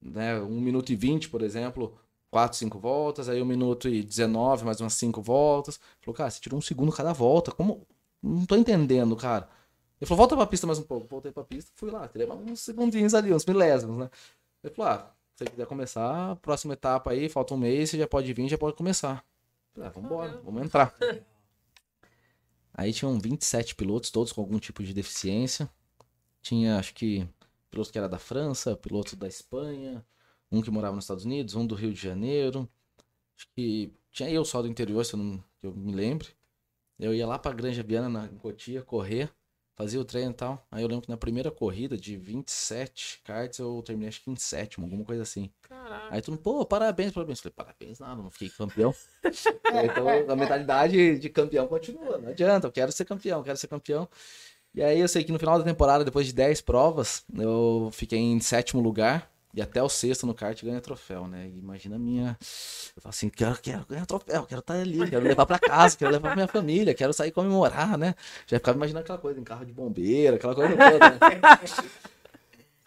né, 0.00 0.40
1 0.40 0.60
minuto 0.60 0.90
e 0.90 0.96
20, 0.96 1.28
por 1.28 1.42
exemplo, 1.42 1.98
4, 2.30 2.56
5 2.58 2.78
voltas, 2.78 3.28
aí 3.28 3.42
1 3.42 3.44
minuto 3.44 3.88
e 3.88 4.02
19, 4.02 4.64
mais 4.64 4.80
umas 4.80 4.94
5 4.94 5.20
voltas. 5.20 5.80
Falou, 6.00 6.16
cara, 6.16 6.30
você 6.30 6.40
tirou 6.40 6.58
um 6.58 6.62
segundo 6.62 6.92
cada 6.92 7.12
volta. 7.12 7.50
Como? 7.50 7.86
Não 8.22 8.46
tô 8.46 8.56
entendendo, 8.56 9.16
cara. 9.16 9.48
Ele 10.00 10.08
falou, 10.08 10.18
volta 10.18 10.36
pra 10.36 10.46
pista 10.46 10.66
mais 10.66 10.78
um 10.78 10.82
pouco. 10.82 11.06
Voltei 11.08 11.32
pra 11.32 11.44
pista, 11.44 11.70
fui 11.74 11.90
lá, 11.90 12.06
tirei 12.08 12.28
uns 12.30 12.60
segundinhos 12.60 13.14
ali, 13.14 13.34
uns 13.34 13.44
milésimos, 13.44 13.98
né? 13.98 14.10
Ele 14.62 14.74
falou, 14.74 14.92
ah, 14.92 15.14
se 15.34 15.44
você 15.44 15.50
quiser 15.50 15.66
começar, 15.66 16.36
próxima 16.36 16.74
etapa 16.74 17.10
aí, 17.10 17.28
falta 17.28 17.54
um 17.54 17.58
mês, 17.58 17.90
você 17.90 17.98
já 17.98 18.06
pode 18.06 18.32
vir, 18.32 18.48
já 18.48 18.58
pode 18.58 18.76
começar. 18.76 19.24
Falei, 19.74 19.88
ah, 19.88 19.92
vambora, 19.92 20.40
vamos 20.44 20.62
entrar. 20.62 20.94
Aí 22.72 22.92
tinham 22.92 23.18
27 23.18 23.74
pilotos, 23.74 24.10
todos 24.10 24.32
com 24.32 24.40
algum 24.40 24.58
tipo 24.58 24.82
de 24.82 24.94
deficiência. 24.94 25.68
Tinha, 26.40 26.78
acho 26.78 26.94
que, 26.94 27.28
piloto 27.70 27.92
que 27.92 27.98
era 27.98 28.08
da 28.08 28.18
França, 28.18 28.76
piloto 28.76 29.16
da 29.16 29.28
Espanha, 29.28 30.04
um 30.50 30.60
que 30.60 30.70
morava 30.70 30.94
nos 30.94 31.04
Estados 31.04 31.24
Unidos, 31.24 31.54
um 31.54 31.66
do 31.66 31.74
Rio 31.74 31.92
de 31.92 32.00
Janeiro. 32.00 32.68
Acho 33.36 33.46
que 33.54 33.92
tinha 34.10 34.30
eu 34.30 34.44
só 34.44 34.60
do 34.60 34.68
interior, 34.68 35.04
se 35.04 35.14
eu 35.14 35.18
não 35.18 35.42
que 35.60 35.66
eu 35.66 35.74
me 35.74 35.92
lembre. 35.92 36.28
Eu 36.98 37.14
ia 37.14 37.26
lá 37.26 37.38
pra 37.38 37.52
Granja 37.52 37.82
Viana, 37.82 38.08
na 38.08 38.28
Cotia, 38.28 38.82
correr, 38.82 39.30
fazia 39.74 40.00
o 40.00 40.04
treino 40.04 40.32
e 40.32 40.34
tal. 40.34 40.66
Aí 40.70 40.82
eu 40.82 40.88
lembro 40.88 41.02
que 41.02 41.08
na 41.08 41.16
primeira 41.16 41.50
corrida 41.50 41.96
de 41.96 42.16
27 42.16 43.20
karts 43.24 43.58
eu 43.58 43.82
terminei 43.82 44.08
acho 44.08 44.22
que 44.22 44.30
em 44.30 44.36
sétimo, 44.36 44.84
alguma 44.84 45.04
coisa 45.04 45.22
assim. 45.22 45.50
Caraca. 45.62 46.14
Aí 46.14 46.20
tu, 46.20 46.36
pô, 46.36 46.64
parabéns, 46.66 47.12
parabéns. 47.12 47.38
Eu 47.38 47.42
falei, 47.44 47.54
parabéns, 47.56 47.98
nada, 47.98 48.22
não 48.22 48.30
fiquei 48.30 48.50
campeão. 48.50 48.94
então 49.24 50.32
a 50.32 50.36
mentalidade 50.36 51.18
de 51.18 51.28
campeão 51.30 51.66
continua, 51.66 52.18
não 52.18 52.30
adianta, 52.30 52.66
eu 52.66 52.72
quero 52.72 52.92
ser 52.92 53.04
campeão, 53.04 53.38
eu 53.38 53.44
quero 53.44 53.56
ser 53.56 53.68
campeão. 53.68 54.08
E 54.74 54.82
aí 54.82 55.00
eu 55.00 55.08
sei 55.08 55.24
que 55.24 55.32
no 55.32 55.38
final 55.38 55.58
da 55.58 55.64
temporada, 55.64 56.04
depois 56.04 56.26
de 56.26 56.32
10 56.32 56.60
provas, 56.60 57.24
eu 57.34 57.90
fiquei 57.92 58.18
em 58.18 58.38
sétimo 58.40 58.80
lugar. 58.80 59.29
E 59.52 59.60
até 59.60 59.82
o 59.82 59.88
sexto 59.88 60.26
no 60.26 60.34
kart 60.34 60.62
ganha 60.64 60.80
troféu, 60.80 61.26
né? 61.26 61.48
Imagina 61.48 61.96
a 61.96 61.98
minha. 61.98 62.36
Eu 62.96 63.02
falo 63.02 63.10
assim, 63.10 63.28
quero, 63.28 63.58
quero 63.60 63.84
ganhar 63.88 64.06
troféu, 64.06 64.44
quero 64.44 64.60
estar 64.60 64.74
ali, 64.74 65.10
quero 65.10 65.24
levar 65.24 65.44
pra 65.44 65.58
casa, 65.58 65.96
quero 65.96 66.12
levar 66.12 66.28
pra 66.28 66.36
minha 66.36 66.48
família, 66.48 66.94
quero 66.94 67.12
sair 67.12 67.32
comemorar, 67.32 67.98
né? 67.98 68.14
Já 68.46 68.58
ficava 68.58 68.76
imaginando 68.76 69.02
aquela 69.02 69.18
coisa 69.18 69.40
em 69.40 69.44
carro 69.44 69.66
de 69.66 69.72
bombeiro, 69.72 70.36
aquela 70.36 70.54
coisa 70.54 70.76
toda. 70.76 71.10
Né? 71.10 71.18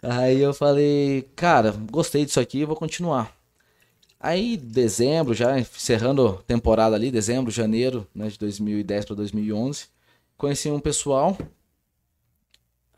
Aí 0.02 0.40
eu 0.40 0.54
falei, 0.54 1.28
cara, 1.36 1.72
gostei 1.90 2.24
disso 2.24 2.40
aqui, 2.40 2.64
vou 2.64 2.76
continuar. 2.76 3.34
Aí, 4.18 4.56
dezembro, 4.56 5.34
já 5.34 5.58
encerrando 5.58 6.42
temporada 6.46 6.96
ali, 6.96 7.10
dezembro, 7.10 7.50
janeiro, 7.50 8.06
né, 8.14 8.28
de 8.28 8.38
2010 8.38 9.04
para 9.04 9.16
2011, 9.16 9.86
conheci 10.36 10.70
um 10.70 10.80
pessoal 10.80 11.36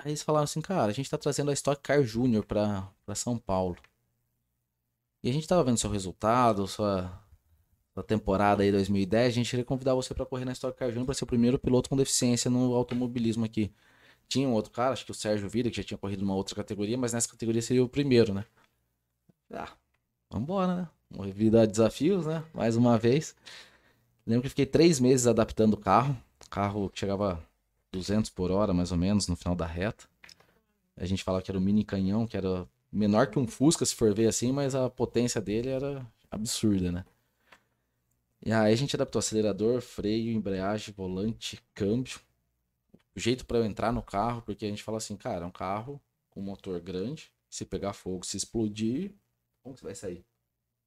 Aí 0.07 0.11
eles 0.11 0.23
falaram 0.23 0.45
assim, 0.45 0.61
cara, 0.61 0.91
a 0.91 0.93
gente 0.93 1.11
tá 1.11 1.19
trazendo 1.19 1.51
a 1.51 1.55
Stock 1.55 1.83
Car 1.83 2.01
Júnior 2.03 2.45
pra, 2.45 2.89
pra 3.07 3.15
São 3.15 3.39
Paulo. 3.39 3.77
E 5.23 5.31
a 5.31 5.33
gente 5.33 5.49
tava 5.49 5.65
vendo 5.65 5.79
seu 5.79 5.91
resultado, 5.91 6.67
sua, 6.67 7.11
sua 7.95 8.03
temporada 8.03 8.63
aí 8.63 8.71
2010, 8.71 9.27
a 9.27 9.31
gente 9.31 9.51
queria 9.51 9.65
convidar 9.65 9.95
você 9.95 10.13
para 10.13 10.27
correr 10.27 10.45
na 10.45 10.53
Stock 10.53 10.77
Car 10.79 10.89
Júnior 10.89 11.07
pra 11.07 11.15
ser 11.15 11.25
o 11.25 11.27
primeiro 11.27 11.59
piloto 11.59 11.89
com 11.89 11.97
deficiência 11.97 12.51
no 12.51 12.75
automobilismo 12.75 13.45
aqui. 13.45 13.73
Tinha 14.29 14.49
um 14.49 14.53
outro 14.53 14.73
cara, 14.73 14.93
acho 14.93 15.05
que 15.05 15.13
o 15.13 15.15
Sérgio 15.15 15.49
Vida, 15.49 15.71
que 15.71 15.77
já 15.77 15.85
tinha 15.85 15.99
corrido 15.99 16.21
numa 16.21 16.35
outra 16.35 16.55
categoria, 16.55 16.99
mas 16.99 17.13
nessa 17.13 17.29
categoria 17.29 17.63
seria 17.63 17.83
o 17.83 17.89
primeiro, 17.89 18.35
né? 18.35 18.45
Ah, 19.53 19.73
vambora, 20.31 20.77
né? 20.77 20.89
Devido 21.25 21.59
a 21.59 21.67
desafios, 21.67 22.27
né? 22.27 22.45
Mais 22.53 22.77
uma 22.77 22.99
vez. 22.99 23.35
Lembro 24.27 24.43
que 24.43 24.49
fiquei 24.49 24.67
três 24.67 24.99
meses 24.99 25.27
adaptando 25.27 25.75
o 25.75 25.77
carro. 25.77 26.17
O 26.45 26.51
carro 26.51 26.91
que 26.91 26.99
chegava 26.99 27.43
200 27.93 28.31
por 28.31 28.51
hora, 28.51 28.75
mais 28.75 28.91
ou 28.91 28.99
menos, 28.99 29.29
no 29.29 29.37
final 29.37 29.55
da 29.55 29.67
reta. 29.67 30.05
A 30.97 31.07
gente 31.07 31.23
falava 31.23 31.43
que 31.43 31.51
era 31.51 31.59
um 31.59 31.63
mini 31.63 31.85
canhão, 31.85 32.27
que 32.27 32.37
era 32.37 32.67
menor 32.93 33.29
que 33.29 33.39
um 33.39 33.47
Fusca, 33.47 33.85
se 33.85 33.95
for 33.95 34.15
ver 34.15 34.29
assim, 34.29 34.53
mas 34.53 34.75
a 34.75 34.89
potência 34.89 35.41
dele 35.41 35.71
era 35.71 36.07
absurda, 36.31 36.91
né? 36.91 37.05
E 38.45 38.53
aí 38.53 38.73
a 38.73 38.77
gente 38.77 38.95
adaptou 38.95 39.19
acelerador, 39.19 39.81
freio, 39.81 40.33
embreagem, 40.33 40.95
volante, 40.95 41.63
câmbio. 41.75 42.21
O 43.15 43.21
jeito 43.21 43.47
para 43.47 43.59
eu 43.59 43.65
entrar 43.65 43.93
no 43.93 44.03
carro, 44.03 44.43
porque 44.43 44.67
a 44.67 44.69
gente 44.69 44.83
fala 44.83 44.99
assim, 44.99 45.17
cara, 45.17 45.45
é 45.45 45.49
um 45.49 45.51
carro 45.51 46.01
com 46.31 46.41
motor 46.41 46.79
grande, 46.81 47.33
se 47.49 47.65
pegar 47.65 47.93
fogo, 47.93 48.25
se 48.25 48.37
explodir, 48.37 49.15
como 49.63 49.75
que 49.75 49.81
você 49.81 49.87
vai 49.87 49.95
sair? 49.95 50.25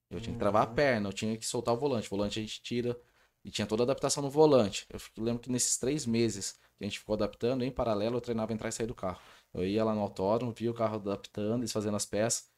Eu 0.08 0.20
tinha 0.20 0.32
que 0.32 0.38
travar 0.38 0.66
a 0.66 0.68
uhum. 0.68 0.74
perna, 0.74 1.08
eu 1.08 1.12
tinha 1.12 1.36
que 1.36 1.46
soltar 1.46 1.74
o 1.74 1.76
volante. 1.76 2.06
O 2.06 2.10
volante 2.10 2.38
a 2.38 2.42
gente 2.42 2.62
tira 2.62 2.98
e 3.44 3.50
tinha 3.50 3.66
toda 3.66 3.82
a 3.82 3.84
adaptação 3.84 4.22
no 4.22 4.30
volante. 4.30 4.86
Eu 4.90 4.98
lembro 5.22 5.40
que 5.40 5.50
nesses 5.50 5.76
três 5.76 6.06
meses 6.06 6.52
que 6.52 6.84
a 6.84 6.84
gente 6.84 6.98
ficou 6.98 7.14
adaptando, 7.14 7.62
em 7.62 7.70
paralelo 7.70 8.16
eu 8.16 8.20
treinava 8.20 8.52
entrar 8.52 8.68
e 8.68 8.72
sair 8.72 8.86
do 8.86 8.94
carro. 8.94 9.20
Eu 9.52 9.66
ia 9.66 9.84
lá 9.84 9.94
no 9.94 10.00
autódromo, 10.00 10.52
via 10.52 10.70
o 10.70 10.74
carro 10.74 10.96
adaptando, 10.96 11.60
eles 11.60 11.72
fazendo 11.72 11.96
as 11.96 12.06
peças. 12.06 12.48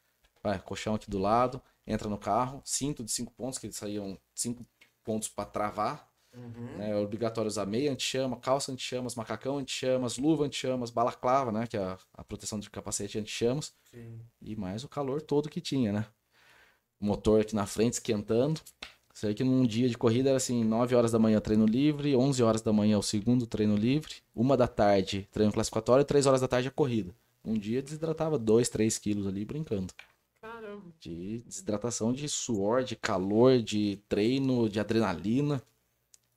Vai, 0.43 0.59
colchão 0.59 0.95
aqui 0.95 1.09
do 1.09 1.17
lado, 1.17 1.61
entra 1.87 2.09
no 2.09 2.17
carro, 2.17 2.61
cinto 2.65 3.03
de 3.03 3.11
cinco 3.11 3.31
pontos, 3.33 3.57
que 3.57 3.65
eles 3.65 3.77
saíam 3.77 4.17
cinco 4.35 4.65
pontos 5.03 5.29
para 5.29 5.45
travar. 5.45 6.11
Uhum. 6.35 6.77
Né, 6.77 6.89
é 6.91 6.95
obrigatório 6.95 7.47
usar 7.47 7.65
meia 7.65 7.91
anti-chama, 7.91 8.37
calça 8.37 8.71
anti-chamas, 8.71 9.15
macacão 9.15 9.59
anti-chamas, 9.59 10.17
luva 10.17 10.45
anti-chamas, 10.45 10.89
balaclava, 10.89 11.51
né? 11.51 11.67
Que 11.67 11.77
é 11.77 11.83
a, 11.83 11.97
a 12.13 12.23
proteção 12.23 12.59
de 12.59 12.69
capacete 12.69 13.19
anti-chamas. 13.19 13.73
E 14.41 14.55
mais 14.55 14.83
o 14.83 14.89
calor 14.89 15.21
todo 15.21 15.49
que 15.49 15.61
tinha, 15.61 15.91
né? 15.93 16.05
O 16.99 17.05
motor 17.05 17.41
aqui 17.41 17.55
na 17.55 17.65
frente 17.65 17.93
esquentando. 17.93 18.59
Sei 19.13 19.35
que 19.35 19.43
num 19.43 19.63
dia 19.63 19.87
de 19.87 19.95
corrida 19.95 20.29
era 20.29 20.37
assim, 20.37 20.63
9 20.63 20.95
horas 20.95 21.11
da 21.11 21.19
manhã 21.19 21.39
treino 21.39 21.67
livre, 21.67 22.15
11 22.15 22.41
horas 22.41 22.61
da 22.63 22.73
manhã 22.73 22.97
o 22.97 23.03
segundo 23.03 23.45
treino 23.45 23.75
livre, 23.75 24.15
uma 24.33 24.57
da 24.57 24.67
tarde 24.67 25.29
treino 25.31 25.53
classificatório 25.53 26.01
e 26.01 26.05
3 26.05 26.25
horas 26.25 26.41
da 26.41 26.47
tarde 26.47 26.67
a 26.67 26.71
corrida. 26.71 27.13
Um 27.45 27.53
dia 27.53 27.81
desidratava 27.81 28.39
2, 28.39 28.69
3 28.69 28.97
quilos 28.97 29.27
ali 29.27 29.45
brincando. 29.45 29.93
Caramba. 30.41 30.91
De 30.99 31.43
desidratação 31.43 32.11
de 32.11 32.27
suor, 32.27 32.83
de 32.83 32.95
calor, 32.95 33.61
de 33.61 34.01
treino, 34.09 34.67
de 34.67 34.79
adrenalina. 34.79 35.61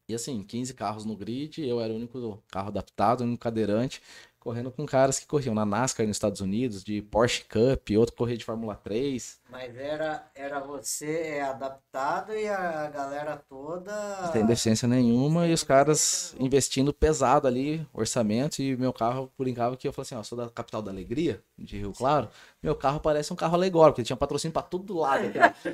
E 0.08 0.14
assim, 0.14 0.42
15 0.42 0.74
carros 0.74 1.04
no 1.04 1.16
grid, 1.16 1.62
eu 1.66 1.80
era 1.80 1.92
o 1.92 1.96
único 1.96 2.42
carro 2.48 2.68
adaptado, 2.68 3.22
o 3.22 3.24
único 3.24 3.42
cadeirante 3.42 4.00
correndo 4.46 4.70
com 4.70 4.86
caras 4.86 5.18
que 5.18 5.26
corriam 5.26 5.56
na 5.56 5.66
NASCAR 5.66 6.06
nos 6.06 6.14
Estados 6.14 6.40
Unidos, 6.40 6.84
de 6.84 7.02
Porsche 7.02 7.42
Cup, 7.42 7.90
outro 7.98 8.14
corria 8.14 8.36
de 8.36 8.44
Fórmula 8.44 8.76
3. 8.76 9.40
Mas 9.50 9.76
era, 9.76 10.30
era 10.36 10.60
você 10.60 11.42
adaptado 11.44 12.32
e 12.32 12.46
a 12.46 12.88
galera 12.88 13.42
toda. 13.48 14.30
Sem 14.32 14.46
deficiência 14.46 14.86
nenhuma 14.86 15.40
Sem 15.40 15.50
e 15.50 15.52
os 15.52 15.64
caras 15.64 16.30
nenhuma. 16.34 16.46
investindo 16.46 16.94
pesado 16.94 17.48
ali, 17.48 17.84
orçamento. 17.92 18.62
E 18.62 18.76
meu 18.76 18.92
carro, 18.92 19.32
por 19.36 19.42
brincava 19.42 19.76
que 19.76 19.88
eu 19.88 19.92
falei 19.92 20.06
assim: 20.06 20.14
ó, 20.14 20.22
sou 20.22 20.38
da 20.38 20.48
capital 20.48 20.80
da 20.80 20.92
alegria, 20.92 21.42
de 21.58 21.78
Rio 21.78 21.92
Claro. 21.92 22.28
Meu 22.62 22.76
carro 22.76 23.00
parece 23.00 23.32
um 23.32 23.36
carro 23.36 23.56
alegórico, 23.56 23.96
porque 23.96 24.06
tinha 24.06 24.16
patrocínio 24.16 24.52
pra 24.52 24.62
todo 24.62 24.96
lado. 24.96 25.24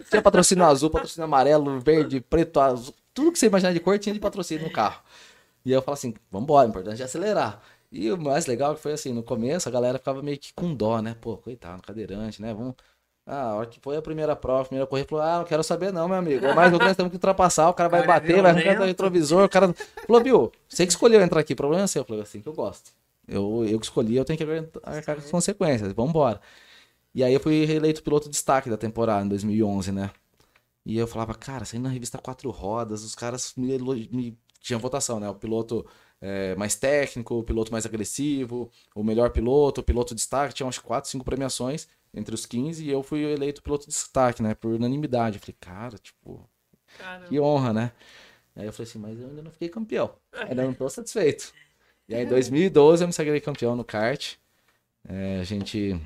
tinha 0.08 0.22
patrocínio 0.22 0.64
azul, 0.64 0.88
patrocínio 0.88 1.26
amarelo, 1.26 1.78
verde, 1.78 2.22
preto, 2.22 2.58
azul. 2.58 2.94
Tudo 3.12 3.32
que 3.32 3.38
você 3.38 3.48
imaginar 3.48 3.74
de 3.74 3.80
cor 3.80 3.98
tinha 3.98 4.14
de 4.14 4.20
patrocínio 4.20 4.64
no 4.64 4.72
carro. 4.72 5.02
E 5.62 5.70
eu 5.70 5.82
falo 5.82 5.92
assim: 5.92 6.14
vambora, 6.30 6.66
importante 6.66 7.02
é 7.02 7.04
acelerar. 7.04 7.62
E 7.92 8.10
o 8.10 8.16
mais 8.16 8.46
legal 8.46 8.74
foi 8.74 8.92
assim, 8.92 9.12
no 9.12 9.22
começo 9.22 9.68
a 9.68 9.72
galera 9.72 9.98
ficava 9.98 10.22
meio 10.22 10.38
que 10.38 10.52
com 10.54 10.74
dó, 10.74 11.02
né? 11.02 11.14
Pô, 11.20 11.36
coitado, 11.36 11.82
cadeirante, 11.82 12.40
né? 12.40 12.54
Vamos. 12.54 12.74
Ah, 13.26 13.50
a 13.50 13.54
hora 13.56 13.66
que 13.66 13.78
foi 13.80 13.96
a 13.96 14.02
primeira 14.02 14.34
prova, 14.34 14.62
a 14.62 14.64
primeira 14.64 14.86
corrida, 14.86 15.06
falou: 15.08 15.24
Ah, 15.24 15.38
não 15.38 15.44
quero 15.44 15.62
saber, 15.62 15.92
não, 15.92 16.08
meu 16.08 16.16
amigo. 16.16 16.46
Mas 16.56 16.72
nós 16.72 16.96
temos 16.96 17.10
que 17.10 17.16
ultrapassar, 17.16 17.68
o 17.68 17.74
cara 17.74 17.90
vai 17.90 18.00
cara, 18.00 18.20
bater, 18.20 18.42
vai 18.42 18.50
arrancar 18.50 18.82
o 18.82 18.86
retrovisor. 18.86 19.44
O 19.44 19.48
cara 19.48 19.72
falou: 20.06 20.22
Viu, 20.22 20.52
você 20.66 20.86
que 20.86 20.92
escolheu 20.92 21.20
entrar 21.20 21.40
aqui, 21.40 21.54
problema 21.54 21.84
é 21.84 21.86
seu. 21.86 22.00
Eu 22.00 22.06
falei: 22.06 22.22
Assim 22.22 22.40
que 22.40 22.48
eu 22.48 22.54
gosto. 22.54 22.92
Eu, 23.28 23.64
eu 23.68 23.78
que 23.78 23.86
escolhi, 23.86 24.16
eu 24.16 24.24
tenho 24.24 24.38
que 24.38 24.44
arcar 24.82 25.16
com 25.16 25.22
as 25.22 25.30
consequências. 25.30 25.92
Vamos 25.92 26.10
embora. 26.10 26.40
E 27.14 27.22
aí 27.22 27.32
eu 27.34 27.40
fui 27.40 27.64
reeleito 27.64 28.02
piloto 28.02 28.24
de 28.24 28.30
destaque 28.32 28.70
da 28.70 28.76
temporada, 28.76 29.24
em 29.24 29.28
2011, 29.28 29.92
né? 29.92 30.10
E 30.84 30.98
eu 30.98 31.06
falava, 31.06 31.34
cara, 31.34 31.64
saindo 31.64 31.84
na 31.84 31.90
revista 31.90 32.18
Quatro 32.18 32.50
Rodas, 32.50 33.04
os 33.04 33.14
caras 33.14 33.54
me, 33.56 33.78
me 34.10 34.38
tinham 34.60 34.80
votação, 34.80 35.20
né? 35.20 35.28
O 35.28 35.34
piloto 35.34 35.86
é, 36.22 36.54
mais 36.54 36.76
técnico, 36.76 37.34
o 37.34 37.42
piloto 37.42 37.72
mais 37.72 37.84
agressivo, 37.84 38.70
o 38.94 39.02
melhor 39.02 39.30
piloto, 39.30 39.80
o 39.80 39.84
piloto 39.84 40.14
de 40.14 40.20
destaque. 40.20 40.54
Tinha 40.54 40.64
umas 40.64 40.78
4, 40.78 41.10
5 41.10 41.24
premiações 41.24 41.88
entre 42.14 42.32
os 42.32 42.46
15 42.46 42.84
e 42.84 42.88
eu 42.88 43.02
fui 43.02 43.24
eleito 43.24 43.62
piloto 43.62 43.86
de 43.86 43.90
destaque, 43.90 44.40
né? 44.40 44.54
Por 44.54 44.72
unanimidade. 44.72 45.36
Eu 45.36 45.40
falei, 45.40 45.56
cara, 45.60 45.98
tipo, 45.98 46.48
Caramba. 46.96 47.28
que 47.28 47.40
honra, 47.40 47.72
né? 47.72 47.92
Aí 48.54 48.66
eu 48.66 48.72
falei 48.72 48.88
assim, 48.88 48.98
mas 48.98 49.18
eu 49.18 49.28
ainda 49.28 49.42
não 49.42 49.50
fiquei 49.50 49.68
campeão. 49.68 50.14
Ainda 50.32 50.62
não 50.64 50.72
tô 50.72 50.88
satisfeito. 50.88 51.52
E 52.08 52.14
aí 52.14 52.24
em 52.24 52.28
2012 52.28 53.02
eu 53.02 53.08
me 53.08 53.12
sagrei 53.12 53.40
campeão 53.40 53.74
no 53.74 53.84
kart. 53.84 54.36
É, 55.08 55.40
a 55.40 55.44
gente 55.44 55.98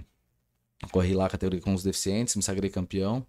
corri 0.91 1.15
lá 1.15 1.27
a 1.27 1.31
categoria 1.31 1.61
com 1.61 1.75
os 1.75 1.83
deficientes, 1.83 2.37
me 2.37 2.43
sagrei 2.43 2.71
campeão. 2.71 3.27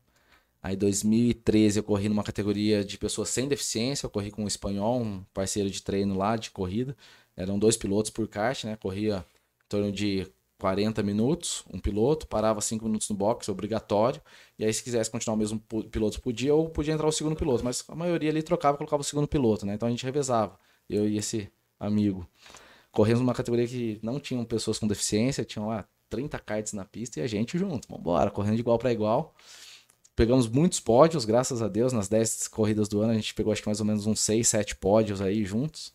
Aí 0.61 0.75
em 0.75 0.77
2013 0.77 1.79
eu 1.79 1.83
corri 1.83 2.09
numa 2.09 2.23
categoria 2.23 2.83
de 2.83 2.97
pessoas 2.97 3.29
sem 3.29 3.47
deficiência, 3.47 4.05
eu 4.05 4.09
corri 4.09 4.31
com 4.31 4.43
um 4.43 4.47
espanhol, 4.47 5.01
um 5.01 5.23
parceiro 5.33 5.69
de 5.69 5.81
treino 5.81 6.17
lá 6.17 6.35
de 6.35 6.51
corrida. 6.51 6.95
Eram 7.35 7.59
dois 7.59 7.77
pilotos 7.77 8.11
por 8.11 8.27
kart, 8.27 8.63
né? 8.63 8.75
Corria 8.75 9.25
em 9.65 9.69
torno 9.69 9.91
de 9.91 10.27
40 10.59 11.03
minutos, 11.03 11.63
um 11.71 11.79
piloto, 11.79 12.27
parava 12.27 12.61
5 12.61 12.83
minutos 12.83 13.09
no 13.09 13.15
box, 13.15 13.47
obrigatório. 13.49 14.21
E 14.57 14.65
aí, 14.65 14.73
se 14.73 14.83
quisesse 14.83 15.09
continuar 15.09 15.35
o 15.35 15.37
mesmo 15.37 15.59
piloto 15.91 16.19
podia, 16.19 16.53
ou 16.55 16.69
podia 16.69 16.93
entrar 16.93 17.07
o 17.07 17.11
segundo 17.11 17.35
piloto. 17.35 17.63
Mas 17.63 17.83
a 17.87 17.95
maioria 17.95 18.29
ali 18.31 18.41
trocava 18.41 18.75
e 18.75 18.77
colocava 18.79 19.01
o 19.01 19.05
segundo 19.05 19.27
piloto, 19.27 19.65
né? 19.65 19.75
Então 19.75 19.87
a 19.87 19.91
gente 19.91 20.03
revezava, 20.03 20.57
eu 20.89 21.07
e 21.07 21.17
esse 21.17 21.51
amigo. 21.79 22.27
Corremos 22.91 23.21
numa 23.21 23.33
categoria 23.35 23.67
que 23.67 23.99
não 24.01 24.19
tinham 24.19 24.43
pessoas 24.43 24.79
com 24.79 24.87
deficiência, 24.87 25.45
tinham 25.45 25.67
lá 25.67 25.85
30 26.09 26.39
karts 26.39 26.73
na 26.73 26.83
pista 26.83 27.19
e 27.19 27.23
a 27.23 27.27
gente 27.27 27.57
junto. 27.57 27.87
Vambora, 27.87 28.31
correndo 28.31 28.55
de 28.55 28.61
igual 28.61 28.79
para 28.79 28.91
igual. 28.91 29.35
Pegamos 30.17 30.47
muitos 30.47 30.79
pódios, 30.79 31.25
graças 31.25 31.61
a 31.61 31.67
Deus. 31.67 31.93
Nas 31.93 32.07
10 32.07 32.47
corridas 32.47 32.87
do 32.87 33.01
ano, 33.01 33.11
a 33.11 33.15
gente 33.15 33.35
pegou 33.35 33.53
acho 33.53 33.61
que 33.61 33.67
mais 33.67 33.79
ou 33.79 33.85
menos 33.85 34.07
uns 34.07 34.19
6, 34.21 34.47
7 34.47 34.75
pódios 34.75 35.21
aí 35.21 35.45
juntos. 35.45 35.93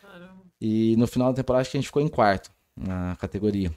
Caramba. 0.00 0.42
E 0.58 0.96
no 0.96 1.06
final 1.06 1.30
da 1.30 1.36
temporada, 1.36 1.60
acho 1.60 1.70
que 1.70 1.76
a 1.76 1.80
gente 1.80 1.88
ficou 1.88 2.00
em 2.00 2.08
quarto 2.08 2.50
na 2.74 3.14
categoria. 3.16 3.70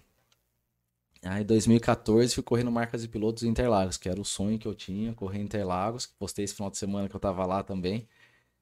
Aí 1.24 1.42
em 1.42 1.46
2014 1.46 2.34
fui 2.34 2.42
correndo 2.42 2.72
marcas 2.72 3.02
de 3.02 3.10
pilotos 3.10 3.44
em 3.44 3.50
Interlagos, 3.50 3.98
que 3.98 4.08
era 4.08 4.22
o 4.22 4.24
sonho 4.24 4.58
que 4.58 4.66
eu 4.66 4.74
tinha, 4.74 5.14
correr 5.14 5.40
em 5.40 5.44
Interlagos. 5.44 6.06
Postei 6.06 6.46
esse 6.46 6.56
final 6.56 6.72
de 6.72 6.78
semana 6.78 7.10
que 7.10 7.16
eu 7.16 7.20
tava 7.20 7.46
lá 7.46 7.62
também. 7.62 8.08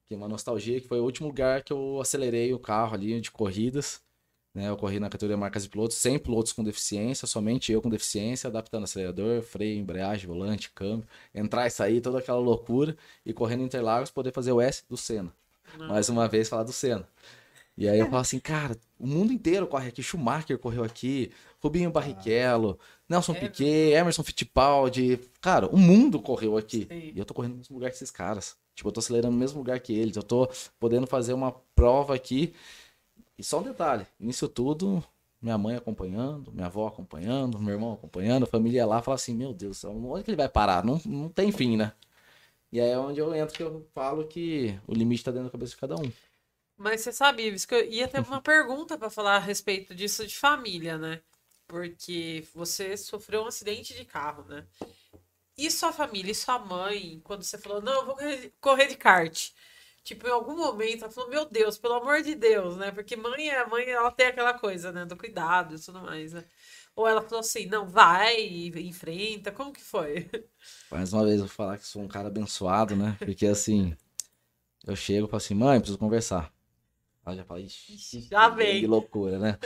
Que 0.06 0.14
é 0.14 0.16
uma 0.16 0.26
nostalgia, 0.26 0.80
que 0.80 0.88
foi 0.88 0.98
o 0.98 1.04
último 1.04 1.28
lugar 1.28 1.62
que 1.62 1.72
eu 1.72 2.00
acelerei 2.00 2.52
o 2.52 2.58
carro 2.58 2.94
ali 2.94 3.20
de 3.20 3.30
corridas. 3.30 4.02
Né, 4.54 4.68
eu 4.68 4.76
corri 4.76 5.00
na 5.00 5.10
categoria 5.10 5.36
marcas 5.36 5.64
de 5.64 5.68
pilotos, 5.68 5.96
sem 5.96 6.16
pilotos 6.16 6.52
com 6.52 6.62
deficiência, 6.62 7.26
somente 7.26 7.72
eu 7.72 7.82
com 7.82 7.90
deficiência, 7.90 8.46
adaptando 8.46 8.84
acelerador, 8.84 9.42
freio, 9.42 9.80
embreagem, 9.80 10.28
volante, 10.28 10.70
câmbio, 10.70 11.08
entrar 11.34 11.66
e 11.66 11.70
sair, 11.70 12.00
toda 12.00 12.20
aquela 12.20 12.38
loucura, 12.38 12.96
e 13.26 13.32
correndo 13.32 13.62
em 13.62 13.64
Interlagos, 13.64 14.12
poder 14.12 14.32
fazer 14.32 14.52
o 14.52 14.60
S 14.60 14.84
do 14.88 14.96
Senna. 14.96 15.32
Mais 15.88 16.08
uma 16.08 16.28
vez 16.28 16.48
falar 16.48 16.62
do 16.62 16.72
Senna. 16.72 17.08
E 17.76 17.88
aí 17.88 17.98
eu 17.98 18.06
falo 18.06 18.18
assim, 18.18 18.38
cara, 18.38 18.76
o 18.98 19.06
mundo 19.06 19.32
inteiro 19.32 19.66
corre 19.66 19.88
aqui. 19.88 20.02
Schumacher 20.02 20.56
correu 20.58 20.84
aqui, 20.84 21.32
Rubinho 21.60 21.90
Barrichello, 21.90 22.78
Nelson 23.08 23.32
é, 23.32 23.40
Piquet, 23.40 23.92
Emerson 23.92 24.22
Fittipaldi. 24.22 25.18
Cara, 25.40 25.66
o 25.66 25.76
mundo 25.76 26.20
correu 26.20 26.56
aqui. 26.56 26.86
Sim. 26.88 27.12
E 27.14 27.18
eu 27.18 27.24
tô 27.24 27.34
correndo 27.34 27.52
no 27.52 27.58
mesmo 27.58 27.74
lugar 27.74 27.90
que 27.90 27.96
esses 27.96 28.10
caras. 28.10 28.56
Tipo, 28.74 28.88
eu 28.88 28.92
tô 28.92 29.00
acelerando 29.00 29.32
no 29.32 29.38
mesmo 29.38 29.58
lugar 29.58 29.80
que 29.80 29.92
eles. 29.92 30.16
Eu 30.16 30.22
tô 30.22 30.48
podendo 30.78 31.06
fazer 31.06 31.32
uma 31.32 31.52
prova 31.74 32.14
aqui. 32.14 32.54
E 33.38 33.42
só 33.42 33.60
um 33.60 33.62
detalhe, 33.62 34.06
nisso 34.18 34.48
tudo, 34.48 35.02
minha 35.42 35.58
mãe 35.58 35.76
acompanhando, 35.76 36.52
minha 36.52 36.66
avó 36.66 36.86
acompanhando, 36.86 37.58
meu 37.58 37.74
irmão 37.74 37.92
acompanhando, 37.92 38.44
a 38.44 38.46
família 38.46 38.86
lá 38.86 39.02
fala 39.02 39.16
assim, 39.16 39.34
meu 39.34 39.52
Deus, 39.52 39.84
onde 39.84 40.24
que 40.24 40.30
ele 40.30 40.36
vai 40.36 40.48
parar? 40.48 40.84
Não, 40.84 41.00
não 41.04 41.28
tem 41.28 41.52
fim, 41.52 41.76
né? 41.76 41.92
E 42.72 42.80
aí 42.80 42.90
é 42.90 42.98
onde 42.98 43.20
eu 43.20 43.34
entro 43.34 43.54
que 43.54 43.62
eu 43.62 43.86
falo 43.94 44.26
que 44.26 44.78
o 44.86 44.94
limite 44.94 45.22
tá 45.22 45.30
dentro 45.30 45.46
da 45.46 45.52
cabeça 45.52 45.72
de 45.72 45.76
cada 45.76 45.96
um. 45.96 46.10
Mas 46.76 47.02
você 47.02 47.12
sabe, 47.12 47.46
Ives, 47.46 47.64
que 47.64 47.74
eu 47.74 47.84
ia 47.84 48.08
ter 48.08 48.20
uma 48.20 48.40
pergunta 48.40 48.98
para 48.98 49.10
falar 49.10 49.36
a 49.36 49.38
respeito 49.38 49.94
disso 49.94 50.26
de 50.26 50.36
família, 50.36 50.98
né? 50.98 51.20
Porque 51.68 52.44
você 52.54 52.96
sofreu 52.96 53.42
um 53.42 53.46
acidente 53.46 53.94
de 53.94 54.04
carro, 54.04 54.44
né? 54.48 54.66
E 55.56 55.70
sua 55.70 55.92
família, 55.92 56.32
e 56.32 56.34
sua 56.34 56.58
mãe, 56.58 57.20
quando 57.22 57.44
você 57.44 57.56
falou, 57.56 57.80
não, 57.80 57.92
eu 57.92 58.06
vou 58.06 58.16
correr 58.60 58.88
de 58.88 58.96
kart. 58.96 59.52
Tipo, 60.04 60.28
em 60.28 60.30
algum 60.30 60.54
momento 60.54 61.02
ela 61.04 61.10
falou, 61.10 61.30
meu 61.30 61.46
Deus, 61.46 61.78
pelo 61.78 61.94
amor 61.94 62.22
de 62.22 62.34
Deus, 62.34 62.76
né? 62.76 62.90
Porque 62.92 63.16
mãe, 63.16 63.50
a 63.50 63.66
mãe, 63.66 63.88
ela 63.88 64.10
tem 64.10 64.26
aquela 64.26 64.52
coisa, 64.52 64.92
né? 64.92 65.06
Do 65.06 65.16
cuidado 65.16 65.74
e 65.74 65.80
tudo 65.80 66.02
mais, 66.02 66.34
né? 66.34 66.44
Ou 66.94 67.08
ela 67.08 67.22
falou 67.22 67.40
assim, 67.40 67.66
não, 67.66 67.86
vai, 67.86 68.36
enfrenta, 68.76 69.50
como 69.50 69.72
que 69.72 69.82
foi? 69.82 70.30
Mais 70.92 71.12
uma 71.12 71.24
vez 71.24 71.40
eu 71.40 71.46
vou 71.46 71.48
falar 71.48 71.78
que 71.78 71.86
sou 71.86 72.02
um 72.02 72.08
cara 72.08 72.28
abençoado, 72.28 72.94
né? 72.94 73.16
Porque 73.18 73.46
assim, 73.46 73.96
eu 74.86 74.94
chego 74.94 75.26
e 75.26 75.30
falo 75.30 75.38
assim, 75.38 75.54
mãe, 75.54 75.80
preciso 75.80 75.98
conversar. 75.98 76.52
Ela 77.24 77.36
já 77.36 77.44
fala, 77.44 77.60
ixi, 77.60 78.28
já 78.30 78.48
vem. 78.50 78.80
Que 78.80 78.86
loucura, 78.86 79.38
né? 79.38 79.58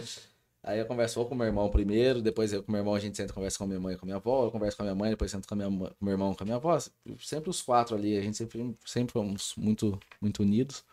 Aí 0.69 0.79
eu 0.79 0.85
converso 0.85 1.25
com 1.25 1.35
meu 1.35 1.47
irmão 1.47 1.71
primeiro, 1.71 2.21
depois 2.21 2.53
eu 2.53 2.63
com 2.63 2.71
meu 2.71 2.81
irmão 2.81 2.95
a 2.95 2.99
gente 2.99 3.17
senta 3.17 3.33
conversa 3.33 3.57
com 3.57 3.67
minha 3.67 3.81
mãe 3.81 3.95
e 3.95 3.97
com 3.97 4.05
minha 4.05 4.17
avó, 4.17 4.45
eu 4.45 4.51
converso 4.51 4.77
com 4.77 4.83
minha 4.83 4.95
mãe, 4.95 5.09
depois 5.09 5.31
sento 5.31 5.49
com, 5.49 5.55
minha, 5.55 5.67
com 5.67 6.05
meu 6.05 6.13
irmão 6.13 6.35
com 6.35 6.45
minha 6.45 6.57
avó. 6.57 6.79
Sempre 7.21 7.49
os 7.49 7.63
quatro 7.63 7.97
ali, 7.97 8.19
a 8.19 8.21
gente 8.21 8.37
sempre, 8.37 8.77
sempre 8.85 9.15
fomos 9.15 9.55
muito, 9.57 9.99
muito 10.21 10.43
unidos. 10.43 10.85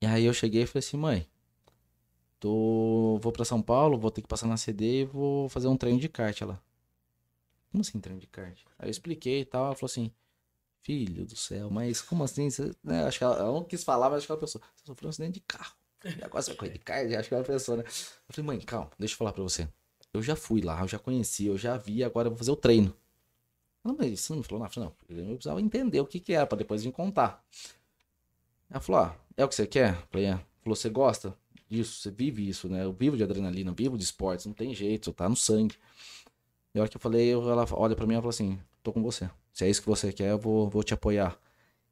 E 0.00 0.06
aí 0.06 0.24
eu 0.24 0.32
cheguei 0.32 0.62
e 0.62 0.66
falei 0.66 0.78
assim, 0.78 0.96
mãe, 0.96 1.28
tô, 2.40 3.18
vou 3.20 3.30
pra 3.30 3.44
São 3.44 3.60
Paulo, 3.60 3.98
vou 3.98 4.10
ter 4.10 4.22
que 4.22 4.28
passar 4.28 4.46
na 4.46 4.56
CD 4.56 5.02
e 5.02 5.04
vou 5.04 5.50
fazer 5.50 5.68
um 5.68 5.76
treino 5.76 6.00
de 6.00 6.08
kart. 6.08 6.40
Ela, 6.40 6.58
como 7.70 7.82
assim 7.82 8.00
treino 8.00 8.20
de 8.20 8.26
kart? 8.26 8.58
Aí 8.78 8.88
eu 8.88 8.90
expliquei 8.90 9.40
e 9.40 9.44
tal, 9.44 9.66
ela 9.66 9.74
falou 9.74 9.90
assim, 9.90 10.10
Filho 10.80 11.26
do 11.26 11.36
céu, 11.36 11.68
mas 11.68 12.00
como 12.00 12.24
assim? 12.24 12.48
Você, 12.48 12.70
né? 12.82 13.04
Acho 13.04 13.18
que 13.18 13.24
ela, 13.24 13.36
ela, 13.36 13.52
não 13.52 13.64
quis 13.64 13.84
falar, 13.84 14.08
mas 14.08 14.18
acho 14.18 14.26
que 14.26 14.32
ela 14.32 14.40
pensou, 14.40 14.62
você 14.74 14.86
sofreu 14.86 15.08
um 15.08 15.10
acidente 15.10 15.34
de 15.34 15.40
carro. 15.40 15.74
Agora 16.22 16.42
você 16.42 16.50
vai 16.50 16.56
correr 16.56 16.72
de 16.72 16.78
carro? 16.78 17.18
Acho 17.18 17.28
que 17.28 17.34
ela 17.34 17.44
pensou, 17.44 17.76
né? 17.76 17.84
Eu 17.86 18.34
falei, 18.34 18.46
mãe, 18.46 18.60
calma, 18.60 18.90
deixa 18.98 19.14
eu 19.14 19.18
falar 19.18 19.32
pra 19.32 19.42
você. 19.42 19.68
Eu 20.12 20.22
já 20.22 20.34
fui 20.36 20.60
lá, 20.60 20.80
eu 20.80 20.88
já 20.88 20.98
conheci, 20.98 21.46
eu 21.46 21.58
já 21.58 21.76
vi, 21.76 22.02
agora 22.02 22.26
eu 22.26 22.30
vou 22.30 22.38
fazer 22.38 22.50
o 22.50 22.56
treino. 22.56 22.94
Não, 23.84 23.94
mas 23.96 24.20
você 24.20 24.32
não 24.32 24.38
me 24.38 24.44
falou 24.44 24.62
nada? 24.62 24.72
Não, 24.76 24.92
eu 25.08 25.34
precisava 25.34 25.60
entender 25.60 26.00
o 26.00 26.06
que 26.06 26.18
que 26.18 26.32
era, 26.32 26.46
pra 26.46 26.58
depois 26.58 26.82
vir 26.82 26.92
contar. 26.92 27.44
Ela 28.70 28.80
falou, 28.80 29.00
ah, 29.02 29.16
é 29.36 29.44
o 29.44 29.48
que 29.48 29.54
você 29.54 29.66
quer? 29.66 29.94
Eu 29.94 30.06
falei, 30.10 30.26
é. 30.26 30.40
Falou, 30.62 30.74
você 30.74 30.88
gosta 30.88 31.36
disso? 31.68 32.00
Você 32.00 32.10
vive 32.10 32.48
isso, 32.48 32.68
né? 32.68 32.84
Eu 32.84 32.92
vivo 32.92 33.16
de 33.16 33.22
adrenalina, 33.22 33.70
eu 33.70 33.74
vivo 33.74 33.96
de 33.96 34.04
esportes, 34.04 34.46
não 34.46 34.52
tem 34.52 34.74
jeito, 34.74 35.12
tá 35.12 35.28
no 35.28 35.36
sangue. 35.36 35.76
E 36.74 36.78
a 36.78 36.82
hora 36.82 36.90
que 36.90 36.96
eu 36.96 37.00
falei, 37.00 37.32
ela 37.32 37.66
olha 37.72 37.94
pra 37.94 38.06
mim 38.06 38.14
e 38.14 38.16
fala 38.16 38.30
assim, 38.30 38.58
tô 38.82 38.92
com 38.92 39.02
você. 39.02 39.30
Se 39.52 39.64
é 39.64 39.70
isso 39.70 39.80
que 39.80 39.88
você 39.88 40.12
quer, 40.12 40.30
eu 40.30 40.38
vou, 40.38 40.68
vou 40.68 40.82
te 40.82 40.92
apoiar. 40.94 41.38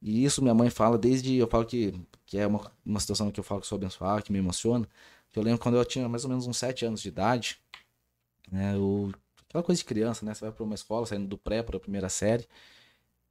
E 0.04 0.22
isso 0.22 0.42
minha 0.42 0.54
mãe 0.54 0.68
fala 0.68 0.98
desde. 0.98 1.34
Eu 1.36 1.48
falo 1.48 1.64
que, 1.64 1.94
que 2.26 2.36
é 2.38 2.46
uma, 2.46 2.70
uma 2.84 3.00
situação 3.00 3.30
que 3.30 3.40
eu 3.40 3.44
falo 3.44 3.62
que 3.62 3.66
sou 3.66 3.76
abençoado, 3.76 4.22
que 4.22 4.30
me 4.30 4.38
emociona. 4.38 4.86
Que 5.32 5.38
eu 5.38 5.42
lembro 5.42 5.58
quando 5.58 5.78
eu 5.78 5.84
tinha 5.84 6.06
mais 6.08 6.24
ou 6.24 6.30
menos 6.30 6.46
uns 6.46 6.58
7 6.58 6.84
anos 6.84 7.00
de 7.00 7.08
idade. 7.08 7.58
Né, 8.52 8.74
eu, 8.76 9.10
aquela 9.48 9.64
coisa 9.64 9.78
de 9.78 9.84
criança, 9.86 10.24
né? 10.26 10.34
Você 10.34 10.42
vai 10.42 10.52
para 10.52 10.62
uma 10.62 10.74
escola, 10.74 11.06
saindo 11.06 11.26
do 11.26 11.38
pré 11.38 11.62
para 11.62 11.78
a 11.78 11.80
primeira 11.80 12.10
série. 12.10 12.46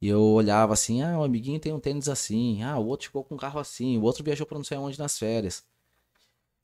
E 0.01 0.07
eu 0.07 0.21
olhava 0.21 0.73
assim: 0.73 1.03
ah, 1.03 1.19
o 1.19 1.23
amiguinho 1.23 1.59
tem 1.59 1.71
um 1.73 1.79
tênis 1.79 2.09
assim. 2.09 2.63
Ah, 2.63 2.79
o 2.79 2.87
outro 2.87 3.05
ficou 3.07 3.23
com 3.23 3.35
um 3.35 3.37
carro 3.37 3.59
assim. 3.59 3.97
O 3.99 4.01
outro 4.03 4.23
viajou 4.23 4.45
para 4.47 4.57
não 4.57 4.65
sei 4.65 4.77
onde 4.77 4.97
nas 4.97 5.17
férias. 5.19 5.63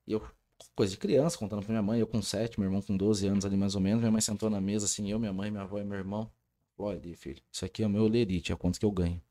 E 0.07 0.13
eu, 0.13 0.21
coisa 0.75 0.91
de 0.91 0.97
criança, 0.97 1.37
contando 1.37 1.61
pra 1.63 1.71
minha 1.71 1.83
mãe, 1.83 1.99
eu 1.99 2.07
com 2.07 2.21
7, 2.21 2.59
meu 2.59 2.67
irmão 2.67 2.81
com 2.81 2.97
12 2.97 3.27
anos 3.27 3.45
ali 3.45 3.55
mais 3.57 3.75
ou 3.75 3.81
menos. 3.81 3.99
Minha 3.99 4.11
mãe 4.11 4.21
sentou 4.21 4.49
na 4.49 4.59
mesa 4.59 4.85
assim, 4.85 5.09
eu, 5.11 5.19
minha 5.19 5.33
mãe, 5.33 5.51
minha 5.51 5.63
avó 5.63 5.79
e 5.79 5.85
meu 5.85 5.97
irmão. 5.99 6.31
Olha, 6.77 6.99
filho, 7.15 7.41
isso 7.51 7.65
aqui 7.65 7.83
é 7.83 7.87
o 7.87 7.89
meu 7.89 8.07
lerite, 8.07 8.51
é 8.51 8.55
quanto 8.55 8.79
que 8.79 8.85
eu 8.85 8.91
ganho. 8.91 9.21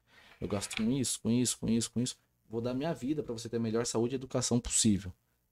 Eu 0.40 0.48
gasto 0.48 0.76
com 0.76 0.90
isso, 0.90 1.20
com 1.20 1.30
isso, 1.30 1.58
com 1.58 1.68
isso, 1.68 1.90
com 1.90 2.00
isso. 2.00 2.16
Vou 2.48 2.60
dar 2.60 2.74
minha 2.74 2.94
vida 2.94 3.22
para 3.22 3.32
você 3.32 3.48
ter 3.48 3.56
a 3.56 3.60
melhor 3.60 3.84
saúde 3.84 4.14
e 4.14 4.16
educação 4.16 4.58
possível. 4.58 5.10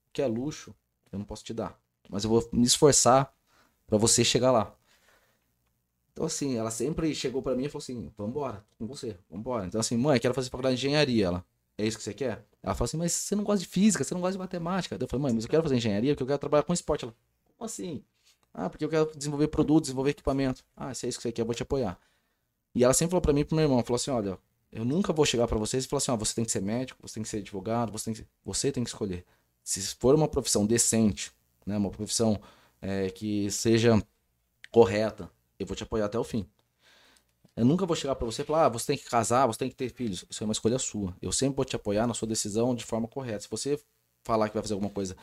O 0.08 0.12
que 0.12 0.22
é 0.22 0.26
luxo, 0.26 0.74
eu 1.12 1.18
não 1.18 1.26
posso 1.26 1.44
te 1.44 1.52
dar. 1.52 1.78
Mas 2.08 2.24
eu 2.24 2.30
vou 2.30 2.48
me 2.52 2.64
esforçar 2.64 3.34
para 3.86 3.98
você 3.98 4.24
chegar 4.24 4.52
lá. 4.52 4.74
Então, 6.12 6.24
assim, 6.24 6.56
ela 6.56 6.70
sempre 6.70 7.14
chegou 7.14 7.42
para 7.42 7.54
mim 7.54 7.64
e 7.64 7.68
falou 7.68 7.82
assim: 7.82 8.10
vambora, 8.16 8.64
com 8.78 8.86
você, 8.86 9.18
vambora. 9.28 9.66
Então, 9.66 9.80
assim, 9.80 9.96
mãe, 9.96 10.18
quero 10.18 10.32
fazer 10.32 10.48
faculdade 10.48 10.76
de 10.76 10.86
engenharia. 10.86 11.26
Ela, 11.26 11.44
é 11.76 11.86
isso 11.86 11.98
que 11.98 12.02
você 12.02 12.14
quer? 12.14 12.42
Ela 12.62 12.74
falou 12.74 12.86
assim: 12.86 12.96
mas 12.96 13.12
você 13.12 13.34
não 13.34 13.44
gosta 13.44 13.60
de 13.60 13.68
física, 13.68 14.02
você 14.02 14.14
não 14.14 14.20
gosta 14.20 14.32
de 14.32 14.38
matemática. 14.38 14.96
Eu 14.98 15.08
falei: 15.08 15.22
mãe, 15.22 15.34
mas 15.34 15.44
eu 15.44 15.50
quero 15.50 15.62
fazer 15.62 15.76
engenharia 15.76 16.14
porque 16.14 16.22
eu 16.22 16.26
quero 16.26 16.38
trabalhar 16.38 16.62
com 16.62 16.72
esporte. 16.72 17.04
Ela, 17.04 17.14
como 17.44 17.66
assim? 17.66 18.02
Ah, 18.54 18.70
porque 18.70 18.84
eu 18.84 18.88
quero 18.88 19.12
desenvolver 19.14 19.48
produto, 19.48 19.82
desenvolver 19.82 20.12
equipamento. 20.12 20.64
Ah, 20.74 20.94
se 20.94 21.04
é 21.04 21.08
isso 21.10 21.18
que 21.18 21.22
você 21.22 21.32
quer, 21.32 21.42
eu 21.42 21.46
vou 21.46 21.54
te 21.54 21.62
apoiar. 21.62 21.98
E 22.74 22.82
ela 22.82 22.94
sempre 22.94 23.10
falou 23.10 23.20
para 23.20 23.34
mim 23.34 23.40
e 23.40 23.44
pro 23.44 23.54
meu 23.54 23.64
irmão, 23.64 23.82
falou 23.84 23.96
assim, 23.96 24.10
olha, 24.10 24.38
eu 24.72 24.84
nunca 24.84 25.12
vou 25.12 25.24
chegar 25.24 25.46
para 25.46 25.58
vocês 25.58 25.84
e 25.84 25.88
falar 25.88 25.98
assim, 25.98 26.10
ó, 26.10 26.16
você 26.16 26.34
tem 26.34 26.44
que 26.44 26.52
ser 26.52 26.62
médico, 26.62 27.00
você 27.02 27.14
tem 27.14 27.22
que 27.22 27.28
ser 27.28 27.38
advogado, 27.38 27.92
você 27.92 28.06
tem 28.06 28.14
que, 28.14 28.28
você 28.44 28.72
tem 28.72 28.84
que 28.84 28.90
escolher. 28.90 29.24
Se 29.62 29.80
for 29.96 30.14
uma 30.14 30.28
profissão 30.28 30.66
decente, 30.66 31.32
né, 31.64 31.76
uma 31.76 31.90
profissão 31.90 32.40
é, 32.80 33.10
que 33.10 33.50
seja 33.50 34.00
correta, 34.70 35.30
eu 35.58 35.66
vou 35.66 35.76
te 35.76 35.82
apoiar 35.82 36.06
até 36.06 36.18
o 36.18 36.24
fim. 36.24 36.46
Eu 37.56 37.64
nunca 37.64 37.86
vou 37.86 37.96
chegar 37.96 38.14
para 38.14 38.26
você 38.26 38.42
e 38.42 38.44
falar, 38.44 38.66
ah, 38.66 38.68
você 38.68 38.88
tem 38.88 38.98
que 38.98 39.08
casar, 39.08 39.46
você 39.46 39.60
tem 39.60 39.70
que 39.70 39.76
ter 39.76 39.88
filhos. 39.90 40.26
Isso 40.28 40.44
é 40.44 40.46
uma 40.46 40.52
escolha 40.52 40.78
sua. 40.78 41.16
Eu 41.22 41.32
sempre 41.32 41.56
vou 41.56 41.64
te 41.64 41.74
apoiar 41.74 42.06
na 42.06 42.12
sua 42.12 42.28
decisão 42.28 42.74
de 42.74 42.84
forma 42.84 43.08
correta. 43.08 43.40
Se 43.40 43.48
você 43.48 43.80
falar 44.22 44.48
que 44.48 44.54
vai 44.54 44.62
fazer 44.62 44.74
alguma 44.74 44.90
coisa 44.90 45.16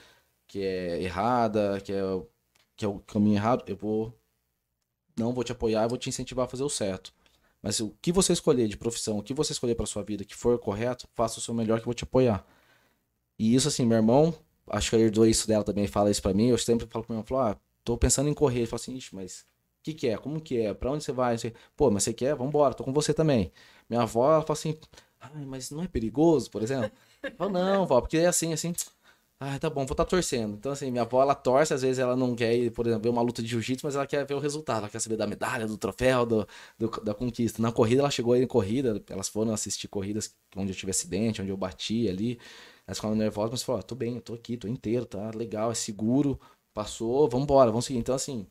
que 0.47 0.61
é 0.63 1.01
errada, 1.01 1.79
que 1.81 1.93
é 1.93 2.01
que 2.75 2.85
é 2.85 2.87
o 2.87 2.99
caminho 2.99 3.35
errado, 3.35 3.63
eu 3.67 3.75
vou 3.75 4.13
não 5.15 5.33
vou 5.33 5.43
te 5.43 5.51
apoiar, 5.51 5.83
eu 5.83 5.89
vou 5.89 5.97
te 5.97 6.09
incentivar 6.09 6.45
a 6.45 6.47
fazer 6.49 6.63
o 6.63 6.69
certo. 6.69 7.13
Mas 7.63 7.79
o 7.79 7.95
que 8.01 8.11
você 8.11 8.33
escolher 8.33 8.67
de 8.67 8.75
profissão, 8.75 9.17
o 9.17 9.23
que 9.23 9.33
você 9.33 9.53
escolher 9.53 9.73
para 9.73 9.85
sua 9.85 10.03
vida 10.03 10.25
que 10.25 10.35
for 10.35 10.59
correto, 10.59 11.07
faça 11.15 11.39
o 11.39 11.41
seu 11.41 11.53
melhor 11.53 11.77
que 11.77 11.83
eu 11.83 11.85
vou 11.85 11.93
te 11.93 12.03
apoiar. 12.03 12.45
E 13.39 13.55
isso 13.55 13.69
assim, 13.69 13.85
meu 13.85 13.95
irmão, 13.97 14.33
acho 14.67 14.89
que 14.89 14.97
herdou 14.97 15.25
isso 15.25 15.47
dela 15.47 15.63
também, 15.63 15.87
fala 15.87 16.11
isso 16.11 16.21
para 16.21 16.33
mim, 16.33 16.49
eu 16.49 16.57
sempre 16.57 16.85
falo 16.87 17.05
pro 17.05 17.15
meu 17.15 17.23
irmão, 17.23 17.39
ah, 17.39 17.57
tô 17.83 17.97
pensando 17.97 18.29
em 18.29 18.33
correr, 18.33 18.59
ele 18.59 18.67
fala 18.67 18.81
assim, 18.81 18.99
mas 19.13 19.41
o 19.79 19.83
que 19.83 19.93
que 19.93 20.07
é? 20.09 20.17
Como 20.17 20.41
que 20.41 20.59
é? 20.59 20.73
Para 20.73 20.91
onde 20.91 21.05
você 21.05 21.13
vai? 21.13 21.37
Pô, 21.75 21.89
mas 21.89 22.03
você 22.03 22.13
quer? 22.13 22.35
Vambora, 22.35 22.73
tô 22.73 22.83
com 22.83 22.91
você 22.91 23.13
também. 23.13 23.51
Minha 23.89 24.01
avó, 24.01 24.33
ela 24.33 24.41
fala 24.41 24.59
assim, 24.59 24.77
ai, 25.21 25.45
mas 25.45 25.71
não 25.71 25.83
é 25.83 25.87
perigoso, 25.87 26.51
por 26.51 26.61
exemplo? 26.61 26.91
Eu 27.23 27.31
falo, 27.31 27.51
não, 27.51 27.85
vó, 27.87 28.01
porque 28.01 28.17
é 28.17 28.27
assim, 28.27 28.51
assim, 28.51 28.73
ah, 29.45 29.59
tá 29.59 29.69
bom, 29.69 29.85
vou 29.85 29.93
estar 29.93 30.05
tá 30.05 30.05
torcendo. 30.05 30.55
Então, 30.55 30.71
assim, 30.71 30.89
minha 30.89 31.03
avó, 31.03 31.21
ela 31.21 31.35
torce, 31.35 31.73
às 31.73 31.81
vezes 31.81 31.99
ela 31.99 32.15
não 32.15 32.35
quer 32.35 32.55
ir, 32.55 32.71
por 32.71 32.87
exemplo, 32.87 33.03
ver 33.03 33.09
uma 33.09 33.21
luta 33.21 33.41
de 33.41 33.49
jiu-jitsu, 33.49 33.85
mas 33.85 33.95
ela 33.95 34.07
quer 34.07 34.25
ver 34.25 34.33
o 34.35 34.39
resultado, 34.39 34.79
ela 34.79 34.89
quer 34.89 34.99
saber 34.99 35.17
da 35.17 35.27
medalha, 35.27 35.67
do 35.67 35.77
troféu, 35.77 36.25
do, 36.25 36.47
do, 36.77 36.89
da 37.01 37.13
conquista. 37.13 37.61
Na 37.61 37.71
corrida, 37.71 38.01
ela 38.01 38.11
chegou 38.11 38.33
aí 38.33 38.43
em 38.43 38.47
corrida, 38.47 39.03
elas 39.09 39.27
foram 39.29 39.53
assistir 39.53 39.87
corridas 39.87 40.33
onde 40.55 40.71
eu 40.71 40.75
tive 40.75 40.91
acidente, 40.91 41.41
onde 41.41 41.51
eu 41.51 41.57
bati 41.57 42.07
ali. 42.07 42.39
Elas 42.87 42.97
ficaram 42.97 43.15
nervosas, 43.15 43.51
mas 43.51 43.63
falaram, 43.63 43.85
tô 43.85 43.95
bem, 43.95 44.15
eu 44.15 44.21
tô 44.21 44.33
aqui, 44.33 44.57
tô 44.57 44.67
inteiro, 44.67 45.05
tá 45.05 45.31
legal, 45.35 45.71
é 45.71 45.75
seguro, 45.75 46.39
passou, 46.73 47.27
vamos 47.29 47.45
embora, 47.45 47.71
vamos 47.71 47.85
seguir. 47.85 47.99
Então, 47.99 48.15
assim, 48.15 48.47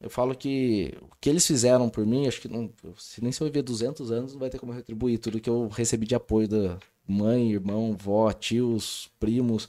eu 0.00 0.10
falo 0.10 0.34
que 0.36 0.94
o 1.02 1.16
que 1.20 1.28
eles 1.30 1.46
fizeram 1.46 1.88
por 1.88 2.06
mim, 2.06 2.26
acho 2.26 2.40
que 2.40 2.48
não, 2.48 2.70
se 2.96 3.22
nem 3.22 3.32
se 3.32 3.40
eu 3.42 3.46
viver 3.46 3.62
200 3.62 4.10
anos, 4.12 4.32
não 4.32 4.40
vai 4.40 4.50
ter 4.50 4.58
como 4.58 4.72
retribuir 4.72 5.18
tudo 5.18 5.40
que 5.40 5.50
eu 5.50 5.68
recebi 5.68 6.06
de 6.06 6.14
apoio 6.14 6.48
da 6.48 6.78
mãe, 7.08 7.52
irmão, 7.52 7.96
vó, 7.98 8.32
tios, 8.32 9.10
primos 9.18 9.68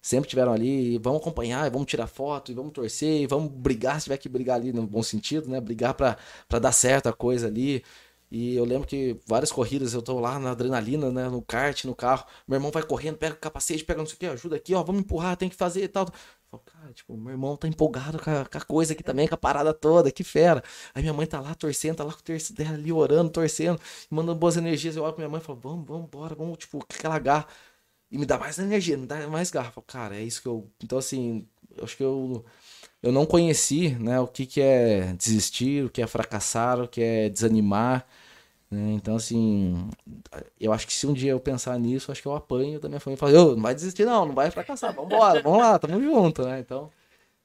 sempre 0.00 0.28
tiveram 0.30 0.52
ali, 0.52 0.98
vamos 0.98 1.20
acompanhar, 1.20 1.70
vamos 1.70 1.86
tirar 1.86 2.06
foto, 2.06 2.54
vamos 2.54 2.72
torcer, 2.72 3.26
vamos 3.28 3.50
brigar, 3.52 4.00
se 4.00 4.04
tiver 4.04 4.16
que 4.18 4.28
brigar 4.28 4.56
ali 4.56 4.72
no 4.72 4.86
bom 4.86 5.02
sentido, 5.02 5.48
né? 5.48 5.60
Brigar 5.60 5.94
para 5.94 6.58
dar 6.58 6.72
certo 6.72 7.08
a 7.08 7.12
coisa 7.12 7.46
ali. 7.46 7.82
E 8.30 8.54
eu 8.54 8.64
lembro 8.64 8.86
que 8.86 9.20
várias 9.26 9.50
corridas 9.50 9.92
eu 9.92 10.00
tô 10.00 10.20
lá 10.20 10.38
na 10.38 10.52
adrenalina, 10.52 11.10
né? 11.10 11.28
No 11.28 11.42
kart, 11.42 11.84
no 11.84 11.96
carro. 11.96 12.24
Meu 12.46 12.56
irmão 12.56 12.70
vai 12.70 12.82
correndo, 12.82 13.16
pega 13.18 13.34
o 13.34 13.38
capacete, 13.38 13.84
pega 13.84 13.98
não 13.98 14.06
sei 14.06 14.14
o 14.14 14.18
que, 14.18 14.26
ajuda 14.26 14.56
aqui, 14.56 14.72
ó, 14.74 14.82
vamos 14.84 15.02
empurrar, 15.02 15.36
tem 15.36 15.48
que 15.48 15.56
fazer 15.56 15.82
e 15.82 15.88
tal. 15.88 16.06
Eu, 16.52 16.58
cara, 16.60 16.92
tipo, 16.92 17.16
meu 17.16 17.32
irmão 17.32 17.56
tá 17.56 17.68
empolgado 17.68 18.18
com 18.18 18.30
a, 18.30 18.44
com 18.44 18.58
a, 18.58 18.60
coisa 18.60 18.92
aqui 18.92 19.02
também, 19.02 19.26
com 19.28 19.34
a 19.34 19.38
parada 19.38 19.72
toda, 19.74 20.10
que 20.12 20.24
fera. 20.24 20.62
Aí 20.94 21.02
minha 21.02 21.12
mãe 21.12 21.26
tá 21.26 21.40
lá 21.40 21.54
torcendo, 21.54 21.96
tá 21.96 22.04
lá 22.04 22.12
com 22.12 22.20
o 22.20 22.22
terço 22.22 22.52
dela 22.52 22.74
ali 22.74 22.92
orando, 22.92 23.30
torcendo, 23.30 23.80
mandando 24.10 24.38
boas 24.38 24.56
energias. 24.56 24.96
Eu 24.96 25.02
olho 25.04 25.12
pra 25.12 25.22
minha 25.22 25.30
mãe 25.30 25.40
e 25.40 25.44
falo, 25.44 25.58
vamos, 25.60 25.86
vamos, 25.86 26.08
bora, 26.10 26.34
vamos, 26.34 26.58
tipo, 26.58 26.78
com 26.78 26.86
aquela 26.92 27.18
garra. 27.18 27.46
E 28.10 28.18
me 28.18 28.26
dá 28.26 28.38
mais 28.38 28.58
energia, 28.58 28.96
me 28.96 29.06
dá 29.06 29.26
mais 29.28 29.50
garra. 29.50 29.72
Cara, 29.86 30.16
é 30.16 30.22
isso 30.22 30.42
que 30.42 30.48
eu. 30.48 30.68
Então, 30.82 30.98
assim, 30.98 31.46
acho 31.82 31.96
que 31.96 32.02
eu, 32.02 32.44
eu 33.02 33.12
não 33.12 33.26
conheci 33.26 33.90
né, 33.90 34.18
o 34.20 34.26
que, 34.26 34.46
que 34.46 34.60
é 34.60 35.12
desistir, 35.14 35.84
o 35.84 35.90
que 35.90 36.02
é 36.02 36.06
fracassar, 36.06 36.80
o 36.80 36.88
que 36.88 37.02
é 37.02 37.28
desanimar. 37.28 38.06
Né? 38.70 38.92
Então, 38.92 39.16
assim, 39.16 39.88
eu 40.60 40.72
acho 40.72 40.86
que 40.86 40.92
se 40.92 41.06
um 41.06 41.12
dia 41.12 41.32
eu 41.32 41.40
pensar 41.40 41.78
nisso, 41.78 42.12
acho 42.12 42.22
que 42.22 42.28
eu 42.28 42.34
apanho 42.34 42.80
da 42.80 42.88
minha 42.88 43.00
família 43.00 43.18
e 43.18 43.20
falo, 43.20 43.56
não 43.56 43.62
vai 43.62 43.74
desistir, 43.74 44.04
não, 44.04 44.26
não 44.26 44.34
vai 44.34 44.50
fracassar, 44.50 44.94
vambora, 44.94 45.42
vamos 45.42 45.58
lá, 45.58 45.78
tamo 45.78 46.00
junto, 46.00 46.44
né? 46.44 46.60
Então, 46.60 46.90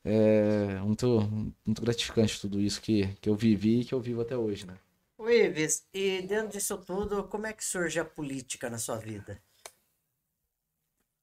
é 0.03 0.79
muito, 0.81 1.21
muito 1.65 1.81
gratificante 1.81 2.39
tudo 2.39 2.61
isso 2.61 2.81
que, 2.81 3.07
que 3.21 3.29
eu 3.29 3.35
vivi 3.35 3.81
e 3.81 3.85
que 3.85 3.93
eu 3.93 3.99
vivo 3.99 4.21
até 4.21 4.37
hoje, 4.37 4.67
né? 4.67 4.75
O 5.17 5.29
Ives, 5.29 5.87
e 5.93 6.21
dentro 6.21 6.49
disso 6.49 6.77
tudo, 6.77 7.23
como 7.23 7.47
é 7.47 7.53
que 7.53 7.65
surge 7.65 7.99
a 7.99 8.05
política 8.05 8.69
na 8.69 8.77
sua 8.77 8.97
vida? 8.97 9.41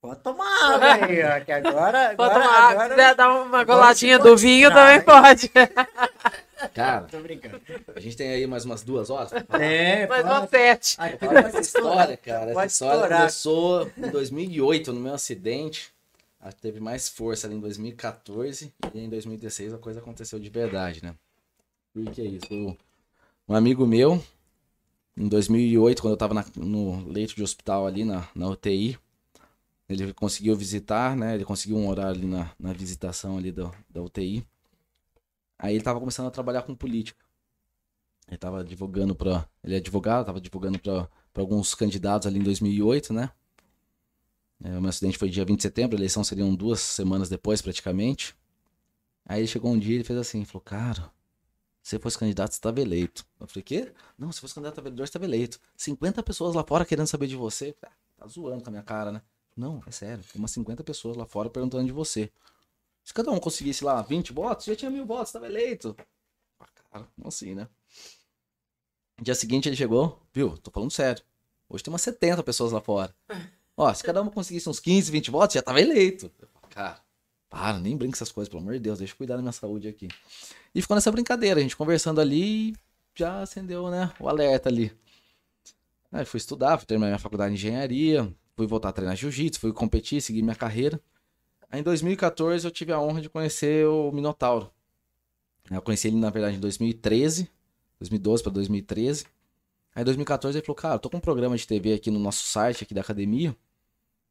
Pode 0.03 0.18
tomar 0.20 0.74
água 0.74 0.94
aí, 1.07 1.22
ó, 1.22 1.40
que 1.44 1.53
agora. 1.53 2.14
Pode 2.16 2.34
agora, 2.34 2.34
tomar, 2.34 2.70
agora... 2.70 2.82
se 2.88 2.90
quiser 2.96 3.14
dar 3.14 3.32
uma 3.42 3.62
goladinha 3.64 4.18
do 4.18 4.36
vinho, 4.36 4.68
tirar, 4.68 4.74
também 4.74 4.96
hein? 4.98 5.05
pode. 5.05 5.48
Cara, 6.74 7.07
Tô 7.11 7.20
brincando. 7.20 7.61
a 7.94 8.00
gente 8.00 8.16
tem 8.16 8.28
aí 8.30 8.46
mais 8.46 8.64
umas 8.64 8.82
duas 8.82 9.11
horas. 9.11 9.32
É, 9.50 10.07
Mais 10.07 10.24
uma 10.24 10.46
sete. 10.46 10.96
Essa 11.00 11.61
história, 11.61 12.16
cara. 12.16 12.50
Essa 12.53 12.66
história 12.66 12.94
estourar. 12.96 13.18
começou 13.20 13.90
em 13.96 14.11
2008, 14.11 14.92
no 14.92 15.00
meu 15.00 15.14
acidente. 15.14 15.92
Ah, 16.40 16.53
Teve 16.53 16.78
mais 16.80 17.09
força 17.09 17.46
ali 17.46 17.55
em 17.57 17.61
2014 17.61 18.72
e 18.94 18.98
em 18.98 19.09
2016 19.09 19.74
a 19.74 19.78
coisa 19.78 20.00
aconteceu 20.00 20.38
de 20.38 20.48
verdade, 20.50 21.03
né? 21.05 21.14
Por 21.92 22.11
que 22.12 22.22
isso? 22.22 22.76
Um 23.48 23.55
amigo 23.55 23.84
meu, 23.86 24.22
em 25.16 25.28
2008, 25.28 26.00
quando 26.00 26.12
eu 26.14 26.18
tava 26.18 26.34
na- 26.34 26.44
no 26.57 27.05
leito 27.09 27.34
de 27.34 27.42
hospital 27.42 27.86
ali 27.88 28.05
na, 28.05 28.24
na 28.36 28.48
UTI, 28.48 28.96
ele 29.93 30.14
conseguiu 30.14 30.57
visitar, 30.57 31.16
né? 31.16 31.34
Ele 31.34 31.45
conseguiu 31.45 31.76
um 31.76 31.88
horário 31.88 32.18
ali 32.18 32.26
na, 32.26 32.51
na 32.59 32.72
visitação 32.72 33.38
ali 33.38 33.53
do, 33.53 33.72
da 33.88 34.03
UTI. 34.03 34.47
Aí 35.59 35.74
ele 35.74 35.84
tava 35.84 36.01
começando 36.01 36.26
a 36.26 36.30
trabalhar 36.30 36.62
com 36.62 36.74
política. 36.74 37.24
Ele 38.28 38.38
tava 38.38 38.61
advogando 38.61 39.14
para, 39.14 39.49
ele 39.62 39.74
é 39.74 39.78
advogado, 39.78 40.26
tava 40.26 40.38
advogando 40.38 40.78
para 40.78 41.09
alguns 41.36 41.74
candidatos 41.74 42.26
ali 42.26 42.38
em 42.38 42.43
2008, 42.43 43.12
né? 43.12 43.30
É, 44.64 44.78
o 44.78 44.80
meu 44.80 44.88
acidente 44.88 45.18
foi 45.18 45.28
dia 45.28 45.45
20 45.45 45.57
de 45.57 45.62
setembro, 45.62 45.97
a 45.97 45.99
eleição 45.99 46.22
seriam 46.22 46.55
duas 46.55 46.80
semanas 46.80 47.28
depois, 47.28 47.61
praticamente. 47.61 48.34
Aí 49.24 49.40
ele 49.40 49.49
chegou 49.49 49.72
um 49.72 49.78
dia 49.78 49.93
e 49.93 49.97
ele 49.97 50.05
fez 50.05 50.18
assim, 50.18 50.45
falou, 50.45 50.62
cara, 50.62 51.12
se 51.82 51.99
fosse 51.99 52.16
candidato, 52.16 52.53
você 52.53 52.59
estava 52.59 52.80
eleito. 52.80 53.26
Eu 53.40 53.47
falei, 53.49 53.62
quê? 53.62 53.93
Não, 54.16 54.30
se 54.30 54.40
fosse 54.40 54.55
candidato 54.55 54.78
a 54.78 54.82
vereador, 54.82 55.07
você 55.07 55.11
estava 55.11 55.24
eleito. 55.24 55.59
50 55.76 56.22
pessoas 56.22 56.55
lá 56.55 56.64
fora 56.64 56.84
querendo 56.84 57.09
saber 57.09 57.26
de 57.26 57.36
você. 57.36 57.74
Ah, 57.82 57.90
tá 58.16 58.26
zoando 58.28 58.62
com 58.62 58.70
a 58.70 58.72
minha 58.72 58.82
cara, 58.84 59.11
né? 59.11 59.22
Não, 59.57 59.82
é 59.86 59.90
sério. 59.90 60.24
Tem 60.32 60.40
umas 60.40 60.50
50 60.50 60.82
pessoas 60.82 61.16
lá 61.16 61.26
fora 61.26 61.50
perguntando 61.50 61.84
de 61.84 61.92
você. 61.92 62.30
Se 63.05 63.12
cada 63.12 63.30
um 63.30 63.38
conseguisse 63.38 63.84
lá 63.84 64.00
20 64.00 64.32
votos, 64.32 64.66
já 64.66 64.76
tinha 64.76 64.90
mil 64.90 65.05
votos, 65.05 65.28
estava 65.28 65.46
eleito. 65.46 65.96
Ah, 66.61 66.66
cara, 66.90 67.09
como 67.16 67.28
assim, 67.28 67.55
né? 67.55 67.68
Dia 69.20 69.34
seguinte 69.34 69.68
ele 69.68 69.76
chegou, 69.76 70.20
viu? 70.32 70.57
Tô 70.59 70.70
falando 70.70 70.90
sério. 70.90 71.22
Hoje 71.68 71.82
tem 71.82 71.92
umas 71.92 72.03
70 72.03 72.42
pessoas 72.42 72.72
lá 72.72 72.80
fora. 72.80 73.14
Ó, 73.76 73.92
se 73.92 74.03
cada 74.03 74.22
um 74.22 74.28
conseguisse 74.28 74.68
uns 74.68 74.78
15, 74.78 75.11
20 75.11 75.30
votos, 75.30 75.55
já 75.55 75.62
tava 75.62 75.80
eleito. 75.80 76.30
Cara, 76.70 77.00
para, 77.48 77.78
nem 77.78 77.96
brinca 77.96 78.16
essas 78.16 78.32
coisas, 78.32 78.48
pelo 78.48 78.62
amor 78.62 78.74
de 78.74 78.80
Deus, 78.80 78.98
deixa 78.98 79.12
eu 79.12 79.16
cuidar 79.16 79.36
da 79.36 79.42
minha 79.42 79.53
saúde 79.53 79.88
aqui. 79.88 80.09
E 80.74 80.80
ficou 80.80 80.94
nessa 80.94 81.11
brincadeira, 81.11 81.61
a 81.61 81.62
gente 81.62 81.76
conversando 81.76 82.20
ali 82.20 82.70
e 82.70 82.76
já 83.14 83.42
acendeu, 83.42 83.90
né, 83.90 84.12
o 84.18 84.28
alerta 84.28 84.68
ali. 84.68 84.92
Aí 86.11 86.24
fui 86.24 86.38
estudar, 86.38 86.78
fui 86.78 86.86
terminar 86.86 87.09
minha 87.09 87.18
faculdade 87.18 87.55
de 87.55 87.61
engenharia, 87.61 88.30
fui 88.57 88.66
voltar 88.66 88.90
a 88.90 88.92
treinar 88.92 89.16
jiu-jitsu, 89.16 89.61
fui 89.61 89.72
competir, 89.72 90.20
seguir 90.20 90.42
minha 90.42 90.55
carreira. 90.55 91.00
Aí 91.70 91.80
em 91.80 91.82
2014 91.82 92.66
eu 92.66 92.70
tive 92.70 92.92
a 92.92 93.00
honra 93.00 93.20
de 93.20 93.28
conhecer 93.28 93.86
o 93.86 94.12
Minotauro. 94.12 94.70
Eu 95.70 95.80
conheci 95.80 96.09
ele, 96.09 96.16
na 96.16 96.30
verdade, 96.30 96.57
em 96.57 96.61
2013, 96.61 97.48
2012 97.98 98.42
para 98.42 98.53
2013. 98.53 99.26
Aí 99.94 100.03
em 100.03 100.05
2014 100.05 100.59
ele 100.59 100.66
falou, 100.66 100.76
cara, 100.76 100.94
eu 100.96 100.98
tô 100.98 101.09
com 101.09 101.16
um 101.16 101.20
programa 101.20 101.57
de 101.57 101.66
TV 101.66 101.94
aqui 101.94 102.11
no 102.11 102.18
nosso 102.18 102.44
site, 102.44 102.84
aqui 102.84 102.92
da 102.94 103.00
academia, 103.00 103.57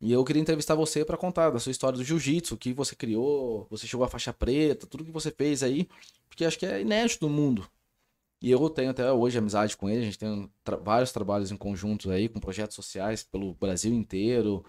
e 0.02 0.12
eu 0.12 0.24
queria 0.24 0.42
entrevistar 0.42 0.74
você 0.74 1.06
para 1.06 1.16
contar 1.16 1.52
da 1.52 1.60
sua 1.60 1.72
história 1.72 1.96
do 1.96 2.04
jiu-jitsu, 2.04 2.56
o 2.56 2.58
que 2.58 2.74
você 2.74 2.96
criou, 2.96 3.68
você 3.70 3.86
chegou 3.86 4.04
à 4.04 4.10
faixa 4.10 4.34
preta, 4.34 4.88
tudo 4.88 5.06
que 5.06 5.12
você 5.12 5.30
fez 5.30 5.62
aí, 5.62 5.88
porque 6.28 6.44
acho 6.44 6.58
que 6.58 6.66
é 6.66 6.82
inédito 6.82 7.28
no 7.28 7.34
mundo. 7.34 7.70
E 8.42 8.50
eu 8.52 8.70
tenho 8.70 8.90
até 8.92 9.12
hoje 9.12 9.38
amizade 9.38 9.78
com 9.78 9.90
ele, 9.90 10.02
a 10.02 10.06
gente 10.06 10.18
tem 10.20 10.50
tra- 10.64 10.78
vários 10.78 11.12
trabalhos 11.12 11.52
em 11.52 11.58
conjunto 11.58 12.10
aí, 12.12 12.28
com 12.28 12.40
projetos 12.40 12.76
sociais 12.76 13.24
pelo 13.24 13.54
Brasil 13.56 13.94
inteiro, 13.94 14.66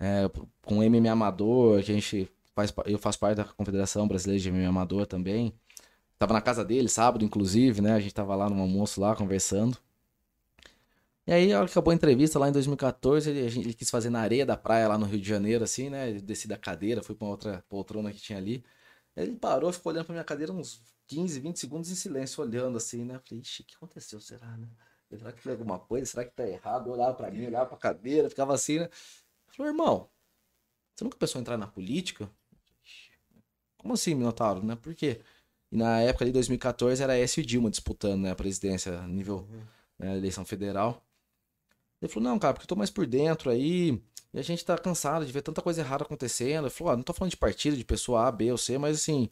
é, 0.00 0.30
com 0.64 0.82
MMA 0.82 1.12
Amador, 1.12 1.82
que 1.84 1.92
a 1.92 1.94
gente 1.94 2.30
faz, 2.54 2.72
eu 2.86 2.98
faço 2.98 3.18
parte 3.18 3.36
da 3.38 3.44
Confederação 3.44 4.08
Brasileira 4.08 4.42
de 4.42 4.48
MMA 4.50 4.68
Amador 4.70 5.06
também. 5.06 5.54
Tava 6.18 6.34
na 6.34 6.40
casa 6.42 6.64
dele, 6.64 6.88
sábado, 6.88 7.24
inclusive, 7.24 7.80
né? 7.82 7.92
A 7.94 8.00
gente 8.00 8.14
tava 8.14 8.34
lá 8.36 8.48
no 8.50 8.60
almoço 8.62 9.00
lá, 9.00 9.16
conversando. 9.16 9.76
E 11.26 11.32
aí, 11.32 11.52
a 11.52 11.58
hora 11.58 11.66
que 11.66 11.72
acabou 11.72 11.92
a 11.92 11.94
entrevista 11.94 12.38
lá 12.38 12.48
em 12.48 12.52
2014, 12.52 13.30
ele, 13.30 13.48
gente- 13.48 13.66
ele 13.66 13.74
quis 13.74 13.90
fazer 13.90 14.10
na 14.10 14.20
areia 14.20 14.44
da 14.44 14.56
praia 14.56 14.88
lá 14.88 14.98
no 14.98 15.06
Rio 15.06 15.20
de 15.20 15.28
Janeiro, 15.28 15.62
assim, 15.64 15.88
né? 15.90 16.12
Desci 16.14 16.48
da 16.48 16.56
cadeira, 16.56 17.02
fui 17.02 17.14
pra 17.14 17.28
outra 17.28 17.64
poltrona 17.68 18.12
que 18.12 18.20
tinha 18.20 18.38
ali. 18.38 18.64
Ele 19.16 19.36
parou, 19.36 19.72
ficou 19.72 19.92
olhando 19.92 20.06
pra 20.06 20.12
minha 20.14 20.24
cadeira 20.24 20.52
uns 20.52 20.82
15, 21.10 21.40
20 21.40 21.58
segundos 21.58 21.90
em 21.90 21.96
silêncio, 21.96 22.40
olhando 22.40 22.76
assim, 22.76 23.04
né? 23.04 23.16
Eu 23.16 23.20
Falei, 23.20 23.42
ixi, 23.42 23.62
o 23.62 23.64
que 23.64 23.74
aconteceu? 23.74 24.20
Será, 24.20 24.56
né? 24.56 24.68
Será 25.10 25.32
que 25.32 25.42
foi 25.42 25.52
alguma 25.52 25.76
coisa? 25.76 26.06
Será 26.06 26.24
que 26.24 26.30
tá 26.30 26.46
errado? 26.46 26.88
Eu 26.88 26.92
olhava 26.92 27.14
pra 27.14 27.28
mim, 27.28 27.46
olhava 27.46 27.66
pra 27.66 27.76
cadeira, 27.76 28.30
ficava 28.30 28.54
assim, 28.54 28.78
né? 28.78 28.88
Falei, 29.48 29.72
irmão, 29.72 30.08
você 30.94 31.02
nunca 31.02 31.18
pensou 31.18 31.40
em 31.40 31.42
entrar 31.42 31.56
na 31.56 31.66
política? 31.66 32.30
Como 33.76 33.94
assim, 33.94 34.14
Minotauro, 34.14 34.64
né? 34.64 34.76
Por 34.76 34.94
quê? 34.94 35.20
E 35.72 35.76
na 35.76 36.00
época 36.00 36.24
de 36.26 36.30
2014 36.30 37.02
era 37.02 37.18
Écio 37.18 37.40
e 37.40 37.44
Dilma 37.44 37.70
disputando, 37.70 38.22
né, 38.22 38.30
a 38.30 38.36
presidência 38.36 39.00
a 39.00 39.08
nível 39.08 39.48
né, 39.98 40.16
eleição 40.16 40.44
federal. 40.44 41.04
Ele 42.00 42.12
falou, 42.12 42.28
não, 42.28 42.38
cara, 42.38 42.54
porque 42.54 42.64
eu 42.64 42.68
tô 42.68 42.76
mais 42.76 42.90
por 42.90 43.04
dentro 43.04 43.50
aí, 43.50 44.00
e 44.32 44.38
a 44.38 44.42
gente 44.42 44.64
tá 44.64 44.78
cansado 44.78 45.26
de 45.26 45.32
ver 45.32 45.42
tanta 45.42 45.60
coisa 45.60 45.80
errada 45.80 46.04
acontecendo. 46.04 46.66
Ele 46.66 46.70
falou, 46.70 46.92
ó, 46.92 46.96
não 46.96 47.02
tô 47.02 47.12
falando 47.12 47.32
de 47.32 47.36
partido, 47.36 47.76
de 47.76 47.84
pessoa 47.84 48.28
A, 48.28 48.32
B 48.32 48.52
ou 48.52 48.58
C, 48.58 48.78
mas 48.78 48.96
assim, 48.96 49.28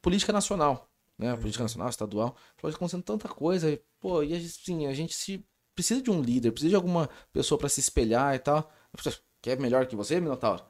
política 0.00 0.32
nacional, 0.32 0.88
né? 1.18 1.34
Política 1.36 1.64
nacional, 1.64 1.88
estadual. 1.88 2.36
Tá 2.60 2.68
acontecendo 2.68 3.02
tanta 3.02 3.28
coisa, 3.28 3.70
e, 3.70 3.80
pô, 4.00 4.22
e 4.22 4.34
assim, 4.34 4.86
a 4.86 4.94
gente 4.94 5.14
se 5.14 5.44
precisa 5.74 6.00
de 6.02 6.10
um 6.10 6.22
líder, 6.22 6.52
precisa 6.52 6.70
de 6.70 6.76
alguma 6.76 7.08
pessoa 7.32 7.58
pra 7.58 7.68
se 7.68 7.80
espelhar 7.80 8.34
e 8.34 8.38
tal. 8.38 8.70
Falei, 8.96 9.18
quer 9.42 9.58
melhor 9.58 9.86
que 9.86 9.94
você, 9.94 10.18
Minotauro? 10.20 10.62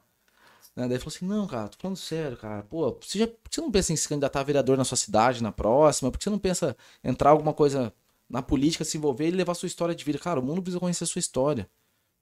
Né? 0.74 0.84
Daí 0.84 0.92
ele 0.92 0.98
falou 0.98 1.14
assim, 1.14 1.26
não, 1.26 1.46
cara, 1.46 1.68
tô 1.68 1.78
falando 1.78 1.96
sério, 1.96 2.36
cara. 2.36 2.62
Pô, 2.64 2.98
você, 3.00 3.18
já, 3.20 3.26
por 3.26 3.48
que 3.48 3.54
você 3.54 3.60
não 3.60 3.70
pensa 3.70 3.92
em 3.92 3.96
se 3.96 4.08
candidatar 4.08 4.40
a 4.40 4.42
vereador 4.44 4.76
na 4.76 4.84
sua 4.84 4.96
cidade, 4.96 5.42
na 5.42 5.52
próxima? 5.52 6.10
Por 6.10 6.18
que 6.18 6.24
você 6.24 6.30
não 6.30 6.38
pensa 6.38 6.76
em 7.02 7.10
entrar 7.10 7.30
alguma 7.30 7.54
coisa 7.54 7.92
na 8.28 8.42
política, 8.42 8.84
se 8.84 8.98
envolver 8.98 9.28
e 9.28 9.30
levar 9.30 9.54
sua 9.54 9.68
história 9.68 9.94
de 9.94 10.04
vida? 10.04 10.18
Cara, 10.18 10.40
o 10.40 10.42
mundo 10.42 10.62
precisa 10.62 10.80
conhecer 10.80 11.04
a 11.04 11.06
sua 11.06 11.20
história. 11.20 11.70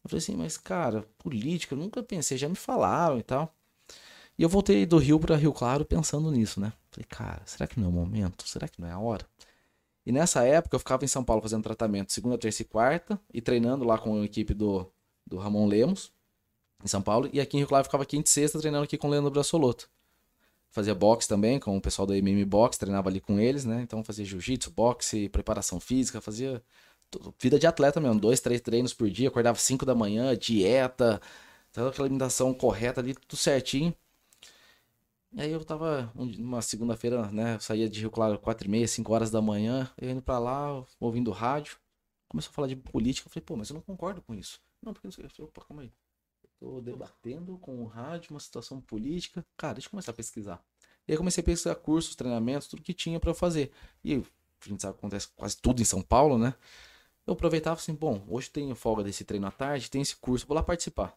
Eu 0.05 0.11
falei 0.11 0.23
assim, 0.23 0.37
mas, 0.37 0.57
cara, 0.59 1.09
política, 1.19 1.75
eu 1.75 1.79
nunca 1.79 2.03
pensei, 2.03 2.37
já 2.39 2.49
me 2.49 2.55
falaram 2.55 3.19
e 3.19 3.23
tal. 3.23 3.55
E 4.39 4.43
eu 4.43 4.49
voltei 4.49 4.85
do 4.85 4.99
Rio 4.99 5.19
para 5.19 5.37
Rio 5.37 5.53
Claro 5.53 5.85
pensando 5.85 6.31
nisso, 6.31 6.61
né? 6.61 6.73
Falei, 6.95 7.07
cara, 7.09 7.43
será 7.45 7.67
que 7.67 7.81
não 7.81 7.87
é 7.87 7.91
o 7.91 7.93
momento? 7.93 8.47
Será 8.47 8.69
que 8.69 8.81
não 8.81 8.89
é 8.89 8.93
a 8.93 8.99
hora? 8.99 9.27
E 10.07 10.13
nessa 10.13 10.45
época 10.45 10.77
eu 10.77 10.79
ficava 10.79 11.05
em 11.05 11.09
São 11.09 11.25
Paulo 11.25 11.43
fazendo 11.43 11.63
tratamento 11.63 12.13
segunda, 12.13 12.39
terça 12.39 12.63
e 12.63 12.65
quarta 12.65 13.21
e 13.33 13.41
treinando 13.41 13.85
lá 13.85 13.99
com 13.99 14.21
a 14.21 14.25
equipe 14.25 14.55
do, 14.55 14.89
do 15.27 15.37
Ramon 15.37 15.67
Lemos, 15.67 16.13
em 16.85 16.87
São 16.87 17.03
Paulo. 17.03 17.29
E 17.33 17.41
aqui 17.41 17.57
em 17.57 17.61
Rio 17.61 17.69
Claro 17.69 17.81
eu 17.81 17.87
ficava 17.87 18.07
quinta 18.07 18.29
e 18.29 18.33
sexta 18.33 18.61
treinando 18.61 18.85
aqui 18.85 18.97
com 18.97 19.09
o 19.09 19.11
Leandro 19.11 19.31
Brassoloto. 19.31 19.91
Fazia 20.71 20.95
boxe 20.95 21.27
também 21.27 21.59
com 21.59 21.77
o 21.77 21.81
pessoal 21.81 22.07
da 22.07 22.17
MM 22.17 22.45
Box, 22.45 22.79
treinava 22.79 23.09
ali 23.09 23.21
com 23.21 23.41
eles, 23.41 23.65
né? 23.65 23.83
Então 23.83 24.05
fazia 24.05 24.25
jiu-jitsu, 24.25 24.71
boxe, 24.71 25.29
preparação 25.29 25.81
física, 25.81 26.21
fazia 26.21 26.63
vida 27.41 27.59
de 27.59 27.67
atleta 27.67 28.01
mesmo, 28.01 28.21
dois, 28.21 28.41
três 28.41 28.61
treinos 28.61 28.93
por 28.93 29.09
dia, 29.09 29.29
acordava 29.29 29.59
5 29.59 29.87
da 29.87 29.95
manhã, 29.95 30.37
dieta, 30.37 31.21
toda 31.73 31.91
aquela 31.91 32.07
alimentação 32.07 32.53
correta 32.53 33.01
ali, 33.01 33.15
tudo 33.15 33.37
certinho. 33.37 33.95
E 35.37 35.41
aí 35.43 35.51
eu 35.51 35.65
tava 35.65 36.13
um- 36.15 36.31
uma 36.43 36.63
segunda-feira, 36.63 37.31
né? 37.33 37.57
Eu 37.57 37.61
saía 37.61 37.89
de 37.89 38.01
Rio 38.01 38.11
Claro 38.11 38.39
4 38.39 38.67
e 38.69 38.71
meia, 38.71 38.87
5 38.87 39.13
horas 39.13 39.31
da 39.31 39.43
manhã, 39.43 39.91
eu 39.99 40.11
indo 40.11 40.23
pra 40.23 40.39
lá, 40.39 40.85
ouvindo 41.01 41.31
rádio. 41.31 41.77
Começou 42.29 42.51
a 42.51 42.55
falar 42.55 42.69
de 42.69 42.77
política, 42.77 43.27
eu 43.29 43.33
falei, 43.33 43.45
pô, 43.45 43.57
mas 43.57 43.69
eu 43.71 43.75
não 43.75 43.81
concordo 43.83 44.23
com 44.23 44.35
isso. 44.35 44.61
Não, 44.83 44.93
porque 44.93 45.07
não 45.07 45.13
sei. 45.13 45.25
Eu 45.25 45.31
falei, 45.31 45.49
opa, 45.49 45.65
calma 45.67 45.83
aí. 45.83 45.93
Eu 46.45 46.51
tô 46.61 46.81
debatendo 46.81 47.59
com 47.59 47.83
o 47.83 47.87
rádio 47.87 48.33
uma 48.33 48.41
situação 48.41 48.81
política. 48.81 49.45
Cara, 49.57 49.75
deixa 49.75 49.89
eu 49.89 49.91
começar 49.91 50.13
a 50.13 50.15
pesquisar. 50.15 50.63
E 51.09 51.13
aí 51.13 51.19
comecei 51.19 51.43
a 51.43 51.45
pesquisar 51.45 51.75
cursos, 51.77 52.15
treinamentos, 52.17 52.69
tudo 52.69 52.83
que 52.83 52.95
tinha 52.95 53.21
pra 53.21 53.31
eu 53.31 53.35
fazer. 53.35 53.73
E 54.05 54.15
a 54.17 54.69
gente 54.69 54.83
sabe 54.83 54.95
que 54.95 55.01
acontece 55.01 55.29
quase 55.37 55.57
tudo 55.59 55.83
em 55.83 55.85
São 55.85 56.03
Paulo, 56.03 56.39
né? 56.39 56.55
Eu 57.27 57.35
aproveitava 57.35 57.79
assim, 57.81 57.95
bom, 57.95 58.25
hoje 58.29 58.51
tenho 58.51 58.75
folga 58.77 59.05
desse 59.05 59.25
treino 59.25 59.47
à 59.47 59.51
tarde, 59.51 59.91
tem 59.91 60.03
esse 60.03 60.17
curso, 60.17 60.47
vou 60.47 60.57
lá 60.57 60.63
participar. 60.63 61.17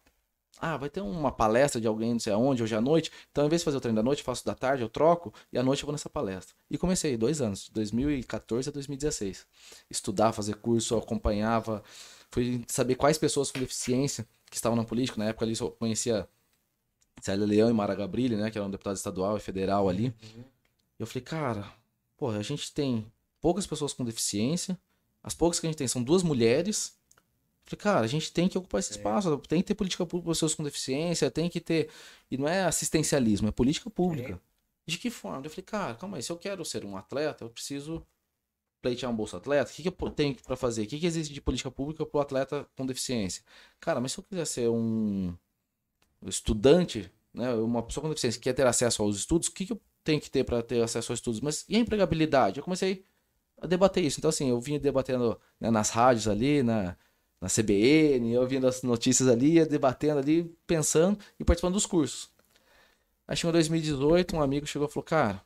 Ah, 0.60 0.76
vai 0.78 0.90
ter 0.90 1.02
uma 1.02 1.32
palestra 1.32 1.80
de 1.80 1.88
alguém 1.88 2.14
não 2.14 2.20
sei 2.20 2.34
aonde, 2.34 2.64
hoje 2.64 2.76
à 2.76 2.82
noite. 2.82 3.12
Então, 3.32 3.46
em 3.46 3.50
vez 3.50 3.62
de 3.62 3.66
fazer 3.66 3.78
o 3.78 3.82
treino 3.82 3.96
da 3.96 4.04
noite, 4.04 4.24
faço 4.24 4.46
da 4.46 4.56
tarde, 4.56 4.82
eu 4.82 4.90
troco, 4.90 5.34
e 5.54 5.58
à 5.58 5.64
noite 5.64 5.84
eu 5.84 5.86
vou 5.88 5.92
nessa 5.92 6.10
palestra. 6.10 6.56
E 6.70 6.78
comecei, 6.78 7.16
dois 7.16 7.42
anos, 7.42 7.66
de 7.66 7.72
2014 7.74 8.70
a 8.70 8.72
2016. 8.72 9.46
Estudar, 9.90 10.32
fazer 10.32 10.56
curso, 10.56 10.98
acompanhava, 10.98 11.84
fui 12.32 12.64
saber 12.68 12.96
quais 12.96 13.18
pessoas 13.18 13.52
com 13.52 13.60
deficiência 13.60 14.28
que 14.50 14.56
estavam 14.56 14.76
na 14.76 14.84
política. 14.84 15.20
Na 15.20 15.26
época 15.26 15.46
ali 15.46 15.56
eu 15.60 15.72
conhecia 15.72 16.28
Célia 17.22 17.46
Leão 17.46 17.70
e 17.70 17.74
Mara 17.74 17.96
Gabrilli, 17.96 18.36
né? 18.36 18.50
Que 18.50 18.58
eram 18.58 18.70
deputados 18.70 19.00
estadual 19.00 19.38
e 19.38 19.40
federal 19.40 19.88
ali. 19.88 20.08
Uhum. 20.08 20.44
Eu 21.00 21.06
falei, 21.06 21.22
cara, 21.22 21.72
pô, 22.18 22.30
a 22.30 22.42
gente 22.42 22.72
tem 22.72 23.06
poucas 23.40 23.68
pessoas 23.68 23.94
com 23.94 24.04
deficiência. 24.04 24.78
As 25.22 25.34
poucas 25.34 25.60
que 25.60 25.68
a 25.68 25.70
gente 25.70 25.78
tem 25.78 25.88
são 25.88 26.02
duas 26.02 26.24
mulheres. 26.24 26.97
Falei, 27.68 27.82
cara, 27.82 28.00
a 28.00 28.08
gente 28.08 28.32
tem 28.32 28.48
que 28.48 28.58
ocupar 28.58 28.80
esse 28.80 28.92
espaço. 28.92 29.38
Tem 29.40 29.62
que 29.62 29.68
ter 29.68 29.76
política 29.76 30.06
pública 30.06 30.26
para 30.26 30.32
pessoas 30.32 30.56
com 30.56 30.64
deficiência. 30.64 31.30
Tem 31.30 31.50
que 31.50 31.60
ter. 31.60 31.90
E 32.32 32.38
não 32.38 32.48
é 32.48 32.64
assistencialismo, 32.64 33.50
é 33.50 33.52
política 33.52 33.90
pública. 33.90 34.40
De 34.86 34.98
que 34.98 35.10
forma? 35.10 35.46
Eu 35.46 35.50
falei, 35.50 35.66
cara, 35.66 35.96
calma 35.96 36.16
aí. 36.16 36.24
Se 36.24 36.32
eu 36.32 36.38
quero 36.38 36.64
ser 36.64 36.86
um 36.86 36.96
atleta, 36.96 37.44
eu 37.44 37.50
preciso 37.50 38.06
pleitear 38.82 39.12
um 39.12 39.16
bolsa 39.16 39.36
atleta. 39.36 39.70
O 39.70 39.74
que, 39.74 39.84
que 39.84 39.90
eu 39.90 40.10
tenho 40.12 40.36
para 40.36 40.56
fazer? 40.56 40.84
O 40.84 40.88
que, 40.88 40.98
que 40.98 41.06
existe 41.06 41.34
de 41.34 41.42
política 41.42 41.70
pública 41.70 42.06
para 42.06 42.18
o 42.18 42.22
atleta 42.22 42.66
com 42.78 42.86
deficiência? 42.86 43.44
Cara, 43.82 44.00
mas 44.00 44.14
se 44.14 44.20
eu 44.20 44.24
quiser 44.24 44.46
ser 44.46 44.70
um 44.70 45.36
estudante, 46.26 47.12
né, 47.34 47.54
uma 47.56 47.84
pessoa 47.84 48.02
com 48.02 48.10
deficiência 48.10 48.40
que 48.40 48.46
quer 48.46 48.54
ter 48.54 48.66
acesso 48.66 49.04
aos 49.04 49.18
estudos, 49.18 49.50
o 49.50 49.52
que, 49.52 49.66
que 49.66 49.74
eu 49.74 49.82
tenho 50.06 50.22
que 50.22 50.32
ter 50.32 50.46
para 50.46 50.64
ter 50.64 50.82
acesso 50.82 51.12
aos 51.12 51.20
estudos? 51.20 51.42
Mas 51.42 51.66
e 51.68 51.76
a 51.76 51.80
empregabilidade? 51.80 52.60
Eu 52.60 52.64
comecei 52.64 53.04
a 53.62 53.68
debater 53.68 54.06
isso. 54.06 54.22
Então, 54.22 54.30
assim, 54.30 54.50
eu 54.50 54.62
vinha 54.62 54.80
debatendo 54.80 55.38
né, 55.60 55.70
nas 55.70 55.90
rádios 55.90 56.30
ali, 56.30 56.64
na, 56.64 56.96
na 57.40 57.48
CBN, 57.48 58.38
ouvindo 58.38 58.68
as 58.68 58.82
notícias 58.84 59.30
ali, 59.30 59.64
debatendo 59.66 60.20
ali, 60.20 60.44
pensando 60.66 61.20
e 61.40 61.44
participando 61.44 61.74
dos 61.74 61.86
cursos. 61.86 62.30
Aí 63.28 63.36
chegou 63.36 63.52
2018, 63.52 64.36
um 64.36 64.42
amigo 64.42 64.66
chegou 64.66 64.88
e 64.88 64.92
falou, 64.92 65.04
cara, 65.04 65.42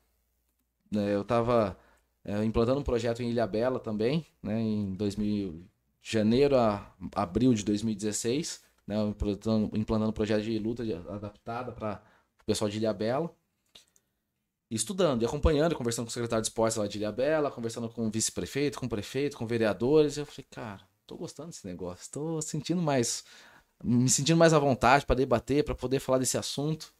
né, 0.91 1.13
eu 1.13 1.23
tava 1.23 1.77
é, 2.23 2.43
implantando 2.43 2.79
um 2.79 2.83
projeto 2.83 3.21
em 3.23 3.29
Ilha 3.29 3.47
Bela 3.47 3.79
também, 3.79 4.25
né, 4.41 4.59
em 4.59 4.93
2000, 4.93 5.65
janeiro 6.01 6.57
a 6.57 6.93
abril 7.15 7.53
de 7.53 7.63
2016, 7.63 8.63
né, 8.87 8.95
implantando, 9.03 9.77
implantando 9.77 10.09
um 10.09 10.13
projeto 10.13 10.43
de 10.43 10.57
luta 10.59 10.83
adaptada 11.09 11.71
para 11.71 12.01
o 12.41 12.45
pessoal 12.45 12.69
de 12.69 12.77
Ilha 12.77 12.93
Bela. 12.93 13.33
Estudando, 14.69 15.21
e 15.21 15.25
acompanhando, 15.25 15.75
conversando 15.75 16.05
com 16.05 16.11
o 16.11 16.13
secretário 16.13 16.41
de 16.41 16.47
esportes 16.47 16.77
lá 16.77 16.87
de 16.87 16.97
Ilha 16.97 17.11
Bela, 17.11 17.51
conversando 17.51 17.89
com 17.89 18.07
o 18.07 18.09
vice-prefeito, 18.09 18.79
com 18.79 18.85
o 18.85 18.89
prefeito, 18.89 19.37
com 19.37 19.45
vereadores. 19.45 20.15
Eu 20.15 20.25
falei, 20.25 20.47
cara, 20.49 20.81
tô 21.11 21.17
gostando 21.17 21.49
desse 21.49 21.67
negócio, 21.67 22.09
tô 22.09 22.41
sentindo 22.41 22.81
mais, 22.81 23.23
me 23.83 24.09
sentindo 24.09 24.37
mais 24.37 24.53
à 24.53 24.59
vontade 24.59 25.05
para 25.05 25.17
debater, 25.17 25.63
para 25.63 25.75
poder 25.75 25.99
falar 25.99 26.19
desse 26.19 26.37
assunto. 26.37 26.93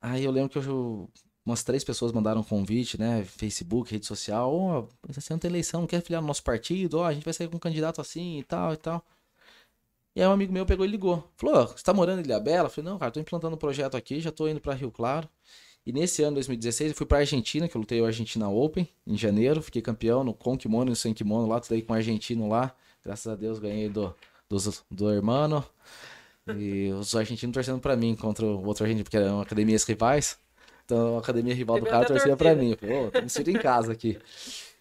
Aí 0.00 0.24
eu 0.24 0.30
lembro 0.32 0.50
que 0.50 0.58
eu, 0.58 1.08
umas 1.44 1.62
três 1.62 1.84
pessoas 1.84 2.12
mandaram 2.12 2.42
convite, 2.42 2.98
né? 2.98 3.24
Facebook, 3.24 3.90
rede 3.92 4.06
social. 4.06 4.52
Ó, 4.52 4.80
oh, 4.80 4.88
não 5.30 5.38
tem 5.38 5.48
eleição, 5.50 5.86
quer 5.86 6.02
filiar 6.02 6.20
no 6.20 6.28
nosso 6.28 6.42
partido? 6.42 6.98
Ó, 6.98 7.02
oh, 7.02 7.04
a 7.04 7.12
gente 7.12 7.24
vai 7.24 7.34
sair 7.34 7.48
com 7.48 7.56
um 7.56 7.60
candidato 7.60 8.00
assim 8.00 8.38
e 8.40 8.44
tal 8.44 8.72
e 8.74 8.76
tal. 8.76 9.04
E 10.16 10.20
aí 10.20 10.26
um 10.26 10.32
amigo 10.32 10.52
meu 10.52 10.66
pegou 10.66 10.84
e 10.84 10.88
ligou. 10.88 11.30
Falou, 11.36 11.68
você 11.68 11.82
tá 11.82 11.94
morando 11.94 12.20
em 12.20 12.24
Ilhabela? 12.24 12.66
Eu 12.66 12.70
falei, 12.70 12.90
não, 12.90 12.98
cara, 12.98 13.12
tô 13.12 13.20
implantando 13.20 13.54
um 13.54 13.58
projeto 13.58 13.96
aqui, 13.96 14.20
já 14.20 14.32
tô 14.32 14.48
indo 14.48 14.60
para 14.60 14.74
Rio 14.74 14.90
Claro. 14.90 15.28
E 15.88 15.92
nesse 15.92 16.22
ano, 16.22 16.34
2016, 16.34 16.90
eu 16.90 16.94
fui 16.94 17.06
pra 17.06 17.20
Argentina, 17.20 17.66
que 17.66 17.74
eu 17.74 17.80
lutei 17.80 17.98
o 17.98 18.04
Argentina 18.04 18.46
Open, 18.46 18.86
em 19.06 19.16
janeiro. 19.16 19.62
Fiquei 19.62 19.80
campeão 19.80 20.22
no 20.22 20.34
com 20.34 20.54
kimono 20.54 20.88
e 20.88 20.90
no 20.90 20.94
sem 20.94 21.14
kimono 21.14 21.48
lá, 21.48 21.62
daí 21.66 21.80
com 21.80 21.94
o 21.94 21.96
argentino 21.96 22.46
lá. 22.46 22.74
Graças 23.02 23.26
a 23.26 23.34
Deus 23.34 23.58
ganhei 23.58 23.88
do, 23.88 24.14
do, 24.50 24.58
do 24.90 25.10
hermano. 25.10 25.64
E 26.54 26.92
os 26.92 27.16
argentinos 27.16 27.54
torcendo 27.54 27.80
pra 27.80 27.96
mim 27.96 28.14
contra 28.14 28.44
o 28.44 28.66
outro 28.66 28.84
argentino, 28.84 29.02
porque 29.02 29.16
eram 29.16 29.40
academias 29.40 29.82
rivais. 29.84 30.36
Então 30.84 31.16
a 31.16 31.20
academia 31.20 31.54
rival 31.54 31.80
do 31.80 31.86
cara 31.86 32.04
torcia 32.04 32.36
pra 32.36 32.54
mim. 32.54 32.72
Eu 32.72 32.76
falei, 32.76 33.06
ô, 33.06 33.10
tô 33.10 33.22
me 33.22 33.30
sentindo 33.30 33.56
em 33.56 33.58
casa 33.58 33.90
aqui. 33.90 34.18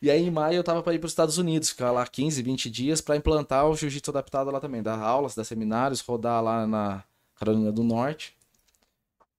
E 0.01 0.12
aí 0.12 0.22
em 0.22 0.30
maio 0.30 0.58
eu 0.58 0.64
tava 0.64 0.84
para 0.84 0.93
ir 0.93 0.99
para 0.99 1.05
os 1.05 1.14
Estados 1.14 1.38
Unidos, 1.38 1.70
ficar 1.70 1.91
lá 1.91 2.05
15, 2.05 2.41
20 2.41 2.70
dias 2.70 2.99
para 2.99 3.16
implantar 3.16 3.66
o 3.66 3.74
jiu-jitsu 3.74 4.12
adaptado 4.12 4.51
lá 4.51 4.60
também, 4.60 4.84
dar 4.84 4.99
aulas, 4.99 5.34
dar 5.34 5.45
seminários, 5.45 6.01
rodar 6.01 6.43
lá 6.43 6.68
na 6.68 7.01
Carolina 7.34 7.72
do 7.72 7.82
Norte. 7.82 8.36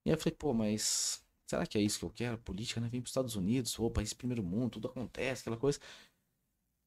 E 0.03 0.09
aí 0.09 0.15
eu 0.15 0.17
falei, 0.17 0.35
pô, 0.35 0.51
mas 0.51 1.21
será 1.49 1.65
que 1.65 1.77
é 1.77 1.81
isso 1.81 1.99
que 1.99 2.05
eu 2.05 2.11
quero? 2.11 2.37
Política, 2.39 2.79
né? 2.79 2.87
Vim 2.89 3.01
para 3.01 3.07
os 3.07 3.09
Estados 3.09 3.35
Unidos, 3.35 3.77
ô, 3.79 3.89
país 3.89 4.13
primeiro 4.13 4.43
mundo, 4.43 4.73
tudo 4.73 4.87
acontece, 4.87 5.41
aquela 5.41 5.57
coisa. 5.57 5.79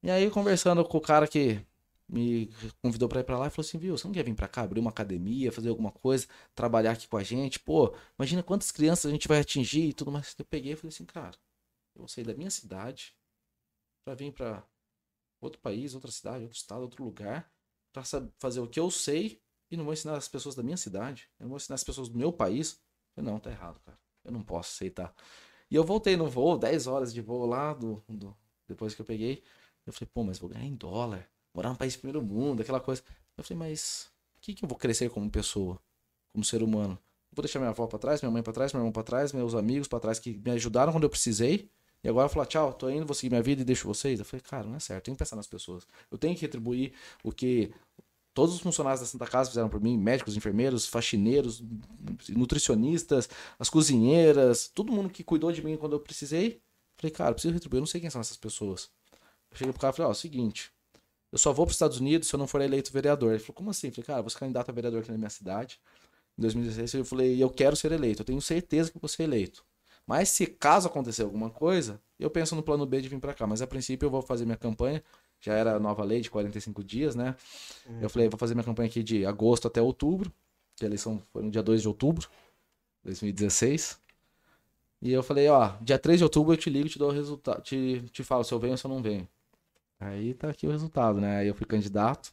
E 0.02 0.10
aí 0.10 0.30
conversando 0.30 0.84
com 0.84 0.98
o 0.98 1.00
cara 1.00 1.26
que 1.28 1.64
me 2.08 2.48
convidou 2.82 3.08
para 3.08 3.20
ir 3.20 3.24
para 3.24 3.38
lá 3.38 3.50
falou 3.50 3.66
assim, 3.66 3.78
viu, 3.78 3.96
você 3.96 4.06
não 4.06 4.14
quer 4.14 4.24
vir 4.24 4.34
para 4.34 4.48
cá, 4.48 4.62
abrir 4.62 4.80
uma 4.80 4.90
academia, 4.90 5.50
fazer 5.50 5.68
alguma 5.68 5.90
coisa, 5.90 6.26
trabalhar 6.54 6.92
aqui 6.92 7.08
com 7.08 7.16
a 7.16 7.22
gente? 7.22 7.58
Pô, 7.58 7.94
imagina 8.18 8.42
quantas 8.42 8.70
crianças 8.70 9.06
a 9.06 9.10
gente 9.10 9.26
vai 9.28 9.40
atingir 9.40 9.88
e 9.88 9.92
tudo 9.92 10.12
mais. 10.12 10.34
Eu 10.38 10.44
peguei 10.44 10.72
e 10.72 10.76
falei 10.76 10.90
assim, 10.90 11.04
cara, 11.04 11.36
eu 11.94 12.00
vou 12.00 12.08
sair 12.08 12.24
da 12.24 12.34
minha 12.34 12.50
cidade 12.50 13.14
para 14.04 14.14
vir 14.14 14.32
para 14.32 14.64
outro 15.40 15.60
país, 15.60 15.94
outra 15.94 16.10
cidade, 16.10 16.44
outro 16.44 16.56
estado, 16.56 16.82
outro 16.82 17.04
lugar, 17.04 17.50
para 17.92 18.02
fazer 18.38 18.60
o 18.60 18.68
que 18.68 18.78
eu 18.78 18.90
sei 18.90 19.40
e 19.70 19.76
não 19.76 19.84
vou 19.84 19.92
ensinar 19.92 20.16
as 20.16 20.28
pessoas 20.28 20.54
da 20.54 20.62
minha 20.62 20.76
cidade, 20.76 21.28
eu 21.40 21.44
não 21.44 21.50
vou 21.50 21.56
ensinar 21.56 21.76
as 21.76 21.84
pessoas 21.84 22.08
do 22.08 22.18
meu 22.18 22.32
país. 22.32 22.80
Eu, 23.16 23.22
não, 23.22 23.40
tá 23.40 23.50
errado, 23.50 23.80
cara. 23.80 23.98
Eu 24.24 24.32
não 24.32 24.42
posso 24.42 24.74
aceitar. 24.74 25.14
E 25.70 25.74
eu 25.74 25.84
voltei 25.84 26.16
no 26.16 26.28
voo, 26.28 26.58
10 26.58 26.86
horas 26.86 27.12
de 27.12 27.20
voo 27.20 27.46
lá, 27.46 27.72
do, 27.72 28.02
do 28.08 28.36
depois 28.68 28.94
que 28.94 29.00
eu 29.00 29.06
peguei. 29.06 29.42
Eu 29.86 29.92
falei, 29.92 30.08
pô, 30.12 30.22
mas 30.22 30.38
vou 30.38 30.50
ganhar 30.50 30.64
em 30.64 30.74
dólar 30.74 31.28
morar 31.54 31.68
num 31.68 31.76
país 31.76 31.96
primeiro 31.96 32.22
mundo, 32.22 32.62
aquela 32.62 32.80
coisa. 32.80 33.02
Eu 33.36 33.44
falei, 33.44 33.58
mas 33.58 34.10
o 34.36 34.40
que, 34.40 34.54
que 34.54 34.64
eu 34.64 34.68
vou 34.68 34.78
crescer 34.78 35.10
como 35.10 35.30
pessoa, 35.30 35.78
como 36.32 36.44
ser 36.44 36.62
humano? 36.62 36.98
vou 37.34 37.42
deixar 37.42 37.58
minha 37.58 37.70
avó 37.70 37.86
para 37.86 37.98
trás, 37.98 38.20
minha 38.20 38.30
mãe 38.30 38.42
para 38.42 38.52
trás, 38.52 38.72
meu 38.72 38.80
irmão 38.80 38.92
para 38.92 39.02
trás, 39.02 39.32
meus 39.32 39.54
amigos 39.54 39.88
para 39.88 39.98
trás 39.98 40.18
que 40.18 40.38
me 40.44 40.50
ajudaram 40.50 40.92
quando 40.92 41.04
eu 41.04 41.10
precisei. 41.10 41.70
E 42.04 42.08
agora 42.08 42.26
eu 42.26 42.28
falar, 42.28 42.46
tchau, 42.46 42.74
tô 42.74 42.90
indo, 42.90 43.06
vou 43.06 43.14
seguir 43.14 43.30
minha 43.30 43.42
vida 43.42 43.62
e 43.62 43.64
deixo 43.64 43.86
vocês. 43.86 44.18
Eu 44.18 44.24
falei, 44.24 44.42
cara, 44.42 44.66
não 44.66 44.74
é 44.74 44.80
certo, 44.80 44.98
eu 44.98 45.04
tenho 45.04 45.16
que 45.16 45.20
pensar 45.20 45.36
nas 45.36 45.46
pessoas. 45.46 45.86
Eu 46.10 46.18
tenho 46.18 46.34
que 46.34 46.42
retribuir 46.42 46.92
o 47.22 47.32
que 47.32 47.72
todos 48.34 48.54
os 48.54 48.60
funcionários 48.60 49.00
da 49.00 49.06
Santa 49.06 49.26
Casa 49.26 49.50
fizeram 49.50 49.68
por 49.68 49.80
mim, 49.80 49.98
médicos, 49.98 50.36
enfermeiros, 50.36 50.86
faxineiros, 50.86 51.62
nutricionistas, 52.30 53.28
as 53.58 53.68
cozinheiras, 53.68 54.68
todo 54.68 54.92
mundo 54.92 55.10
que 55.10 55.22
cuidou 55.22 55.52
de 55.52 55.64
mim 55.64 55.76
quando 55.76 55.92
eu 55.94 56.00
precisei. 56.00 56.60
Falei, 56.96 57.10
cara, 57.10 57.32
preciso 57.32 57.54
retribuir, 57.54 57.78
eu 57.78 57.82
não 57.82 57.86
sei 57.86 58.00
quem 58.00 58.10
são 58.10 58.20
essas 58.20 58.36
pessoas. 58.36 58.90
Eu 59.50 59.56
cheguei 59.56 59.72
pro 59.72 59.80
cara 59.80 59.92
e 59.92 59.96
falei, 59.96 60.08
ó, 60.08 60.10
é 60.10 60.12
o 60.12 60.16
seguinte, 60.16 60.72
eu 61.32 61.38
só 61.38 61.52
vou 61.52 61.64
para 61.64 61.70
os 61.70 61.76
Estados 61.76 61.98
Unidos 61.98 62.28
se 62.28 62.34
eu 62.34 62.38
não 62.38 62.46
for 62.46 62.60
eleito 62.60 62.92
vereador. 62.92 63.32
Ele 63.32 63.40
falou, 63.40 63.54
como 63.54 63.70
assim? 63.70 63.86
Eu 63.86 63.92
falei, 63.92 64.06
cara, 64.06 64.18
eu 64.18 64.22
vou 64.22 64.30
ser 64.30 64.38
candidato 64.38 64.68
a 64.68 64.72
vereador 64.72 65.00
aqui 65.00 65.10
na 65.10 65.18
minha 65.18 65.30
cidade. 65.30 65.80
Em 66.38 66.42
2016 66.42 67.00
eu 67.00 67.04
falei, 67.04 67.42
eu 67.42 67.50
quero 67.50 67.74
ser 67.74 67.92
eleito, 67.92 68.22
eu 68.22 68.26
tenho 68.26 68.40
certeza 68.40 68.90
que 68.90 68.98
vou 68.98 69.08
ser 69.08 69.24
eleito. 69.24 69.64
Mas 70.06 70.28
se 70.28 70.46
caso 70.46 70.88
acontecer 70.88 71.22
alguma 71.22 71.48
coisa, 71.48 72.00
eu 72.18 72.30
penso 72.30 72.54
no 72.54 72.62
plano 72.62 72.84
B 72.84 73.00
de 73.00 73.08
vir 73.08 73.20
para 73.20 73.32
cá. 73.32 73.46
Mas 73.46 73.62
a 73.62 73.66
princípio 73.66 74.06
eu 74.06 74.10
vou 74.10 74.20
fazer 74.20 74.44
minha 74.44 74.56
campanha. 74.56 75.02
Já 75.42 75.54
era 75.54 75.74
a 75.74 75.80
nova 75.80 76.04
lei 76.04 76.20
de 76.20 76.30
45 76.30 76.84
dias, 76.84 77.16
né? 77.16 77.34
Uhum. 77.84 78.00
Eu 78.00 78.08
falei, 78.08 78.28
vou 78.28 78.38
fazer 78.38 78.54
minha 78.54 78.64
campanha 78.64 78.88
aqui 78.88 79.02
de 79.02 79.26
agosto 79.26 79.66
até 79.66 79.82
outubro. 79.82 80.32
Que 80.76 80.84
a 80.84 80.88
eleição 80.88 81.20
foi 81.32 81.42
no 81.42 81.50
dia 81.50 81.62
2 81.62 81.82
de 81.82 81.88
outubro 81.88 82.28
de 83.02 83.06
2016. 83.06 84.00
E 85.02 85.12
eu 85.12 85.22
falei, 85.22 85.48
ó, 85.48 85.72
dia 85.80 85.98
3 85.98 86.18
de 86.20 86.24
outubro 86.24 86.52
eu 86.52 86.56
te 86.56 86.70
ligo, 86.70 86.88
te 86.88 86.96
dou 86.96 87.10
o 87.10 87.12
resultado, 87.12 87.60
te, 87.60 88.02
te 88.12 88.22
falo 88.22 88.44
se 88.44 88.54
eu 88.54 88.60
venho 88.60 88.74
ou 88.74 88.76
se 88.76 88.86
eu 88.86 88.88
não 88.88 89.02
venho. 89.02 89.28
Aí 89.98 90.32
tá 90.32 90.48
aqui 90.48 90.64
o 90.66 90.70
resultado, 90.70 91.20
né? 91.20 91.38
Aí 91.38 91.48
eu 91.48 91.54
fui 91.56 91.66
candidato, 91.66 92.32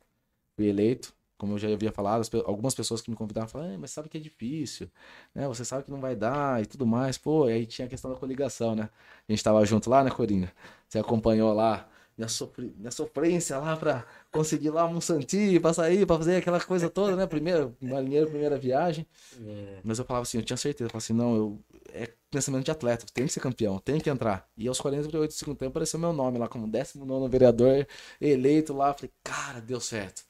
fui 0.56 0.68
eleito. 0.68 1.12
Como 1.36 1.54
eu 1.54 1.58
já 1.58 1.70
havia 1.70 1.92
falado, 1.92 2.28
algumas 2.46 2.76
pessoas 2.76 3.02
que 3.02 3.10
me 3.10 3.16
convidaram 3.16 3.48
falaram, 3.48 3.78
mas 3.80 3.92
sabe 3.92 4.10
que 4.10 4.18
é 4.18 4.22
difícil, 4.22 4.90
né? 5.34 5.48
Você 5.48 5.64
sabe 5.64 5.86
que 5.86 5.90
não 5.90 6.02
vai 6.02 6.16
dar 6.16 6.62
e 6.62 6.66
tudo 6.66 6.86
mais. 6.86 7.18
Pô, 7.18 7.46
aí 7.46 7.66
tinha 7.66 7.86
a 7.88 7.90
questão 7.90 8.12
da 8.12 8.18
coligação, 8.18 8.76
né? 8.76 8.90
A 9.28 9.32
gente 9.32 9.44
tava 9.44 9.66
junto 9.66 9.90
lá, 9.90 10.04
né, 10.04 10.12
Corina? 10.12 10.52
Você 10.88 11.00
acompanhou 11.00 11.54
lá 11.54 11.90
minha, 12.20 12.28
sofri... 12.28 12.74
minha 12.78 12.92
sofrência 12.92 13.58
lá 13.58 13.78
pra 13.78 14.06
conseguir 14.30 14.70
lá 14.72 14.86
um 14.86 15.00
santinho, 15.00 15.62
pra 15.62 15.74
sair, 15.74 16.06
pra 16.06 16.18
fazer 16.18 16.36
aquela 16.36 16.60
coisa 16.60 16.90
toda, 16.90 17.16
né? 17.16 17.26
Primeiro, 17.26 17.76
marinheiro, 17.82 18.30
primeira 18.30 18.58
viagem. 18.58 19.08
É. 19.42 19.80
Mas 19.82 20.00
eu 20.00 20.06
falava 20.06 20.24
assim, 20.24 20.38
eu 20.38 20.44
tinha 20.44 20.58
certeza, 20.58 20.88
eu 20.88 20.90
falava 20.90 21.06
assim, 21.06 21.14
não, 21.14 21.36
eu 21.36 21.60
é 21.94 22.14
pensamento 22.30 22.66
de 22.66 22.72
atleta, 22.72 23.06
tem 23.14 23.26
que 23.26 23.32
ser 23.32 23.40
campeão, 23.40 23.80
tem 23.80 24.02
que 24.02 24.10
entrar. 24.10 24.48
E 24.58 24.68
aos 24.68 24.82
48 24.82 25.32
do 25.32 25.34
segundo 25.34 25.58
tempo 25.58 25.70
apareceu 25.70 25.98
meu 25.98 26.12
nome 26.12 26.38
lá 26.38 26.50
como 26.50 26.68
19 26.68 27.30
vereador 27.30 27.88
eleito 28.20 28.74
lá. 28.74 28.94
Falei, 28.94 29.12
cara, 29.24 29.62
deu 29.62 29.80
certo. 29.80 30.24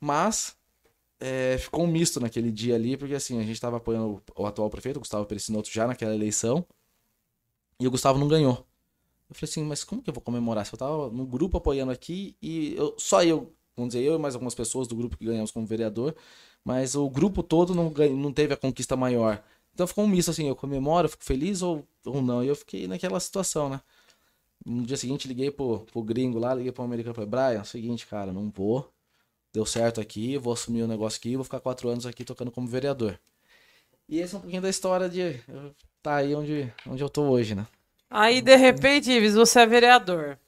Mas 0.00 0.56
é, 1.18 1.58
ficou 1.58 1.84
um 1.84 1.88
misto 1.88 2.20
naquele 2.20 2.52
dia 2.52 2.76
ali, 2.76 2.96
porque 2.96 3.14
assim, 3.14 3.38
a 3.38 3.42
gente 3.42 3.54
estava 3.54 3.78
apoiando 3.78 4.22
o 4.36 4.46
atual 4.46 4.70
prefeito, 4.70 4.98
o 4.98 5.00
Gustavo 5.00 5.26
Perecinoto, 5.26 5.68
já 5.70 5.86
naquela 5.86 6.14
eleição, 6.14 6.64
e 7.80 7.88
o 7.88 7.90
Gustavo 7.90 8.18
não 8.20 8.28
ganhou. 8.28 8.64
Eu 9.28 9.34
falei 9.34 9.50
assim, 9.50 9.64
mas 9.64 9.84
como 9.84 10.02
que 10.02 10.10
eu 10.10 10.14
vou 10.14 10.22
comemorar? 10.22 10.66
Se 10.66 10.74
eu 10.74 10.78
tava 10.78 11.10
no 11.10 11.26
grupo 11.26 11.56
apoiando 11.56 11.92
aqui 11.92 12.36
e 12.42 12.74
eu, 12.76 12.94
só 12.98 13.22
eu, 13.24 13.52
vamos 13.76 13.94
dizer, 13.94 14.04
eu 14.04 14.14
e 14.16 14.18
mais 14.18 14.34
algumas 14.34 14.54
pessoas 14.54 14.86
do 14.86 14.96
grupo 14.96 15.16
que 15.16 15.24
ganhamos 15.24 15.50
como 15.50 15.66
vereador, 15.66 16.14
mas 16.64 16.94
o 16.94 17.08
grupo 17.08 17.42
todo 17.42 17.74
não, 17.74 17.90
ganha, 17.90 18.14
não 18.14 18.32
teve 18.32 18.54
a 18.54 18.56
conquista 18.56 18.96
maior. 18.96 19.42
Então 19.74 19.86
ficou 19.86 20.04
um 20.04 20.08
misto 20.08 20.30
assim, 20.30 20.48
eu 20.48 20.56
comemoro, 20.56 21.08
fico 21.08 21.24
feliz 21.24 21.62
ou, 21.62 21.86
ou 22.06 22.22
não. 22.22 22.44
E 22.44 22.48
eu 22.48 22.56
fiquei 22.56 22.86
naquela 22.86 23.18
situação, 23.20 23.68
né? 23.68 23.80
No 24.64 24.82
dia 24.86 24.96
seguinte 24.96 25.28
liguei 25.28 25.50
pro, 25.50 25.80
pro 25.80 26.02
gringo 26.02 26.38
lá, 26.38 26.54
liguei 26.54 26.72
pro 26.72 26.84
americano 26.84 27.14
falei, 27.14 27.28
Brian, 27.28 27.58
é 27.58 27.60
o 27.60 27.64
seguinte, 27.64 28.06
cara, 28.06 28.32
não 28.32 28.50
vou. 28.50 28.90
Deu 29.52 29.66
certo 29.66 30.00
aqui, 30.00 30.38
vou 30.38 30.52
assumir 30.52 30.82
o 30.82 30.84
um 30.86 30.88
negócio 30.88 31.18
aqui, 31.18 31.36
vou 31.36 31.44
ficar 31.44 31.60
quatro 31.60 31.88
anos 31.88 32.06
aqui 32.06 32.24
tocando 32.24 32.50
como 32.50 32.66
vereador. 32.66 33.18
E 34.08 34.18
esse 34.18 34.34
é 34.34 34.38
um 34.38 34.40
pouquinho 34.40 34.62
da 34.62 34.68
história 34.68 35.08
de 35.08 35.40
tá 36.02 36.16
aí 36.16 36.34
onde, 36.34 36.72
onde 36.86 37.02
eu 37.02 37.08
tô 37.08 37.22
hoje, 37.22 37.54
né? 37.54 37.66
Aí, 38.10 38.40
de 38.40 38.56
repente, 38.56 39.10
Ives, 39.10 39.34
você 39.34 39.60
é 39.60 39.66
vereador. 39.66 40.38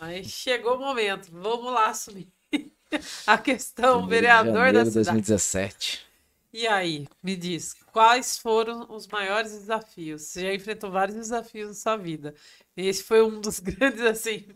Aí 0.00 0.24
chegou 0.24 0.76
o 0.76 0.80
momento, 0.80 1.30
vamos 1.30 1.72
lá 1.72 1.88
assumir. 1.88 2.30
a 3.26 3.38
questão 3.38 4.06
de 4.06 4.08
vereador 4.08 4.40
janeiro 4.40 4.84
da 4.84 4.84
de 4.84 4.92
cidade. 4.92 5.22
2017. 5.22 6.06
E 6.52 6.66
aí, 6.66 7.08
me 7.22 7.34
diz, 7.34 7.72
quais 7.92 8.36
foram 8.38 8.86
os 8.94 9.06
maiores 9.06 9.52
desafios? 9.52 10.22
Você 10.22 10.42
já 10.42 10.54
enfrentou 10.54 10.90
vários 10.90 11.16
desafios 11.16 11.68
na 11.68 11.74
sua 11.74 11.96
vida. 11.96 12.34
Esse 12.76 13.02
foi 13.04 13.22
um 13.22 13.40
dos 13.40 13.58
grandes, 13.60 14.02
assim, 14.02 14.46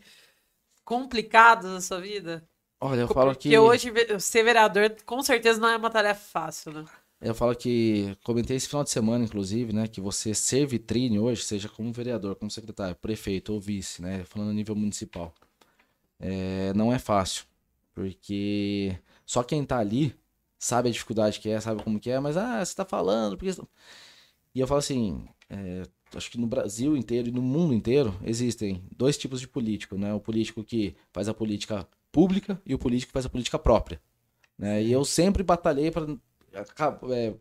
complicados 0.84 1.72
da 1.72 1.80
sua 1.80 2.00
vida? 2.00 2.48
Olha, 2.80 3.00
eu 3.02 3.08
falo 3.08 3.34
Porque 3.34 3.56
que. 3.56 3.58
hoje 3.58 3.90
ve- 3.90 4.20
ser 4.20 4.44
vereador 4.44 4.96
com 5.06 5.22
certeza 5.22 5.60
não 5.60 5.68
é 5.70 5.76
uma 5.76 5.90
tarefa 5.90 6.20
fácil, 6.22 6.72
né? 6.72 6.86
Eu 7.20 7.34
falo 7.34 7.56
que 7.56 8.16
comentei 8.22 8.56
esse 8.56 8.68
final 8.68 8.84
de 8.84 8.90
semana, 8.90 9.24
inclusive, 9.24 9.72
né, 9.72 9.88
que 9.88 10.00
você 10.00 10.34
ser 10.34 10.66
vitrine 10.66 11.18
hoje, 11.18 11.42
seja 11.42 11.68
como 11.68 11.92
vereador, 11.92 12.36
como 12.36 12.50
secretário, 12.50 12.94
prefeito 12.96 13.54
ou 13.54 13.60
vice, 13.60 14.02
né, 14.02 14.22
falando 14.24 14.50
a 14.50 14.52
nível 14.52 14.74
municipal, 14.76 15.34
é, 16.20 16.72
não 16.74 16.92
é 16.92 16.98
fácil, 16.98 17.46
porque 17.94 18.98
só 19.24 19.42
quem 19.42 19.64
tá 19.64 19.78
ali 19.78 20.14
sabe 20.58 20.88
a 20.88 20.92
dificuldade 20.92 21.40
que 21.40 21.48
é, 21.48 21.60
sabe 21.60 21.82
como 21.82 21.98
que 22.00 22.10
é, 22.10 22.20
mas 22.20 22.36
ah, 22.36 22.64
você 22.64 22.74
tá 22.74 22.84
falando, 22.84 23.36
porque... 23.36 23.60
E 24.54 24.60
eu 24.60 24.66
falo 24.66 24.78
assim, 24.78 25.26
é, 25.50 25.82
acho 26.14 26.30
que 26.30 26.38
no 26.38 26.46
Brasil 26.46 26.96
inteiro 26.96 27.28
e 27.28 27.32
no 27.32 27.42
mundo 27.42 27.74
inteiro 27.74 28.14
existem 28.24 28.82
dois 28.96 29.18
tipos 29.18 29.40
de 29.40 29.48
político, 29.48 29.96
né, 29.98 30.12
o 30.14 30.20
político 30.20 30.62
que 30.64 30.94
faz 31.12 31.28
a 31.28 31.34
política 31.34 31.88
pública 32.12 32.60
e 32.66 32.74
o 32.74 32.78
político 32.78 33.08
que 33.08 33.14
faz 33.14 33.26
a 33.26 33.30
política 33.30 33.58
própria, 33.58 34.00
né, 34.58 34.82
e 34.82 34.92
eu 34.92 35.04
sempre 35.04 35.42
batalhei 35.42 35.90
para 35.90 36.06
é, 37.12 37.34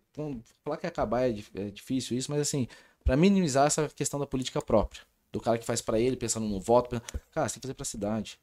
falar 0.63 0.77
que 0.77 0.87
acabar 0.87 1.29
é, 1.29 1.35
é 1.55 1.69
difícil 1.69 2.17
isso, 2.17 2.31
mas 2.31 2.41
assim, 2.41 2.67
pra 3.03 3.15
minimizar 3.17 3.67
essa 3.67 3.87
questão 3.89 4.19
da 4.19 4.25
política 4.27 4.61
própria, 4.61 5.01
do 5.31 5.39
cara 5.39 5.57
que 5.57 5.65
faz 5.65 5.81
pra 5.81 5.99
ele, 5.99 6.15
pensando 6.15 6.47
no 6.47 6.59
voto, 6.59 6.89
pen- 6.89 7.01
cara, 7.31 7.47
você 7.47 7.55
tem 7.55 7.61
que 7.61 7.67
fazer 7.67 7.73
pra 7.75 7.85
cidade, 7.85 8.39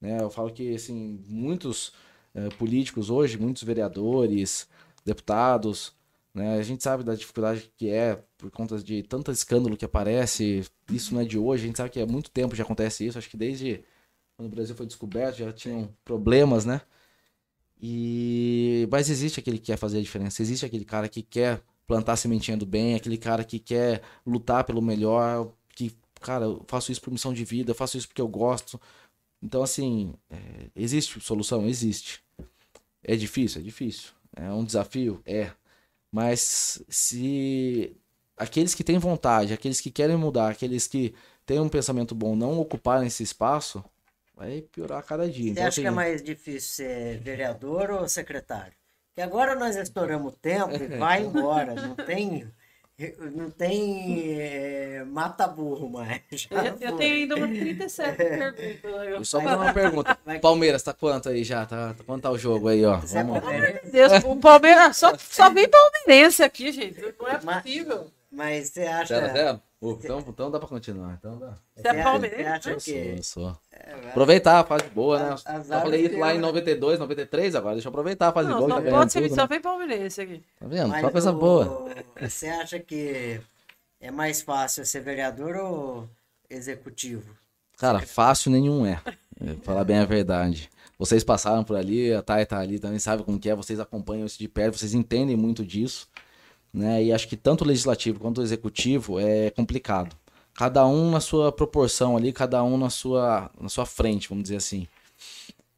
né? 0.00 0.20
Eu 0.20 0.30
falo 0.30 0.52
que 0.52 0.74
assim, 0.74 1.22
muitos 1.26 1.92
é, 2.34 2.48
políticos 2.50 3.10
hoje, 3.10 3.38
muitos 3.38 3.62
vereadores, 3.62 4.68
deputados, 5.04 5.94
né? 6.34 6.58
A 6.58 6.62
gente 6.62 6.82
sabe 6.82 7.04
da 7.04 7.14
dificuldade 7.14 7.70
que 7.76 7.90
é 7.90 8.22
por 8.38 8.50
conta 8.50 8.78
de 8.78 9.02
tanto 9.02 9.30
escândalo 9.30 9.76
que 9.76 9.84
aparece, 9.84 10.64
isso 10.90 11.14
não 11.14 11.20
é 11.22 11.24
de 11.24 11.38
hoje, 11.38 11.64
a 11.64 11.66
gente 11.68 11.76
sabe 11.76 11.90
que 11.90 12.00
há 12.00 12.06
muito 12.06 12.30
tempo 12.30 12.54
já 12.56 12.64
acontece 12.64 13.06
isso, 13.06 13.18
acho 13.18 13.30
que 13.30 13.36
desde 13.36 13.84
quando 14.36 14.48
o 14.52 14.54
Brasil 14.54 14.74
foi 14.74 14.86
descoberto 14.86 15.36
já 15.38 15.52
tinham 15.52 15.88
problemas, 16.04 16.64
né? 16.64 16.80
E 17.80 18.88
mas 18.90 19.10
existe 19.10 19.40
aquele 19.40 19.58
que 19.58 19.66
quer 19.66 19.76
fazer 19.76 19.98
a 19.98 20.02
diferença, 20.02 20.42
existe 20.42 20.64
aquele 20.64 20.84
cara 20.84 21.08
que 21.08 21.22
quer 21.22 21.62
plantar 21.86 22.14
a 22.14 22.16
sementinha 22.16 22.56
do 22.56 22.66
bem, 22.66 22.94
aquele 22.94 23.18
cara 23.18 23.44
que 23.44 23.58
quer 23.58 24.02
lutar 24.26 24.64
pelo 24.64 24.80
melhor, 24.80 25.52
que, 25.74 25.92
cara, 26.20 26.46
eu 26.46 26.64
faço 26.66 26.90
isso 26.92 27.00
por 27.00 27.10
missão 27.12 27.32
de 27.32 27.44
vida, 27.44 27.70
eu 27.70 27.74
faço 27.74 27.96
isso 27.98 28.08
porque 28.08 28.22
eu 28.22 28.28
gosto. 28.28 28.80
Então, 29.42 29.62
assim, 29.62 30.14
é, 30.30 30.70
existe 30.74 31.20
solução? 31.20 31.66
Existe. 31.66 32.22
É 33.02 33.16
difícil? 33.16 33.60
É 33.60 33.64
difícil. 33.64 34.10
É 34.34 34.50
um 34.50 34.64
desafio? 34.64 35.20
É. 35.26 35.52
Mas 36.10 36.82
se 36.88 37.96
aqueles 38.36 38.74
que 38.74 38.84
têm 38.84 38.98
vontade, 38.98 39.52
aqueles 39.52 39.80
que 39.80 39.90
querem 39.90 40.16
mudar, 40.16 40.50
aqueles 40.50 40.86
que 40.86 41.14
têm 41.44 41.60
um 41.60 41.68
pensamento 41.68 42.14
bom 42.14 42.34
não 42.34 42.58
ocuparem 42.58 43.06
esse 43.08 43.22
espaço, 43.22 43.84
vai 44.36 44.62
piorar 44.62 44.98
a 44.98 45.02
cada 45.02 45.28
dia. 45.28 45.44
Você 45.46 45.50
Então, 45.50 45.66
acha 45.66 45.80
que 45.80 45.86
é 45.86 45.88
assim, 45.88 45.96
mais 45.96 46.22
difícil 46.22 46.84
ser 46.86 47.18
vereador 47.18 47.90
ou 47.90 48.08
secretário? 48.08 48.72
Porque 49.08 49.22
agora 49.22 49.54
nós 49.54 49.76
estouramos 49.76 50.32
o 50.32 50.36
tempo 50.36 50.74
e 50.74 50.86
vai 50.98 51.22
embora. 51.22 51.74
Não 51.74 51.94
tem. 51.94 52.46
Não 53.32 53.50
tem 53.50 54.38
é, 54.40 55.04
mata 55.04 55.48
burro 55.48 55.88
mais. 55.90 56.22
Eu, 56.48 56.90
eu 56.90 56.96
tenho 56.96 57.14
ainda 57.16 57.34
umas 57.34 57.50
37 57.50 58.16
perguntas. 58.16 58.84
Eu 59.08 59.24
só 59.24 59.38
uma 59.40 59.72
pergunta. 59.72 60.16
Palmeiras, 60.40 60.80
tá 60.80 60.92
quanto 60.92 61.28
aí 61.28 61.42
já? 61.42 61.66
Tá, 61.66 61.92
quanto 62.06 62.22
tá 62.22 62.30
o 62.30 62.38
jogo 62.38 62.68
aí, 62.68 62.84
ó? 62.84 62.98
É 62.98 63.00
Vamos. 63.00 63.40
palmeirense? 63.40 63.90
Deus, 63.90 64.12
o 64.24 64.36
Palmeiras 64.36 64.96
só, 64.96 65.12
só 65.18 65.50
vem 65.50 65.68
palmeirense 65.68 66.44
aqui, 66.44 66.70
gente. 66.70 67.00
Não 67.00 67.28
é 67.28 67.38
possível. 67.38 68.12
Mas 68.30 68.68
você 68.70 68.82
acha. 68.82 69.14
Zero 69.18 69.32
zero? 69.32 69.62
Uh, 69.80 69.98
então, 70.02 70.24
então 70.26 70.50
dá 70.50 70.58
pra 70.58 70.68
continuar. 70.68 71.14
Então 71.18 71.38
dá. 71.38 71.54
Você 71.76 71.88
é 71.88 71.92
Você 71.94 72.02
palmeirense? 72.02 72.70
Eu 72.70 72.76
que. 72.76 73.22
sou, 73.22 73.42
sou. 73.42 73.58
É, 73.76 74.08
Aproveitar 74.10 74.60
a 74.60 74.64
fase 74.64 74.84
boa, 74.94 75.18
né? 75.18 75.36
A- 75.44 75.56
Eu 75.56 75.64
falei 75.64 76.06
isso 76.06 76.16
lá 76.18 76.28
em 76.28 76.38
azar 76.38 76.42
92, 76.42 76.98
93, 77.00 77.54
agora 77.56 77.74
deixa 77.74 77.88
eu 77.88 77.90
aproveitar 77.90 78.28
a 78.28 78.32
fase 78.32 78.48
Não, 78.48 78.58
boa. 78.58 78.80
que 78.80 78.88
tá 78.88 78.96
pode 78.96 79.12
ser 79.12 79.22
tudo, 79.22 79.34
só 79.34 79.42
né? 79.42 79.46
vem 79.48 79.60
palmeirense 79.60 80.20
aqui. 80.20 80.42
Tá 80.60 80.66
vendo? 80.68 80.88
mas 80.88 81.00
Só 81.00 81.10
coisa 81.10 81.30
o- 81.32 81.38
boa. 81.38 81.88
Você 82.20 82.46
acha 82.48 82.78
que 82.78 83.40
é 84.00 84.10
mais 84.12 84.42
fácil 84.42 84.86
ser 84.86 85.00
vereador 85.00 85.56
ou 85.56 86.08
executivo? 86.48 87.34
Cara, 87.76 88.00
fácil 88.00 88.50
nenhum 88.52 88.86
é. 88.86 89.00
é, 89.40 89.54
Falar 89.64 89.84
bem 89.84 89.98
a 89.98 90.04
verdade. 90.04 90.70
Vocês 90.96 91.24
passaram 91.24 91.64
por 91.64 91.76
ali, 91.76 92.14
a 92.14 92.22
Thay 92.22 92.46
tá 92.46 92.58
ali 92.60 92.78
também, 92.78 93.00
sabe 93.00 93.24
como 93.24 93.38
que 93.38 93.50
é, 93.50 93.54
vocês 93.54 93.80
acompanham 93.80 94.24
isso 94.26 94.38
de 94.38 94.46
perto, 94.46 94.78
vocês 94.78 94.94
entendem 94.94 95.36
muito 95.36 95.64
disso, 95.66 96.08
né? 96.72 97.02
E 97.02 97.12
acho 97.12 97.26
que 97.26 97.36
tanto 97.36 97.64
o 97.64 97.66
legislativo 97.66 98.20
quanto 98.20 98.38
o 98.40 98.44
executivo 98.44 99.18
é 99.18 99.50
complicado. 99.50 100.14
Cada 100.54 100.86
um 100.86 101.10
na 101.10 101.20
sua 101.20 101.50
proporção 101.50 102.16
ali, 102.16 102.32
cada 102.32 102.62
um 102.62 102.78
na 102.78 102.90
sua, 102.90 103.50
na 103.60 103.68
sua 103.68 103.84
frente, 103.84 104.28
vamos 104.28 104.44
dizer 104.44 104.56
assim. 104.56 104.86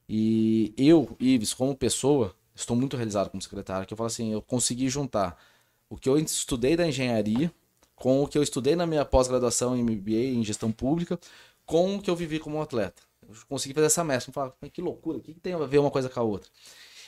E 0.08 0.72
eu, 0.76 1.16
Ives, 1.18 1.54
como 1.54 1.74
pessoa, 1.74 2.34
estou 2.54 2.76
muito 2.76 2.96
realizado 2.96 3.30
como 3.30 3.42
secretário, 3.42 3.86
que 3.86 3.92
eu 3.92 3.96
falo 3.96 4.06
assim, 4.06 4.32
eu 4.32 4.42
consegui 4.42 4.88
juntar 4.88 5.36
o 5.88 5.96
que 5.96 6.08
eu 6.08 6.18
estudei 6.18 6.76
da 6.76 6.86
engenharia 6.86 7.52
com 7.96 8.22
o 8.22 8.28
que 8.28 8.36
eu 8.36 8.42
estudei 8.42 8.76
na 8.76 8.86
minha 8.86 9.04
pós-graduação 9.04 9.74
em 9.74 9.82
MBA 9.82 10.34
em 10.34 10.44
gestão 10.44 10.70
pública, 10.70 11.18
com 11.64 11.96
o 11.96 12.02
que 12.02 12.10
eu 12.10 12.14
vivi 12.14 12.38
como 12.38 12.60
atleta. 12.60 13.02
Eu 13.26 13.34
consegui 13.48 13.74
fazer 13.74 13.86
essa 13.86 14.04
mescla. 14.04 14.54
"Mas 14.60 14.70
que 14.70 14.82
loucura, 14.82 15.18
o 15.18 15.20
que 15.20 15.34
que 15.34 15.40
tem 15.40 15.54
a 15.54 15.58
ver 15.58 15.78
uma 15.78 15.90
coisa 15.90 16.08
com 16.08 16.20
a 16.20 16.22
outra? 16.22 16.50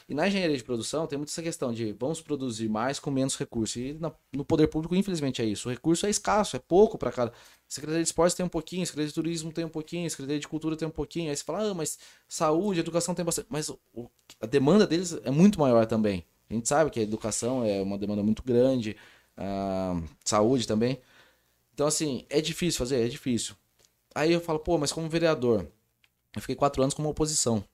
E 0.08 0.14
na 0.14 0.26
engenharia 0.26 0.56
de 0.56 0.64
produção 0.64 1.06
tem 1.06 1.18
muito 1.18 1.28
essa 1.28 1.42
questão 1.42 1.72
de 1.72 1.92
vamos 1.92 2.22
produzir 2.22 2.68
mais 2.68 2.98
com 2.98 3.10
menos 3.10 3.36
recursos. 3.36 3.76
E 3.76 3.98
no 4.32 4.44
poder 4.44 4.66
público, 4.68 4.96
infelizmente, 4.96 5.42
é 5.42 5.44
isso. 5.44 5.68
O 5.68 5.70
recurso 5.70 6.06
é 6.06 6.10
escasso, 6.10 6.56
é 6.56 6.58
pouco 6.58 6.96
para 6.96 7.12
cada. 7.12 7.32
Secretaria 7.68 8.02
de 8.02 8.08
Esportes 8.08 8.34
tem 8.34 8.46
um 8.46 8.48
pouquinho, 8.48 8.86
Secretaria 8.86 9.08
de 9.08 9.14
Turismo 9.14 9.52
tem 9.52 9.64
um 9.64 9.68
pouquinho, 9.68 10.08
Secretaria 10.10 10.40
de 10.40 10.48
Cultura 10.48 10.76
tem 10.76 10.88
um 10.88 10.90
pouquinho. 10.90 11.30
Aí 11.30 11.36
você 11.36 11.44
fala, 11.44 11.70
ah, 11.70 11.74
mas 11.74 11.98
saúde, 12.26 12.80
educação 12.80 13.14
tem 13.14 13.24
bastante. 13.24 13.46
Mas 13.50 13.68
o- 13.68 13.78
a 14.40 14.46
demanda 14.46 14.86
deles 14.86 15.12
é 15.24 15.30
muito 15.30 15.60
maior 15.60 15.84
também. 15.86 16.24
A 16.50 16.54
gente 16.54 16.66
sabe 16.68 16.90
que 16.90 16.98
a 16.98 17.02
educação 17.02 17.62
é 17.64 17.82
uma 17.82 17.98
demanda 17.98 18.22
muito 18.22 18.42
grande, 18.42 18.96
a 19.36 20.00
saúde 20.24 20.66
também. 20.66 20.98
Então, 21.74 21.86
assim, 21.86 22.26
é 22.30 22.40
difícil 22.40 22.78
fazer? 22.78 23.04
É 23.04 23.08
difícil. 23.08 23.54
Aí 24.14 24.32
eu 24.32 24.40
falo, 24.40 24.58
pô, 24.60 24.78
mas 24.78 24.92
como 24.92 25.08
vereador, 25.08 25.66
eu 26.34 26.40
fiquei 26.40 26.56
quatro 26.56 26.82
anos 26.82 26.94
como 26.94 27.08
oposição. 27.08 27.64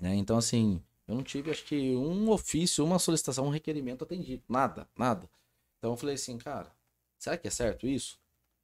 né? 0.00 0.14
Então, 0.14 0.36
assim, 0.38 0.80
eu 1.06 1.14
não 1.14 1.22
tive, 1.22 1.50
acho 1.50 1.64
que, 1.64 1.96
um 1.96 2.30
ofício, 2.30 2.84
uma 2.84 2.98
solicitação, 2.98 3.46
um 3.46 3.50
requerimento 3.50 4.04
atendido. 4.04 4.42
Nada, 4.48 4.88
nada. 4.96 5.28
Então 5.78 5.92
eu 5.92 5.96
falei 5.96 6.14
assim, 6.16 6.38
cara, 6.38 6.72
será 7.18 7.36
que 7.36 7.48
é 7.48 7.50
certo 7.50 7.86
isso? 7.86 8.18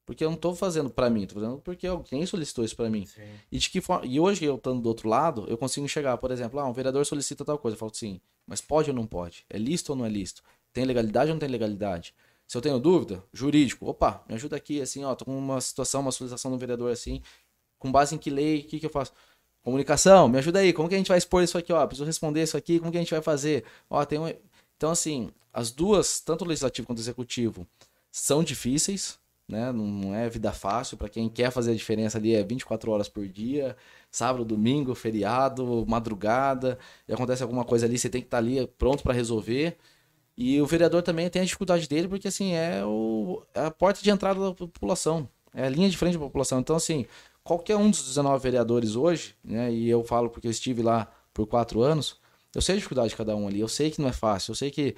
Porque 0.07 0.25
eu 0.25 0.31
não 0.31 0.37
tô 0.37 0.55
fazendo 0.55 0.91
pra 0.91 1.09
mim, 1.09 1.27
tô 1.27 1.35
fazendo 1.35 1.59
porque 1.59 1.87
alguém 1.87 2.27
solicitou 2.27 2.65
isso 2.65 2.77
pra 2.77 2.91
mim. 2.91 3.07
E 3.51 3.59
de 3.59 3.71
que 3.71 3.81
forma. 3.81 4.05
E 4.07 4.21
hoje 4.21 4.45
eu 4.45 4.57
estando 4.57 4.81
do 4.81 4.89
outro 4.89 5.09
lado, 5.09 5.47
eu 5.49 5.57
consigo 5.57 5.85
enxergar, 5.87 6.19
por 6.19 6.31
exemplo, 6.31 6.61
ah, 6.61 6.67
um 6.67 6.73
vereador 6.73 7.07
solicita 7.07 7.45
tal 7.45 7.59
coisa. 7.59 7.75
Eu 7.75 7.79
falo 7.79 7.93
assim, 7.95 8.21
mas 8.47 8.61
pode 8.61 8.91
ou 8.91 8.97
não 8.97 9.07
pode? 9.07 9.47
É 9.49 9.57
lícito 9.57 9.93
ou 9.93 9.97
não 9.97 10.05
é 10.05 10.09
lícito? 10.09 10.43
Tem 10.73 10.85
legalidade 10.85 11.31
ou 11.31 11.35
não 11.35 11.41
tem 11.41 11.49
legalidade? 11.49 12.15
Se 12.47 12.57
eu 12.57 12.61
tenho 12.61 12.79
dúvida, 12.79 13.25
jurídico, 13.33 13.87
opa, 13.87 14.23
me 14.29 14.35
ajuda 14.35 14.57
aqui, 14.57 14.81
assim, 14.81 15.03
ó, 15.05 15.15
tô 15.15 15.25
com 15.25 15.37
uma 15.37 15.61
situação, 15.61 16.03
uma 16.03 16.13
solicitação 16.13 16.51
do 16.51 16.59
vereador 16.59 16.93
assim, 16.93 17.23
com 17.79 17.91
base 17.91 18.15
em 18.15 18.19
que 18.19 18.29
lei, 18.29 18.61
o 18.61 18.65
que, 18.65 18.81
que 18.81 18.87
eu 18.87 18.91
faço? 18.91 19.13
Comunicação, 19.63 20.29
me 20.29 20.37
ajuda 20.37 20.59
aí, 20.59 20.73
como 20.73 20.89
que 20.89 20.95
a 20.95 20.99
gente 20.99 21.09
vai 21.09 21.17
expor 21.17 21.43
isso 21.43 21.57
aqui, 21.57 21.73
ó, 21.73 21.87
preciso 21.87 22.05
responder 22.05 22.43
isso 22.43 22.57
aqui, 22.57 22.79
como 22.79 22.93
que 22.93 22.99
a 22.99 23.01
gente 23.01 23.11
vai 23.11 23.23
fazer? 23.23 23.65
Ó, 23.89 24.05
tem 24.05 24.19
um... 24.19 24.31
Então, 24.77 24.91
assim, 24.91 25.31
as 25.53 25.71
duas, 25.71 26.21
tanto 26.21 26.45
o 26.45 26.49
legislativo 26.49 26.87
quanto 26.87 26.99
o 26.99 27.01
executivo, 27.01 27.67
são 28.13 28.45
difíceis, 28.45 29.19
né? 29.49 29.73
Não, 29.73 30.15
é 30.15 30.29
vida 30.29 30.53
fácil 30.53 30.97
para 30.97 31.09
quem 31.09 31.29
quer 31.29 31.51
fazer 31.51 31.73
a 31.73 31.75
diferença 31.75 32.19
ali, 32.19 32.35
é 32.35 32.43
24 32.43 32.91
horas 32.91 33.09
por 33.09 33.29
dia, 33.29 33.77
sábado, 34.11 34.45
domingo, 34.45 34.95
feriado, 34.95 35.85
madrugada, 35.87 36.79
e 37.09 37.13
acontece 37.13 37.43
alguma 37.43 37.65
coisa 37.65 37.87
ali, 37.87 37.99
você 37.99 38.09
tem 38.09 38.21
que 38.21 38.27
estar 38.27 38.39
ali 38.39 38.67
pronto 38.79 39.03
para 39.03 39.13
resolver. 39.13 39.77
E 40.37 40.61
o 40.61 40.67
vereador 40.67 41.03
também 41.03 41.29
tem 41.31 41.43
a 41.43 41.45
dificuldade 41.45 41.89
dele, 41.89 42.09
porque 42.09 42.29
assim, 42.29 42.55
é, 42.55 42.85
o, 42.85 43.43
é 43.55 43.67
a 43.67 43.71
porta 43.71 44.03
de 44.03 44.11
entrada 44.11 44.41
da 44.41 44.55
população, 44.55 45.29
é 45.55 45.67
a 45.67 45.69
linha 45.69 45.89
de 45.89 45.97
frente 45.97 46.15
da 46.15 46.21
população. 46.21 46.59
Então, 46.61 46.75
assim, 46.77 47.07
qualquer 47.43 47.77
um 47.77 47.91
dos 47.91 48.05
19 48.05 48.43
vereadores 48.43 48.97
hoje, 48.97 49.37
né, 49.45 49.73
e 49.73 49.89
eu 49.89 50.03
falo 50.05 50.31
porque 50.31 50.47
eu 50.47 50.51
estive 50.51 50.83
lá 50.83 51.09
por 51.33 51.47
quatro 51.47 51.83
anos, 51.83 52.19
eu 52.55 52.63
sei 52.63 52.75
a 52.75 52.77
dificuldade 52.77 53.11
de 53.11 53.17
cada 53.17 53.37
um 53.37 53.47
ali, 53.47 53.61
eu 53.61 53.69
sei 53.69 53.91
que 53.91 54.01
não 54.01 54.09
é 54.09 54.13
fácil, 54.13 54.53
eu 54.53 54.57
sei 54.57 54.71
que 54.71 54.97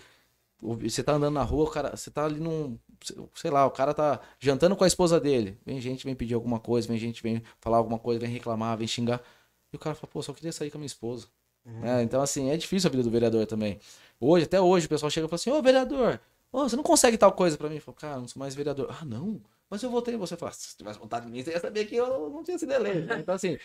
você 0.61 1.03
tá 1.03 1.13
andando 1.13 1.35
na 1.35 1.43
rua, 1.43 1.71
cara, 1.71 1.97
você 1.97 2.11
tá 2.11 2.25
ali 2.25 2.41
num, 2.41 2.79
sei 3.35 3.51
lá, 3.51 3.67
o 3.67 3.71
cara 3.71 3.93
tá 3.95 4.21
jantando 4.39 4.77
com 4.77 4.85
a 4.85 4.87
esposa 4.87 5.19
dele, 5.21 5.59
vem 5.65 5.81
gente, 5.81 6.05
vem 6.05 6.15
pedir 6.15 6.35
alguma 6.35 6.59
coisa, 6.61 6.89
vem 6.89 6.99
gente, 6.99 7.23
vem 7.23 7.43
falar 7.61 7.79
alguma 7.79 7.99
coisa, 7.99 8.21
vem 8.21 8.31
reclamar, 8.31 8.77
vem 8.77 8.87
xingar, 8.87 9.23
e 9.73 9.77
o 9.77 9.79
cara 9.79 9.95
fala, 9.95 10.11
pô, 10.13 10.23
só 10.23 10.33
queria 10.33 10.53
sair 10.53 10.71
com 10.71 10.79
a 10.79 10.81
minha 10.81 10.87
esposa. 10.87 11.27
né? 11.65 12.03
Então, 12.03 12.21
assim, 12.23 12.51
é 12.51 12.57
difícil 12.57 12.89
a 12.89 12.91
vida 12.91 13.03
do 13.03 13.11
vereador 13.11 13.47
também. 13.47 13.79
Hoje, 14.21 14.45
até 14.47 14.61
hoje, 14.61 14.87
o 14.87 14.89
pessoal 14.89 15.11
chega 15.11 15.27
e 15.27 15.29
fala 15.29 15.37
assim, 15.37 15.51
ô 15.51 15.61
vereador, 15.63 16.21
ô, 16.53 16.69
você 16.69 16.77
não 16.77 16.83
consegue 16.85 17.19
tal 17.19 17.33
coisa 17.33 17.57
pra 17.59 17.69
mim? 17.69 17.77
Eu 17.77 17.81
falo, 17.83 17.97
cara, 17.97 18.19
não 18.21 18.29
sou 18.29 18.41
mais 18.41 18.55
vereador. 18.55 18.89
Ah, 18.91 19.05
não? 19.05 19.41
Mas 19.69 19.83
eu 19.83 19.91
votei 19.91 20.15
em 20.15 20.17
você. 20.17 20.37
Fala, 20.37 20.53
se 20.53 20.77
tivesse 20.77 20.99
votado 20.99 21.29
em 21.29 21.31
mim, 21.33 21.43
você 21.43 21.51
ia 21.51 21.61
saber 21.61 21.85
que 21.87 21.97
eu 21.97 22.31
não 22.31 22.43
tinha 22.45 22.57
sido 22.59 22.73
eleito. 22.73 23.13
Então, 23.19 23.35
assim, 23.35 23.59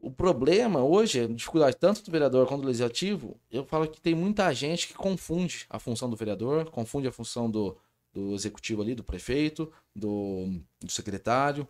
o 0.00 0.10
problema 0.10 0.82
hoje, 0.82 1.20
a 1.22 1.26
dificuldade 1.26 1.76
tanto 1.76 2.02
do 2.02 2.10
vereador 2.10 2.46
quanto 2.46 2.62
do 2.62 2.66
legislativo, 2.66 3.36
eu 3.50 3.64
falo 3.64 3.88
que 3.88 4.00
tem 4.00 4.14
muita 4.14 4.52
gente 4.52 4.88
que 4.88 4.94
confunde 4.94 5.66
a 5.68 5.78
função 5.78 6.08
do 6.08 6.16
vereador, 6.16 6.70
confunde 6.70 7.08
a 7.08 7.12
função 7.12 7.50
do, 7.50 7.76
do 8.16 8.34
executivo 8.34 8.80
ali, 8.80 8.94
do 8.94 9.04
prefeito, 9.04 9.70
do, 9.94 10.46
do 10.80 10.90
secretário. 10.90 11.68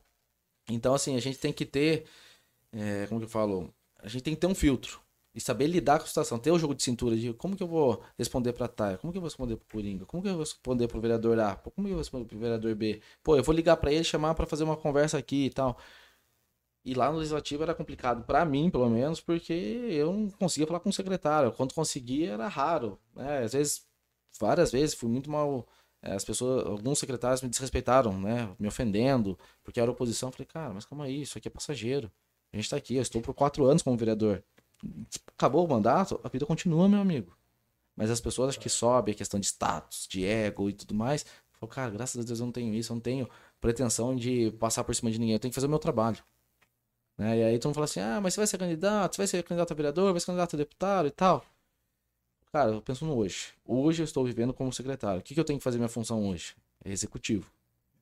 Então, 0.70 0.94
assim, 0.94 1.16
a 1.16 1.20
gente 1.20 1.38
tem 1.38 1.52
que 1.52 1.66
ter, 1.66 2.06
é, 2.72 3.06
como 3.08 3.20
que 3.20 3.26
eu 3.26 3.30
falo, 3.30 3.74
a 3.98 4.08
gente 4.08 4.22
tem 4.22 4.34
que 4.34 4.40
ter 4.40 4.46
um 4.46 4.54
filtro 4.54 5.00
e 5.34 5.40
saber 5.40 5.66
lidar 5.66 5.98
com 5.98 6.04
a 6.04 6.08
situação, 6.08 6.38
ter 6.38 6.50
o 6.52 6.58
jogo 6.58 6.74
de 6.74 6.82
cintura 6.82 7.16
de 7.16 7.32
como 7.34 7.56
que 7.56 7.62
eu 7.62 7.66
vou 7.68 8.02
responder 8.18 8.52
para 8.52 8.68
Taia, 8.68 8.96
como 8.96 9.12
que 9.12 9.18
eu 9.18 9.20
vou 9.20 9.28
responder 9.28 9.56
pro 9.56 9.66
Coringa, 9.68 10.06
como 10.06 10.22
que 10.22 10.28
eu 10.28 10.34
vou 10.34 10.42
responder 10.42 10.88
pro 10.88 11.00
vereador 11.00 11.38
A, 11.40 11.56
como 11.56 11.86
que 11.86 11.92
eu 11.92 11.96
vou 11.96 11.98
responder 11.98 12.24
pro 12.26 12.38
vereador 12.38 12.74
B. 12.74 13.02
Pô, 13.22 13.36
eu 13.36 13.42
vou 13.42 13.54
ligar 13.54 13.76
para 13.76 13.92
ele, 13.92 14.04
chamar 14.04 14.34
para 14.34 14.46
fazer 14.46 14.64
uma 14.64 14.76
conversa 14.76 15.18
aqui 15.18 15.46
e 15.46 15.50
tal. 15.50 15.78
E 16.84 16.94
lá 16.94 17.10
no 17.10 17.18
legislativo 17.18 17.64
era 17.64 17.74
complicado 17.74 18.24
para 18.24 18.44
mim, 18.44 18.70
pelo 18.70 18.88
menos, 18.88 19.20
porque 19.20 19.52
eu 19.52 20.12
não 20.12 20.30
conseguia 20.30 20.66
falar 20.68 20.80
com 20.80 20.88
o 20.90 20.92
secretário. 20.92 21.52
Quando 21.52 21.74
conseguia 21.74 22.32
era 22.34 22.46
raro, 22.48 22.98
né? 23.14 23.42
Às 23.42 23.52
vezes, 23.54 23.84
várias 24.38 24.70
vezes, 24.72 24.94
fui 24.94 25.08
muito 25.08 25.30
mal. 25.30 25.66
Eh, 26.06 26.14
as 26.14 26.24
pessoas, 26.24 26.64
alguns 26.66 26.98
secretários 26.98 27.42
me 27.42 27.48
desrespeitaram, 27.48 28.18
né? 28.20 28.54
Me 28.58 28.68
ofendendo, 28.68 29.38
porque 29.64 29.80
era 29.80 29.90
oposição. 29.90 30.28
Eu 30.28 30.32
falei, 30.32 30.46
cara, 30.46 30.72
mas 30.72 30.84
calma 30.84 31.04
aí, 31.04 31.22
isso 31.22 31.36
aqui 31.38 31.48
é 31.48 31.50
passageiro. 31.50 32.10
A 32.52 32.56
gente 32.56 32.70
tá 32.70 32.76
aqui, 32.76 32.96
eu 32.96 33.02
estou 33.02 33.20
por 33.20 33.34
quatro 33.34 33.64
anos 33.66 33.82
como 33.82 33.96
vereador. 33.96 34.42
Acabou 35.36 35.64
o 35.66 35.68
mandato, 35.68 36.20
a 36.22 36.28
vida 36.28 36.46
continua, 36.46 36.88
meu 36.88 37.00
amigo. 37.00 37.36
Mas 37.96 38.10
as 38.10 38.20
pessoas 38.20 38.50
acho 38.50 38.60
que 38.60 38.68
sobe 38.68 39.12
a 39.12 39.14
questão 39.14 39.40
de 39.40 39.46
status, 39.46 40.06
de 40.08 40.24
ego 40.24 40.70
e 40.70 40.72
tudo 40.74 40.94
mais. 40.94 41.22
Eu 41.24 41.58
falo, 41.60 41.72
cara, 41.72 41.90
graças 41.90 42.22
a 42.22 42.26
Deus 42.26 42.40
eu 42.40 42.46
não 42.46 42.52
tenho 42.52 42.74
isso, 42.74 42.92
eu 42.92 42.94
não 42.94 43.00
tenho 43.00 43.28
pretensão 43.60 44.14
de 44.14 44.52
passar 44.52 44.84
por 44.84 44.94
cima 44.94 45.10
de 45.10 45.18
ninguém. 45.18 45.34
Eu 45.34 45.40
tenho 45.40 45.50
que 45.50 45.54
fazer 45.54 45.66
o 45.66 45.70
meu 45.70 45.78
trabalho. 45.78 46.18
Né? 47.18 47.38
E 47.38 47.44
aí 47.44 47.58
todo 47.58 47.70
mundo 47.70 47.74
fala 47.76 47.86
assim: 47.86 48.00
ah, 48.00 48.20
mas 48.20 48.34
você 48.34 48.40
vai 48.40 48.46
ser 48.46 48.58
candidato, 48.58 49.14
você 49.16 49.18
vai 49.22 49.26
ser 49.26 49.42
candidato 49.42 49.72
a 49.72 49.74
vereador, 49.76 50.12
vai 50.12 50.20
ser 50.20 50.26
candidato 50.26 50.56
a 50.56 50.58
deputado 50.58 51.08
e 51.08 51.10
tal. 51.10 51.44
Cara, 52.56 52.70
eu 52.70 52.80
penso 52.80 53.04
no 53.04 53.14
hoje. 53.18 53.48
Hoje 53.66 54.00
eu 54.00 54.04
estou 54.04 54.24
vivendo 54.24 54.54
como 54.54 54.72
secretário. 54.72 55.20
O 55.20 55.22
que, 55.22 55.34
que 55.34 55.40
eu 55.40 55.44
tenho 55.44 55.58
que 55.58 55.62
fazer 55.62 55.76
minha 55.76 55.90
função 55.90 56.26
hoje? 56.26 56.56
É 56.82 56.90
executivo. 56.90 57.52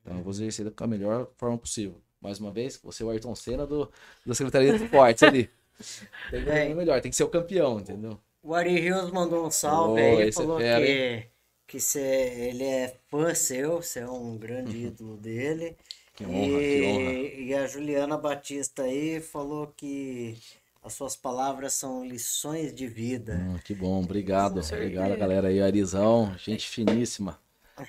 Então 0.01 0.15
eu 0.15 0.23
vou 0.23 0.31
exercer 0.31 0.69
da 0.69 0.87
melhor 0.87 1.27
forma 1.35 1.57
possível. 1.57 2.01
Mais 2.21 2.39
uma 2.39 2.51
vez, 2.53 2.79
você 2.81 3.03
é 3.03 3.05
o 3.05 3.09
Ayrton 3.09 3.35
Senna 3.35 3.67
do, 3.67 3.91
da 4.25 4.33
Secretaria 4.33 4.77
de 4.77 4.85
Esportes 4.85 5.23
ali. 5.23 5.49
Tem 6.31 6.45
que 6.45 6.49
ser 6.49 6.73
melhor, 6.73 7.01
tem 7.01 7.11
que 7.11 7.17
ser 7.17 7.25
o 7.25 7.27
campeão, 7.27 7.81
entendeu? 7.81 8.17
O 8.41 8.55
Ari 8.55 8.79
Rios 8.79 9.11
mandou 9.11 9.45
um 9.45 9.51
salve 9.51 9.99
Oh, 10.01 10.17
aí, 10.19 10.29
é 10.29 10.31
falou 10.31 10.57
fera, 10.57 10.85
que, 10.85 11.27
que 11.67 11.79
cê, 11.81 11.99
ele 11.99 12.63
é 12.63 12.95
fã 13.09 13.35
seu, 13.35 13.81
você 13.81 13.99
é 13.99 14.07
um 14.07 14.37
grande 14.37 14.85
ídolo 14.85 15.17
dele. 15.17 15.75
Que 16.15 16.23
honra, 16.23 16.37
e, 16.37 16.79
que 16.79 16.87
honra. 16.87 17.11
e 17.41 17.53
a 17.55 17.67
Juliana 17.67 18.17
Batista 18.17 18.83
aí 18.83 19.19
falou 19.19 19.67
que 19.75 20.37
as 20.85 20.93
suas 20.93 21.15
palavras 21.15 21.73
são 21.73 22.05
lições 22.05 22.71
de 22.71 22.85
vida. 22.85 23.33
Hum, 23.33 23.57
que 23.63 23.73
bom, 23.73 24.03
obrigado. 24.03 24.59
Obrigado, 24.59 25.17
galera 25.17 25.47
aí. 25.47 25.59
Arizão, 25.59 26.35
gente 26.37 26.69
finíssima. 26.69 27.39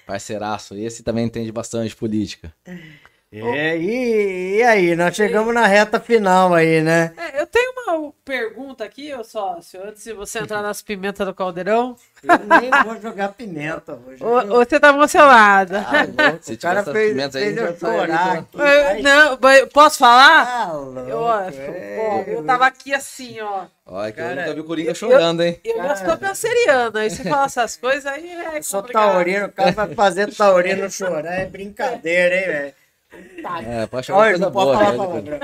Parceiraço. 0.07 0.75
Esse 0.75 1.03
também 1.03 1.27
entende 1.27 1.53
bastante 1.53 1.95
política. 1.95 2.55
É, 3.39 3.77
e, 3.77 4.57
e 4.59 4.63
aí, 4.63 4.97
nós 4.97 5.15
chegamos 5.15 5.53
na 5.55 5.67
reta 5.67 6.01
final 6.01 6.55
aí, 6.55 6.81
né? 6.81 7.13
É, 7.17 7.41
eu 7.41 7.47
tenho 7.47 7.73
uma 7.87 8.13
pergunta 8.25 8.85
aqui, 8.85 9.13
ô 9.15 9.23
sócio, 9.23 9.81
antes 9.87 10.03
de 10.05 10.13
você 10.13 10.39
entrar 10.41 10.63
nas 10.63 10.81
pimentas 10.83 11.27
do 11.27 11.35
caldeirão. 11.35 11.97
Eu 12.23 12.61
nem 12.61 12.71
vou 12.85 13.01
jogar 13.01 13.29
pimenta 13.35 13.99
hoje. 14.07 14.23
Ô, 14.25 14.43
você 14.65 14.81
tá 14.81 14.89
emocionada. 14.89 15.79
Louco, 16.17 16.39
Se 16.43 16.55
o 16.55 16.59
cara 16.59 16.83
fez, 16.83 17.11
pimentas 17.11 17.37
aí, 17.37 17.55
fez 17.55 17.59
a 17.59 17.89
eu 17.89 18.03
aqui. 18.03 18.47
Eu- 18.55 18.61
Ai, 18.87 19.03
não, 19.03 19.39
mas 19.41 19.69
posso 19.69 19.99
falar? 19.99 20.47
tá 20.47 20.73
louco, 20.73 20.99
Eu, 21.11 21.19
ó, 21.19 21.41
é. 21.43 22.25
eu 22.29 22.45
tava 22.45 22.67
aqui 22.67 22.93
assim, 22.95 23.41
ó. 23.41 23.67
Olha, 23.87 24.11
que 24.13 24.21
eu 24.21 24.25
Cara, 24.25 24.41
nunca 24.41 24.55
vi 24.55 24.61
o 24.61 24.65
Coringa 24.65 24.91
eu- 24.91 24.95
chorando, 24.95 25.43
hein? 25.43 25.61
Eu 25.65 25.75
sou 25.97 26.07
Cara. 26.07 26.17
canceriana, 26.17 27.01
aí 27.01 27.11
você 27.11 27.23
fala 27.23 27.45
essas 27.47 27.77
coisas, 27.77 28.07
aí 28.07 28.29
é 28.29 28.59
Eu 28.59 28.63
sou 28.63 28.81
complicado. 28.81 29.13
taurino, 29.13 29.47
o 29.47 29.53
cara 29.53 29.71
vai 29.73 29.95
fazer 29.95 30.35
taurino 30.35 30.91
chorar, 30.91 31.35
é 31.35 31.47
brincadeira, 31.47 32.35
hein, 32.35 32.47
velho? 32.47 32.75
É, 33.65 33.87
pode 33.87 34.07
chamar 34.07 34.21
Olha, 34.21 34.31
coisa 34.31 34.51
boa. 34.51 34.77
falar 34.77 35.23
né? 35.23 35.41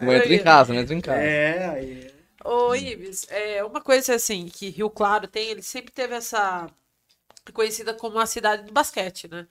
Não 0.00 0.12
entra 0.12 0.34
em 0.34 0.42
casa, 0.42 0.72
não 0.72 0.80
entra 0.80 0.94
em 0.94 1.00
casa. 1.00 1.18
É, 1.20 1.68
aí. 1.68 2.10
Ô, 2.44 2.74
Ives, 2.74 3.26
é, 3.30 3.64
uma 3.64 3.80
coisa 3.80 4.14
assim 4.14 4.46
que 4.46 4.70
Rio 4.70 4.88
Claro 4.90 5.26
tem, 5.26 5.48
ele 5.48 5.62
sempre 5.62 5.92
teve 5.92 6.14
essa 6.14 6.68
conhecida 7.54 7.94
como 7.94 8.18
a 8.20 8.26
cidade 8.26 8.64
do 8.64 8.72
basquete, 8.72 9.28
né? 9.28 9.46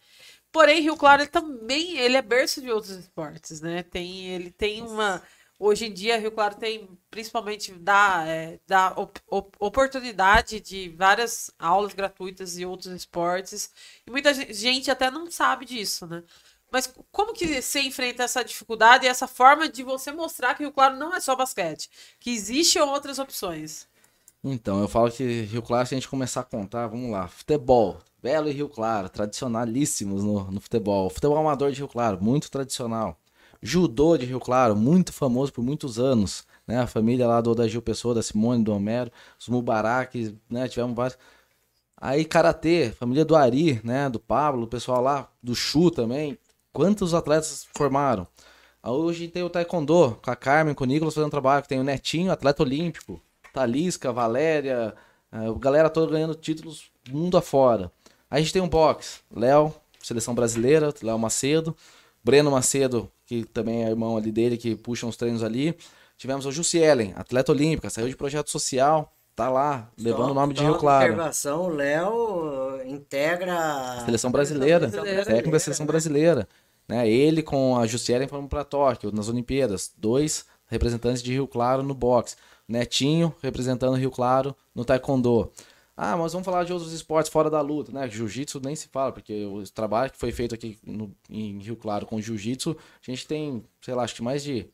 Porém, 0.52 0.82
Rio 0.82 0.98
Claro 0.98 1.24
ele 1.24 1.30
também 1.32 1.98
ele 2.00 2.18
é 2.18 2.22
berço 2.22 2.62
de 2.62 2.72
outros 2.72 2.94
esportes, 2.98 3.62
né? 3.62 3.84
Tem, 3.84 4.28
ele 4.30 4.52
tem 4.52 4.84
uma 4.84 5.24
hoje 5.60 5.86
em 5.88 5.94
dia 5.94 6.18
Rio 6.20 6.32
Claro 6.32 6.56
tem 6.56 6.90
principalmente 7.12 7.74
dá, 7.74 8.26
é, 8.28 8.60
dá 8.68 8.94
op- 8.98 9.20
op- 9.28 9.56
oportunidade 9.60 10.60
de 10.62 10.90
várias 10.90 11.52
aulas 11.60 11.94
gratuitas 11.94 12.58
e 12.58 12.66
outros 12.66 12.94
esportes 12.94 13.72
e 14.08 14.12
muita 14.12 14.34
gen- 14.34 14.54
gente 14.54 14.92
até 14.92 15.12
não 15.12 15.30
sabe 15.32 15.66
disso, 15.66 16.08
né? 16.08 16.24
Mas 16.72 16.94
como 17.12 17.34
que 17.34 17.62
você 17.62 17.82
enfrenta 17.82 18.24
essa 18.24 18.44
dificuldade 18.44 19.06
e 19.06 19.10
essa 19.10 19.28
forma 19.28 19.70
de 19.70 19.84
você 19.84 20.12
mostrar 20.12 20.54
que 20.54 20.64
Rio 20.64 20.72
Claro 20.72 20.98
não 20.98 21.14
é 21.16 21.20
só 21.20 21.36
basquete, 21.36 21.90
que 22.20 22.32
existem 22.32 22.82
outras 22.82 23.20
opções? 23.20 23.88
Então, 24.44 24.82
eu 24.82 24.88
falo 24.88 25.12
que 25.12 25.42
Rio 25.42 25.62
Claro, 25.62 25.88
se 25.88 25.96
a 25.96 25.98
gente 25.98 26.08
começar 26.08 26.42
a 26.42 26.44
contar, 26.44 26.88
vamos 26.88 27.12
lá. 27.12 27.28
Futebol, 27.28 27.98
Belo 28.22 28.50
e 28.50 28.52
Rio 28.52 28.70
Claro, 28.70 29.10
tradicionalíssimos 29.10 30.24
no, 30.24 30.52
no 30.52 30.62
futebol. 30.62 31.10
Futebol 31.10 31.38
amador 31.38 31.72
de 31.72 31.78
Rio 31.78 31.88
Claro, 31.88 32.22
muito 32.22 32.50
tradicional. 32.50 33.20
Judô 33.62 34.18
de 34.18 34.26
Rio 34.26 34.40
Claro, 34.40 34.76
muito 34.76 35.12
famoso 35.12 35.52
por 35.52 35.64
muitos 35.64 36.00
anos. 36.00 36.46
Né? 36.66 36.80
A 36.80 36.88
família 36.88 37.28
lá 37.28 37.42
do 37.42 37.56
da 37.56 37.68
Gil 37.68 37.82
Pessoa, 37.82 38.14
da 38.14 38.22
Simone, 38.22 38.64
do 38.64 38.74
Homero, 38.74 39.12
os 39.40 39.48
Mubarak, 39.48 40.38
né? 40.50 40.68
Tivemos 40.68 40.96
vários. 40.96 41.18
Aí, 42.00 42.26
Karatê, 42.26 42.92
família 42.92 43.26
do 43.26 43.36
Ari, 43.36 43.82
né? 43.84 44.10
Do 44.10 44.20
Pablo, 44.20 44.64
o 44.64 44.68
pessoal 44.68 45.02
lá, 45.02 45.30
do 45.42 45.56
Chu 45.56 45.90
também. 45.90 46.38
Quantos 46.74 47.14
atletas 47.14 47.68
formaram? 47.76 48.28
Hoje 48.84 49.28
tem 49.28 49.44
o 49.44 49.50
Taekwondo, 49.50 50.18
com 50.24 50.32
a 50.32 50.36
Carmen, 50.36 50.74
com 50.74 50.84
o 50.84 50.88
Nicolas 50.88 51.14
fazendo 51.14 51.32
trabalho, 51.32 51.66
tem 51.68 51.80
o 51.80 51.84
Netinho, 51.84 52.32
atleta 52.32 52.64
olímpico. 52.64 53.22
Talisca, 53.54 54.14
Valéria, 54.14 54.96
a 55.32 55.52
galera 55.60 55.90
toda 55.90 56.12
ganhando 56.12 56.36
títulos 56.36 56.92
mundo 57.10 57.38
afora. 57.38 57.92
Aí 58.30 58.40
a 58.40 58.42
gente 58.42 58.54
tem 58.54 58.62
um 58.62 58.70
boxe, 58.70 59.20
Léo, 59.36 59.74
seleção 60.02 60.36
brasileira, 60.36 60.94
Léo 61.02 61.18
Macedo, 61.18 61.76
Breno 62.24 62.52
Macedo, 62.52 63.12
que 63.26 63.44
também 63.46 63.84
é 63.84 63.90
irmão 63.90 64.16
ali 64.16 64.32
dele, 64.32 64.58
que 64.58 64.76
puxa 64.76 65.06
uns 65.06 65.18
treinos 65.18 65.44
ali. 65.44 65.78
Tivemos 66.18 66.46
o 66.46 66.52
Jussielen, 66.52 67.14
atleta 67.16 67.52
olímpica, 67.52 67.90
saiu 67.90 68.08
de 68.08 68.16
projeto 68.16 68.50
social, 68.50 69.14
tá 69.38 69.50
lá, 69.52 69.90
levando 69.98 70.32
o 70.32 70.34
nome 70.34 70.52
de 70.54 70.60
Só 70.62 70.66
Rio 70.66 70.78
Claro. 70.80 71.06
observação, 71.12 71.66
o 71.66 71.70
Léo 71.70 72.82
integra 72.88 73.54
a 73.56 74.04
Seleção 74.06 74.32
brasileira, 74.32 74.88
brasileira. 74.88 75.24
técnico 75.26 75.52
da 75.52 75.60
seleção 75.60 75.86
brasileira. 75.86 76.48
Né? 76.88 77.08
Ele 77.08 77.44
com 77.44 77.78
a 77.78 77.86
Jussielen 77.86 78.28
foram 78.28 78.48
para 78.48 78.64
Tóquio, 78.64 79.12
nas 79.12 79.30
Olimpíadas. 79.30 79.94
Dois 79.96 80.46
representantes 80.66 81.22
de 81.22 81.32
Rio 81.34 81.48
Claro 81.48 81.84
no 81.84 81.94
boxe. 81.94 82.36
Netinho 82.68 83.34
representando 83.42 83.96
Rio 83.96 84.10
Claro 84.10 84.56
no 84.74 84.84
Taekwondo. 84.84 85.52
Ah, 85.96 86.18
mas 86.18 86.34
vamos 86.34 86.46
falar 86.46 86.64
de 86.64 86.74
outros 86.74 86.92
esportes 86.92 87.32
fora 87.32 87.50
da 87.50 87.62
luta, 87.62 87.92
né? 87.92 88.10
Jiu-jitsu 88.10 88.60
nem 88.64 88.76
se 88.76 88.88
fala, 88.88 89.12
porque 89.12 89.46
o 89.46 89.64
trabalho 89.70 90.12
que 90.12 90.18
foi 90.18 90.32
feito 90.32 90.56
aqui 90.56 90.78
no- 90.84 91.12
em 91.30 91.60
Rio 91.60 91.76
Claro 91.76 92.06
com 92.08 92.20
jiu-jitsu, 92.20 92.76
a 92.76 93.12
gente 93.12 93.26
tem, 93.28 93.64
sei 93.82 93.94
lá, 93.94 94.04
acho 94.04 94.16
que 94.16 94.22
mais 94.24 94.44
de, 94.44 94.68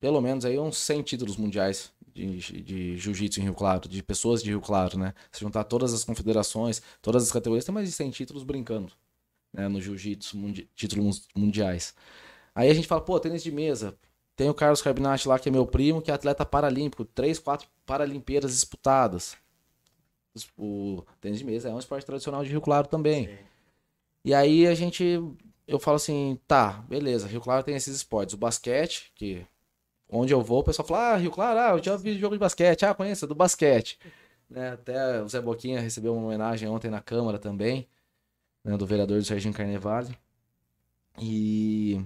pelo 0.00 0.20
menos 0.20 0.44
aí, 0.44 0.58
uns 0.58 0.76
100 0.78 1.02
títulos 1.02 1.36
mundiais 1.36 1.90
de, 2.26 2.62
de 2.62 2.96
jiu-jitsu 2.96 3.40
em 3.40 3.44
Rio 3.44 3.54
Claro, 3.54 3.88
de 3.88 4.02
pessoas 4.02 4.42
de 4.42 4.50
Rio 4.50 4.60
Claro, 4.60 4.98
né? 4.98 5.14
Se 5.32 5.40
juntar 5.40 5.64
todas 5.64 5.92
as 5.94 6.04
confederações, 6.04 6.82
todas 7.00 7.22
as 7.24 7.32
categorias, 7.32 7.64
tem 7.64 7.74
mais 7.74 7.88
de 7.88 7.92
100 7.94 8.10
títulos 8.10 8.42
brincando, 8.42 8.92
né? 9.52 9.68
No 9.68 9.80
jiu-jitsu, 9.80 10.36
mundi 10.36 10.68
títulos 10.74 11.28
mundiais. 11.34 11.94
Aí 12.54 12.68
a 12.70 12.74
gente 12.74 12.88
fala, 12.88 13.00
pô, 13.00 13.18
tênis 13.20 13.42
de 13.42 13.52
mesa. 13.52 13.96
Tem 14.34 14.48
o 14.48 14.54
Carlos 14.54 14.82
Carbinati 14.82 15.26
lá, 15.26 15.38
que 15.38 15.48
é 15.48 15.52
meu 15.52 15.66
primo, 15.66 16.00
que 16.00 16.10
é 16.10 16.14
atleta 16.14 16.44
paralímpico, 16.44 17.04
três, 17.04 17.38
quatro 17.38 17.68
Paralimpíadas 17.84 18.52
disputadas. 18.52 19.36
O 20.56 21.02
tênis 21.20 21.38
de 21.38 21.44
mesa 21.44 21.68
é 21.68 21.72
um 21.72 21.78
esporte 21.78 22.04
tradicional 22.04 22.44
de 22.44 22.50
Rio 22.50 22.60
Claro 22.60 22.86
também. 22.86 23.38
E 24.24 24.34
aí 24.34 24.66
a 24.66 24.74
gente, 24.74 25.20
eu 25.66 25.78
falo 25.78 25.96
assim, 25.96 26.38
tá, 26.46 26.84
beleza, 26.88 27.26
Rio 27.26 27.40
Claro 27.40 27.64
tem 27.64 27.74
esses 27.74 27.96
esportes. 27.96 28.34
O 28.34 28.38
basquete, 28.38 29.10
que 29.14 29.46
onde 30.08 30.32
eu 30.32 30.42
vou, 30.42 30.60
o 30.60 30.64
pessoal 30.64 30.86
fala, 30.86 31.14
ah, 31.14 31.16
Rio 31.16 31.30
Claro, 31.30 31.58
ah, 31.60 31.78
eu 31.78 31.82
já 31.84 31.96
vi 31.96 32.18
jogo 32.18 32.34
de 32.34 32.40
basquete, 32.40 32.84
ah, 32.84 32.94
conheço, 32.94 33.26
do 33.26 33.34
basquete. 33.34 33.98
Né, 34.50 34.70
até 34.70 35.20
o 35.22 35.28
Zé 35.28 35.42
Boquinha 35.42 35.78
recebeu 35.78 36.14
uma 36.16 36.26
homenagem 36.28 36.66
ontem 36.70 36.90
na 36.90 37.02
Câmara 37.02 37.38
também, 37.38 37.86
né, 38.64 38.76
do 38.78 38.86
vereador 38.86 39.18
do 39.18 39.24
Serginho 39.24 39.54
Carnevale. 39.54 40.16
E 41.20 42.00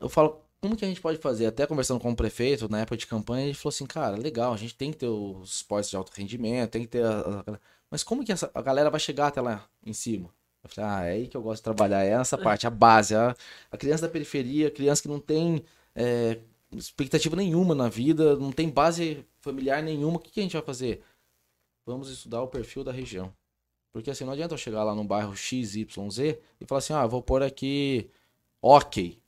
eu 0.00 0.08
falo, 0.08 0.42
como 0.60 0.76
que 0.76 0.84
a 0.84 0.88
gente 0.88 1.00
pode 1.00 1.18
fazer? 1.18 1.46
Até 1.46 1.66
conversando 1.66 2.00
com 2.00 2.10
o 2.10 2.16
prefeito 2.16 2.68
na 2.68 2.80
época 2.80 2.96
de 2.96 3.06
campanha, 3.06 3.46
ele 3.46 3.54
falou 3.54 3.70
assim, 3.70 3.86
cara, 3.86 4.16
legal, 4.16 4.52
a 4.52 4.56
gente 4.56 4.74
tem 4.76 4.90
que 4.92 4.98
ter 4.98 5.08
os 5.08 5.56
esportes 5.56 5.90
de 5.90 5.96
alto 5.96 6.12
rendimento, 6.14 6.70
tem 6.72 6.82
que 6.82 6.88
ter. 6.88 7.04
a- 7.04 7.44
a- 7.46 7.60
mas 7.90 8.02
como 8.02 8.24
que 8.24 8.32
essa, 8.32 8.50
a 8.54 8.62
galera 8.62 8.90
vai 8.90 9.00
chegar 9.00 9.28
até 9.28 9.40
lá 9.40 9.66
em 9.84 9.92
cima? 9.92 10.30
Eu 10.62 10.70
falei, 10.70 10.90
ah, 10.90 11.04
é 11.04 11.10
aí 11.12 11.28
que 11.28 11.36
eu 11.36 11.42
gosto 11.42 11.58
de 11.58 11.64
trabalhar, 11.64 12.04
é 12.04 12.10
essa 12.10 12.36
parte, 12.38 12.66
a 12.66 12.70
base, 12.70 13.14
a, 13.14 13.34
a 13.70 13.76
criança 13.76 14.02
da 14.06 14.12
periferia, 14.12 14.68
a 14.68 14.70
criança 14.70 15.02
que 15.02 15.08
não 15.08 15.20
tem 15.20 15.64
é, 15.94 16.38
expectativa 16.72 17.36
nenhuma 17.36 17.74
na 17.74 17.88
vida, 17.88 18.36
não 18.36 18.52
tem 18.52 18.68
base 18.68 19.24
familiar 19.40 19.82
nenhuma, 19.82 20.16
o 20.16 20.20
que, 20.20 20.30
que 20.30 20.40
a 20.40 20.42
gente 20.42 20.54
vai 20.54 20.62
fazer? 20.62 21.02
Vamos 21.84 22.10
estudar 22.10 22.42
o 22.42 22.48
perfil 22.48 22.82
da 22.82 22.92
região. 22.92 23.32
Porque 23.92 24.10
assim, 24.10 24.24
não 24.24 24.32
adianta 24.32 24.54
eu 24.54 24.58
chegar 24.58 24.84
lá 24.84 24.94
no 24.94 25.04
bairro 25.04 25.36
XYZ 25.36 25.76
e 26.60 26.66
falar 26.66 26.78
assim, 26.78 26.92
ah, 26.92 27.06
vou 27.06 27.22
pôr 27.22 27.42
aqui 27.42 28.10
ok. 28.60 29.18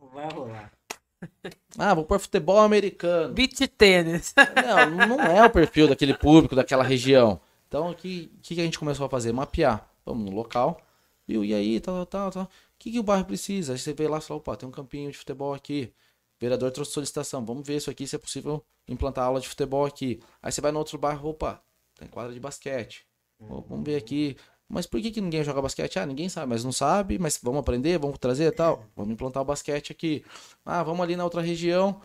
Não 0.00 0.08
vai 0.08 0.28
rolar. 0.32 0.72
Ah, 1.76 1.94
vou 1.94 2.04
pôr 2.04 2.18
futebol 2.18 2.58
americano. 2.58 3.34
Beach 3.34 3.66
tênis. 3.68 4.34
Não, 4.96 5.18
não 5.18 5.20
é 5.20 5.44
o 5.44 5.50
perfil 5.50 5.86
daquele 5.86 6.14
público, 6.14 6.56
daquela 6.56 6.82
região. 6.82 7.40
Então, 7.68 7.90
o 7.90 7.94
que, 7.94 8.32
que 8.42 8.60
a 8.60 8.64
gente 8.64 8.78
começou 8.78 9.06
a 9.06 9.08
fazer? 9.08 9.32
Mapear. 9.32 9.88
Vamos 10.04 10.24
no 10.24 10.36
local, 10.36 10.80
viu? 11.26 11.44
E 11.44 11.54
aí, 11.54 11.78
tal, 11.80 12.04
tal, 12.06 12.30
tal. 12.30 12.50
O 12.78 12.80
que, 12.80 12.92
que 12.92 13.00
o 13.00 13.02
bairro 13.02 13.24
precisa? 13.24 13.72
Aí 13.72 13.78
você 13.78 13.92
vê 13.92 14.06
lá 14.06 14.18
e 14.18 14.20
fala, 14.20 14.38
opa, 14.38 14.56
tem 14.56 14.68
um 14.68 14.72
campinho 14.72 15.10
de 15.10 15.18
futebol 15.18 15.52
aqui. 15.52 15.92
O 16.36 16.40
vereador 16.40 16.70
trouxe 16.70 16.92
solicitação. 16.92 17.44
Vamos 17.44 17.66
ver 17.66 17.76
isso 17.76 17.90
aqui, 17.90 18.06
se 18.06 18.14
é 18.14 18.18
possível 18.18 18.64
implantar 18.86 19.24
aula 19.24 19.40
de 19.40 19.48
futebol 19.48 19.84
aqui. 19.84 20.20
Aí 20.40 20.52
você 20.52 20.60
vai 20.60 20.70
no 20.70 20.78
outro 20.78 20.96
bairro, 20.96 21.30
opa, 21.30 21.60
tem 21.96 22.06
quadra 22.06 22.32
de 22.32 22.38
basquete. 22.38 23.04
Vamos 23.40 23.84
ver 23.84 23.96
aqui. 23.96 24.36
Mas 24.68 24.86
por 24.86 25.00
que, 25.00 25.10
que 25.10 25.20
ninguém 25.20 25.42
joga 25.42 25.60
basquete? 25.60 25.98
Ah, 25.98 26.06
ninguém 26.06 26.28
sabe, 26.28 26.50
mas 26.50 26.62
não 26.62 26.70
sabe, 26.70 27.18
mas 27.18 27.40
vamos 27.42 27.60
aprender, 27.60 27.98
vamos 27.98 28.18
trazer 28.18 28.52
tal. 28.52 28.84
Vamos 28.94 29.12
implantar 29.12 29.42
o 29.42 29.46
basquete 29.46 29.90
aqui. 29.90 30.24
Ah, 30.64 30.84
vamos 30.84 31.00
ali 31.00 31.16
na 31.16 31.24
outra 31.24 31.40
região. 31.42 32.00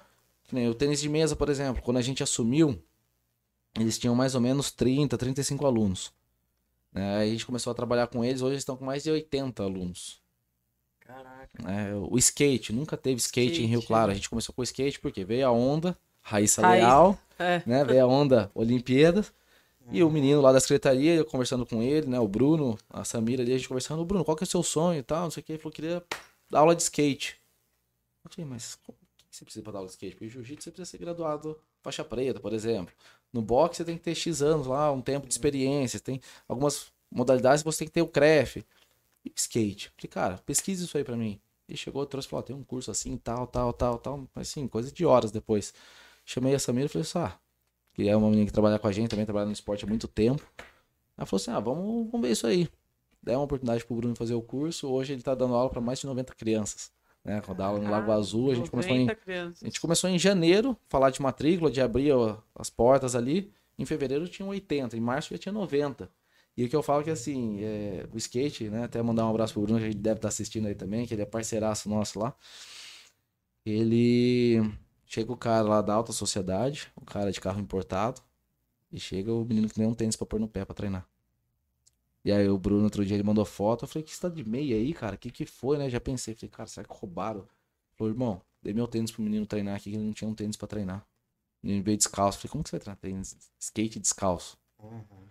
O 0.51 0.73
tênis 0.73 0.99
de 0.99 1.09
mesa, 1.09 1.35
por 1.35 1.49
exemplo. 1.49 1.83
Quando 1.83 1.97
a 1.97 2.01
gente 2.01 2.23
assumiu, 2.23 2.81
eles 3.79 3.99
tinham 3.99 4.15
mais 4.15 4.33
ou 4.33 4.41
menos 4.41 4.71
30, 4.71 5.17
35 5.17 5.65
alunos. 5.67 6.11
É, 6.95 7.17
aí 7.17 7.29
a 7.29 7.31
gente 7.31 7.45
começou 7.45 7.71
a 7.71 7.73
trabalhar 7.73 8.07
com 8.07 8.23
eles, 8.23 8.41
hoje 8.41 8.53
eles 8.53 8.61
estão 8.61 8.77
com 8.77 8.85
mais 8.85 9.03
de 9.03 9.11
80 9.11 9.63
alunos. 9.63 10.22
Caraca. 11.05 11.49
É, 11.69 11.93
o 11.95 12.17
skate, 12.17 12.71
nunca 12.73 12.95
teve 12.97 13.19
skate, 13.19 13.51
Skate, 13.53 13.63
em 13.63 13.67
Rio 13.67 13.81
Claro. 13.81 14.11
A 14.11 14.15
gente 14.15 14.29
começou 14.29 14.53
com 14.55 14.61
o 14.61 14.63
skate 14.63 14.99
porque 14.99 15.23
veio 15.23 15.47
a 15.47 15.51
onda, 15.51 15.97
Raíssa 16.21 16.61
Raíssa, 16.61 16.85
Leal, 16.87 17.19
É. 17.37 17.61
né? 17.65 17.83
Veio 17.83 18.03
a 18.03 18.07
onda 18.07 18.49
Olimpíadas. 18.55 19.33
E 19.91 20.01
o 20.01 20.09
menino 20.09 20.39
lá 20.39 20.53
da 20.53 20.61
secretaria, 20.61 21.13
eu 21.13 21.25
conversando 21.25 21.65
com 21.65 21.83
ele, 21.83 22.07
né? 22.07 22.17
O 22.17 22.27
Bruno, 22.27 22.77
a 22.89 23.03
Samira 23.03 23.43
ali, 23.43 23.53
a 23.53 23.57
gente 23.57 23.67
conversando, 23.67 24.01
"Ô, 24.01 24.05
Bruno, 24.05 24.23
qual 24.23 24.37
que 24.37 24.43
é 24.43 24.47
o 24.47 24.49
seu 24.49 24.63
sonho 24.63 24.97
e 24.99 25.03
tal, 25.03 25.23
não 25.23 25.31
sei 25.31 25.41
o 25.41 25.43
que. 25.43 25.51
Ele 25.51 25.59
falou 25.59 25.73
que 25.73 25.81
queria 25.81 26.01
dar 26.49 26.59
aula 26.59 26.73
de 26.73 26.81
skate. 26.83 27.35
Eu 28.23 28.31
falei, 28.31 28.49
mas 28.49 28.79
o 28.87 28.93
que 28.93 28.95
você 29.29 29.43
precisa 29.43 29.61
pra 29.61 29.73
dar 29.73 29.79
aula 29.79 29.87
de 29.87 29.93
skate? 29.95 30.15
Porque 30.15 30.29
jiu-jitsu 30.29 30.63
você 30.63 30.71
precisa 30.71 30.89
ser 30.89 30.97
graduado 30.99 31.59
faixa 31.81 32.01
preta, 32.05 32.39
por 32.39 32.53
exemplo. 32.53 32.93
No 33.33 33.41
boxe 33.41 33.77
você 33.77 33.83
tem 33.83 33.97
que 33.97 34.03
ter 34.03 34.15
X 34.15 34.41
anos 34.41 34.67
lá, 34.67 34.89
um 34.89 35.01
tempo 35.01 35.27
de 35.27 35.33
experiência. 35.33 35.99
Tem 35.99 36.21
algumas 36.47 36.87
modalidades 37.11 37.61
que 37.61 37.65
você 37.65 37.79
tem 37.79 37.87
que 37.89 37.93
ter 37.93 38.01
o 38.01 38.07
CREF. 38.07 38.63
Skate. 39.35 39.91
Falei, 39.97 40.09
cara, 40.09 40.37
pesquisa 40.45 40.83
isso 40.85 40.97
aí 40.97 41.03
pra 41.03 41.15
mim. 41.15 41.39
E 41.67 41.77
chegou, 41.77 42.05
trouxe 42.05 42.27
e 42.27 42.29
falou, 42.29 42.43
tem 42.43 42.55
um 42.55 42.63
curso 42.63 42.91
assim, 42.91 43.17
tal, 43.17 43.47
tal, 43.47 43.71
tal, 43.73 43.97
tal. 43.97 44.27
Mas 44.35 44.49
assim, 44.49 44.67
coisa 44.67 44.91
de 44.91 45.05
horas 45.05 45.31
depois. 45.31 45.73
Chamei 46.25 46.53
a 46.53 46.59
Samira 46.59 46.85
e 46.85 46.89
falei 46.89 47.03
assim, 47.03 47.19
ah, 47.19 47.37
que 47.93 48.07
é 48.07 48.15
uma 48.15 48.29
menina 48.29 48.47
que 48.47 48.53
trabalha 48.53 48.79
com 48.79 48.87
a 48.87 48.91
gente, 48.91 49.09
também 49.09 49.25
trabalha 49.25 49.45
no 49.45 49.51
esporte 49.51 49.85
há 49.85 49.87
muito 49.87 50.07
tempo. 50.07 50.43
Ela 51.17 51.25
falou 51.25 51.41
assim, 51.41 51.51
ah, 51.51 51.59
vamos, 51.59 52.09
vamos 52.11 52.25
ver 52.27 52.31
isso 52.33 52.47
aí. 52.47 52.67
Dei 53.21 53.35
uma 53.35 53.43
oportunidade 53.43 53.85
pro 53.85 53.95
Bruno 53.95 54.15
fazer 54.15 54.33
o 54.33 54.41
curso. 54.41 54.89
Hoje 54.89 55.13
ele 55.13 55.21
tá 55.21 55.33
dando 55.33 55.53
aula 55.55 55.69
para 55.69 55.79
mais 55.79 55.99
de 55.99 56.05
90 56.07 56.33
crianças. 56.35 56.91
Né? 57.23 57.39
Quando 57.41 57.59
dá 57.59 57.67
aula 57.67 57.79
no 57.79 57.89
Lago 57.89 58.11
Ah, 58.11 58.15
Azul, 58.15 58.51
a 58.51 58.55
gente 58.55 58.69
começou 58.69 58.91
em 58.91 59.01
90 59.05 59.15
crianças. 59.21 59.63
a 59.63 59.65
gente 59.65 59.79
começou 59.79 60.09
em 60.09 60.19
janeiro, 60.19 60.77
falar 60.89 61.09
de 61.09 61.21
matrícula, 61.21 61.71
de 61.71 61.79
abrir 61.79 62.11
as 62.53 62.69
portas 62.69 63.15
ali. 63.15 63.49
Em 63.79 63.85
fevereiro 63.85 64.27
tinha 64.27 64.45
80, 64.45 64.97
em 64.97 64.99
março 64.99 65.29
já 65.33 65.37
tinha 65.37 65.53
90. 65.53 66.09
E 66.55 66.65
o 66.65 66.69
que 66.69 66.75
eu 66.75 66.83
falo 66.83 67.01
é 67.01 67.03
que 67.05 67.09
assim, 67.09 67.61
é, 67.63 68.07
o 68.13 68.17
skate, 68.17 68.69
né? 68.69 68.83
Até 68.83 69.01
mandar 69.01 69.25
um 69.25 69.29
abraço 69.29 69.53
pro 69.53 69.63
Bruno, 69.63 69.79
que 69.79 69.85
ele 69.85 69.95
deve 69.95 70.17
estar 70.17 70.27
assistindo 70.27 70.67
aí 70.67 70.75
também, 70.75 71.05
que 71.07 71.13
ele 71.13 71.23
é 71.23 71.25
parceiraço 71.25 71.89
nosso 71.89 72.19
lá. 72.19 72.35
Ele 73.65 74.59
chega 75.05 75.31
o 75.31 75.37
cara 75.37 75.63
lá 75.63 75.81
da 75.81 75.93
alta 75.93 76.11
sociedade, 76.11 76.91
o 76.95 77.05
cara 77.05 77.31
de 77.31 77.39
carro 77.41 77.59
importado, 77.59 78.21
e 78.91 78.99
chega 78.99 79.33
o 79.33 79.43
menino 79.45 79.67
que 79.67 79.79
nem 79.79 79.87
um 79.87 79.93
tênis 79.93 80.15
pra 80.15 80.25
pôr 80.25 80.39
no 80.39 80.47
pé 80.47 80.65
pra 80.65 80.75
treinar. 80.75 81.07
E 82.25 82.31
aí 82.31 82.47
o 82.47 82.57
Bruno 82.57 82.83
outro 82.83 83.05
dia 83.05 83.15
ele 83.15 83.23
mandou 83.23 83.45
foto, 83.45 83.83
eu 83.83 83.87
falei, 83.87 84.03
que 84.03 84.15
você 84.15 84.21
tá 84.21 84.29
de 84.29 84.47
meia 84.47 84.75
aí, 84.75 84.93
cara? 84.93 85.17
Que 85.17 85.29
que 85.29 85.45
foi, 85.45 85.77
né? 85.77 85.89
Já 85.89 85.99
pensei, 85.99 86.35
falei, 86.35 86.49
cara, 86.49 86.67
será 86.67 86.87
que 86.87 86.93
roubaram? 86.93 87.41
Ele 87.41 87.49
Falou, 87.95 88.13
irmão, 88.13 88.41
dei 88.61 88.73
meu 88.73 88.87
tênis 88.87 89.11
pro 89.11 89.21
menino 89.21 89.45
treinar 89.45 89.75
aqui, 89.75 89.89
que 89.91 89.97
ele 89.97 90.05
não 90.05 90.13
tinha 90.13 90.29
um 90.29 90.35
tênis 90.35 90.55
pra 90.55 90.67
treinar. 90.67 91.05
O 91.61 91.67
menino 91.67 91.83
veio 91.83 91.97
descalço. 91.97 92.37
Falei, 92.39 92.51
como 92.51 92.63
que 92.63 92.69
você 92.69 92.77
vai 92.77 92.81
treinar 92.81 92.99
tênis? 92.99 93.37
Skate 93.59 93.99
descalço. 93.99 94.57
Uhum. 94.79 95.27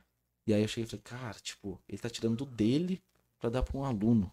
E 0.46 0.52
aí 0.52 0.62
eu 0.62 0.68
cheguei 0.68 0.84
e 0.84 0.88
falei, 0.88 1.02
cara, 1.02 1.38
tipo, 1.40 1.80
ele 1.88 1.98
tá 1.98 2.10
tirando 2.10 2.36
do 2.36 2.46
dele 2.46 3.02
pra 3.38 3.48
dar 3.48 3.62
pra 3.62 3.78
um 3.78 3.84
aluno. 3.84 4.32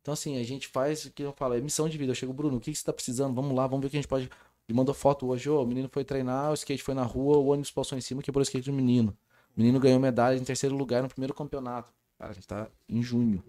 Então, 0.00 0.14
assim, 0.14 0.38
a 0.38 0.42
gente 0.42 0.68
faz 0.68 1.04
o 1.04 1.10
que 1.10 1.22
eu 1.22 1.32
falo, 1.32 1.54
é 1.54 1.60
missão 1.60 1.88
de 1.88 1.98
vida. 1.98 2.12
Eu 2.12 2.14
chego, 2.14 2.32
Bruno, 2.32 2.56
o 2.56 2.60
que, 2.60 2.72
que 2.72 2.78
você 2.78 2.84
tá 2.84 2.92
precisando? 2.92 3.34
Vamos 3.34 3.54
lá, 3.54 3.66
vamos 3.66 3.82
ver 3.82 3.88
o 3.88 3.90
que 3.90 3.96
a 3.96 4.00
gente 4.00 4.08
pode. 4.08 4.30
Ele 4.68 4.76
mandou 4.76 4.94
foto 4.94 5.26
hoje, 5.26 5.48
ô, 5.48 5.62
o 5.62 5.66
menino 5.66 5.88
foi 5.88 6.04
treinar, 6.04 6.50
o 6.50 6.54
skate 6.54 6.82
foi 6.82 6.94
na 6.94 7.02
rua, 7.02 7.38
o 7.38 7.46
ônibus 7.46 7.70
passou 7.70 7.96
em 7.96 8.00
cima, 8.00 8.22
quebrou 8.22 8.40
o 8.40 8.42
skate 8.42 8.70
do 8.70 8.72
menino. 8.72 9.16
O 9.56 9.60
menino 9.60 9.80
ganhou 9.80 9.98
medalha 9.98 10.36
em 10.36 10.44
terceiro 10.44 10.76
lugar 10.76 11.02
no 11.02 11.08
primeiro 11.08 11.34
campeonato. 11.34 11.92
Cara, 12.18 12.30
a 12.30 12.34
gente 12.34 12.46
tá 12.46 12.70
em 12.88 13.02
junho. 13.02 13.42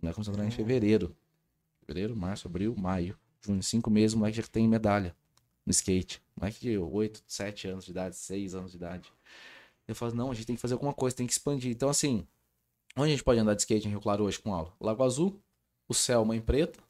Não 0.00 0.10
é 0.10 0.12
começou 0.12 0.32
a 0.32 0.34
treinar 0.34 0.52
em 0.52 0.56
fevereiro. 0.56 1.16
Fevereiro, 1.80 2.16
março, 2.16 2.46
abril, 2.48 2.74
maio. 2.76 3.18
Junho, 3.40 3.62
cinco 3.62 3.90
meses, 3.90 4.14
o 4.14 4.18
moleque 4.18 4.38
já 4.38 4.42
tem 4.42 4.66
medalha 4.66 5.14
no 5.64 5.70
skate. 5.70 6.22
Moleque 6.36 6.60
de 6.60 6.78
8, 6.78 7.22
7 7.26 7.68
anos 7.68 7.84
de 7.84 7.90
idade, 7.90 8.16
6 8.16 8.54
anos 8.54 8.70
de 8.70 8.76
idade. 8.76 9.12
Eu 9.88 9.94
falo, 9.94 10.14
não, 10.14 10.30
a 10.30 10.34
gente 10.34 10.46
tem 10.46 10.56
que 10.56 10.62
fazer 10.62 10.74
alguma 10.74 10.92
coisa, 10.92 11.16
tem 11.16 11.26
que 11.26 11.32
expandir. 11.32 11.70
Então, 11.70 11.88
assim, 11.88 12.26
onde 12.96 13.08
a 13.08 13.10
gente 13.14 13.24
pode 13.24 13.38
andar 13.38 13.54
de 13.54 13.62
skate 13.62 13.86
em 13.86 13.90
Rio 13.90 14.00
Claro 14.00 14.24
hoje 14.24 14.38
com 14.38 14.52
aula? 14.52 14.72
Lago 14.80 15.02
Azul, 15.04 15.40
o 15.88 15.94
céu, 15.94 16.24
Mãe 16.24 16.40
Preta, 16.40 16.80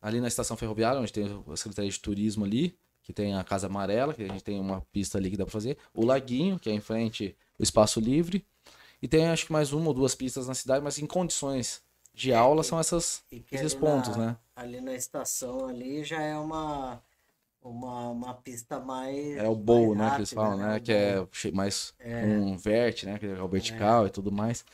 ali 0.00 0.20
na 0.20 0.28
estação 0.28 0.56
ferroviária, 0.56 1.00
onde 1.00 1.12
tem 1.12 1.24
a 1.50 1.56
Secretaria 1.56 1.90
de 1.90 1.98
Turismo 2.00 2.44
ali, 2.44 2.78
que 3.02 3.12
tem 3.12 3.34
a 3.34 3.42
Casa 3.44 3.66
Amarela, 3.66 4.14
que 4.14 4.22
a 4.22 4.28
gente 4.28 4.42
tem 4.44 4.58
uma 4.60 4.80
pista 4.92 5.18
ali 5.18 5.30
que 5.30 5.36
dá 5.36 5.44
pra 5.44 5.52
fazer, 5.52 5.78
o 5.94 6.04
Laguinho, 6.04 6.58
que 6.58 6.68
é 6.70 6.72
em 6.72 6.80
frente 6.80 7.36
o 7.58 7.62
Espaço 7.62 8.00
Livre, 8.00 8.44
e 9.00 9.08
tem 9.08 9.26
acho 9.26 9.46
que 9.46 9.52
mais 9.52 9.72
uma 9.72 9.88
ou 9.88 9.94
duas 9.94 10.14
pistas 10.14 10.46
na 10.48 10.54
cidade, 10.54 10.82
mas 10.84 10.98
em 10.98 11.06
condições 11.06 11.82
de 12.14 12.32
aula 12.32 12.62
são 12.62 12.78
essas, 12.80 13.22
E 13.30 13.44
esses 13.52 13.74
pontos, 13.74 14.16
na- 14.16 14.26
né? 14.26 14.36
Ali 14.54 14.80
na 14.80 14.94
estação 14.94 15.68
ali 15.68 16.02
já 16.02 16.20
é 16.22 16.36
uma, 16.36 17.02
uma, 17.70 18.08
uma 18.10 18.34
pista 18.34 18.78
mais. 18.80 19.36
É 19.36 19.48
o 19.48 19.54
bowl, 19.54 19.94
né, 19.94 20.10
que 20.10 20.16
eles 20.16 20.32
falam, 20.32 20.56
né? 20.58 20.76
O 20.76 20.80
Que 20.80 21.48
é 21.48 21.50
mais 21.52 21.94
É. 21.98 22.24
um 22.24 22.56
verte, 22.56 23.06
né? 23.06 23.18
Que 23.18 23.26
é 23.26 23.42
o 23.42 23.48
vertical 23.48 24.06
e 24.06 24.10
tudo 24.10 24.30
mais. 24.32 24.64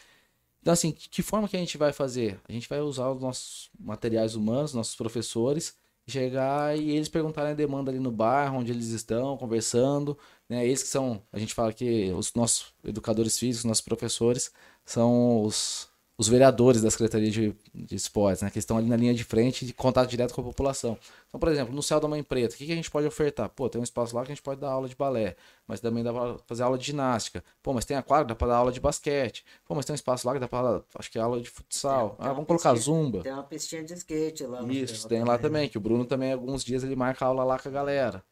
Então, 0.61 0.73
assim, 0.73 0.93
que 0.93 1.09
que 1.09 1.23
forma 1.23 1.49
que 1.49 1.57
a 1.57 1.61
gente 1.61 1.77
vai 1.77 1.93
fazer? 1.93 2.41
A 2.49 2.53
gente 2.53 2.69
vai 2.69 2.81
usar 2.81 3.11
os 3.11 3.21
nossos 3.21 3.71
materiais 3.79 4.37
humanos, 4.37 4.73
nossos 4.75 4.95
professores, 4.95 5.77
chegar 6.07 6.77
e 6.79 6.91
eles 6.93 7.09
perguntarem 7.09 7.53
a 7.53 7.55
demanda 7.55 7.91
ali 7.91 7.99
no 8.01 8.11
bairro, 8.13 8.59
onde 8.59 8.71
eles 8.73 8.89
estão, 8.89 9.37
conversando, 9.37 10.17
né? 10.49 10.65
Eles 10.65 10.83
que 10.83 10.89
são, 10.89 11.23
a 11.33 11.39
gente 11.39 11.55
fala 11.55 11.73
que 11.73 12.13
os 12.13 12.33
nossos 12.35 12.75
educadores 12.85 13.39
físicos, 13.39 13.65
nossos 13.65 13.83
professores, 13.85 14.53
são 14.85 15.43
os, 15.45 15.89
os 16.17 16.29
vereadores 16.29 16.83
da 16.83 16.91
Secretaria 16.91 17.31
de, 17.31 17.57
de 17.75 17.97
Esportes, 17.97 18.43
né? 18.43 18.51
Que 18.51 18.59
estão 18.59 18.77
ali 18.77 18.87
na 18.87 18.97
linha 18.97 19.15
de 19.15 19.25
frente, 19.25 19.65
de 19.65 19.73
contato 19.73 20.09
direto 20.09 20.35
com 20.35 20.43
a 20.43 20.45
população. 20.45 20.99
Então, 21.29 21.41
por 21.41 21.49
exemplo, 21.51 21.75
no 21.75 21.83
Céu 21.83 21.99
da 21.99 22.07
Mãe 22.07 22.23
Preta, 22.23 22.55
o 22.55 22.59
que, 22.59 22.67
que 22.67 22.73
a 22.73 22.77
gente 22.77 22.91
pode 22.91 23.07
ofertar? 23.07 23.49
Pô, 23.49 23.69
tem 23.69 23.81
um 23.81 23.85
espaço 23.85 24.15
lá 24.15 24.23
que 24.23 24.31
a 24.31 24.35
gente 24.35 24.43
pode 24.43 24.61
dar 24.61 24.71
aula 24.71 24.89
de 24.89 24.95
balé, 24.95 25.37
mas 25.67 25.81
também 25.81 26.05
dá 26.05 26.13
pra 26.13 26.37
fazer 26.47 26.63
aula 26.63 26.77
de 26.77 26.85
ginástica. 26.85 27.43
Pô, 27.63 27.73
mas 27.73 27.85
tem 27.85 27.97
a 27.97 28.03
quadra, 28.03 28.27
dá 28.27 28.35
pra 28.35 28.49
dar 28.49 28.57
aula 28.57 28.71
de 28.71 28.79
basquete. 28.79 29.45
Pô, 29.67 29.75
mas 29.75 29.87
tem 29.87 29.95
um 29.95 29.97
espaço 29.97 30.27
lá 30.27 30.35
que 30.35 30.41
dá 30.41 30.47
pra, 30.47 30.83
acho 30.99 31.11
que 31.11 31.19
é 31.19 31.23
aula 31.23 31.41
de 31.41 31.49
futsal. 31.49 32.11
Tem 32.11 32.19
ah, 32.27 32.29
uma 32.29 32.35
vamos 32.35 32.47
colocar 32.47 32.75
zumba. 32.75 33.23
Tem 33.23 33.33
uma 33.33 33.43
pistinha 33.43 33.83
de 33.83 33.95
skate 33.95 34.45
lá. 34.45 34.63
no 34.63 34.71
Isso, 34.71 35.09
tem 35.09 35.25
lá 35.25 35.39
também, 35.39 35.69
que 35.69 35.79
o 35.79 35.81
Bruno 35.81 36.05
também, 36.05 36.33
alguns 36.33 36.63
dias 36.63 36.85
ele 36.85 36.95
marca 36.95 37.25
aula 37.25 37.43
lá 37.43 37.59
com 37.59 37.69
a 37.69 37.73
galera. 37.73 38.23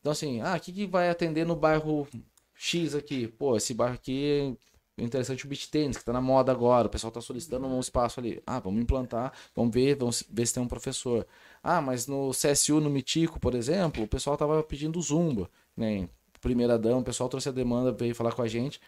Então, 0.00 0.12
assim, 0.12 0.40
ah, 0.40 0.56
o 0.56 0.60
que, 0.60 0.72
que 0.72 0.86
vai 0.86 1.08
atender 1.08 1.46
no 1.46 1.54
bairro 1.54 2.06
X 2.54 2.94
aqui? 2.94 3.28
Pô, 3.28 3.56
esse 3.56 3.74
bairro 3.74 3.94
aqui 3.94 4.56
é 4.56 4.68
interessante 4.98 5.44
o 5.44 5.48
beach 5.48 5.70
tênis, 5.70 5.96
que 5.96 6.04
tá 6.04 6.12
na 6.12 6.20
moda 6.20 6.52
agora, 6.52 6.86
o 6.86 6.90
pessoal 6.90 7.10
tá 7.10 7.20
solicitando 7.20 7.66
um 7.66 7.80
espaço 7.80 8.20
ali. 8.20 8.42
Ah, 8.46 8.58
vamos 8.60 8.80
implantar, 8.82 9.32
vamos 9.54 9.72
ver, 9.72 9.96
vamos 9.96 10.24
ver 10.30 10.46
se 10.46 10.54
tem 10.54 10.62
um 10.62 10.68
professor. 10.68 11.26
Ah, 11.62 11.80
mas 11.80 12.06
no 12.06 12.30
CSU, 12.30 12.80
no 12.80 12.90
Mitico, 12.90 13.40
por 13.40 13.54
exemplo, 13.54 14.04
o 14.04 14.08
pessoal 14.08 14.36
tava 14.36 14.62
pedindo 14.62 15.00
zumba, 15.00 15.50
né? 15.76 16.08
Primeira 16.40 16.78
dama, 16.78 16.98
o 16.98 17.04
pessoal 17.04 17.28
trouxe 17.28 17.48
a 17.48 17.52
demanda, 17.52 17.90
veio 17.92 18.14
falar 18.14 18.32
com 18.32 18.42
a 18.42 18.48
gente 18.48 18.80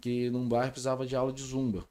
que 0.00 0.30
num 0.30 0.48
bairro 0.48 0.70
precisava 0.70 1.06
de 1.06 1.16
aula 1.16 1.32
de 1.32 1.42
zumba. 1.42 1.84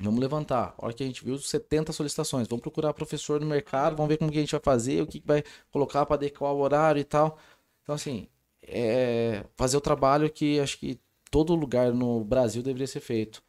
Vamos 0.00 0.20
levantar. 0.20 0.74
A 0.76 0.84
hora 0.84 0.94
que 0.94 1.02
a 1.02 1.06
gente 1.06 1.24
viu 1.24 1.38
70 1.38 1.92
solicitações, 1.92 2.48
vamos 2.48 2.62
procurar 2.62 2.92
professor 2.92 3.40
no 3.40 3.46
mercado, 3.46 3.96
vamos 3.96 4.08
ver 4.08 4.18
como 4.18 4.30
que 4.30 4.38
a 4.38 4.40
gente 4.40 4.50
vai 4.50 4.60
fazer, 4.60 5.02
o 5.02 5.06
que 5.06 5.20
que 5.20 5.26
vai 5.26 5.44
colocar 5.70 6.04
para 6.06 6.16
adequar 6.16 6.52
o 6.52 6.58
horário 6.58 7.00
e 7.00 7.04
tal. 7.04 7.38
Então, 7.82 7.94
assim, 7.94 8.28
é 8.62 9.44
fazer 9.56 9.76
o 9.76 9.80
trabalho 9.80 10.30
que 10.30 10.58
acho 10.60 10.78
que 10.78 10.98
todo 11.34 11.52
lugar 11.56 11.92
no 11.92 12.22
Brasil 12.22 12.62
deveria 12.62 12.86
ser 12.86 13.00
feito. 13.00 13.42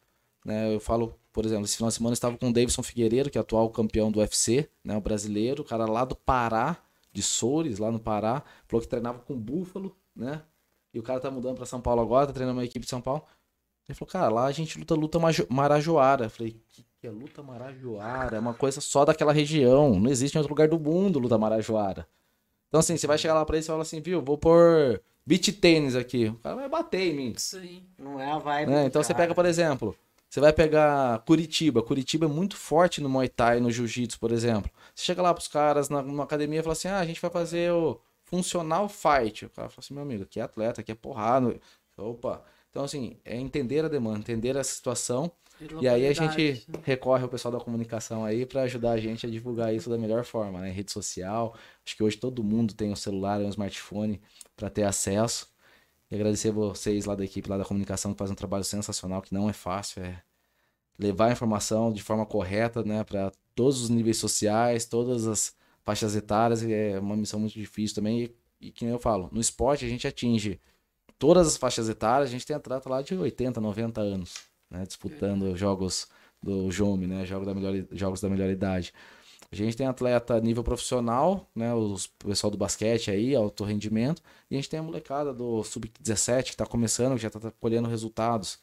Né? 0.44 0.74
Eu 0.74 0.80
falo, 0.80 1.14
por 1.32 1.46
exemplo, 1.46 1.66
esse 1.66 1.78
final 1.78 1.90
de 1.90 1.96
semana 1.96 2.14
eu 2.14 2.16
estava 2.16 2.36
com 2.36 2.50
o 2.50 2.52
Davidson 2.52 2.82
Figueiredo, 2.82 3.30
que 3.30 3.38
é 3.38 3.42
atual 3.42 3.70
campeão 3.70 4.12
do 4.12 4.22
UFC, 4.22 4.68
né? 4.84 4.98
o 4.98 5.02
brasileiro, 5.02 5.62
o 5.62 5.66
cara 5.66 5.86
lá 5.86 6.04
do 6.04 6.16
Pará, 6.16 6.78
de 7.14 7.22
Soures, 7.22 7.78
lá 7.78 7.92
no 7.92 8.00
Pará, 8.00 8.42
falou 8.66 8.82
que 8.82 8.88
treinava 8.88 9.20
com 9.20 9.38
búfalo, 9.38 9.96
né? 10.16 10.42
E 10.92 10.98
o 10.98 11.04
cara 11.04 11.20
tá 11.20 11.30
mudando 11.30 11.58
para 11.58 11.68
São 11.68 11.80
Paulo 11.80 12.02
agora, 12.02 12.26
tá 12.26 12.34
treinando 12.34 12.58
uma 12.58 12.66
equipe 12.66 12.86
de 12.86 12.90
São 12.90 13.02
Paulo. 13.02 13.22
Ele 13.88 13.96
falou, 13.96 14.12
cara, 14.12 14.34
lá 14.34 14.46
a 14.46 14.52
gente 14.52 14.80
luta 14.80 14.96
luta 14.96 15.20
marajoara. 15.48 16.26
Eu 16.26 16.30
falei, 16.32 16.60
que, 16.70 16.84
que 17.00 17.06
é 17.06 17.12
luta 17.12 17.44
marajoara? 17.44 18.38
É 18.38 18.40
uma 18.40 18.56
coisa 18.56 18.82
só 18.82 19.06
daquela 19.06 19.32
região. 19.32 20.00
Não 20.00 20.10
existe 20.10 20.34
em 20.34 20.40
outro 20.40 20.52
lugar 20.52 20.68
do 20.68 20.80
mundo 20.80 21.20
luta 21.20 21.38
marajoara. 21.38 22.08
Então, 22.68 22.80
assim, 22.80 22.98
você 22.98 23.06
vai 23.06 23.20
chegar 23.20 23.36
lá 23.36 23.46
pra 23.46 23.58
ele 23.58 23.64
e 23.64 23.68
fala 23.68 23.84
assim, 23.84 24.02
viu, 24.02 24.24
vou 24.24 24.40
pôr 24.40 25.00
beat 25.26 25.52
tênis 25.60 25.96
aqui. 25.96 26.28
O 26.28 26.36
cara 26.36 26.56
vai 26.56 26.70
bater 26.70 27.02
em 27.02 27.14
mim. 27.14 27.34
Sim. 27.38 27.84
Não 27.98 28.20
é 28.20 28.32
a 28.32 28.38
vibe. 28.38 28.72
né? 28.72 28.86
Então 28.86 29.02
você 29.02 29.14
cara. 29.14 29.26
pega, 29.26 29.36
por 29.36 29.46
exemplo, 29.46 29.96
você 30.30 30.40
vai 30.40 30.54
pegar 30.54 31.20
Curitiba. 31.20 31.82
Curitiba 31.82 32.26
é 32.26 32.30
muito 32.30 32.58
forte 32.58 33.02
no 33.02 33.10
Muay 33.10 33.30
Thai, 33.30 33.60
no 33.60 33.72
Jiu-Jitsu, 33.72 34.20
por 34.20 34.32
exemplo. 34.32 34.70
Você 34.94 35.06
chega 35.06 35.22
lá 35.22 35.34
pros 35.34 35.48
caras 35.48 35.90
na, 35.90 36.02
numa 36.02 36.24
academia 36.24 36.60
e 36.60 36.64
fala 36.64 36.74
assim: 36.74 36.88
ah, 36.88 37.00
a 37.00 37.06
gente 37.06 37.22
vai 37.22 37.32
fazer 37.32 37.72
o 37.72 38.00
funcional 38.26 38.90
fight. 38.90 39.46
O 39.46 39.50
cara 39.50 39.70
fala 39.70 39.80
assim: 39.80 39.94
meu 39.94 40.04
amigo, 40.04 40.24
aqui 40.24 40.40
é 40.40 40.44
atleta, 40.44 40.82
aqui 40.82 40.92
é 40.92 40.96
porrada. 40.96 41.58
Opa. 41.98 42.44
Então, 42.70 42.84
assim, 42.84 43.18
é 43.24 43.38
entender 43.38 43.86
a 43.86 43.88
demanda, 43.88 44.20
entender 44.20 44.58
a 44.58 44.64
situação. 44.64 45.32
E 45.80 45.88
aí 45.88 46.06
a 46.06 46.12
gente 46.12 46.66
recorre 46.84 47.24
ao 47.24 47.30
pessoal 47.30 47.54
da 47.54 47.60
comunicação 47.62 48.26
aí 48.26 48.46
para 48.46 48.64
ajudar 48.64 48.92
a 48.92 48.98
gente 48.98 49.26
a 49.26 49.30
divulgar 49.30 49.74
isso 49.74 49.90
da 49.90 49.98
melhor 49.98 50.26
forma, 50.26 50.60
né? 50.60 50.70
Rede 50.70 50.92
social. 50.92 51.56
Acho 51.86 51.96
que 51.96 52.04
hoje 52.04 52.18
todo 52.18 52.44
mundo 52.44 52.74
tem 52.74 52.92
um 52.92 52.96
celular, 52.96 53.40
um 53.40 53.48
smartphone 53.48 54.22
para 54.56 54.70
ter 54.70 54.84
acesso. 54.84 55.48
E 56.10 56.16
agradecer 56.16 56.52
vocês 56.52 57.06
lá 57.06 57.16
da 57.16 57.24
equipe, 57.24 57.50
lá 57.50 57.58
da 57.58 57.66
comunicação, 57.66 58.14
que 58.14 58.20
fazem 58.20 58.34
um 58.34 58.38
trabalho 58.38 58.64
sensacional, 58.64 59.22
que 59.22 59.34
não 59.34 59.50
é 59.50 59.54
fácil, 59.54 60.04
é 60.04 60.22
levar 60.98 61.28
a 61.28 61.32
informação 61.32 61.92
de 61.92 62.02
forma 62.02 62.26
correta, 62.26 62.84
né, 62.84 63.04
para 63.04 63.32
todos 63.54 63.82
os 63.82 63.90
níveis 63.90 64.18
sociais, 64.18 64.86
todas 64.86 65.28
as 65.28 65.56
faixas 65.84 66.16
etárias, 66.16 66.64
é 66.64 67.00
uma 67.00 67.16
missão 67.16 67.40
muito 67.40 67.54
difícil 67.54 67.96
também. 67.96 68.24
E, 68.24 68.36
e 68.68 68.72
que 68.72 68.86
nem 68.86 68.94
eu 68.94 69.00
falo, 69.00 69.30
no 69.32 69.42
esporte 69.42 69.86
a 69.86 69.90
gente 69.90 70.08
atinge 70.08 70.60
todas 71.18 71.48
as 71.48 71.58
faixas 71.58 71.90
etárias, 71.90 72.30
a 72.30 72.32
gente 72.32 72.46
tem 72.46 72.56
atleta 72.56 72.90
lá 72.90 73.02
de 73.02 73.16
80, 73.16 73.60
90 73.60 74.02
anos, 74.02 74.36
né, 74.70 74.86
disputando 74.86 75.56
jogos 75.56 76.08
do 76.42 76.70
Jome, 76.72 77.08
né, 77.08 77.26
jogos 77.26 77.48
da 77.48 77.54
melhor, 77.54 77.88
jogos 77.92 78.22
da 78.22 78.30
melhor 78.30 78.50
idade. 78.50 78.94
A 79.62 79.66
gente 79.66 79.78
tem 79.78 79.88
atleta 79.88 80.40
nível 80.40 80.64
profissional, 80.64 81.48
né, 81.56 81.74
os, 81.74 82.06
o 82.06 82.28
pessoal 82.28 82.52
do 82.52 82.58
basquete 82.58 83.12
aí, 83.12 83.36
alto 83.36 83.64
rendimento, 83.64 84.22
e 84.50 84.56
a 84.56 84.58
gente 84.58 84.70
tem 84.70 84.80
a 84.80 84.84
molecada 84.84 85.34
do 85.34 85.64
sub-17 85.64 86.44
que 86.44 86.50
está 86.52 86.66
começando, 86.66 87.16
que 87.16 87.22
já 87.22 87.28
está 87.28 87.52
colhendo 87.60 87.88
resultados. 87.90 88.60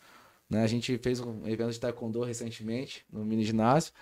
Né? 0.49 0.63
A 0.63 0.67
gente 0.67 0.99
fez 0.99 1.21
um 1.21 1.47
evento 1.47 1.73
de 1.73 1.81
taekwondo 1.81 2.23
recentemente, 2.23 3.05
no 3.13 3.25
mini 3.25 3.45
ginásio, 3.45 3.93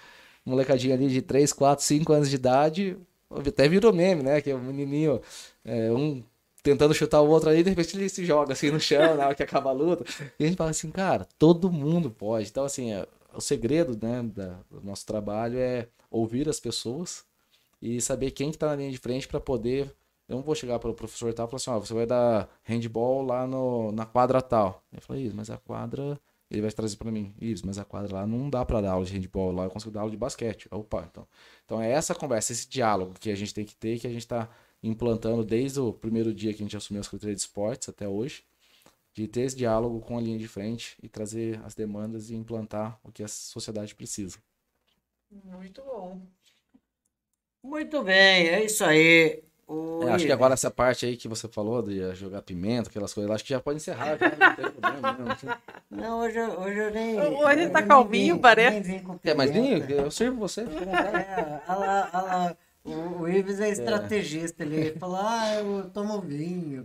molecadinha 0.44 0.94
ali 0.94 1.08
de 1.08 1.22
3, 1.22 1.52
4, 1.52 1.84
5 1.84 2.12
anos 2.12 2.30
de 2.30 2.36
idade, 2.36 2.96
até 3.30 3.68
virou 3.68 3.92
meme, 3.92 4.22
né, 4.22 4.40
que 4.40 4.50
é 4.50 4.54
um 4.54 4.60
menininho, 4.62 5.20
é, 5.64 5.92
um 5.92 6.22
tentando 6.62 6.92
chutar 6.94 7.20
o 7.20 7.28
outro 7.28 7.48
ali, 7.48 7.62
de 7.62 7.70
repente 7.70 7.96
ele 7.96 8.08
se 8.08 8.24
joga 8.24 8.52
assim 8.52 8.70
no 8.70 8.80
chão, 8.80 9.16
na 9.16 9.26
hora 9.26 9.34
que 9.34 9.42
acaba 9.42 9.70
a 9.70 9.72
luta. 9.72 10.04
E 10.38 10.44
a 10.44 10.46
gente 10.46 10.56
fala 10.56 10.70
assim, 10.70 10.90
cara, 10.90 11.26
todo 11.38 11.70
mundo 11.70 12.10
pode. 12.10 12.48
Então, 12.48 12.64
assim, 12.64 12.92
é, 12.92 13.06
o 13.32 13.40
segredo 13.40 13.98
né, 14.00 14.22
da, 14.22 14.58
do 14.70 14.80
nosso 14.82 15.06
trabalho 15.06 15.58
é 15.58 15.88
ouvir 16.10 16.48
as 16.48 16.60
pessoas 16.60 17.24
e 17.80 18.00
saber 18.00 18.30
quem 18.32 18.50
que 18.50 18.58
tá 18.58 18.68
na 18.68 18.76
linha 18.76 18.90
de 18.90 18.98
frente 18.98 19.26
para 19.28 19.40
poder. 19.40 19.94
Eu 20.28 20.36
não 20.36 20.42
vou 20.42 20.54
chegar 20.54 20.78
para 20.78 20.90
o 20.90 20.94
professor 20.94 21.32
tal 21.32 21.46
e 21.46 21.50
falar 21.50 21.56
assim, 21.56 21.70
ó, 21.70 21.78
você 21.78 21.94
vai 21.94 22.06
dar 22.06 22.48
handball 22.62 23.22
lá 23.22 23.46
no, 23.46 23.90
na 23.92 24.06
quadra 24.06 24.40
tal. 24.40 24.82
Eu 24.92 25.00
falei, 25.00 25.24
isso, 25.24 25.36
mas 25.36 25.50
a 25.50 25.56
quadra. 25.56 26.20
Ele 26.50 26.62
vai 26.62 26.72
trazer 26.72 26.96
para 26.96 27.12
mim, 27.12 27.32
isso, 27.40 27.64
mas 27.64 27.78
a 27.78 27.84
quadra 27.84 28.12
lá 28.12 28.26
não 28.26 28.50
dá 28.50 28.64
para 28.64 28.80
dar 28.80 28.90
aula 28.90 29.04
de 29.04 29.12
handball, 29.12 29.52
lá 29.52 29.64
eu 29.64 29.70
consigo 29.70 29.92
dar 29.92 30.00
aula 30.00 30.10
de 30.10 30.16
basquete. 30.16 30.66
Opa, 30.72 31.06
então. 31.08 31.24
Então 31.64 31.80
é 31.80 31.88
essa 31.92 32.12
conversa, 32.12 32.50
esse 32.50 32.68
diálogo 32.68 33.14
que 33.20 33.30
a 33.30 33.36
gente 33.36 33.54
tem 33.54 33.64
que 33.64 33.76
ter, 33.76 34.00
que 34.00 34.06
a 34.08 34.10
gente 34.10 34.22
está 34.22 34.48
implantando 34.82 35.44
desde 35.44 35.78
o 35.78 35.92
primeiro 35.92 36.34
dia 36.34 36.52
que 36.52 36.60
a 36.60 36.64
gente 36.64 36.76
assumiu 36.76 37.00
a 37.00 37.04
Secretaria 37.04 37.36
de 37.36 37.40
Esportes 37.40 37.88
até 37.88 38.08
hoje, 38.08 38.42
de 39.14 39.28
ter 39.28 39.42
esse 39.42 39.56
diálogo 39.56 40.00
com 40.00 40.18
a 40.18 40.20
linha 40.20 40.38
de 40.38 40.48
frente 40.48 40.96
e 41.00 41.08
trazer 41.08 41.60
as 41.64 41.74
demandas 41.74 42.30
e 42.30 42.34
implantar 42.34 42.98
o 43.04 43.12
que 43.12 43.22
a 43.22 43.28
sociedade 43.28 43.94
precisa. 43.94 44.38
Muito 45.30 45.82
bom. 45.82 46.20
Muito 47.62 48.02
bem, 48.02 48.48
é 48.48 48.64
isso 48.64 48.84
aí. 48.84 49.42
O 49.66 50.08
É, 50.08 50.12
acho 50.12 50.26
que 50.26 50.32
agora 50.32 50.54
essa 50.54 50.70
parte 50.70 51.06
aí 51.06 51.16
que 51.16 51.28
você 51.28 51.46
falou 51.46 51.82
de 51.82 52.14
jogar 52.14 52.42
pimenta, 52.42 52.88
aquelas 52.88 53.12
coisas 53.14 53.28
lá, 53.28 53.34
acho 53.36 53.44
que 53.44 53.50
já 53.50 53.60
pode 53.60 53.76
encerrar. 53.76 54.16
Já, 54.18 54.30
não 54.30 54.56
tem 54.56 54.70
problema, 54.72 55.12
não. 55.12 55.98
Não, 55.98 56.20
hoje, 56.20 56.38
eu- 56.38 56.58
hoje 56.60 56.78
eu 56.78 56.90
nem. 56.90 57.20
Hoje 57.20 57.60
ele 57.60 57.70
tá 57.70 57.78
eu 57.78 57.82
nem 57.82 57.88
calminho, 57.88 58.34
vim- 58.36 58.40
parece. 58.40 58.70
nem 58.70 58.82
vim 58.98 59.04
com 59.04 59.18
Quer 59.18 59.36
mais 59.36 59.50
vinho? 59.50 59.80
pimenta. 59.80 59.92
Eu 59.92 60.10
sirvo 60.10 60.38
você. 60.38 60.62
É, 60.62 61.62
olha 61.68 61.78
lá, 61.78 62.10
olha 62.12 62.22
lá. 62.22 62.56
O, 62.82 63.22
o 63.22 63.28
Ives 63.28 63.60
é 63.60 63.68
estrategista, 63.68 64.62
ele 64.62 64.96
falou, 64.98 65.20
ah, 65.22 65.54
eu 65.56 65.90
tomo 65.92 66.18
vinho. 66.20 66.82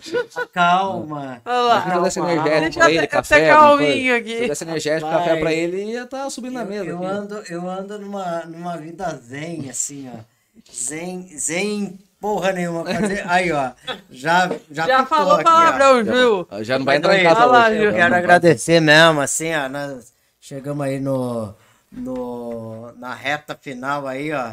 Calma. 0.52 1.42
Olha 1.44 1.56
lá. 1.60 2.10
Se 2.10 2.18
eu 2.18 2.24
energético 2.24 2.60
Deixa 2.60 2.78
pra 2.80 2.86
eu 2.86 2.90
ele, 2.90 2.98
até- 2.98 3.06
café, 3.06 3.48
calminho 3.48 4.16
aqui. 4.16 4.36
Se 4.36 4.42
eu 4.44 4.48
desse 4.48 4.64
energético, 4.64 5.10
Rapaz, 5.10 5.26
café 5.28 5.40
pra 5.40 5.52
ele, 5.52 5.84
ia 5.84 6.02
estar 6.04 6.30
subindo 6.30 6.54
na 6.54 6.64
mesa. 6.64 6.86
Eu, 6.86 6.96
aqui. 6.98 7.06
ando, 7.06 7.34
eu 7.50 7.68
ando 7.68 7.98
numa, 7.98 8.44
numa 8.46 8.76
vida 8.78 9.08
zen, 9.22 9.68
assim, 9.68 10.10
ó. 10.14 10.18
Zen, 10.72 11.28
zen 11.36 11.98
porra 12.18 12.52
nenhuma. 12.52 12.84
Aí, 13.26 13.52
ó. 13.52 13.72
Já, 14.10 14.50
já, 14.70 14.86
Já 14.86 15.04
falou 15.06 15.42
palavrão, 15.42 16.02
Gil. 16.02 16.48
Já 16.62 16.78
não 16.78 16.86
vai 16.86 16.96
entrar 16.96 17.14
em 17.14 17.18
aí, 17.18 17.24
casa 17.24 17.44
lá, 17.44 17.68
hoje. 17.68 17.76
Eu 17.76 17.90
Já 17.92 17.96
quero 17.98 18.14
agradecer 18.14 18.80
mesmo, 18.80 19.20
assim, 19.20 19.54
ó. 19.54 19.68
Nós 19.68 20.12
chegamos 20.40 20.84
aí 20.86 20.98
no, 20.98 21.54
no, 21.92 22.90
na 22.96 23.14
reta 23.14 23.54
final 23.60 24.06
aí, 24.06 24.32
ó. 24.32 24.52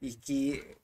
E 0.00 0.12
que. 0.12 0.76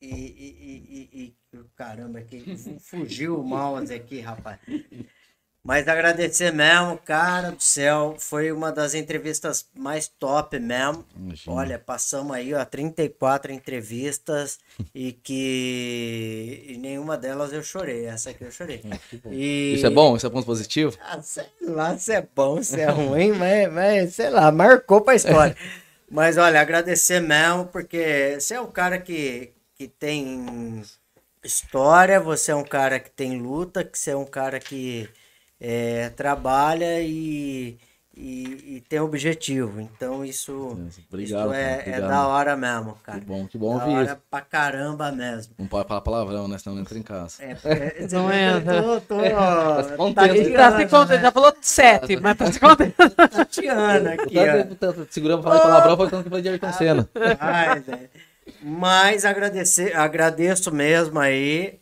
E, 0.00 0.06
e, 0.06 1.08
e, 1.12 1.24
e- 1.24 1.34
caramba, 1.74 2.20
que 2.20 2.44
fugiu 2.78 3.40
o 3.40 3.42
mouse 3.42 3.92
aqui, 3.92 4.20
rapaz. 4.20 4.58
Mas 5.64 5.86
agradecer 5.88 6.52
mesmo, 6.52 6.96
cara 6.98 7.50
do 7.50 7.62
céu. 7.62 8.14
Foi 8.18 8.50
uma 8.52 8.70
das 8.72 8.94
entrevistas 8.94 9.66
mais 9.74 10.08
top 10.08 10.58
mesmo. 10.58 11.04
Imagina. 11.14 11.56
Olha, 11.56 11.78
passamos 11.78 12.34
aí, 12.34 12.54
ó, 12.54 12.64
34 12.64 13.52
entrevistas 13.52 14.58
e 14.94 15.12
que 15.12 16.64
e 16.68 16.78
nenhuma 16.78 17.18
delas 17.18 17.52
eu 17.52 17.62
chorei. 17.62 18.06
Essa 18.06 18.30
aqui 18.30 18.44
eu 18.44 18.52
chorei. 18.52 18.82
E... 19.30 19.74
Isso 19.74 19.86
é 19.86 19.90
bom? 19.90 20.16
Isso 20.16 20.26
é 20.26 20.30
ponto 20.30 20.46
positivo? 20.46 20.96
Ah, 21.02 21.20
sei 21.20 21.44
lá 21.60 21.98
se 21.98 22.12
é 22.12 22.26
bom, 22.34 22.62
se 22.62 22.80
é 22.80 22.88
ruim, 22.88 23.32
mas, 23.32 23.72
mas 23.72 24.14
sei 24.14 24.30
lá, 24.30 24.50
marcou 24.52 25.00
pra 25.00 25.16
história. 25.16 25.56
Mas 26.10 26.38
olha, 26.38 26.60
agradecer 26.60 27.20
mesmo, 27.20 27.66
porque 27.66 28.36
você 28.40 28.54
é 28.54 28.60
um 28.60 28.70
cara 28.70 28.98
que, 28.98 29.52
que 29.74 29.88
tem 29.88 30.82
história, 31.44 32.20
você 32.20 32.52
é 32.52 32.54
um 32.54 32.64
cara 32.64 32.98
que 33.00 33.10
tem 33.10 33.38
luta, 33.40 33.84
que 33.84 33.98
você 33.98 34.12
é 34.12 34.16
um 34.16 34.24
cara 34.26 34.58
que 34.60 35.08
é, 35.60 36.10
trabalha 36.10 37.02
e, 37.02 37.78
e, 38.20 38.76
e 38.76 38.80
tem 38.88 38.98
objetivo. 38.98 39.80
Então 39.80 40.24
isso, 40.24 40.76
Obrigado, 41.08 41.46
isso 41.46 41.54
é, 41.54 41.62
cara, 41.62 41.76
é 41.76 41.78
obrigado. 41.90 42.10
da 42.10 42.26
hora 42.26 42.56
mesmo, 42.56 42.98
cara. 43.04 43.20
Que 43.20 43.24
bom, 43.24 43.46
que 43.46 43.56
bom 43.56 43.78
da 43.78 43.84
ouvir 43.84 43.96
hora 43.96 44.06
isso. 44.06 44.16
pra 44.28 44.40
caramba 44.40 45.12
mesmo. 45.12 45.54
Não 45.56 45.68
pode 45.68 45.86
falar 45.86 46.00
palavrão, 46.00 46.48
né? 46.48 46.58
Senão 46.58 46.74
não 46.74 46.82
entra 46.82 46.98
em 46.98 47.02
casa. 47.02 47.40
É, 47.40 47.56
é, 47.64 48.08
Não 48.10 48.32
entra. 48.32 48.82
Tô, 48.82 49.00
tô, 49.02 49.14
ó, 49.18 49.82
contendo. 49.96 50.14
tá 50.14 50.26
tá 50.26 50.34
se 50.34 50.44
tirando, 50.44 50.82
contando, 50.90 51.08
né? 51.10 51.20
já 51.20 51.30
falou 51.30 51.54
sete, 51.60 52.16
mas 52.16 52.36
tá 52.36 52.52
se 52.52 52.58
contando. 52.58 52.92
Tatiana 53.30 54.14
aqui, 54.14 54.34
ó. 54.36 55.04
Segurando 55.08 55.42
pra 55.42 55.52
falar 55.52 55.62
palavrão, 55.62 55.96
foi 55.96 56.10
tanto 56.10 56.24
que 56.24 56.30
foi 56.30 56.42
de 56.42 56.48
Ayrton 56.48 56.72
Senna. 56.72 57.08
Ai, 57.38 57.78
velho. 57.80 58.10
Mas 58.60 59.24
agradecer, 59.24 59.96
agradeço 59.96 60.72
mesmo 60.72 61.20
aí 61.20 61.78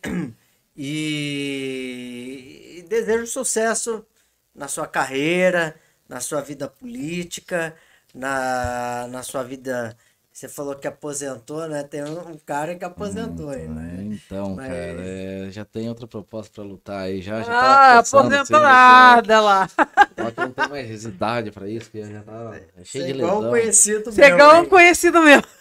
e, 0.75 2.75
e 2.77 2.81
desejo 2.87 3.25
sucesso 3.25 4.05
na 4.53 4.67
sua 4.67 4.85
carreira, 4.85 5.75
na 6.07 6.19
sua 6.19 6.41
vida 6.41 6.67
política, 6.67 7.75
na, 8.13 9.07
na 9.09 9.23
sua 9.23 9.43
vida. 9.43 9.95
Você 10.31 10.47
falou 10.47 10.75
que 10.75 10.87
aposentou, 10.87 11.67
né? 11.67 11.81
Tem 11.81 12.03
um, 12.03 12.37
cara 12.45 12.75
que 12.75 12.85
aposentou 12.85 13.49
aí, 13.49 13.67
né? 13.67 13.97
É, 13.99 14.03
então, 14.03 14.53
Mas- 14.55 14.67
cara, 14.67 14.77
é, 14.77 15.47
já 15.49 15.65
tem 15.65 15.89
outra 15.89 16.05
proposta 16.05 16.53
pra 16.53 16.63
lutar 16.63 16.99
aí. 17.05 17.23
Já, 17.23 17.41
já 17.41 17.57
Ah, 17.59 17.95
tá 17.95 18.03
pensando, 18.03 18.25
aposentou 18.35 18.61
nada 18.61 19.41
lá. 19.41 19.67
Só 19.67 20.31
que 20.31 20.39
não 20.39 20.51
tem 20.51 20.67
mais 20.69 21.05
idade 21.05 21.51
pra 21.51 21.67
isso, 21.67 21.89
que 21.89 22.03
já 22.03 22.21
tá 22.21 22.51
é 22.77 22.83
cheio 22.83 23.05
de 23.05 23.11
igual 23.19 23.37
um 23.37 23.39
lesão. 23.39 23.49
conhecido 23.51 24.11
Você 24.11 24.21
é 24.21 24.27
meu 24.27 24.35
igual 24.37 24.55
um 24.57 24.59
aí. 24.61 24.67
conhecido 24.67 25.21
meu. 25.23 25.41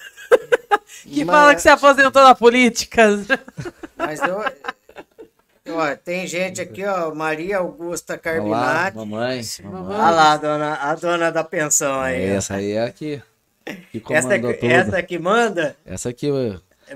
Que 1.04 1.24
Mas- 1.24 1.36
fala 1.36 1.54
que 1.54 1.62
se 1.62 1.68
aposentou 1.68 2.22
na 2.22 2.34
política. 2.34 3.02
Mas 3.96 4.20
eu. 4.20 4.40
Ó, 5.68 5.96
tem 5.96 6.26
gente 6.26 6.60
aqui, 6.60 6.84
ó, 6.84 7.14
Maria 7.14 7.58
Augusta 7.58 8.12
Olá, 8.14 8.18
Carbinati. 8.20 8.96
mamãe. 8.96 9.40
mamãe. 9.64 9.96
Olha 9.96 10.10
lá, 10.10 10.32
a 10.32 10.36
dona, 10.36 10.74
a 10.74 10.94
dona 10.94 11.30
da 11.32 11.42
pensão 11.44 12.00
aí. 12.00 12.22
Essa 12.24 12.54
aí 12.54 12.72
é 12.72 12.84
a 12.84 12.90
que, 12.90 13.20
Essa, 13.64 14.00
comandou 14.28 14.52
que- 14.52 14.60
tudo. 14.60 14.70
essa 14.70 15.02
que 15.02 15.18
manda, 15.18 15.76
Essa 15.84 16.08
aqui, 16.10 16.30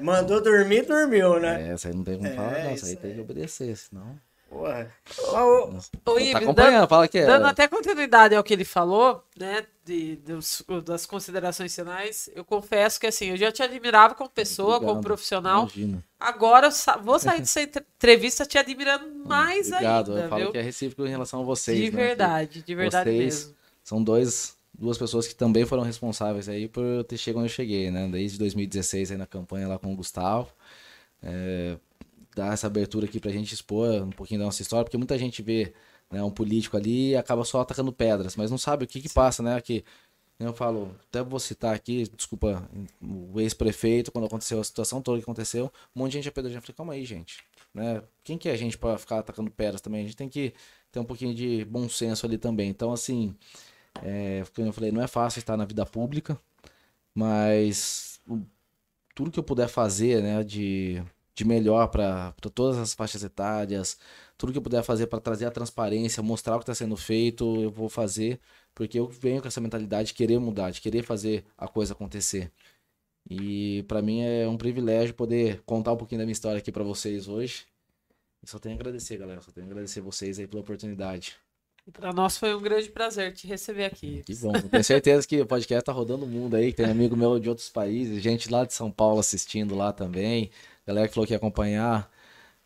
mandou 0.01 0.40
dormir, 0.40 0.82
dormiu, 0.86 1.40
né? 1.40 1.70
essa 1.72 1.88
aí 1.88 1.94
não 1.94 2.05
tem 2.05 2.16
como 2.18 2.30
falar, 2.34 2.51
não. 2.64 2.70
Essa 2.70 2.86
aí 2.86 2.97
tem 2.97 3.14
que 3.14 3.20
obedecer, 3.20 3.76
senão. 3.76 4.16
Porra. 4.51 4.90
Mas 5.06 5.90
o- 5.94 6.10
Ô, 6.10 6.32
Tá 6.32 6.39
acompanhando, 6.39 6.89
fala 6.89 7.06
que 7.06 7.18
é. 7.18 7.24
Dando 7.27 7.47
até 7.47 7.68
continuidade 7.68 8.35
ao 8.35 8.43
que 8.43 8.52
ele 8.52 8.64
falou, 8.64 9.24
né, 9.39 9.64
de, 9.85 10.16
dos- 10.16 10.64
das 10.85 11.06
considerações 11.06 11.72
finais, 11.72 12.28
eu 12.35 12.44
confesso 12.44 12.98
que 12.98 13.06
assim, 13.06 13.27
eu 13.31 13.36
já 13.36 13.52
te 13.52 13.62
admirava 13.62 14.12
como 14.16 14.28
pessoa, 14.28 14.74
como 14.81 14.90
Obrigado. 14.90 15.05
profissional. 15.05 15.60
Imagina. 15.62 16.05
Agora 16.18 16.66
eu 16.66 16.72
sa- 16.72 16.97
vou 16.97 17.16
sair 17.20 17.39
dessa 17.39 17.62
entre- 17.62 17.85
entrevista 17.97 18.44
te 18.44 18.59
admirando 18.59 19.05
mais 19.24 19.68
Obrigado. 19.70 20.10
ainda, 20.12 20.24
eu 20.24 20.28
falo 20.28 20.43
viu? 20.43 20.52
que 20.52 20.59
é 20.59 20.62
recíproco 20.62 21.06
em 21.06 21.10
relação 21.10 21.43
a 21.43 21.44
vocês. 21.44 21.78
de 21.78 21.90
né, 21.93 21.97
verdade, 22.06 22.60
de 22.62 22.74
verdade 22.74 23.09
vocês 23.09 23.44
mesmo. 23.44 23.55
São 23.85 24.02
dois, 24.02 24.56
duas 24.77 24.98
pessoas 24.98 25.28
que 25.28 25.35
também 25.35 25.64
foram 25.64 25.85
responsáveis 25.85 26.48
aí 26.48 26.66
por 26.66 26.85
eu 26.85 27.05
ter 27.05 27.16
chegado 27.16 27.40
onde 27.43 27.51
eu 27.52 27.55
cheguei, 27.55 27.89
né? 27.93 28.09
Desde 28.10 28.36
2016 28.36 29.12
aí 29.12 29.16
na 29.16 29.27
campanha 29.27 29.68
lá 29.68 29.78
com 29.78 29.93
o 29.93 29.97
Gustavo. 29.97 30.48
é, 31.22 31.77
dar 32.35 32.52
essa 32.52 32.66
abertura 32.66 33.07
aqui 33.07 33.20
pra 33.20 33.31
gente 33.31 33.52
expor 33.55 34.02
um 34.02 34.11
pouquinho 34.11 34.40
da 34.40 34.47
nossa 34.47 34.62
história, 34.62 34.85
porque 34.85 34.97
muita 34.97 35.19
gente 35.19 35.43
vê 35.43 35.73
né, 36.11 36.23
um 36.23 36.31
político 36.31 36.77
ali 36.77 37.11
e 37.11 37.16
acaba 37.16 37.44
só 37.44 37.61
atacando 37.61 37.93
pedras, 37.93 38.36
mas 38.36 38.51
não 38.51 38.59
sabe 38.59 38.85
o 38.85 38.89
que 38.89 39.01
que 39.01 39.09
passa, 39.09 39.43
né? 39.43 39.61
Que 39.61 39.85
eu 40.39 40.55
falo, 40.55 40.97
até 41.09 41.23
vou 41.23 41.39
citar 41.39 41.74
aqui, 41.74 42.05
desculpa, 42.16 42.66
o 43.02 43.39
ex-prefeito, 43.39 44.11
quando 44.11 44.24
aconteceu 44.24 44.59
a 44.59 44.65
situação 44.65 45.02
toda 45.02 45.19
que 45.19 45.24
aconteceu, 45.24 45.70
um 45.94 46.01
monte 46.01 46.12
de 46.12 46.19
gente 46.19 46.28
apedrejando. 46.31 46.59
Eu 46.59 46.62
falei, 46.62 46.77
calma 46.77 46.93
aí, 46.94 47.05
gente. 47.05 47.44
Né? 47.74 48.02
Quem 48.24 48.39
que 48.39 48.48
é 48.48 48.52
a 48.52 48.57
gente 48.57 48.78
para 48.78 48.97
ficar 48.97 49.19
atacando 49.19 49.51
pedras 49.51 49.82
também? 49.82 50.01
A 50.01 50.05
gente 50.05 50.16
tem 50.16 50.31
que 50.31 50.55
ter 50.90 50.98
um 50.98 51.05
pouquinho 51.05 51.35
de 51.35 51.65
bom 51.66 51.89
senso 51.90 52.24
ali 52.24 52.39
também. 52.39 52.70
Então, 52.70 52.90
assim, 52.90 53.35
é, 54.02 54.43
como 54.55 54.69
eu 54.69 54.73
falei, 54.73 54.90
não 54.90 55.02
é 55.02 55.07
fácil 55.07 55.40
estar 55.40 55.59
na 55.59 55.66
vida 55.66 55.85
pública, 55.85 56.40
mas 57.15 58.19
tudo 59.15 59.31
que 59.31 59.39
eu 59.39 59.44
puder 59.44 59.69
fazer, 59.69 60.23
né, 60.23 60.43
de, 60.43 61.02
de 61.41 61.47
melhor 61.47 61.89
para 61.89 62.35
todas 62.55 62.77
as 62.79 62.93
faixas 62.93 63.25
etárias, 63.25 63.99
tudo 64.37 64.53
que 64.53 64.59
eu 64.59 64.62
puder 64.62 64.83
fazer 64.83 65.07
para 65.07 65.21
trazer 65.21 65.47
a 65.47 65.51
transparência, 65.51 66.23
mostrar 66.23 66.57
o 66.57 66.59
que 66.59 66.65
está 66.65 66.75
sendo 66.75 66.97
feito, 66.97 67.62
eu 67.62 67.71
vou 67.71 67.89
fazer, 67.89 68.39
porque 68.75 68.99
eu 68.99 69.09
venho 69.09 69.41
com 69.41 69.49
essa 69.49 69.61
mentalidade 69.61 70.09
de 70.09 70.15
querer 70.15 70.39
mudar, 70.39 70.71
de 70.71 70.81
querer 70.83 71.03
fazer 71.03 71.45
a 71.57 71.67
coisa 71.67 71.95
acontecer. 71.95 72.53
E 73.29 73.85
para 73.89 74.03
mim 74.03 74.21
é 74.21 74.47
um 74.47 74.57
privilégio 74.59 75.15
poder 75.15 75.62
contar 75.65 75.93
um 75.93 75.97
pouquinho 75.97 76.19
da 76.19 76.27
minha 76.27 76.33
história 76.33 76.59
aqui 76.59 76.71
para 76.71 76.85
vocês 76.85 77.27
hoje. 77.27 77.65
E 78.43 78.49
só 78.49 78.59
tenho 78.59 78.75
a 78.75 78.79
agradecer, 78.79 79.17
galera. 79.17 79.41
Só 79.41 79.51
tenho 79.51 79.67
a 79.67 79.71
agradecer 79.71 80.01
vocês 80.01 80.39
aí 80.39 80.47
pela 80.47 80.62
oportunidade. 80.62 81.37
Para 81.93 82.12
nós 82.12 82.37
foi 82.37 82.55
um 82.55 82.61
grande 82.61 82.89
prazer 82.91 83.33
te 83.33 83.47
receber 83.47 83.85
aqui. 83.85 84.23
Que 84.25 84.35
bom. 84.37 84.53
Tenho 84.53 84.85
certeza 84.85 85.27
que 85.27 85.41
o 85.41 85.47
podcast 85.47 85.85
tá 85.85 85.93
rodando 85.93 86.25
o 86.25 86.29
mundo 86.29 86.55
aí. 86.55 86.73
Tem 86.73 86.87
amigo 86.87 87.17
meu 87.17 87.39
de 87.39 87.49
outros 87.49 87.69
países, 87.69 88.23
gente 88.23 88.51
lá 88.51 88.65
de 88.65 88.73
São 88.75 88.91
Paulo 88.91 89.21
assistindo 89.21 89.75
lá 89.75 89.93
também. 89.93 90.51
Galera 90.91 91.07
que 91.07 91.15
falou 91.15 91.25
que 91.25 91.33
ia 91.33 91.37
acompanhar. 91.37 92.11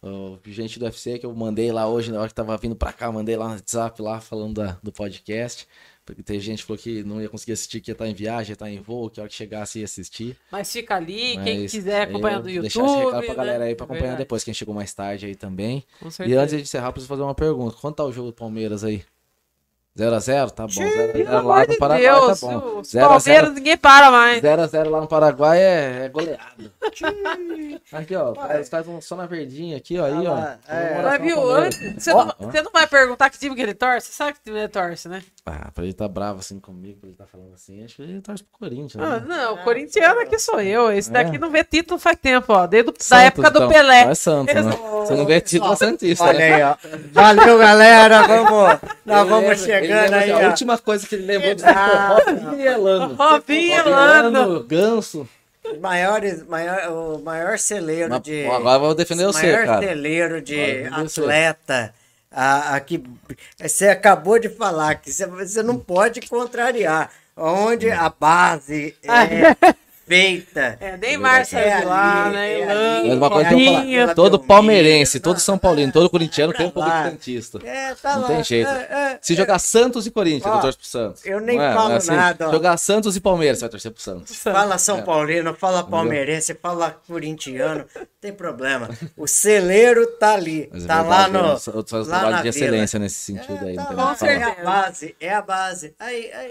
Uh, 0.02 0.38
gente 0.46 0.78
do 0.78 0.86
UFC 0.86 1.18
que 1.18 1.26
eu 1.26 1.34
mandei 1.34 1.70
lá 1.70 1.86
hoje, 1.86 2.10
na 2.10 2.20
hora 2.20 2.28
que 2.28 2.34
tava 2.34 2.56
vindo 2.56 2.74
pra 2.74 2.90
cá, 2.90 3.12
mandei 3.12 3.36
lá 3.36 3.48
no 3.48 3.54
WhatsApp 3.54 4.00
lá 4.00 4.18
falando 4.18 4.54
da, 4.54 4.78
do 4.82 4.90
podcast. 4.90 5.68
Porque 6.06 6.22
tem 6.22 6.40
gente 6.40 6.58
que 6.58 6.66
falou 6.66 6.78
que 6.78 7.02
não 7.04 7.20
ia 7.20 7.28
conseguir 7.28 7.52
assistir, 7.52 7.80
que 7.82 7.90
ia 7.90 7.92
estar 7.92 8.08
em 8.08 8.14
viagem, 8.14 8.50
ia 8.50 8.54
estar 8.54 8.70
em 8.70 8.80
voo, 8.80 9.10
que 9.10 9.20
a 9.20 9.22
hora 9.22 9.28
que 9.28 9.34
chegasse 9.34 9.78
ia 9.78 9.84
assistir. 9.84 10.36
Mas 10.50 10.72
fica 10.72 10.96
ali, 10.96 11.36
Mas 11.36 11.44
quem 11.44 11.66
quiser 11.66 12.02
acompanhar 12.02 12.42
no 12.42 12.48
YouTube. 12.48 12.62
Deixar 12.62 12.84
esse 12.84 13.04
recado 13.04 13.26
pra 13.26 13.34
galera 13.34 13.64
aí 13.64 13.74
pra 13.74 13.84
acompanhar 13.84 14.14
é 14.14 14.16
depois, 14.16 14.42
quem 14.42 14.54
chegou 14.54 14.74
mais 14.74 14.92
tarde 14.94 15.26
aí 15.26 15.34
também. 15.34 15.84
Com 16.00 16.10
certeza. 16.10 16.34
E 16.34 16.38
antes 16.38 16.56
de 16.56 16.62
encerrar, 16.62 16.92
preciso 16.92 17.08
fazer 17.08 17.22
uma 17.22 17.34
pergunta. 17.34 17.76
Quanto 17.78 17.96
tá 17.96 18.04
o 18.04 18.12
jogo 18.12 18.28
do 18.28 18.34
Palmeiras 18.34 18.84
aí? 18.84 19.02
0x0? 19.96 20.50
Tá 20.50 20.66
bom. 20.66 20.68
0x0 20.68 21.42
lá 21.42 21.66
no 21.66 21.78
Paraguai 21.78 22.02
tá 22.02 22.18
Deus, 22.18 22.40
tá 22.40 22.46
bom. 22.48 22.82
0 22.82 23.08
Palmeiras 23.08 23.54
ninguém 23.54 23.76
para 23.76 24.10
mais. 24.10 24.42
0x0 24.42 24.88
lá 24.90 25.00
no 25.00 25.06
Paraguai 25.06 25.58
é, 25.60 26.04
é 26.04 26.08
goleado. 26.08 26.72
aqui, 27.92 28.16
ó. 28.16 28.32
Os 28.60 28.68
caras 28.68 28.86
vão 28.86 29.00
só 29.00 29.14
na 29.14 29.26
verdinha 29.26 29.76
aqui, 29.76 29.96
ó. 29.98 30.06
Aí, 30.06 30.26
ó. 30.26 30.36
É, 30.68 31.00
mas 31.00 31.22
viu, 31.22 31.48
antes, 31.48 31.78
você, 31.94 32.12
não, 32.12 32.34
você 32.40 32.62
não 32.62 32.72
vai 32.72 32.88
perguntar 32.88 33.30
que 33.30 33.38
time 33.38 33.54
que 33.54 33.62
ele 33.62 33.74
torce? 33.74 34.08
Você 34.08 34.12
sabe 34.14 34.32
que 34.32 34.40
time 34.42 34.58
ele 34.58 34.68
torce, 34.68 35.08
né? 35.08 35.22
Ah, 35.46 35.70
pra 35.72 35.84
ele 35.84 35.92
tá 35.92 36.08
bravo 36.08 36.40
assim 36.40 36.58
comigo, 36.58 36.98
pra 36.98 37.08
ele 37.08 37.16
tá 37.16 37.26
falando 37.26 37.54
assim, 37.54 37.84
acho 37.84 37.96
que 37.96 38.02
ele 38.02 38.20
torce 38.20 38.42
pro 38.42 38.58
Corinthians. 38.58 38.96
Ah, 38.96 39.20
né? 39.20 39.26
não, 39.28 39.54
o 39.54 39.58
corintiano 39.62 40.20
aqui 40.20 40.38
sou 40.40 40.60
eu. 40.60 40.90
Esse 40.90 41.12
daqui 41.12 41.36
é. 41.36 41.38
não 41.38 41.50
vê 41.50 41.62
título 41.62 42.00
faz 42.00 42.16
tempo, 42.20 42.52
ó. 42.52 42.66
Desde 42.66 42.90
Santos, 42.90 43.08
da 43.08 43.22
época 43.22 43.50
do 43.50 43.58
então. 43.58 43.68
Pelé. 43.68 44.00
É 44.10 44.14
Santos, 44.14 44.54
né? 44.54 44.72
Você 44.72 45.14
não 45.14 45.24
vê 45.24 45.40
título 45.40 45.72
é 45.72 45.76
Santista. 45.76 46.24
Olha 46.24 46.38
né? 46.38 46.54
aí, 46.54 46.62
ó. 46.62 46.76
Valeu, 47.12 47.58
galera. 47.58 48.26
Vamos, 48.26 48.80
nós 49.04 49.28
vamos 49.28 49.60
aí. 49.92 50.32
A 50.32 50.48
última 50.48 50.78
coisa 50.78 51.06
que 51.06 51.14
ele 51.14 51.26
lembrou 51.26 51.54
de 51.54 51.64
ah, 51.64 52.18
Robinho 52.24 52.60
e 52.60 52.66
Elano. 52.66 53.14
Robinho 53.14 53.60
e 53.60 53.72
Elano. 53.72 54.64
Ganso. 54.64 55.28
Maiores, 55.80 56.46
maior, 56.46 56.92
o 56.92 57.18
maior 57.18 57.58
celeiro 57.58 58.10
Mas, 58.10 58.22
de. 58.22 58.46
Agora 58.46 58.78
vou 58.78 58.94
defender 58.94 59.24
você, 59.24 59.50
cara. 59.52 59.66
maior 59.66 59.82
celeiro 59.82 60.42
de 60.42 60.84
atleta. 60.92 61.94
A, 62.30 62.74
a, 62.74 62.80
que 62.80 63.02
você 63.58 63.88
acabou 63.88 64.38
de 64.40 64.48
falar 64.48 64.96
que 64.96 65.12
você, 65.12 65.26
você 65.26 65.62
não 65.62 65.78
pode 65.78 66.20
contrariar. 66.22 67.10
Onde 67.36 67.90
a 67.90 68.08
base 68.08 68.94
é 69.02 69.74
feita. 70.06 70.76
É, 70.80 70.96
Neymar 70.96 71.44
saiu 71.46 71.88
lá, 71.88 72.30
né? 72.30 72.60
É 73.08 73.14
uma 73.14 73.30
coisa 73.30 73.48
que 73.48 73.66
eu 73.66 74.06
falar, 74.06 74.14
todo 74.14 74.38
palmeirense, 74.38 75.20
todo 75.20 75.38
São 75.40 75.58
Paulino, 75.58 75.92
todo 75.92 76.08
corintiano 76.10 76.52
tem 76.52 76.66
um 76.66 76.70
pouco 76.70 76.88
de 76.88 77.10
santista. 77.10 77.60
É, 77.64 77.94
tá 77.94 78.14
não 78.14 78.22
lá. 78.22 78.28
tem 78.28 78.44
jeito. 78.44 78.68
É, 78.68 79.12
é, 79.12 79.18
Se 79.20 79.34
jogar 79.34 79.58
Santos 79.58 80.06
e 80.06 80.10
Corinthians, 80.10 80.46
ó, 80.46 80.56
eu 80.56 80.60
torço 80.60 80.78
pro 80.78 80.86
Santos. 80.86 81.24
Eu 81.24 81.40
nem 81.40 81.60
é? 81.60 81.72
falo 81.72 81.92
é 81.92 81.96
assim, 81.96 82.14
nada. 82.14 82.48
Ó. 82.48 82.52
Jogar 82.52 82.76
Santos 82.76 83.16
e 83.16 83.20
Palmeiras, 83.20 83.58
você 83.58 83.64
vai 83.64 83.70
torcer 83.70 83.90
pro 83.90 84.02
Santos. 84.02 84.36
Fala 84.36 84.78
São 84.78 85.02
Paulino, 85.02 85.54
fala 85.54 85.82
palmeirense, 85.82 86.54
fala 86.54 86.90
corintiano, 87.06 87.84
não 87.94 88.06
tem 88.20 88.32
problema. 88.32 88.88
O 89.16 89.26
celeiro 89.26 90.06
tá 90.06 90.34
ali, 90.34 90.68
Mas 90.72 90.84
tá 90.84 91.02
lá 91.02 91.28
no. 91.28 91.40
Outros 91.74 92.06
trabalhos 92.06 92.42
de 92.42 92.48
excelência 92.48 92.98
nesse 92.98 93.16
sentido 93.16 93.64
aí. 93.64 93.76
Tá 93.76 93.90
lá, 93.90 94.16
é 94.22 94.42
a 94.42 94.64
base, 94.64 95.16
é 95.20 95.34
a 95.34 95.42
base. 95.42 95.94
Aí, 95.98 96.30
aí. 96.32 96.50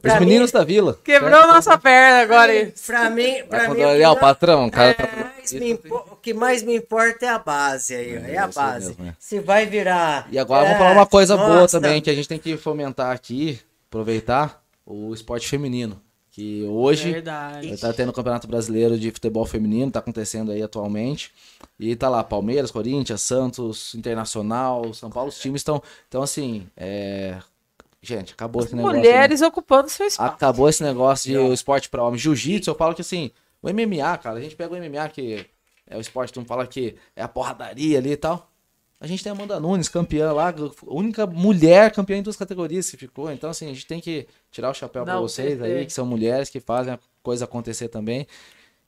Pra 0.00 0.14
Os 0.14 0.20
meninos 0.20 0.52
mim, 0.52 0.58
da 0.58 0.64
vila. 0.64 0.98
Quebrou 1.02 1.30
certo? 1.30 1.46
nossa 1.48 1.78
perna 1.78 2.20
agora. 2.20 2.52
Aí, 2.52 2.72
pra 2.86 3.10
mim, 3.10 3.42
pra 3.48 3.68
mim. 3.68 3.80
É 3.80 4.08
o 4.08 4.16
patrão, 4.16 4.66
o 4.66 4.70
cara 4.70 4.90
é, 4.90 4.94
tá... 4.94 5.32
O 6.10 6.16
que 6.16 6.34
mais 6.34 6.62
me 6.62 6.76
importa 6.76 7.26
é 7.26 7.28
a 7.28 7.38
base 7.38 7.94
aí, 7.94 8.14
é, 8.14 8.34
é 8.34 8.38
a 8.38 8.46
base. 8.46 8.88
Mesmo, 8.88 9.06
é. 9.06 9.14
Se 9.18 9.40
vai 9.40 9.66
virar. 9.66 10.28
E 10.30 10.38
agora 10.38 10.62
é, 10.62 10.64
vamos 10.66 10.78
falar 10.78 10.92
uma 10.92 11.06
coisa 11.06 11.36
nossa. 11.36 11.52
boa 11.52 11.68
também, 11.68 12.02
que 12.02 12.10
a 12.10 12.14
gente 12.14 12.28
tem 12.28 12.38
que 12.38 12.56
fomentar 12.56 13.10
aqui, 13.10 13.58
aproveitar 13.88 14.62
o 14.84 15.12
esporte 15.12 15.48
feminino. 15.48 16.00
Que 16.30 16.64
hoje 16.64 17.10
Verdade. 17.10 17.76
tá 17.78 17.92
tendo 17.92 18.10
o 18.10 18.12
Campeonato 18.12 18.46
Brasileiro 18.46 18.96
de 18.96 19.10
Futebol 19.10 19.44
Feminino, 19.44 19.90
tá 19.90 19.98
acontecendo 19.98 20.52
aí 20.52 20.62
atualmente. 20.62 21.32
E 21.80 21.96
tá 21.96 22.08
lá, 22.08 22.22
Palmeiras, 22.22 22.70
Corinthians, 22.70 23.22
Santos, 23.22 23.92
Internacional, 23.96 24.94
São 24.94 25.10
Paulo, 25.10 25.30
os 25.30 25.38
times 25.40 25.60
estão. 25.60 25.82
Então, 26.06 26.22
assim, 26.22 26.68
é, 26.76 27.38
Gente, 28.00 28.32
acabou 28.32 28.60
As 28.60 28.66
esse 28.66 28.76
negócio. 28.76 28.96
Mulheres 28.96 29.42
ocupando 29.42 29.88
seu 29.88 30.06
espaço. 30.06 30.32
Acabou 30.32 30.68
esse 30.68 30.82
negócio 30.82 31.30
de 31.30 31.52
esporte 31.52 31.88
para 31.88 32.02
homem. 32.02 32.18
Jiu-jitsu, 32.18 32.70
eu 32.70 32.74
falo 32.74 32.94
que 32.94 33.02
assim, 33.02 33.30
o 33.60 33.68
MMA, 33.68 34.16
cara, 34.18 34.38
a 34.38 34.40
gente 34.40 34.54
pega 34.54 34.74
o 34.74 34.78
MMA, 34.78 35.08
que 35.08 35.46
é 35.86 35.96
o 35.96 36.00
esporte, 36.00 36.32
tu 36.32 36.44
fala 36.44 36.66
que 36.66 36.96
é 37.16 37.22
a 37.22 37.28
porradaria 37.28 37.98
ali 37.98 38.12
e 38.12 38.16
tal. 38.16 38.48
A 39.00 39.06
gente 39.06 39.22
tem 39.22 39.30
a 39.30 39.34
Amanda 39.34 39.60
Nunes, 39.60 39.88
campeã 39.88 40.32
lá, 40.32 40.50
a 40.50 40.54
única 40.92 41.24
mulher 41.24 41.92
campeã 41.92 42.16
em 42.16 42.22
duas 42.22 42.36
categorias 42.36 42.90
que 42.90 42.96
ficou. 42.96 43.30
Então, 43.30 43.50
assim, 43.50 43.66
a 43.66 43.68
gente 43.68 43.86
tem 43.86 44.00
que 44.00 44.26
tirar 44.50 44.70
o 44.70 44.74
chapéu 44.74 45.04
para 45.04 45.20
vocês 45.20 45.62
aí, 45.62 45.86
que 45.86 45.92
são 45.92 46.04
mulheres 46.04 46.50
que 46.50 46.58
fazem 46.58 46.94
a 46.94 46.98
coisa 47.22 47.44
acontecer 47.44 47.88
também. 47.88 48.26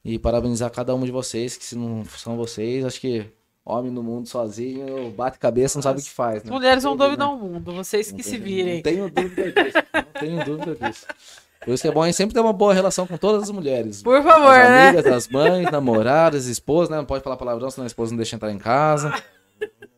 E 0.04 0.18
parabenizar 0.18 0.70
cada 0.70 0.94
uma 0.94 1.06
de 1.06 1.12
vocês, 1.12 1.56
que 1.56 1.64
se 1.64 1.76
não 1.76 2.04
são 2.04 2.36
vocês, 2.36 2.84
acho 2.84 3.00
que 3.00 3.26
homem 3.70 3.90
no 3.90 4.02
mundo 4.02 4.28
sozinho, 4.28 5.10
bate 5.10 5.38
cabeça, 5.38 5.78
não 5.78 5.82
sabe 5.82 6.00
o 6.00 6.02
que 6.02 6.10
faz. 6.10 6.42
Né? 6.44 6.50
Mulheres 6.50 6.82
vão 6.82 6.96
dominar 6.96 7.28
né? 7.28 7.32
o 7.32 7.36
mundo, 7.36 7.72
vocês 7.72 8.10
que 8.10 8.22
se 8.22 8.36
virem. 8.36 8.76
Não 8.76 8.82
tenho 8.82 9.10
dúvida 9.10 9.52
disso. 9.52 9.78
Não 9.94 10.20
tenho 10.20 10.44
dúvida 10.44 10.76
disso. 10.76 11.06
Por 11.60 11.74
isso 11.74 11.82
que 11.82 11.88
é 11.88 11.92
bom 11.92 12.02
a 12.02 12.06
gente 12.06 12.16
sempre 12.16 12.34
ter 12.34 12.40
uma 12.40 12.54
boa 12.54 12.72
relação 12.72 13.06
com 13.06 13.18
todas 13.18 13.42
as 13.42 13.50
mulheres. 13.50 14.02
Por 14.02 14.22
favor, 14.22 14.54
as 14.54 14.68
né? 14.68 14.88
amigas, 14.88 15.06
as 15.06 15.28
mães, 15.28 15.70
namoradas, 15.70 16.46
esposas, 16.46 16.88
né? 16.88 16.96
Não 16.96 17.04
pode 17.04 17.22
falar 17.22 17.36
palavrão, 17.36 17.70
senão 17.70 17.84
a 17.84 17.86
esposa 17.86 18.12
não 18.12 18.16
deixa 18.16 18.34
entrar 18.34 18.50
em 18.50 18.58
casa. 18.58 19.14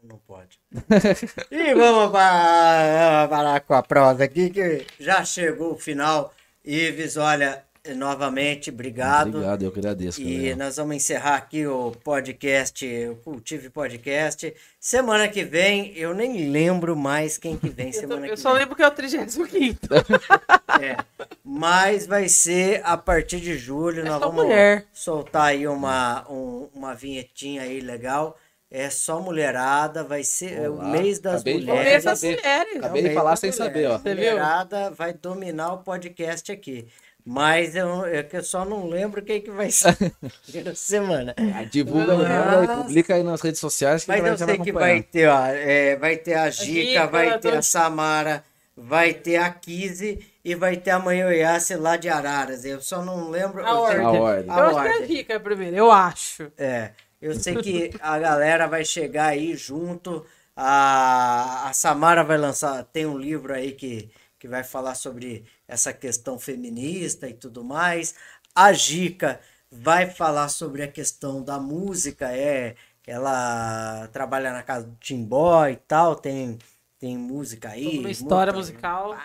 Não 0.03 0.19
pode. 0.27 0.59
e 1.51 1.75
vamos 1.75 2.11
parar 2.11 3.61
com 3.61 3.75
a 3.75 3.83
prosa 3.83 4.25
aqui, 4.25 4.51
que 4.51 4.85
já 4.99 5.25
chegou 5.25 5.75
o 5.75 5.79
final. 5.79 6.35
Ives, 6.65 7.17
olha, 7.17 7.65
novamente, 7.97 8.71
obrigado. 8.71 9.29
Obrigado, 9.29 9.63
eu 9.63 9.73
que 9.73 9.79
agradeço. 9.81 10.21
E 10.23 10.37
galera. 10.37 10.57
nós 10.57 10.77
vamos 10.77 10.97
encerrar 10.97 11.35
aqui 11.35 11.67
o 11.67 11.91
podcast, 12.05 12.87
o 13.09 13.17
Cultive 13.17 13.71
Podcast. 13.71 14.55
Semana 14.79 15.29
que 15.29 15.43
vem, 15.43 15.93
eu 15.97 16.15
nem 16.15 16.49
lembro 16.51 16.95
mais 16.95 17.37
quem 17.37 17.57
que 17.57 17.69
vem 17.69 17.91
semana 17.93 18.21
eu, 18.23 18.27
que 18.27 18.33
eu 18.33 18.37
só 18.37 18.53
lembro 18.53 18.77
que 18.77 18.83
é 18.83 18.87
o 18.87 18.91
35 18.91 19.49
É, 20.81 20.97
mas 21.45 22.07
vai 22.07 22.29
ser 22.29 22.81
a 22.85 22.97
partir 22.97 23.41
de 23.41 23.59
julho, 23.59 24.01
é 24.01 24.05
nós 24.05 24.21
vamos 24.21 24.45
mulher. 24.45 24.87
soltar 24.93 25.47
aí 25.47 25.67
uma, 25.67 26.25
um, 26.31 26.69
uma 26.75 26.95
vinhetinha 26.95 27.63
aí 27.63 27.81
legal. 27.81 28.39
É 28.75 28.89
só 28.89 29.21
mulherada, 29.21 30.03
vai 30.03 30.25
ser 30.25 30.71
Olá. 30.71 30.85
o 30.85 30.89
mês 30.89 31.19
das 31.19 31.43
Acabei 31.43 31.55
mulheres. 31.59 32.05
De 32.05 32.27
mulheres. 32.27 32.77
Acabei 32.77 33.03
de 33.03 33.15
falar 33.15 33.37
sem 33.37 33.53
saber, 33.53 33.87
ó. 33.87 33.97
A 33.97 33.99
mulherada 33.99 34.91
vai 34.91 35.13
dominar 35.13 35.75
o 35.75 35.79
podcast 35.79 36.51
aqui. 36.51 36.89
Mas 37.25 37.77
eu, 37.77 38.05
é 38.05 38.27
eu 38.33 38.43
só 38.43 38.65
não 38.65 38.89
lembro 38.89 39.23
quem 39.23 39.41
que 39.41 39.51
vai 39.51 39.71
ser 39.71 39.97
na 40.65 40.75
semana. 40.75 41.35
Ah, 41.55 41.63
divulga, 41.63 42.17
Mas... 42.17 42.83
publica 42.83 43.15
aí 43.15 43.23
nas 43.23 43.41
redes 43.41 43.61
sociais. 43.61 44.05
Que 44.05 44.11
Mas 44.11 44.25
eu 44.25 44.47
sei 44.47 44.59
que 44.59 44.73
vai 44.73 45.03
ter, 45.03 45.29
ó, 45.29 45.47
é, 45.47 45.97
vai 45.97 46.17
ter 46.17 46.35
a 46.35 46.51
Gica, 46.51 47.07
vai 47.07 47.39
ter 47.39 47.55
a 47.55 47.63
Samara, 47.63 48.43
vai 48.77 49.15
ter 49.15 49.37
a 49.37 49.51
Kizzy 49.51 50.27
e 50.45 50.55
vai 50.57 50.77
ter 50.77 50.91
a 50.91 50.99
Manhoiace 50.99 51.77
lá 51.77 51.97
de 51.97 52.09
Araras. 52.09 52.65
Eu 52.65 52.81
só 52.81 53.05
não 53.05 53.31
lembro. 53.31 53.65
A 53.65 53.79
ordem. 53.79 54.05
A 54.05 54.11
ordem. 54.11 54.47
Eu 54.47 54.55
acho 54.55 54.83
que 54.83 54.89
é 54.89 54.93
a 54.93 55.07
Gica 55.07 55.41
primeiro, 55.41 55.77
eu 55.77 55.93
acho. 55.93 56.51
É, 56.59 56.91
eu 57.21 57.39
sei 57.39 57.55
que 57.55 57.93
a 58.03 58.19
galera 58.19 58.67
vai 58.67 58.85
chegar 58.85 59.27
aí 59.27 59.55
junto. 59.55 60.27
A, 60.57 61.69
a 61.69 61.73
Samara 61.73 62.25
vai 62.25 62.37
lançar, 62.37 62.85
tem 62.85 63.07
um 63.07 63.17
livro 63.17 63.55
aí 63.55 63.73
que, 63.73 64.11
que 64.39 64.49
vai 64.49 64.65
falar 64.65 64.95
sobre 64.97 65.47
essa 65.73 65.93
questão 65.93 66.39
feminista 66.39 67.29
e 67.29 67.33
tudo 67.35 67.65
mais. 67.65 68.15
A 68.55 68.73
Gica 68.73 69.41
vai 69.71 70.09
falar 70.11 70.49
sobre 70.49 70.83
a 70.83 70.89
questão 70.89 71.43
da 71.43 71.59
música, 71.59 72.31
é 72.31 72.75
ela 73.07 74.07
trabalha 74.13 74.53
na 74.53 74.63
casa 74.63 74.87
do 74.87 74.95
Timbó 75.01 75.67
e 75.67 75.77
tal, 75.77 76.15
tem, 76.15 76.57
tem 77.01 77.17
música 77.19 77.71
aí. 77.71 77.99
Uma 77.99 78.11
história 78.11 78.53
muita- 78.53 78.67
musical. 78.71 79.17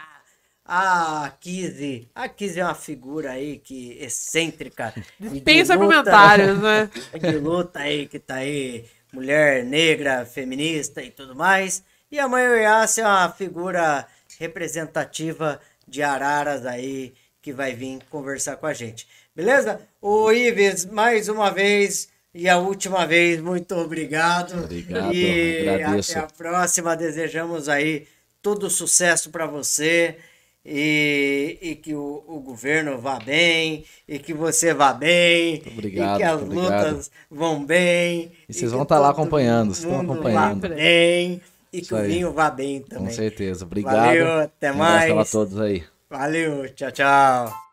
A 0.69 1.31
Kizzy, 1.39 2.09
a 2.13 2.27
Kizzy 2.27 2.59
é 2.59 2.63
uma 2.65 2.75
figura 2.75 3.31
aí 3.31 3.57
que 3.59 3.91
excêntrica. 4.01 4.93
de 5.19 5.29
Dispensa 5.29 5.75
luta- 5.75 5.85
comentários, 5.85 6.59
né? 6.59 6.89
de 7.21 7.37
luta 7.37 7.79
aí, 7.79 8.07
que 8.07 8.19
tá 8.19 8.35
aí, 8.35 8.85
mulher 9.13 9.63
negra, 9.63 10.25
feminista 10.25 11.01
e 11.01 11.09
tudo 11.11 11.35
mais. 11.35 11.83
E 12.11 12.19
a 12.19 12.27
mãe 12.27 12.45
Oiace 12.47 12.99
é 12.99 13.05
uma 13.05 13.29
figura 13.31 14.05
representativa 14.39 15.59
de 15.87 16.03
Araras 16.03 16.65
aí, 16.65 17.13
que 17.41 17.53
vai 17.53 17.73
vir 17.73 17.99
conversar 18.09 18.57
com 18.57 18.65
a 18.65 18.73
gente. 18.73 19.07
Beleza? 19.35 19.79
O 20.01 20.31
Ives, 20.31 20.85
mais 20.85 21.29
uma 21.29 21.49
vez 21.49 22.09
e 22.33 22.47
a 22.47 22.59
última 22.59 23.03
vez, 23.07 23.41
muito 23.41 23.73
obrigado. 23.75 24.63
Obrigado, 24.63 25.11
e 25.11 25.67
agradeço. 25.67 26.11
até 26.11 26.19
a 26.19 26.27
próxima. 26.27 26.95
Desejamos 26.95 27.67
aí 27.67 28.05
todo 28.43 28.69
sucesso 28.69 29.31
para 29.31 29.47
você. 29.47 30.17
E, 30.63 31.57
e 31.61 31.75
que 31.75 31.95
o, 31.95 32.23
o 32.27 32.39
governo 32.41 32.97
vá 32.99 33.17
bem, 33.19 33.85
e 34.05 34.19
que 34.19 34.33
você 34.33 34.73
vá 34.73 34.91
bem, 34.91 35.63
obrigado, 35.65 36.15
e 36.15 36.17
que 36.17 36.23
as 36.23 36.41
obrigado. 36.41 36.91
lutas 36.91 37.11
vão 37.31 37.65
bem. 37.65 38.33
E 38.49 38.53
vocês 38.53 38.69
que 38.69 38.77
vão 38.77 38.85
tá 38.85 38.99
lá 38.99 39.11
acompanhando, 39.11 39.71
estão 39.71 40.01
acompanhando. 40.01 40.67
Vá 40.67 40.75
bem, 40.75 41.41
e 41.71 41.81
que 41.81 41.93
o 41.93 42.01
vinho 42.03 42.31
vá 42.33 42.49
bem 42.49 42.81
Com 42.81 42.87
também. 42.89 43.13
certeza. 43.13 43.65
Obrigado. 43.65 43.95
Valeu, 43.95 44.39
até 44.41 44.71
Um 44.71 44.81
abraço 44.81 45.15
mais. 45.15 45.27
a 45.29 45.31
todos 45.31 45.59
aí. 45.59 45.83
Valeu, 46.09 46.73
tchau, 46.73 46.91
tchau. 46.91 47.66